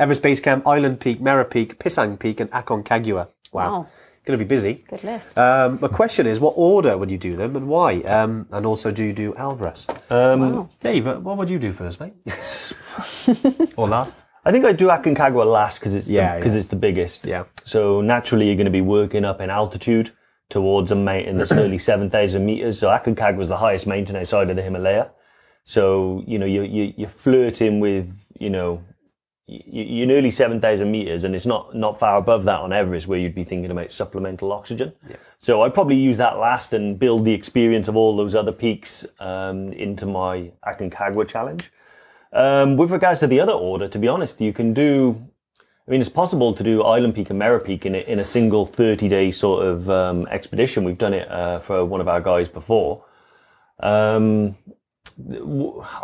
Everest 0.00 0.22
Base 0.22 0.40
Camp, 0.40 0.66
Island 0.66 0.98
Peak, 0.98 1.20
Mera 1.20 1.44
Peak, 1.44 1.78
Pisang 1.78 2.18
Peak, 2.18 2.40
and 2.40 2.50
Aconcagua. 2.50 3.28
Wow, 3.52 3.72
Wow. 3.72 3.86
going 4.24 4.38
to 4.38 4.44
be 4.44 4.48
busy. 4.48 4.84
Good 4.88 5.04
list. 5.04 5.36
Um, 5.38 5.78
my 5.80 5.88
question 5.88 6.26
is, 6.26 6.40
what 6.40 6.54
order 6.56 6.96
would 6.96 7.10
you 7.12 7.18
do 7.18 7.36
them 7.36 7.54
and 7.56 7.68
why? 7.68 8.00
Um, 8.00 8.46
and 8.50 8.64
also, 8.64 8.90
do 8.90 9.04
you 9.04 9.12
do 9.12 9.32
Elbrus? 9.34 9.86
Um, 10.10 10.70
Dave, 10.80 11.06
uh, 11.06 11.16
what 11.20 11.36
would 11.36 11.50
you 11.50 11.58
do 11.58 11.72
first, 11.72 12.00
mate? 12.00 12.14
Yes 12.24 12.72
or 13.76 13.88
last? 13.88 14.16
I 14.44 14.52
think 14.52 14.64
I 14.64 14.72
do 14.72 14.86
Aconcagua 14.88 15.44
last 15.44 15.80
because 15.80 15.94
it's 15.94 16.08
Yeah, 16.08 16.36
because 16.36 16.52
yeah. 16.54 16.58
it's 16.60 16.68
the 16.68 16.76
biggest. 16.76 17.24
Yeah. 17.26 17.44
So 17.64 18.00
naturally, 18.00 18.46
you're 18.46 18.56
going 18.56 18.64
to 18.64 18.70
be 18.70 18.80
working 18.80 19.24
up 19.26 19.40
in 19.42 19.50
altitude 19.50 20.12
towards 20.48 20.90
a 20.90 20.94
mountain 20.96 21.36
that's 21.36 21.52
nearly 21.60 21.76
seven 21.78 22.08
thousand 22.08 22.46
meters. 22.46 22.78
So 22.78 22.88
Aconcagua 22.88 23.42
is 23.42 23.48
the 23.50 23.58
highest 23.58 23.86
mountain 23.86 24.16
outside 24.16 24.48
of 24.48 24.56
the 24.56 24.62
Himalaya. 24.62 25.10
So 25.64 26.22
you 26.26 26.38
know 26.38 26.46
you 26.46 26.62
you 26.62 26.94
you're 26.96 27.08
flirting 27.10 27.80
with 27.80 28.08
you 28.38 28.48
know 28.48 28.70
y- 28.72 28.80
y- 28.80 28.89
you're 29.50 30.06
nearly 30.06 30.30
seven 30.30 30.60
thousand 30.60 30.90
meters, 30.92 31.24
and 31.24 31.34
it's 31.34 31.46
not 31.46 31.74
not 31.74 31.98
far 31.98 32.16
above 32.16 32.44
that 32.44 32.60
on 32.60 32.72
Everest 32.72 33.08
where 33.08 33.18
you'd 33.18 33.34
be 33.34 33.44
thinking 33.44 33.70
about 33.70 33.90
supplemental 33.90 34.52
oxygen. 34.52 34.92
So 35.38 35.62
I'd 35.62 35.74
probably 35.74 35.96
use 35.96 36.18
that 36.18 36.38
last 36.38 36.72
and 36.72 36.98
build 36.98 37.24
the 37.24 37.32
experience 37.32 37.88
of 37.88 37.96
all 37.96 38.16
those 38.16 38.34
other 38.34 38.52
peaks 38.52 39.04
um, 39.18 39.72
into 39.72 40.06
my 40.06 40.52
Aconcagua 40.64 41.26
challenge. 41.26 41.72
Um, 42.32 42.76
with 42.76 42.92
regards 42.92 43.18
to 43.20 43.26
the 43.26 43.40
other 43.40 43.52
order, 43.52 43.88
to 43.88 43.98
be 43.98 44.06
honest, 44.06 44.40
you 44.40 44.52
can 44.52 44.72
do. 44.72 45.20
I 45.88 45.90
mean, 45.90 46.00
it's 46.00 46.10
possible 46.10 46.54
to 46.54 46.62
do 46.62 46.82
Island 46.84 47.16
Peak 47.16 47.30
and 47.30 47.38
Mera 47.38 47.60
Peak 47.60 47.84
in 47.84 47.96
a, 47.96 47.98
in 47.98 48.20
a 48.20 48.24
single 48.24 48.64
30 48.64 49.08
day 49.08 49.32
sort 49.32 49.66
of 49.66 49.90
um, 49.90 50.28
expedition. 50.28 50.84
We've 50.84 50.96
done 50.96 51.14
it 51.14 51.28
uh, 51.28 51.58
for 51.58 51.84
one 51.84 52.00
of 52.00 52.06
our 52.06 52.20
guys 52.20 52.48
before. 52.48 53.04
Um, 53.80 54.56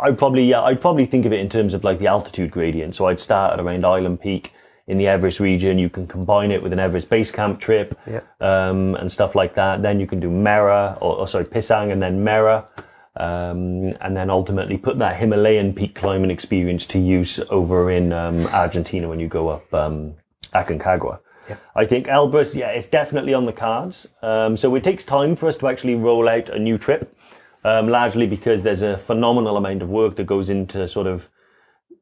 I'd 0.01 0.17
probably, 0.17 0.45
yeah, 0.45 0.61
I'd 0.61 0.81
probably 0.81 1.05
think 1.05 1.25
of 1.25 1.33
it 1.33 1.39
in 1.39 1.49
terms 1.49 1.73
of 1.73 1.83
like 1.83 1.99
the 1.99 2.07
altitude 2.07 2.51
gradient. 2.51 2.95
So 2.95 3.05
I'd 3.07 3.19
start 3.19 3.53
at 3.53 3.59
around 3.59 3.85
Island 3.85 4.21
Peak 4.21 4.53
in 4.87 4.97
the 4.97 5.07
Everest 5.07 5.39
region. 5.39 5.77
You 5.77 5.89
can 5.89 6.07
combine 6.07 6.51
it 6.51 6.61
with 6.63 6.73
an 6.73 6.79
Everest 6.79 7.09
base 7.09 7.31
camp 7.31 7.59
trip 7.59 7.97
Yeah. 8.07 8.21
um, 8.39 8.95
and 8.95 9.11
stuff 9.11 9.35
like 9.35 9.55
that. 9.55 9.81
Then 9.81 9.99
you 9.99 10.07
can 10.07 10.19
do 10.19 10.29
Mera, 10.29 10.97
or, 11.01 11.17
or 11.17 11.27
sorry, 11.27 11.45
Pisang 11.45 11.91
and 11.91 12.01
then 12.01 12.23
Mera. 12.23 12.65
Um, 13.15 13.95
and 14.01 14.15
then 14.15 14.29
ultimately 14.29 14.77
put 14.77 14.99
that 14.99 15.17
Himalayan 15.17 15.73
peak 15.73 15.95
climbing 15.95 16.29
experience 16.29 16.85
to 16.87 16.99
use 16.99 17.39
over 17.49 17.89
in 17.89 18.13
um, 18.13 18.45
Argentina 18.47 19.09
when 19.09 19.19
you 19.19 19.27
go 19.27 19.49
up 19.49 19.73
um, 19.73 20.13
Aconcagua. 20.53 21.19
I 21.75 21.85
think 21.85 22.07
Elbrus, 22.07 22.53
yeah, 22.53 22.67
it's 22.69 22.87
definitely 22.87 23.33
on 23.33 23.45
the 23.45 23.53
cards. 23.53 24.07
Um, 24.21 24.55
so 24.57 24.75
it 24.75 24.83
takes 24.83 25.03
time 25.05 25.35
for 25.35 25.47
us 25.47 25.57
to 25.57 25.67
actually 25.67 25.95
roll 25.95 26.27
out 26.29 26.49
a 26.49 26.59
new 26.59 26.77
trip, 26.77 27.16
um, 27.67 27.87
largely 27.87 28.27
because 28.27 28.63
there's 28.63 28.81
a 28.81 28.97
phenomenal 28.97 29.57
amount 29.57 29.81
of 29.81 29.89
work 29.89 30.15
that 30.15 30.25
goes 30.25 30.49
into 30.49 30.87
sort 30.87 31.07
of 31.07 31.29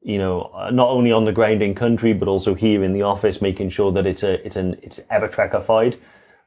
you 0.05 0.19
know, 0.19 0.51
uh, 0.53 0.69
not 0.69 0.89
only 0.89 1.11
on 1.11 1.25
the 1.25 1.31
ground 1.31 1.63
in 1.63 1.73
country, 1.73 2.13
but 2.13 2.27
also 2.27 2.53
here 2.53 2.83
in 2.83 2.93
the 2.93 3.01
office, 3.01 3.41
making 3.41 3.69
sure 3.69 3.91
that 3.91 4.05
it's 4.05 4.21
a 4.21 4.33
it's 4.45 4.55
an 4.55 4.79
it's 4.83 4.99
Evertrekified. 5.11 5.97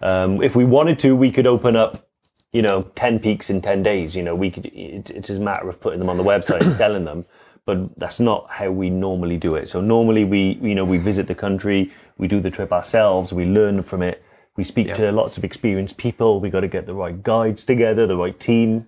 Um, 0.01 0.41
if 0.41 0.55
we 0.55 0.65
wanted 0.65 1.01
to, 1.01 1.17
we 1.17 1.33
could 1.33 1.47
open 1.47 1.75
up, 1.75 2.09
you 2.53 2.63
know, 2.63 2.83
ten 2.95 3.19
peaks 3.19 3.51
in 3.51 3.61
ten 3.61 3.83
days. 3.83 4.15
You 4.15 4.23
know, 4.23 4.37
we 4.37 4.53
could. 4.53 4.67
It, 4.67 5.11
it's 5.11 5.31
a 5.31 5.41
matter 5.41 5.69
of 5.69 5.81
putting 5.81 5.99
them 5.99 6.09
on 6.09 6.17
the 6.17 6.23
website 6.23 6.61
and 6.61 6.73
selling 6.83 7.05
them. 7.05 7.27
But 7.67 7.99
that's 7.99 8.21
not 8.21 8.49
how 8.49 8.71
we 8.71 8.91
normally 8.91 9.37
do 9.37 9.57
it. 9.57 9.69
So 9.69 9.81
normally 9.81 10.25
we, 10.25 10.59
you 10.63 10.77
know, 10.77 10.85
we 10.85 10.97
visit 10.97 11.27
the 11.27 11.35
country, 11.35 11.93
we 12.17 12.29
do 12.29 12.41
the 12.41 12.51
trip 12.51 12.73
ourselves, 12.73 13.33
we 13.33 13.45
learn 13.45 13.83
from 13.83 14.03
it, 14.03 14.25
we 14.57 14.65
speak 14.65 14.95
to 14.95 15.13
lots 15.13 15.37
of 15.37 15.45
experienced 15.45 15.97
people. 15.97 16.41
We 16.41 16.49
got 16.49 16.61
to 16.61 16.69
get 16.69 16.87
the 16.87 16.95
right 16.95 17.21
guides 17.23 17.65
together, 17.65 18.07
the 18.07 18.17
right 18.17 18.39
team, 18.39 18.87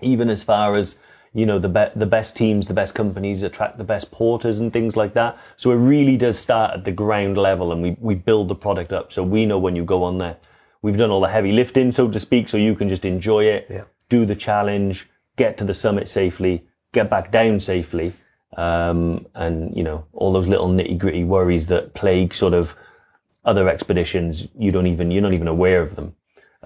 even 0.00 0.28
as 0.30 0.42
far 0.42 0.76
as 0.76 0.98
you 1.32 1.44
know 1.44 1.58
the 1.58 1.68
be- 1.68 1.98
the 1.98 2.06
best 2.06 2.34
teams, 2.36 2.66
the 2.66 2.74
best 2.74 2.94
companies 2.94 3.42
attract 3.42 3.76
the 3.76 3.84
best 3.84 4.10
porters 4.10 4.58
and 4.58 4.72
things 4.72 4.96
like 4.96 5.12
that. 5.14 5.38
So 5.56 5.70
it 5.70 5.76
really 5.76 6.16
does 6.16 6.38
start 6.38 6.72
at 6.72 6.84
the 6.84 6.92
ground 6.92 7.36
level, 7.36 7.72
and 7.72 7.82
we 7.82 7.96
we 8.00 8.14
build 8.14 8.48
the 8.48 8.54
product 8.54 8.92
up. 8.92 9.12
So 9.12 9.22
we 9.22 9.46
know 9.46 9.58
when 9.58 9.76
you 9.76 9.84
go 9.84 10.02
on 10.02 10.18
there, 10.18 10.36
we've 10.82 10.96
done 10.96 11.10
all 11.10 11.20
the 11.20 11.28
heavy 11.28 11.52
lifting, 11.52 11.92
so 11.92 12.08
to 12.08 12.18
speak, 12.18 12.48
so 12.48 12.56
you 12.56 12.74
can 12.74 12.88
just 12.88 13.04
enjoy 13.04 13.44
it, 13.44 13.86
do 14.08 14.24
the 14.24 14.34
challenge, 14.34 15.08
get 15.36 15.58
to 15.58 15.64
the 15.64 15.74
summit 15.74 16.08
safely, 16.08 16.66
get 16.92 17.10
back 17.10 17.30
down 17.30 17.60
safely, 17.60 18.12
um, 18.56 19.26
and 19.34 19.76
you 19.76 19.82
know 19.84 20.06
all 20.14 20.32
those 20.32 20.48
little 20.48 20.70
nitty 20.70 20.98
gritty 20.98 21.24
worries 21.24 21.66
that 21.66 21.94
plague 21.94 22.34
sort 22.34 22.54
of 22.54 22.74
other 23.44 23.68
expeditions. 23.68 24.48
You 24.58 24.70
don't 24.70 24.86
even 24.86 25.10
you're 25.10 25.22
not 25.22 25.34
even 25.34 25.48
aware 25.48 25.82
of 25.82 25.96
them. 25.96 26.15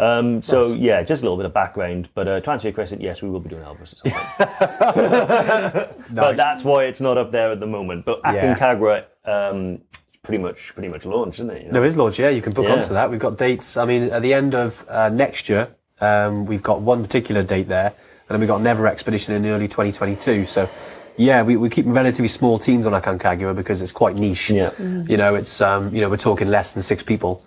Um, 0.01 0.41
so 0.41 0.73
yeah, 0.73 1.03
just 1.03 1.23
a 1.23 1.27
little 1.27 1.37
bit 1.37 1.45
of 1.45 1.53
background. 1.53 2.09
But 2.15 2.27
uh, 2.27 2.41
to 2.41 2.51
answer 2.51 2.69
your 2.69 2.75
question, 2.75 3.03
yes, 3.03 3.21
we 3.21 3.29
will 3.29 3.39
be 3.39 3.51
doing 3.51 3.63
some 3.85 4.11
point. 4.11 4.25
But 6.11 6.37
that's 6.37 6.65
why 6.65 6.85
it's 6.85 7.03
not 7.03 7.19
up 7.19 7.31
there 7.31 7.53
at 7.53 7.61
the 7.61 7.67
moment. 7.67 8.07
But. 8.07 8.23
Aconcagua, 8.23 9.05
um, 9.27 9.81
pretty 10.23 10.43
much 10.43 10.73
pretty 10.75 10.89
much 10.89 11.05
launched, 11.05 11.41
isn't 11.41 11.51
it? 11.51 11.59
you 11.63 11.67
know? 11.69 11.73
There 11.75 11.85
is 11.85 11.97
launch, 11.99 12.19
yeah. 12.19 12.31
You 12.31 12.41
can 12.41 12.53
book 12.53 12.65
Yeah. 12.65 12.77
onto 12.77 12.95
that. 12.95 13.11
We've 13.11 13.21
got 13.21 13.37
dates. 13.37 13.77
I 13.77 13.85
mean, 13.85 14.05
at 14.05 14.23
the 14.23 14.33
end 14.33 14.55
of 14.55 14.85
uh, 14.89 15.11
next 15.11 15.49
year, 15.51 15.69
um, 16.01 16.47
we've 16.47 16.63
got 16.63 16.81
one 16.81 17.03
particular 17.03 17.43
date 17.43 17.69
there, 17.69 17.89
and 17.89 18.29
then 18.29 18.41
we've 18.41 18.49
got 18.49 18.63
Never 18.63 18.87
Expedition 18.87 19.35
in 19.35 19.45
early 19.45 19.69
2022. 19.69 20.47
So, 20.47 20.69
yeah, 21.17 21.43
we, 21.43 21.57
we 21.59 21.69
keep 21.69 21.85
relatively 21.87 22.29
small 22.29 22.59
teams 22.59 22.87
on 22.87 22.93
Aconcagua 22.93 23.55
because 23.55 23.83
it's 23.83 23.93
quite 23.93 24.17
niche. 24.17 24.51
Yeah. 24.51 24.71
You 24.79 25.19
know, 25.19 25.35
it's 25.35 25.61
um, 25.61 25.95
you 25.95 26.01
know 26.01 26.09
we're 26.09 26.17
talking 26.17 26.49
less 26.49 26.73
than 26.73 26.83
six 26.83 27.03
people 27.03 27.45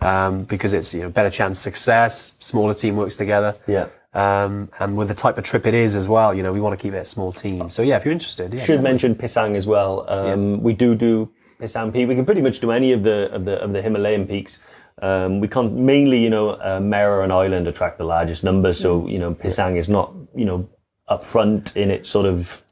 um, 0.00 0.44
because 0.44 0.72
it's 0.72 0.92
you 0.94 1.02
know 1.02 1.10
better 1.10 1.30
chance 1.30 1.58
success. 1.58 2.32
Smaller 2.38 2.74
team 2.74 2.96
works 2.96 3.16
together. 3.16 3.56
Yeah. 3.66 3.88
Um, 4.14 4.70
and 4.78 4.96
with 4.96 5.08
the 5.08 5.14
type 5.14 5.38
of 5.38 5.44
trip 5.44 5.66
it 5.66 5.74
is 5.74 5.96
as 5.96 6.06
well, 6.06 6.32
you 6.32 6.44
know, 6.44 6.52
we 6.52 6.60
want 6.60 6.78
to 6.78 6.80
keep 6.80 6.94
it 6.94 6.98
a 6.98 7.04
small 7.04 7.32
team. 7.32 7.68
So 7.68 7.82
yeah, 7.82 7.96
if 7.96 8.04
you're 8.04 8.12
interested, 8.12 8.54
yeah, 8.54 8.64
Should 8.64 8.80
mention 8.80 9.16
Pisang 9.16 9.56
as 9.56 9.66
well. 9.66 10.06
Um, 10.08 10.62
We 10.62 10.72
do 10.72 10.94
do 10.94 11.30
Pisang 11.60 11.92
Peak. 11.92 12.08
We 12.08 12.14
can 12.14 12.24
pretty 12.24 12.42
much 12.42 12.60
do 12.60 12.70
any 12.70 12.92
of 12.92 13.02
the 13.02 13.32
of 13.32 13.44
the 13.44 13.60
of 13.60 13.72
the 13.72 13.82
Himalayan 13.82 14.26
peaks. 14.26 14.60
Um, 15.02 15.40
we 15.40 15.48
can't 15.48 15.74
mainly, 15.74 16.22
you 16.22 16.30
know, 16.30 16.50
uh, 16.50 16.78
Mera 16.80 17.24
and 17.24 17.32
Island 17.32 17.66
attract 17.66 17.98
the 17.98 18.04
largest 18.04 18.44
numbers. 18.44 18.78
So 18.78 19.08
you 19.08 19.18
know, 19.18 19.34
Pisang 19.34 19.76
is 19.76 19.88
not, 19.88 20.14
you 20.36 20.44
know, 20.44 20.68
up 21.08 21.24
front 21.24 21.76
in 21.76 21.90
its 21.90 22.08
sort 22.08 22.26
of, 22.26 22.62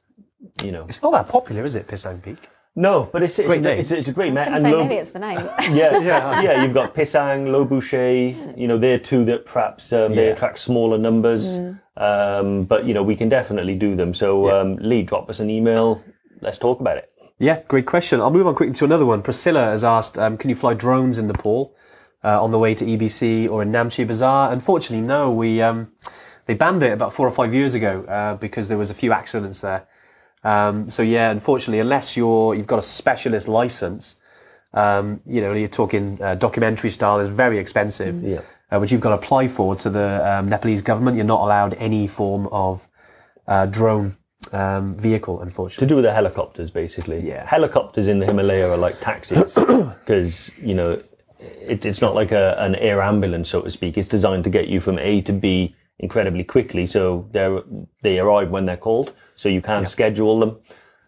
you 0.62 0.70
know. 0.70 0.86
it's 0.88 1.02
not 1.02 1.12
that 1.12 1.28
popular, 1.28 1.64
is 1.64 1.74
it, 1.74 1.88
Pisang 1.88 2.22
Peak? 2.22 2.38
No, 2.74 3.08
but 3.12 3.22
it's 3.22 3.38
it's, 3.38 3.46
Great 3.46 3.58
a, 3.58 3.62
name. 3.62 3.78
it's, 3.80 3.90
it's 3.90 4.08
a 4.08 4.12
great 4.12 4.30
I 4.30 4.34
man. 4.34 4.52
was 4.54 4.62
going 4.62 4.72
to 4.74 4.78
say, 4.80 4.88
maybe 4.88 4.94
it's 5.00 5.10
the 5.10 5.18
name. 5.18 5.36
yeah, 5.76 5.98
yeah, 5.98 6.40
yeah. 6.40 6.62
You've 6.62 6.72
got 6.72 6.94
Pisang, 6.94 7.48
Lobuche. 7.48 8.58
You 8.58 8.66
know, 8.66 8.78
they're 8.78 8.98
two 8.98 9.24
that 9.26 9.44
perhaps 9.44 9.92
um, 9.92 10.14
they 10.14 10.26
Yeah. 10.28 10.32
attract 10.32 10.58
smaller 10.58 10.96
numbers. 10.96 11.58
Um, 11.98 12.64
but 12.64 12.86
you 12.86 12.94
know, 12.94 13.02
we 13.02 13.14
can 13.14 13.28
definitely 13.28 13.74
do 13.74 13.94
them. 13.94 14.14
So, 14.14 14.48
um, 14.50 14.76
Lee, 14.76 15.02
drop 15.02 15.28
us 15.28 15.38
an 15.40 15.50
email. 15.50 16.02
Let's 16.40 16.56
talk 16.58 16.80
about 16.80 16.96
it. 16.96 17.10
Yeah, 17.38 17.60
great 17.68 17.84
question. 17.86 18.20
I'll 18.20 18.30
move 18.30 18.46
on 18.46 18.54
quickly 18.54 18.74
to 18.74 18.84
another 18.84 19.04
one. 19.04 19.20
Priscilla 19.20 19.64
has 19.66 19.84
asked, 19.84 20.16
um, 20.16 20.38
can 20.38 20.48
you 20.48 20.56
fly 20.56 20.72
drones 20.74 21.18
in 21.18 21.26
Nepal 21.26 21.74
uh, 22.24 22.42
on 22.42 22.52
the 22.52 22.58
way 22.58 22.72
to 22.74 22.84
EBC 22.86 23.50
or 23.50 23.62
in 23.62 23.70
Namche 23.70 24.06
Bazaar? 24.06 24.50
Unfortunately, 24.52 25.06
no. 25.06 25.30
We 25.30 25.60
um, 25.60 25.92
they 26.46 26.54
banned 26.54 26.82
it 26.82 26.92
about 26.92 27.12
four 27.12 27.28
or 27.28 27.32
five 27.32 27.52
years 27.52 27.74
ago 27.74 28.04
uh, 28.04 28.36
because 28.36 28.68
there 28.68 28.78
was 28.78 28.90
a 28.90 28.94
few 28.94 29.12
accidents 29.12 29.60
there. 29.60 29.86
Um, 30.44 30.90
so 30.90 31.02
yeah, 31.02 31.30
unfortunately, 31.30 31.80
unless 31.80 32.16
you're 32.16 32.54
you've 32.54 32.66
got 32.66 32.78
a 32.78 32.82
specialist 32.82 33.48
license, 33.48 34.16
um, 34.74 35.20
you 35.26 35.40
know, 35.40 35.52
you're 35.52 35.68
talking 35.68 36.20
uh, 36.22 36.34
documentary 36.34 36.90
style 36.90 37.20
is 37.20 37.28
very 37.28 37.58
expensive, 37.58 38.22
Yeah. 38.22 38.40
uh, 38.70 38.78
which 38.78 38.90
you've 38.90 39.00
got 39.00 39.10
to 39.10 39.16
apply 39.16 39.48
for 39.48 39.76
to 39.76 39.90
the 39.90 40.20
um, 40.30 40.48
Nepalese 40.48 40.82
government. 40.82 41.16
You're 41.16 41.26
not 41.26 41.42
allowed 41.42 41.74
any 41.74 42.06
form 42.06 42.48
of 42.50 42.88
uh, 43.46 43.66
drone 43.66 44.16
um, 44.52 44.96
vehicle, 44.96 45.40
unfortunately. 45.40 45.86
To 45.86 45.88
do 45.88 45.96
with 45.96 46.04
the 46.04 46.12
helicopters, 46.12 46.70
basically. 46.70 47.20
Yeah. 47.20 47.46
Helicopters 47.46 48.08
in 48.08 48.18
the 48.18 48.26
Himalaya 48.26 48.70
are 48.70 48.76
like 48.76 48.98
taxis 49.00 49.54
because 50.04 50.50
you 50.58 50.74
know 50.74 51.00
it, 51.38 51.84
it's 51.86 52.00
not 52.00 52.14
like 52.14 52.32
a, 52.32 52.56
an 52.58 52.74
air 52.76 53.00
ambulance, 53.00 53.50
so 53.50 53.62
to 53.62 53.70
speak. 53.70 53.96
It's 53.96 54.08
designed 54.08 54.44
to 54.44 54.50
get 54.50 54.68
you 54.68 54.80
from 54.80 54.98
A 54.98 55.20
to 55.22 55.32
B 55.32 55.74
incredibly 56.02 56.44
quickly. 56.44 56.84
So 56.84 57.26
they 57.32 57.58
they 58.02 58.18
arrive 58.18 58.50
when 58.50 58.66
they're 58.66 58.76
called, 58.76 59.14
so 59.34 59.48
you 59.48 59.62
can't 59.62 59.88
schedule 59.88 60.38
them. 60.38 60.58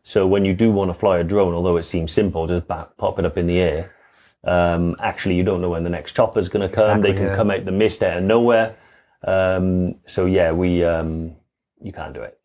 So 0.02 0.26
when 0.26 0.44
you 0.44 0.54
do 0.54 0.70
want 0.70 0.90
to 0.90 0.94
fly 0.94 1.18
a 1.18 1.24
drone, 1.24 1.54
although 1.54 1.76
it 1.76 1.82
seems 1.82 2.12
simple, 2.12 2.46
just 2.46 2.66
ba- 2.66 2.88
pop 2.96 3.18
it 3.18 3.26
up 3.26 3.36
in 3.36 3.46
the 3.46 3.58
air. 3.58 3.90
Um, 4.44 4.94
actually, 5.00 5.36
you 5.36 5.42
don't 5.42 5.60
know 5.60 5.70
when 5.70 5.84
the 5.84 5.90
next 5.90 6.12
chopper 6.12 6.38
is 6.38 6.50
going 6.50 6.68
to 6.68 6.74
come. 6.74 6.84
Exactly, 6.84 7.12
they 7.12 7.18
can 7.18 7.28
yeah. 7.28 7.36
come 7.36 7.50
out 7.50 7.64
the 7.64 7.72
mist 7.72 8.02
out 8.02 8.18
of 8.18 8.24
nowhere. 8.24 8.76
Um, 9.26 9.96
so 10.06 10.26
yeah, 10.26 10.52
we 10.52 10.84
um, 10.84 11.34
you 11.80 11.92
can't 11.92 12.14
do 12.14 12.22
it. 12.22 12.38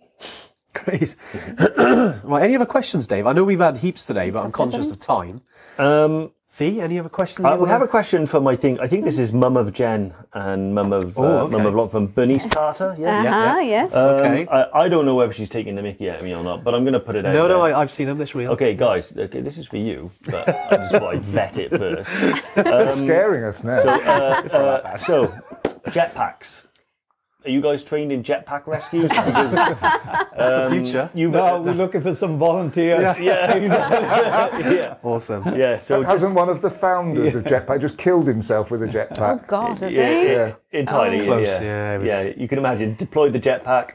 Great. 0.73 1.15
right, 2.23 2.43
any 2.43 2.55
other 2.55 2.65
questions, 2.65 3.07
Dave? 3.07 3.27
I 3.27 3.33
know 3.33 3.43
we've 3.43 3.59
had 3.59 3.77
heaps 3.77 4.05
today, 4.05 4.29
but 4.29 4.43
I'm 4.43 4.51
conscious 4.51 4.91
of 4.91 4.99
time. 4.99 5.41
Um, 5.77 6.31
Fee, 6.59 6.81
any 6.81 6.99
other 6.99 7.07
questions? 7.07 7.45
Uh, 7.47 7.55
we 7.57 7.69
have 7.69 7.81
a 7.81 7.87
question 7.87 8.25
from 8.25 8.45
I 8.45 8.53
think 8.57 8.81
I 8.81 8.87
think 8.87 9.05
this 9.05 9.17
is 9.17 9.31
Mum 9.31 9.55
of 9.55 9.71
Jen 9.71 10.13
and 10.33 10.75
Mum 10.75 10.91
of 10.91 11.17
uh, 11.17 11.21
Oh, 11.21 11.37
okay. 11.45 11.55
Mum 11.55 11.65
of 11.65 11.73
Lot 11.73 11.89
from 11.89 12.07
Bernice 12.07 12.47
Carter. 12.47 12.97
Yeah. 12.99 13.19
Uh-huh, 13.19 13.59
yeah. 13.59 13.61
yes. 13.61 13.95
Um, 13.95 14.09
Okay. 14.09 14.45
I, 14.51 14.81
I 14.83 14.89
don't 14.89 15.05
know 15.05 15.15
whether 15.15 15.31
she's 15.31 15.47
taking 15.47 15.75
the 15.75 15.81
Mickey 15.81 16.09
out 16.09 16.17
of 16.17 16.25
me 16.25 16.35
or 16.35 16.43
not, 16.43 16.65
but 16.65 16.75
I'm 16.75 16.83
going 16.83 16.95
to 16.95 16.99
put 16.99 17.15
it 17.15 17.25
out. 17.25 17.31
No, 17.31 17.47
no, 17.47 17.63
there. 17.63 17.73
I, 17.77 17.79
I've 17.79 17.89
seen 17.89 18.07
them. 18.07 18.17
That's 18.17 18.35
real. 18.35 18.51
Okay, 18.51 18.73
guys. 18.73 19.15
Okay, 19.15 19.39
this 19.39 19.57
is 19.57 19.67
for 19.67 19.77
you, 19.77 20.11
but 20.25 20.49
I 20.49 20.75
just 20.75 20.91
thought 20.91 21.15
I'd 21.15 21.21
vet 21.21 21.57
it 21.57 21.69
first. 21.69 22.09
They're 22.55 22.91
scaring 22.91 23.45
us 23.45 23.63
now. 23.63 23.79
Uh, 23.79 24.41
uh, 24.51 24.97
so, 24.97 25.27
jetpacks. 25.85 26.63
Are 27.45 27.49
you 27.49 27.61
guys 27.61 27.83
trained 27.85 28.11
in 28.11 28.21
jetpack 28.21 28.67
rescues? 28.67 29.03
Because, 29.09 29.51
That's 29.53 30.33
the 30.35 30.65
um, 30.65 30.71
future. 30.71 31.09
You've, 31.13 31.31
No, 31.31 31.61
we're 31.61 31.71
looking 31.73 32.01
for 32.01 32.13
some 32.13 32.37
volunteers. 32.37 33.17
yeah, 33.19 33.55
yeah, 33.55 34.95
Awesome. 35.03 35.43
yeah. 35.57 35.77
So 35.77 35.99
just, 36.01 36.11
Hasn't 36.11 36.35
one 36.35 36.49
of 36.49 36.61
the 36.61 36.69
founders 36.69 37.35
of 37.35 37.43
Jetpack 37.45 37.79
just 37.81 37.97
killed 37.97 38.27
himself 38.27 38.71
with 38.71 38.83
a 38.83 38.87
jetpack? 38.97 39.43
oh, 39.43 39.45
God, 39.47 39.81
is 39.81 39.93
yeah, 39.93 40.21
he? 40.21 40.27
yeah, 40.27 40.53
entirely. 40.71 41.25
Close, 41.25 41.47
Yeah, 41.47 41.61
yeah, 41.61 41.97
was- 41.97 42.07
yeah. 42.09 42.23
You 42.37 42.47
can 42.47 42.57
imagine 42.57 42.95
deploy 42.95 43.29
the 43.29 43.39
jetpack. 43.39 43.91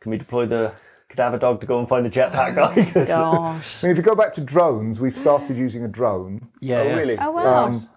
Can 0.00 0.10
we 0.10 0.18
deploy 0.18 0.46
the 0.46 0.72
cadaver 1.08 1.38
dog 1.38 1.60
to 1.62 1.66
go 1.66 1.78
and 1.78 1.88
find 1.88 2.04
the 2.04 2.10
jetpack 2.10 2.54
guy? 2.54 2.84
'Cause- 2.92 3.08
Gosh. 3.08 3.66
I 3.82 3.86
mean, 3.86 3.92
if 3.92 3.96
you 3.96 4.02
go 4.02 4.14
back 4.14 4.32
to 4.34 4.40
drones, 4.42 5.00
we've 5.00 5.14
started 5.16 5.56
using 5.56 5.84
a 5.84 5.88
drone, 5.88 6.42
Yeah, 6.60 6.80
oh, 6.80 6.82
yeah. 6.84 6.94
really? 6.96 7.18
Oh, 7.18 7.30
wow. 7.30 7.64
Um, 7.66 7.88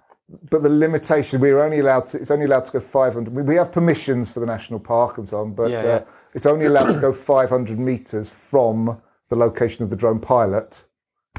but 0.50 0.64
the 0.64 0.70
limitation 0.70 1.40
we're 1.40 1.62
only 1.62 1.80
allowed 1.80 2.08
to 2.08 2.18
it's 2.18 2.32
only 2.32 2.46
allowed 2.46 2.66
to 2.66 2.72
go 2.72 2.80
500. 2.80 3.34
We, 3.34 3.42
we 3.44 3.56
have 3.56 3.72
permissions 3.72 4.32
for 4.32 4.40
the 4.40 4.46
national 4.46 4.80
park 4.80 5.18
and 5.18 5.28
so 5.28 5.42
on, 5.42 5.54
but 5.54 5.72
Yeah, 5.72 5.80
uh, 5.80 5.84
yeah. 5.84 6.04
it's 6.34 6.46
only 6.46 6.66
allowed 6.66 6.94
to 6.94 7.00
go 7.00 7.14
500 7.14 7.80
meters 7.80 8.30
from 8.30 9.02
the 9.30 9.36
location 9.36 9.84
of 9.84 9.90
the 9.90 9.96
drone 9.96 10.20
pilot. 10.20 10.84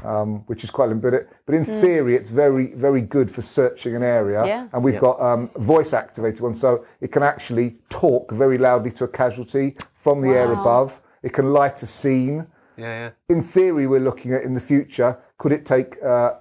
Um, 0.03 0.39
which 0.47 0.63
is 0.65 0.71
quite 0.71 0.89
limited, 0.89 1.27
but 1.45 1.55
in 1.55 1.63
theory, 1.63 2.15
it's 2.15 2.29
very, 2.29 2.73
very 2.73 2.99
good 2.99 3.31
for 3.31 3.41
searching 3.41 3.95
an 3.95 4.03
area. 4.03 4.43
Yeah. 4.45 4.67
And 4.73 4.83
we've 4.83 4.99
got 4.99 5.21
um, 5.21 5.49
voice 5.55 5.93
activated 5.93 6.41
one, 6.41 6.55
so 6.55 6.83
it 6.99 7.11
can 7.11 7.23
actually 7.23 7.77
talk 7.89 8.31
very 8.31 8.57
loudly 8.57 8.91
to 8.93 9.05
a 9.05 9.07
casualty 9.07 9.77
from 9.93 10.19
the 10.19 10.29
air 10.29 10.51
above. 10.51 10.99
It 11.21 11.31
can 11.31 11.53
light 11.53 11.83
a 11.83 11.87
scene 11.87 12.47
yeah, 12.77 12.85
yeah. 12.85 13.09
in 13.29 13.41
theory, 13.41 13.87
we're 13.87 13.99
looking 13.99 14.33
at 14.33 14.43
in 14.43 14.53
the 14.53 14.61
future, 14.61 15.17
could 15.37 15.51
it 15.51 15.65
take 15.65 16.01
uh, 16.03 16.35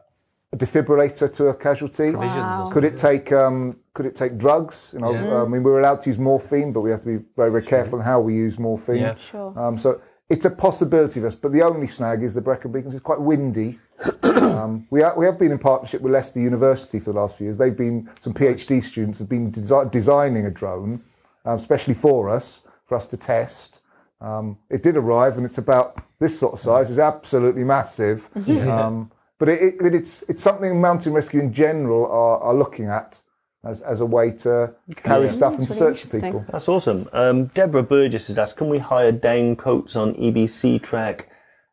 a 0.53 0.57
defibrillator 0.57 1.33
to 1.35 1.47
a 1.47 1.55
casualty? 1.55 2.11
Provisions 2.13 2.73
Could 2.73 2.85
it 2.85 2.97
take 2.97 3.33
um, 3.33 3.77
could 3.95 4.07
it 4.07 4.15
take 4.15 4.39
drugs? 4.39 4.91
You 4.93 5.01
know, 5.01 5.13
Yeah. 5.13 5.43
I 5.43 5.47
mean, 5.47 5.63
we're 5.63 5.81
allowed 5.81 6.01
to 6.03 6.11
use 6.11 6.19
morphine, 6.19 6.73
but 6.73 6.81
we 6.81 6.91
have 6.91 7.01
to 7.01 7.19
be 7.19 7.25
very, 7.37 7.51
very 7.51 7.63
careful 7.63 7.99
in 7.99 8.05
how 8.05 8.21
we 8.21 8.35
use 8.35 8.59
morphine. 8.59 8.97
Yeah. 8.97 9.15
Sure. 9.31 9.59
Um, 9.59 9.77
so 9.79 10.01
it's 10.29 10.45
a 10.45 10.51
possibility 10.51 11.21
of 11.21 11.27
us, 11.27 11.35
but 11.35 11.53
the 11.53 11.63
only 11.63 11.87
snag 11.87 12.23
is 12.23 12.33
the 12.35 12.41
Brecon 12.41 12.73
Beacons. 12.73 12.95
It's 12.95 13.03
quite 13.03 13.21
windy. 13.21 13.79
um, 14.23 14.87
we, 14.91 15.03
are, 15.03 15.17
we 15.17 15.27
have 15.27 15.39
been 15.39 15.53
in 15.53 15.59
partnership 15.59 16.01
with 16.01 16.13
Leicester 16.13 16.41
University 16.41 16.99
for 16.99 17.13
the 17.13 17.21
last 17.21 17.37
few 17.37 17.47
years. 17.47 17.57
They've 17.57 17.77
been 17.77 18.09
some 18.21 18.33
PhD 18.33 18.83
students 18.83 19.19
have 19.19 19.29
been 19.29 19.53
desi- 19.53 19.91
designing 19.91 20.47
a 20.47 20.51
drone, 20.51 21.03
um, 21.45 21.57
especially 21.59 21.95
for 21.95 22.31
us, 22.31 22.63
for 22.87 22.97
us 22.97 23.07
to 23.07 23.17
test. 23.17 23.81
Um, 24.21 24.57
it 24.71 24.83
did 24.83 24.97
arrive, 24.97 25.37
and 25.37 25.45
it's 25.45 25.59
about 25.59 26.03
this 26.19 26.39
sort 26.39 26.55
of 26.55 26.61
size. 26.61 26.91
It's 26.91 26.99
absolutely 26.99 27.65
massive. 27.65 28.29
Um, 28.49 29.11
but 29.39 29.49
it, 29.49 29.63
it, 29.63 29.75
but 29.81 29.95
it's 29.95 30.23
it's 30.29 30.43
something 30.43 30.81
mountain 30.81 31.13
rescue 31.13 31.41
in 31.41 31.53
general 31.53 32.07
are, 32.07 32.39
are 32.39 32.55
looking 32.55 32.87
at 32.87 33.21
as, 33.65 33.81
as 33.83 34.01
a 34.01 34.07
way 34.07 34.31
to 34.31 34.75
carry 34.97 35.29
stuff 35.29 35.59
and 35.59 35.67
to 35.69 35.75
really 35.75 35.95
search 35.97 36.05
for 36.05 36.21
people. 36.21 36.45
That's 36.51 36.69
awesome. 36.69 37.09
Um, 37.13 37.47
Deborah 37.47 37.83
Burgess 37.83 38.27
has 38.27 38.39
asked, 38.39 38.57
can 38.57 38.69
we 38.69 38.79
hire 38.79 39.13
down 39.13 39.57
coats 39.57 39.95
on 39.97 40.15
EBC 40.15 40.83
track? 40.83 41.29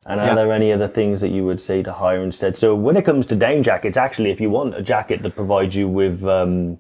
And 0.06 0.22
are 0.22 0.28
Yeah. 0.28 0.36
there 0.36 0.52
any 0.54 0.72
other 0.72 0.88
things 0.88 1.20
that 1.22 1.30
you 1.30 1.46
would 1.46 1.60
say 1.60 1.84
to 1.84 1.92
hire 1.92 2.22
instead? 2.22 2.58
So 2.58 2.74
when 2.76 2.96
it 2.96 3.06
comes 3.06 3.26
to 3.28 3.36
down 3.36 3.64
jackets, 3.64 3.98
actually, 3.98 4.32
if 4.32 4.40
you 4.40 4.50
want 4.50 4.76
a 4.76 4.82
jacket 4.82 5.22
that 5.24 5.36
provides 5.36 5.76
you 5.76 5.88
with 5.90 6.24
um, 6.26 6.80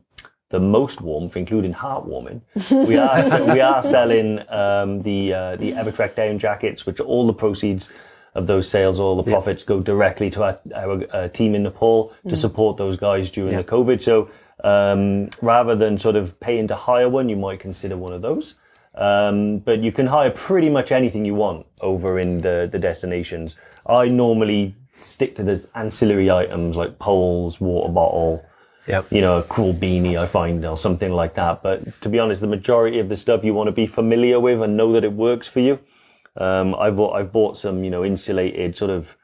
the 0.52 0.60
most 0.60 1.02
warmth, 1.02 1.36
including 1.36 1.74
heart 1.74 2.06
warming, 2.06 2.42
we 2.72 2.98
are 2.98 3.44
we 3.54 3.60
are 3.60 3.82
selling 3.84 4.40
um, 4.50 5.02
the 5.02 5.34
uh, 5.34 5.56
the 5.58 5.74
Evertrek 5.74 6.16
down 6.16 6.40
jackets, 6.40 6.86
which 6.86 7.00
all 7.02 7.28
the 7.28 7.34
proceeds 7.34 7.90
of 8.36 8.48
those 8.48 8.70
sales, 8.70 9.00
all 9.00 9.22
the 9.22 9.30
profits 9.30 9.64
go 9.64 9.82
directly 9.82 10.30
to 10.32 10.44
our, 10.44 10.60
our 10.76 11.04
uh, 11.14 11.28
team 11.30 11.56
in 11.56 11.64
Nepal 11.64 12.14
to 12.28 12.36
support 12.36 12.78
those 12.78 12.98
guys 12.98 13.30
during 13.30 13.56
the 13.56 13.64
COVID. 13.64 14.02
So 14.02 14.30
um, 14.64 15.30
rather 15.42 15.76
than 15.76 15.98
sort 15.98 16.16
of 16.16 16.40
paying 16.40 16.68
to 16.68 16.76
hire 16.76 17.10
one, 17.10 17.30
you 17.30 17.36
might 17.36 17.60
consider 17.60 17.98
one 17.98 18.14
of 18.14 18.22
those. 18.22 18.56
Um, 18.96 19.60
but 19.60 19.80
you 19.80 19.92
can 19.92 20.08
hire 20.08 20.32
pretty 20.32 20.70
much 20.70 20.92
anything 20.92 21.24
you 21.26 21.36
want 21.36 21.66
over 21.82 22.20
in 22.20 22.38
the, 22.40 22.68
the 22.72 22.80
destinations. 22.80 23.56
I 23.86 24.08
normally 24.08 24.76
stick 24.96 25.36
to 25.36 25.44
the 25.44 25.66
ancillary 25.76 26.30
items 26.30 26.76
like 26.76 27.00
poles, 27.00 27.60
water 27.62 27.92
bottle, 27.92 28.46
Yep. 28.88 29.12
you 29.12 29.22
know, 29.22 29.38
a 29.38 29.44
cool 29.44 29.74
beanie 29.74 30.18
I 30.20 30.26
find 30.26 30.66
or 30.66 30.76
something 30.76 31.12
like 31.12 31.36
that. 31.36 31.62
But 31.62 32.02
to 32.02 32.10
be 32.10 32.18
honest, 32.18 32.42
the 32.42 32.48
majority 32.48 33.00
of 33.00 33.08
the 33.08 33.18
stuff 33.18 33.44
you 33.44 33.54
want 33.54 33.68
to 33.68 33.72
be 33.72 33.86
familiar 33.86 34.40
with 34.40 34.62
and 34.62 34.76
know 34.76 34.92
that 34.94 35.04
it 35.04 35.14
works 35.14 35.48
for 35.48 35.60
you. 35.60 35.80
Um, 36.38 36.76
I've 36.76 36.96
bought, 36.96 37.14
I've 37.16 37.32
bought 37.32 37.58
some, 37.58 37.84
you 37.84 37.90
know, 37.90 38.04
insulated 38.06 38.76
sort 38.78 38.92
of 38.92 39.16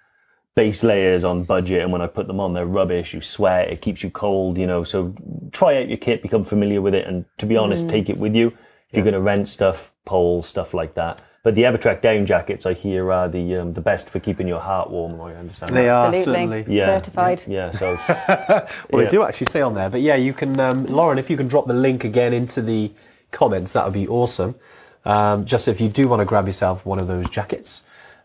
base 0.56 0.84
layers 0.84 1.24
on 1.24 1.43
budget, 1.43 1.82
and 1.82 1.91
when 1.91 2.01
I 2.01 2.08
put 2.08 2.28
them 2.28 2.39
on, 2.39 2.53
they're 2.53 2.66
rubbish. 2.66 3.14
You 3.14 3.22
sweat, 3.22 3.70
it 3.70 3.82
keeps 3.82 4.03
you 4.03 4.10
cold, 4.10 4.58
you 4.58 4.68
know. 4.68 4.84
So 4.84 5.14
try 5.51 5.78
out 5.82 5.88
your 5.89 5.97
kit, 5.97 6.22
become 6.22 6.43
familiar 6.43 6.82
with 6.82 6.95
it, 6.95 7.06
and 7.08 7.26
to 7.38 7.45
be 7.45 7.58
honest, 7.58 7.89
take 7.89 8.10
it 8.10 8.18
with 8.18 8.36
you. 8.36 8.47
If 8.89 8.93
you're 8.97 9.03
going 9.03 9.14
to 9.14 9.20
rent 9.22 9.47
stuff, 9.49 9.91
poles, 10.06 10.47
stuff 10.47 10.74
like 10.74 10.93
that. 10.95 11.20
But 11.43 11.53
the 11.53 11.62
Evertrek 11.64 12.01
down 12.01 12.26
jackets, 12.26 12.66
I 12.66 12.74
hear, 12.74 13.12
are 13.12 13.30
the 13.30 13.58
um, 13.58 13.74
the 13.74 13.82
best 13.82 14.10
for 14.10 14.20
keeping 14.20 14.47
your 14.47 14.60
heart 14.62 14.89
warm. 14.89 15.20
I 15.22 15.36
understand. 15.36 15.76
They 15.76 15.84
that. 15.84 15.89
are 15.91 16.08
Absolutely. 16.08 16.34
certainly. 16.64 16.76
Yeah. 16.76 16.86
Certified. 16.97 17.43
Yeah. 17.47 17.72
So 17.72 17.95
Well, 18.08 18.68
Yeah. 18.91 19.01
they 19.01 19.08
do 19.08 19.24
actually 19.24 19.47
say 19.47 19.62
on 19.62 19.76
there, 19.76 19.89
but 19.89 20.01
yeah, 20.01 20.16
you 20.16 20.34
can, 20.34 20.60
um, 20.60 20.86
Lauren, 20.88 21.20
if 21.20 21.30
you 21.30 21.38
can 21.38 21.47
drop 21.47 21.68
the 21.68 21.74
link 21.76 22.03
again 22.03 22.34
into 22.34 22.62
the 22.64 22.91
comments, 23.32 23.74
that 23.74 23.86
would 23.86 23.93
be 23.93 24.08
awesome. 24.08 24.56
Um, 25.06 25.45
just 25.45 25.68
if 25.68 25.80
you 25.80 25.89
do 25.89 26.08
want 26.08 26.22
to 26.22 26.26
grab 26.26 26.47
yourself 26.47 26.86
one 26.86 26.99
of 26.99 27.08
those 27.08 27.30
jackets. 27.30 27.84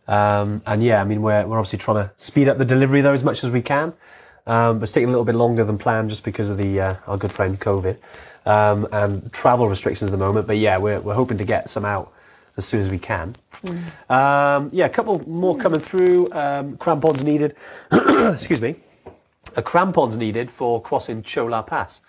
Um, 0.09 0.63
and 0.67 0.83
yeah, 0.83 1.01
I 1.01 1.05
mean, 1.05 1.23
we're, 1.23 1.47
we're 1.47 1.59
obviously 1.59 1.79
trying 1.79 2.05
to 2.05 2.13
speed 2.17 2.49
up 2.49 2.59
the 2.59 2.65
delivery 2.65 3.01
though 3.01 3.13
as 3.13 3.23
much 3.23 3.45
as 3.45 3.51
we 3.51 3.63
can. 3.63 3.93
Um, 4.47 4.79
but 4.79 4.85
it's 4.85 4.93
taking 4.93 5.09
a 5.09 5.13
little 5.13 5.25
bit 5.25 5.35
longer 5.35 5.65
than 5.65 5.79
planned 5.79 6.11
just 6.11 6.25
because 6.25 6.49
of 6.49 6.57
the 6.57 6.81
uh, 6.81 6.95
our 7.07 7.19
good 7.19 7.31
friend 7.31 7.61
COVID 7.61 7.99
um, 8.47 8.89
and 8.91 9.33
travel 9.33 9.69
restrictions 9.69 10.11
at 10.11 10.19
the 10.19 10.25
moment. 10.25 10.47
But 10.47 10.57
yeah, 10.57 10.79
we're, 10.79 11.01
we're 11.01 11.15
hoping 11.15 11.39
to 11.39 11.45
get 11.45 11.69
some 11.69 11.85
out 11.85 12.13
as 12.57 12.65
soon 12.65 12.81
as 12.81 12.91
we 12.91 12.99
can. 12.99 13.37
Um, 14.09 14.71
yeah, 14.73 14.87
a 14.87 14.89
couple 14.89 15.29
more 15.29 15.57
coming 15.57 15.81
through. 15.81 16.33
Um, 16.33 16.77
crampons 16.79 17.23
needed. 17.23 17.55
Excuse 17.93 18.61
me 18.61 18.77
a 19.57 19.63
crampons 19.63 20.17
needed 20.17 20.51
for 20.51 20.81
crossing 20.81 21.23
Chola 21.23 21.63
Pass. 21.63 22.01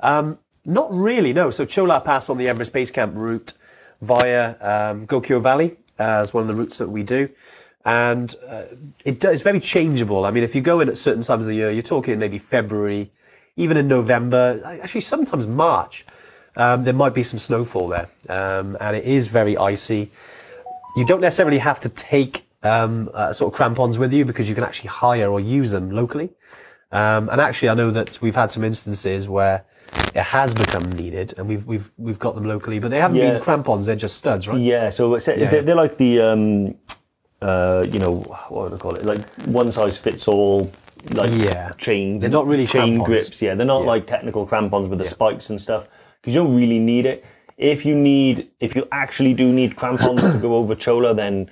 Um, 0.00 0.38
not 0.64 0.92
really, 0.92 1.32
no. 1.32 1.50
So 1.50 1.64
Chola 1.64 2.00
Pass 2.00 2.28
on 2.28 2.38
the 2.38 2.48
Everest 2.48 2.72
Base 2.72 2.90
Camp 2.90 3.14
route 3.16 3.52
via 4.00 4.50
um, 4.60 5.06
Gokyo 5.06 5.42
Valley 5.42 5.76
uh, 5.98 6.20
is 6.22 6.32
one 6.32 6.42
of 6.42 6.48
the 6.48 6.54
routes 6.54 6.78
that 6.78 6.88
we 6.88 7.02
do. 7.02 7.28
And 7.84 8.34
uh, 8.46 8.64
it 9.04 9.24
it's 9.24 9.42
very 9.42 9.60
changeable. 9.60 10.24
I 10.24 10.30
mean, 10.30 10.44
if 10.44 10.54
you 10.54 10.60
go 10.60 10.80
in 10.80 10.88
at 10.88 10.98
certain 10.98 11.22
times 11.22 11.44
of 11.44 11.48
the 11.48 11.54
year, 11.54 11.70
you're 11.70 11.82
talking 11.82 12.18
maybe 12.18 12.38
February, 12.38 13.10
even 13.56 13.76
in 13.76 13.88
November, 13.88 14.60
actually 14.82 15.00
sometimes 15.00 15.46
March, 15.46 16.04
um, 16.56 16.84
there 16.84 16.92
might 16.92 17.14
be 17.14 17.22
some 17.22 17.38
snowfall 17.38 17.88
there. 17.88 18.08
Um, 18.28 18.76
and 18.80 18.96
it 18.96 19.04
is 19.04 19.28
very 19.28 19.56
icy 19.56 20.10
you 20.96 21.04
don't 21.04 21.20
necessarily 21.20 21.58
have 21.58 21.80
to 21.80 21.88
take 21.88 22.44
um, 22.62 23.08
uh, 23.14 23.32
sort 23.32 23.52
of 23.52 23.56
crampons 23.56 23.98
with 23.98 24.12
you 24.12 24.24
because 24.24 24.48
you 24.48 24.54
can 24.54 24.64
actually 24.64 24.88
hire 24.88 25.30
or 25.30 25.40
use 25.40 25.70
them 25.70 25.90
locally. 25.90 26.30
Um, 26.92 27.28
and 27.28 27.40
actually, 27.40 27.68
I 27.68 27.74
know 27.74 27.90
that 27.92 28.20
we've 28.20 28.34
had 28.34 28.50
some 28.50 28.64
instances 28.64 29.28
where 29.28 29.64
it 30.14 30.22
has 30.22 30.54
become 30.54 30.90
needed, 30.92 31.34
and 31.36 31.48
we've 31.48 31.64
we've 31.66 31.90
we've 31.98 32.18
got 32.18 32.34
them 32.34 32.44
locally, 32.44 32.78
but 32.78 32.90
they 32.90 32.98
haven't 33.00 33.16
Yeah. 33.16 33.32
been 33.32 33.42
crampons; 33.42 33.86
they're 33.86 33.96
just 33.96 34.16
studs, 34.16 34.48
right? 34.48 34.60
Yeah, 34.60 34.88
so 34.90 35.14
Yeah. 35.16 35.50
They're, 35.50 35.62
they're 35.62 35.74
like 35.74 35.96
the, 35.98 36.20
um, 36.20 36.74
uh, 37.42 37.86
you 37.90 37.98
know, 37.98 38.16
what 38.48 38.70
do 38.70 38.76
I 38.76 38.78
call 38.78 38.94
it? 38.96 39.04
Like 39.04 39.20
one 39.46 39.70
size 39.72 39.96
fits 39.96 40.28
all, 40.28 40.70
like 41.12 41.30
Yeah. 41.32 41.70
chain. 41.78 42.18
They're 42.20 42.28
not 42.30 42.46
really 42.46 42.66
chain 42.66 42.96
crampons. 42.98 43.06
grips. 43.06 43.42
Yeah, 43.42 43.54
they're 43.54 43.66
not 43.66 43.84
like 43.84 44.06
technical 44.06 44.46
crampons 44.46 44.88
with 44.88 44.98
the 44.98 45.04
spikes 45.04 45.50
and 45.50 45.60
stuff 45.60 45.86
because 46.20 46.34
you 46.34 46.42
don't 46.42 46.54
really 46.56 46.78
need 46.78 47.06
it. 47.06 47.24
If 47.56 47.84
you 47.84 47.94
need, 47.94 48.48
if 48.60 48.74
you 48.74 48.86
actually 48.90 49.34
do 49.34 49.52
need 49.52 49.76
crampons 49.76 50.22
to 50.32 50.38
go 50.38 50.54
over 50.56 50.74
Chola, 50.74 51.14
then 51.14 51.50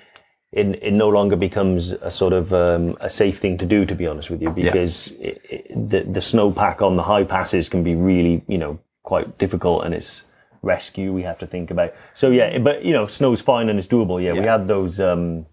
it, 0.53 0.83
it 0.83 0.93
no 0.93 1.09
longer 1.09 1.37
becomes 1.37 1.93
a 1.93 2.11
sort 2.11 2.33
of 2.33 2.53
um, 2.55 2.97
a 3.01 3.11
safe 3.11 3.39
thing 3.39 3.57
to 3.59 3.67
do, 3.67 3.85
to 3.85 3.95
be 3.95 4.07
honest 4.07 4.31
with 4.31 4.41
you, 4.41 4.51
because 4.51 5.09
it, 5.21 5.41
it, 5.45 5.91
the, 5.91 6.01
the 6.05 6.21
snowpack 6.21 6.81
on 6.81 6.97
the 6.97 7.03
high 7.03 7.25
passes 7.25 7.69
can 7.69 7.83
be 7.83 7.95
really, 7.95 8.43
you 8.49 8.57
know, 8.59 8.79
quite 9.03 9.37
difficult 9.39 9.85
and 9.85 9.95
it's 9.95 10.23
rescue 10.63 11.13
we 11.13 11.23
have 11.23 11.39
to 11.39 11.47
think 11.47 11.71
about. 11.71 11.93
So 12.15 12.31
yeah, 12.31 12.59
but 12.59 12.85
you 12.85 12.93
know, 12.93 13.07
snow's 13.07 13.41
fine 13.43 13.69
and 13.69 13.79
it's 13.79 13.89
doable. 13.89 14.23
Yeah, 14.25 14.33
we 14.33 14.41
had 14.41 14.67
those, 14.67 15.01
um, 15.01 15.47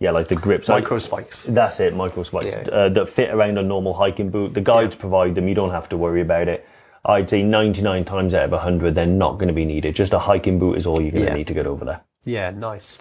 yeah, 0.00 0.10
like 0.10 0.28
the 0.28 0.34
grips. 0.36 0.68
Micro 0.68 0.98
spikes. 0.98 1.44
that's 1.44 1.80
it, 1.80 1.96
micro 1.96 2.22
spikes 2.22 2.46
Yeah. 2.46 2.68
uh, 2.70 2.88
that 2.90 3.08
fit 3.08 3.30
around 3.34 3.56
a 3.56 3.62
normal 3.62 3.94
hiking 3.94 4.28
boot. 4.28 4.52
The 4.52 4.60
guides 4.60 4.94
provide 4.94 5.34
them. 5.34 5.48
You 5.48 5.54
don't 5.54 5.70
have 5.70 5.88
to 5.88 5.96
worry 5.96 6.20
about 6.20 6.48
it. 6.48 6.66
I'd 7.06 7.30
say 7.30 7.42
99 7.42 8.04
times 8.04 8.34
out 8.34 8.44
of 8.46 8.50
100, 8.52 8.94
they're 8.94 9.06
not 9.06 9.34
going 9.38 9.48
to 9.48 9.54
be 9.54 9.64
needed. 9.64 9.94
Just 9.94 10.12
a 10.12 10.18
hiking 10.18 10.58
boot 10.58 10.76
is 10.76 10.86
all 10.86 11.00
you're 11.00 11.12
going 11.12 11.24
to 11.24 11.30
Yeah. 11.30 11.36
need 11.36 11.46
to 11.46 11.54
get 11.54 11.66
over 11.66 11.84
there. 11.84 12.00
Yeah, 12.24 12.50
nice. 12.50 12.98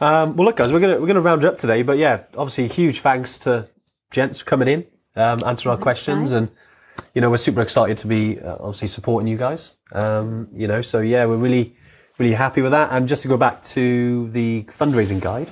Um, 0.00 0.34
well, 0.36 0.46
look, 0.46 0.56
guys, 0.56 0.72
we're 0.72 0.80
gonna 0.80 0.98
we're 0.98 1.06
gonna 1.06 1.20
round 1.20 1.44
it 1.44 1.46
up 1.46 1.58
today, 1.58 1.82
but 1.82 1.98
yeah, 1.98 2.22
obviously, 2.36 2.68
huge 2.68 3.00
thanks 3.00 3.36
to 3.38 3.68
gents 4.10 4.40
for 4.40 4.46
coming 4.46 4.68
in, 4.68 4.86
um, 5.14 5.42
answering 5.44 5.76
our 5.76 5.80
questions, 5.80 6.32
and 6.32 6.48
you 7.14 7.20
know, 7.20 7.30
we're 7.30 7.36
super 7.36 7.60
excited 7.60 7.98
to 7.98 8.06
be 8.06 8.40
uh, 8.40 8.56
obviously 8.60 8.88
supporting 8.88 9.28
you 9.28 9.36
guys. 9.36 9.76
Um, 9.92 10.48
you 10.54 10.66
know, 10.66 10.80
so 10.80 11.00
yeah, 11.00 11.26
we're 11.26 11.36
really 11.36 11.76
really 12.18 12.34
happy 12.34 12.62
with 12.62 12.70
that. 12.70 12.88
And 12.92 13.08
just 13.08 13.22
to 13.22 13.28
go 13.28 13.36
back 13.36 13.62
to 13.62 14.28
the 14.30 14.64
fundraising 14.64 15.20
guide, 15.20 15.48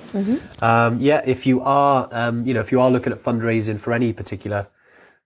um, 0.63 0.99
yeah, 1.01 1.23
if 1.27 1.47
you 1.47 1.61
are 1.61 2.09
um, 2.11 2.47
you 2.47 2.55
know 2.55 2.61
if 2.61 2.73
you 2.73 2.81
are 2.81 2.91
looking 2.91 3.13
at 3.13 3.19
fundraising 3.19 3.79
for 3.79 3.93
any 3.93 4.15
particular 4.15 4.67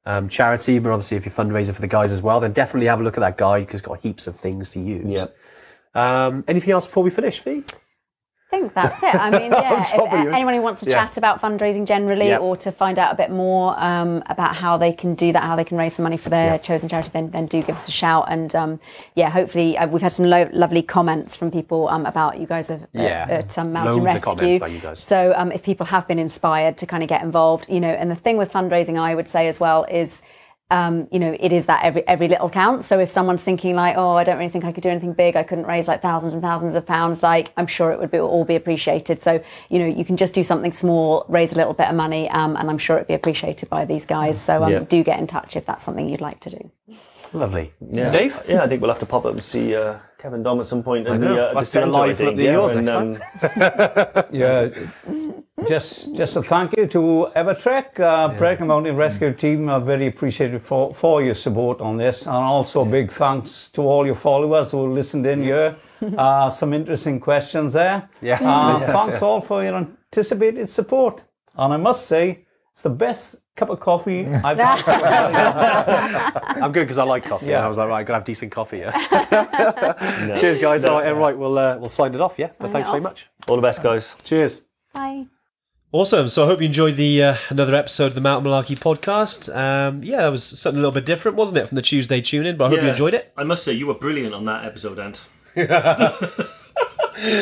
um, 0.04 0.28
charity, 0.28 0.80
but 0.80 0.90
obviously 0.90 1.16
if 1.16 1.24
you're 1.24 1.34
fundraising 1.34 1.74
for 1.74 1.80
the 1.80 1.86
guys 1.86 2.10
as 2.10 2.22
well, 2.22 2.40
then 2.40 2.52
definitely 2.52 2.88
have 2.88 3.00
a 3.00 3.04
look 3.04 3.16
at 3.16 3.20
that 3.20 3.38
guide 3.38 3.66
because 3.66 3.80
it's 3.80 3.86
got 3.86 4.00
heaps 4.00 4.26
of 4.26 4.34
things 4.34 4.68
to 4.70 4.80
use. 4.80 5.06
Yeah. 5.06 5.26
Um, 5.94 6.42
anything 6.48 6.72
else 6.72 6.86
before 6.86 7.04
we 7.04 7.10
finish, 7.10 7.38
Fee? 7.38 7.62
I 8.52 8.58
think 8.58 8.74
that's 8.74 9.02
it. 9.02 9.14
I 9.14 9.30
mean, 9.30 9.50
yeah, 9.52 9.80
if 9.80 10.12
anyone 10.34 10.52
who 10.52 10.60
wants 10.60 10.82
to 10.82 10.90
Yeah. 10.90 11.06
chat 11.06 11.16
about 11.16 11.40
fundraising 11.40 11.86
generally 11.86 12.36
or 12.36 12.54
to 12.58 12.70
find 12.70 12.98
out 12.98 13.10
a 13.10 13.16
bit 13.16 13.30
more 13.30 13.74
um, 13.82 14.22
about 14.26 14.54
how 14.56 14.76
they 14.76 14.92
can 14.92 15.14
do 15.14 15.32
that, 15.32 15.42
how 15.42 15.56
they 15.56 15.64
can 15.64 15.78
raise 15.78 15.94
some 15.94 16.02
money 16.02 16.18
for 16.18 16.28
their 16.28 16.58
chosen 16.58 16.86
charity, 16.90 17.08
then, 17.14 17.30
then 17.30 17.46
do 17.46 17.62
give 17.62 17.76
us 17.76 17.88
a 17.88 17.90
shout. 17.90 18.26
And 18.28 18.54
um, 18.54 18.80
yeah, 19.14 19.30
hopefully, 19.30 19.78
uh, 19.78 19.86
we've 19.88 20.02
had 20.02 20.12
some 20.12 20.26
lo- 20.26 20.50
lovely 20.52 20.82
comments 20.82 21.34
from 21.34 21.50
people 21.50 21.88
um, 21.88 22.04
about 22.04 22.38
you 22.40 22.46
guys 22.46 22.68
at, 22.68 22.90
Yeah. 22.92 23.26
at 23.30 23.56
um, 23.56 23.72
Mountain 23.72 23.94
Loads 23.94 24.04
Rescue. 24.04 24.20
comments 24.20 24.56
about 24.58 24.70
you 24.72 24.80
guys. 24.80 25.00
So 25.00 25.32
um, 25.34 25.50
if 25.50 25.62
people 25.62 25.86
have 25.86 26.06
been 26.06 26.18
inspired 26.18 26.76
to 26.78 26.86
kind 26.86 27.02
of 27.02 27.08
get 27.08 27.22
involved, 27.22 27.64
you 27.70 27.80
know, 27.80 27.88
and 27.88 28.10
the 28.10 28.16
thing 28.16 28.36
with 28.36 28.52
fundraising, 28.52 28.98
I 29.00 29.14
would 29.14 29.28
say 29.30 29.48
as 29.48 29.60
well, 29.60 29.84
is 29.84 30.20
um, 30.72 31.06
you 31.12 31.18
know, 31.18 31.36
it 31.38 31.52
is 31.52 31.66
that 31.66 31.84
every 31.84 32.02
every 32.08 32.28
little 32.28 32.48
counts. 32.48 32.86
So 32.88 32.98
if 32.98 33.12
someone's 33.12 33.42
thinking 33.42 33.76
like, 33.76 33.94
oh, 33.98 34.16
I 34.16 34.24
don't 34.24 34.38
really 34.38 34.50
think 34.50 34.64
I 34.64 34.72
could 34.72 34.82
do 34.82 34.88
anything 34.88 35.12
big, 35.12 35.36
I 35.36 35.42
couldn't 35.42 35.66
raise 35.66 35.86
like 35.86 36.00
thousands 36.00 36.32
and 36.32 36.42
thousands 36.42 36.74
of 36.74 36.86
pounds, 36.86 37.22
like 37.22 37.52
I'm 37.58 37.66
sure 37.66 37.92
it 37.92 38.00
would 38.00 38.10
be 38.10 38.18
all 38.18 38.44
be 38.44 38.56
appreciated. 38.56 39.22
So 39.22 39.32
you 39.68 39.78
know, 39.78 39.86
you 39.86 40.04
can 40.04 40.16
just 40.16 40.34
do 40.34 40.42
something 40.42 40.72
small, 40.72 41.26
raise 41.28 41.52
a 41.52 41.56
little 41.56 41.74
bit 41.74 41.88
of 41.88 41.94
money, 41.94 42.28
um, 42.30 42.56
and 42.56 42.70
I'm 42.70 42.78
sure 42.78 42.96
it'd 42.96 43.08
be 43.08 43.14
appreciated 43.14 43.68
by 43.68 43.84
these 43.84 44.06
guys. 44.06 44.40
So 44.40 44.62
um, 44.62 44.70
Yeah. 44.72 44.78
do 44.80 45.04
get 45.04 45.18
in 45.18 45.26
touch 45.26 45.56
if 45.56 45.66
that's 45.66 45.84
something 45.84 46.08
you'd 46.08 46.22
like 46.22 46.40
to 46.40 46.50
do. 46.50 46.70
Lovely. 47.34 47.72
Yeah. 47.90 48.10
Dave? 48.10 48.38
Yeah, 48.48 48.62
I 48.62 48.66
think 48.68 48.80
we'll 48.82 48.90
have 48.90 49.00
to 49.00 49.06
pop 49.06 49.24
up 49.24 49.32
and 49.32 49.42
see 49.44 49.74
uh, 49.74 49.96
Kevin 50.22 50.42
Dom 50.44 50.60
at 50.60 50.66
some 50.66 50.84
point. 50.84 51.08
in. 51.08 51.20
The, 51.20 51.50
uh, 51.50 51.52
Let's 51.52 51.72
the 51.72 51.80
do 51.80 51.90
a 51.90 51.92
centre, 51.92 51.98
live 52.06 52.16
think. 52.16 52.36
the 52.36 52.44
yeah, 52.44 52.52
yours 52.52 52.70
and, 52.70 52.88
um, 52.88 53.18
Yeah, 54.30 54.68
just 55.66 56.14
just 56.14 56.36
a 56.36 56.42
thank 56.42 56.76
you 56.76 56.86
to 56.86 57.28
Evertrek, 57.34 57.98
uh, 57.98 58.28
Brecon 58.38 58.68
Mountain 58.68 58.94
Rescue 58.94 59.32
Team. 59.32 59.68
are 59.68 59.80
very 59.80 60.06
appreciative 60.06 60.62
for, 60.62 60.94
for 60.94 61.22
your 61.22 61.34
support 61.34 61.80
on 61.80 61.96
this, 61.96 62.26
and 62.26 62.36
also 62.36 62.84
big 62.84 63.10
thanks 63.10 63.68
to 63.70 63.82
all 63.82 64.06
your 64.06 64.14
followers 64.14 64.70
who 64.70 64.92
listened 64.92 65.26
in 65.26 65.42
here. 65.42 65.76
Uh, 66.16 66.48
some 66.50 66.72
interesting 66.72 67.18
questions 67.18 67.72
there. 67.72 68.08
Yeah. 68.20 68.34
Uh, 68.40 68.78
Yeah. 68.80 68.92
Thanks 68.92 69.22
all 69.22 69.40
for 69.40 69.64
your 69.64 69.74
anticipated 69.74 70.68
support, 70.68 71.24
and 71.56 71.72
I 71.72 71.76
must 71.78 72.06
say 72.06 72.46
it's 72.72 72.82
the 72.84 72.90
best 72.90 73.36
cup 73.56 73.68
of 73.68 73.80
coffee 73.80 74.26
I've 74.44 74.58
I'm 76.62 76.72
good 76.72 76.84
because 76.84 76.98
I 76.98 77.04
like 77.04 77.24
coffee. 77.24 77.46
Yeah. 77.46 77.56
And 77.56 77.64
I 77.64 77.68
was 77.68 77.78
like, 77.78 77.88
right, 77.88 77.98
I 78.00 78.02
gotta 78.02 78.18
have 78.18 78.24
decent 78.24 78.52
coffee. 78.52 78.78
Yeah. 78.78 80.38
Cheers, 80.40 80.58
guys. 80.58 80.84
All 80.84 80.98
right, 80.98 81.08
and 81.08 81.18
right, 81.18 81.36
we'll 81.36 81.58
uh, 81.58 81.76
we'll 81.78 81.88
sign 81.88 82.14
it 82.14 82.20
off. 82.20 82.34
Yeah, 82.38 82.50
but 82.58 82.70
thanks 82.70 82.88
very 82.88 83.00
off. 83.00 83.04
much. 83.04 83.28
all 83.48 83.56
the 83.56 83.62
best, 83.62 83.82
guys. 83.82 84.14
Cheers. 84.24 84.62
Bye. 84.94 85.26
Awesome. 85.94 86.28
So 86.28 86.44
I 86.44 86.46
hope 86.46 86.60
you 86.60 86.66
enjoyed 86.66 86.96
the 86.96 87.22
uh, 87.22 87.36
another 87.50 87.76
episode 87.76 88.06
of 88.06 88.14
the 88.14 88.22
Mountain 88.22 88.50
Malarkey 88.50 88.78
podcast. 88.78 89.54
Um, 89.54 90.02
yeah, 90.02 90.22
that 90.22 90.30
was 90.30 90.42
something 90.42 90.78
a 90.78 90.80
little 90.80 90.92
bit 90.92 91.04
different, 91.04 91.36
wasn't 91.36 91.58
it, 91.58 91.68
from 91.68 91.76
the 91.76 91.82
Tuesday 91.82 92.22
tune 92.22 92.46
in? 92.46 92.56
But 92.56 92.66
I 92.66 92.68
hope 92.70 92.82
you 92.82 92.88
enjoyed 92.88 93.12
it. 93.12 93.30
I 93.36 93.44
must 93.44 93.62
say, 93.62 93.74
you 93.74 93.86
were 93.86 93.94
brilliant 93.94 94.32
on 94.34 94.46
that 94.46 94.64
episode, 94.64 94.98
Ant. 94.98 95.20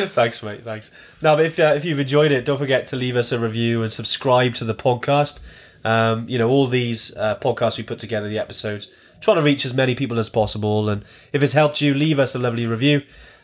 thanks, 0.09 0.43
mate. 0.43 0.63
Thanks. 0.63 0.91
Now, 1.21 1.37
if 1.37 1.59
uh, 1.59 1.73
if 1.77 1.85
you've 1.85 1.99
enjoyed 1.99 2.33
it, 2.33 2.43
don't 2.43 2.57
forget 2.57 2.87
to 2.87 2.97
leave 2.97 3.15
us 3.15 3.31
a 3.31 3.39
review 3.39 3.83
and 3.83 3.93
subscribe 3.93 4.55
to 4.55 4.65
the 4.65 4.75
podcast. 4.75 5.39
Um, 5.83 6.27
you 6.29 6.37
know, 6.37 6.49
all 6.49 6.67
these 6.67 7.15
uh, 7.17 7.35
podcasts 7.35 7.77
we 7.77 7.83
put 7.83 7.99
together, 7.99 8.27
the 8.27 8.39
episodes, 8.39 8.91
trying 9.19 9.37
to 9.37 9.43
reach 9.43 9.65
as 9.65 9.73
many 9.73 9.95
people 9.95 10.19
as 10.19 10.29
possible. 10.29 10.89
And 10.89 11.03
if 11.33 11.43
it's 11.43 11.53
helped 11.53 11.81
you, 11.81 11.93
leave 11.93 12.19
us 12.19 12.35
a 12.35 12.39
lovely 12.39 12.65
review. 12.65 13.01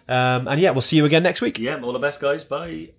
Um, 0.08 0.48
and 0.48 0.60
yeah, 0.60 0.72
we'll 0.72 0.82
see 0.82 0.98
you 0.98 1.06
again 1.06 1.24
next 1.24 1.42
week. 1.42 1.60
Yeah, 1.60 1.82
all 1.82 1.94
the 1.94 2.00
best, 2.00 2.22
guys. 2.22 2.44
Bye. 2.44 2.90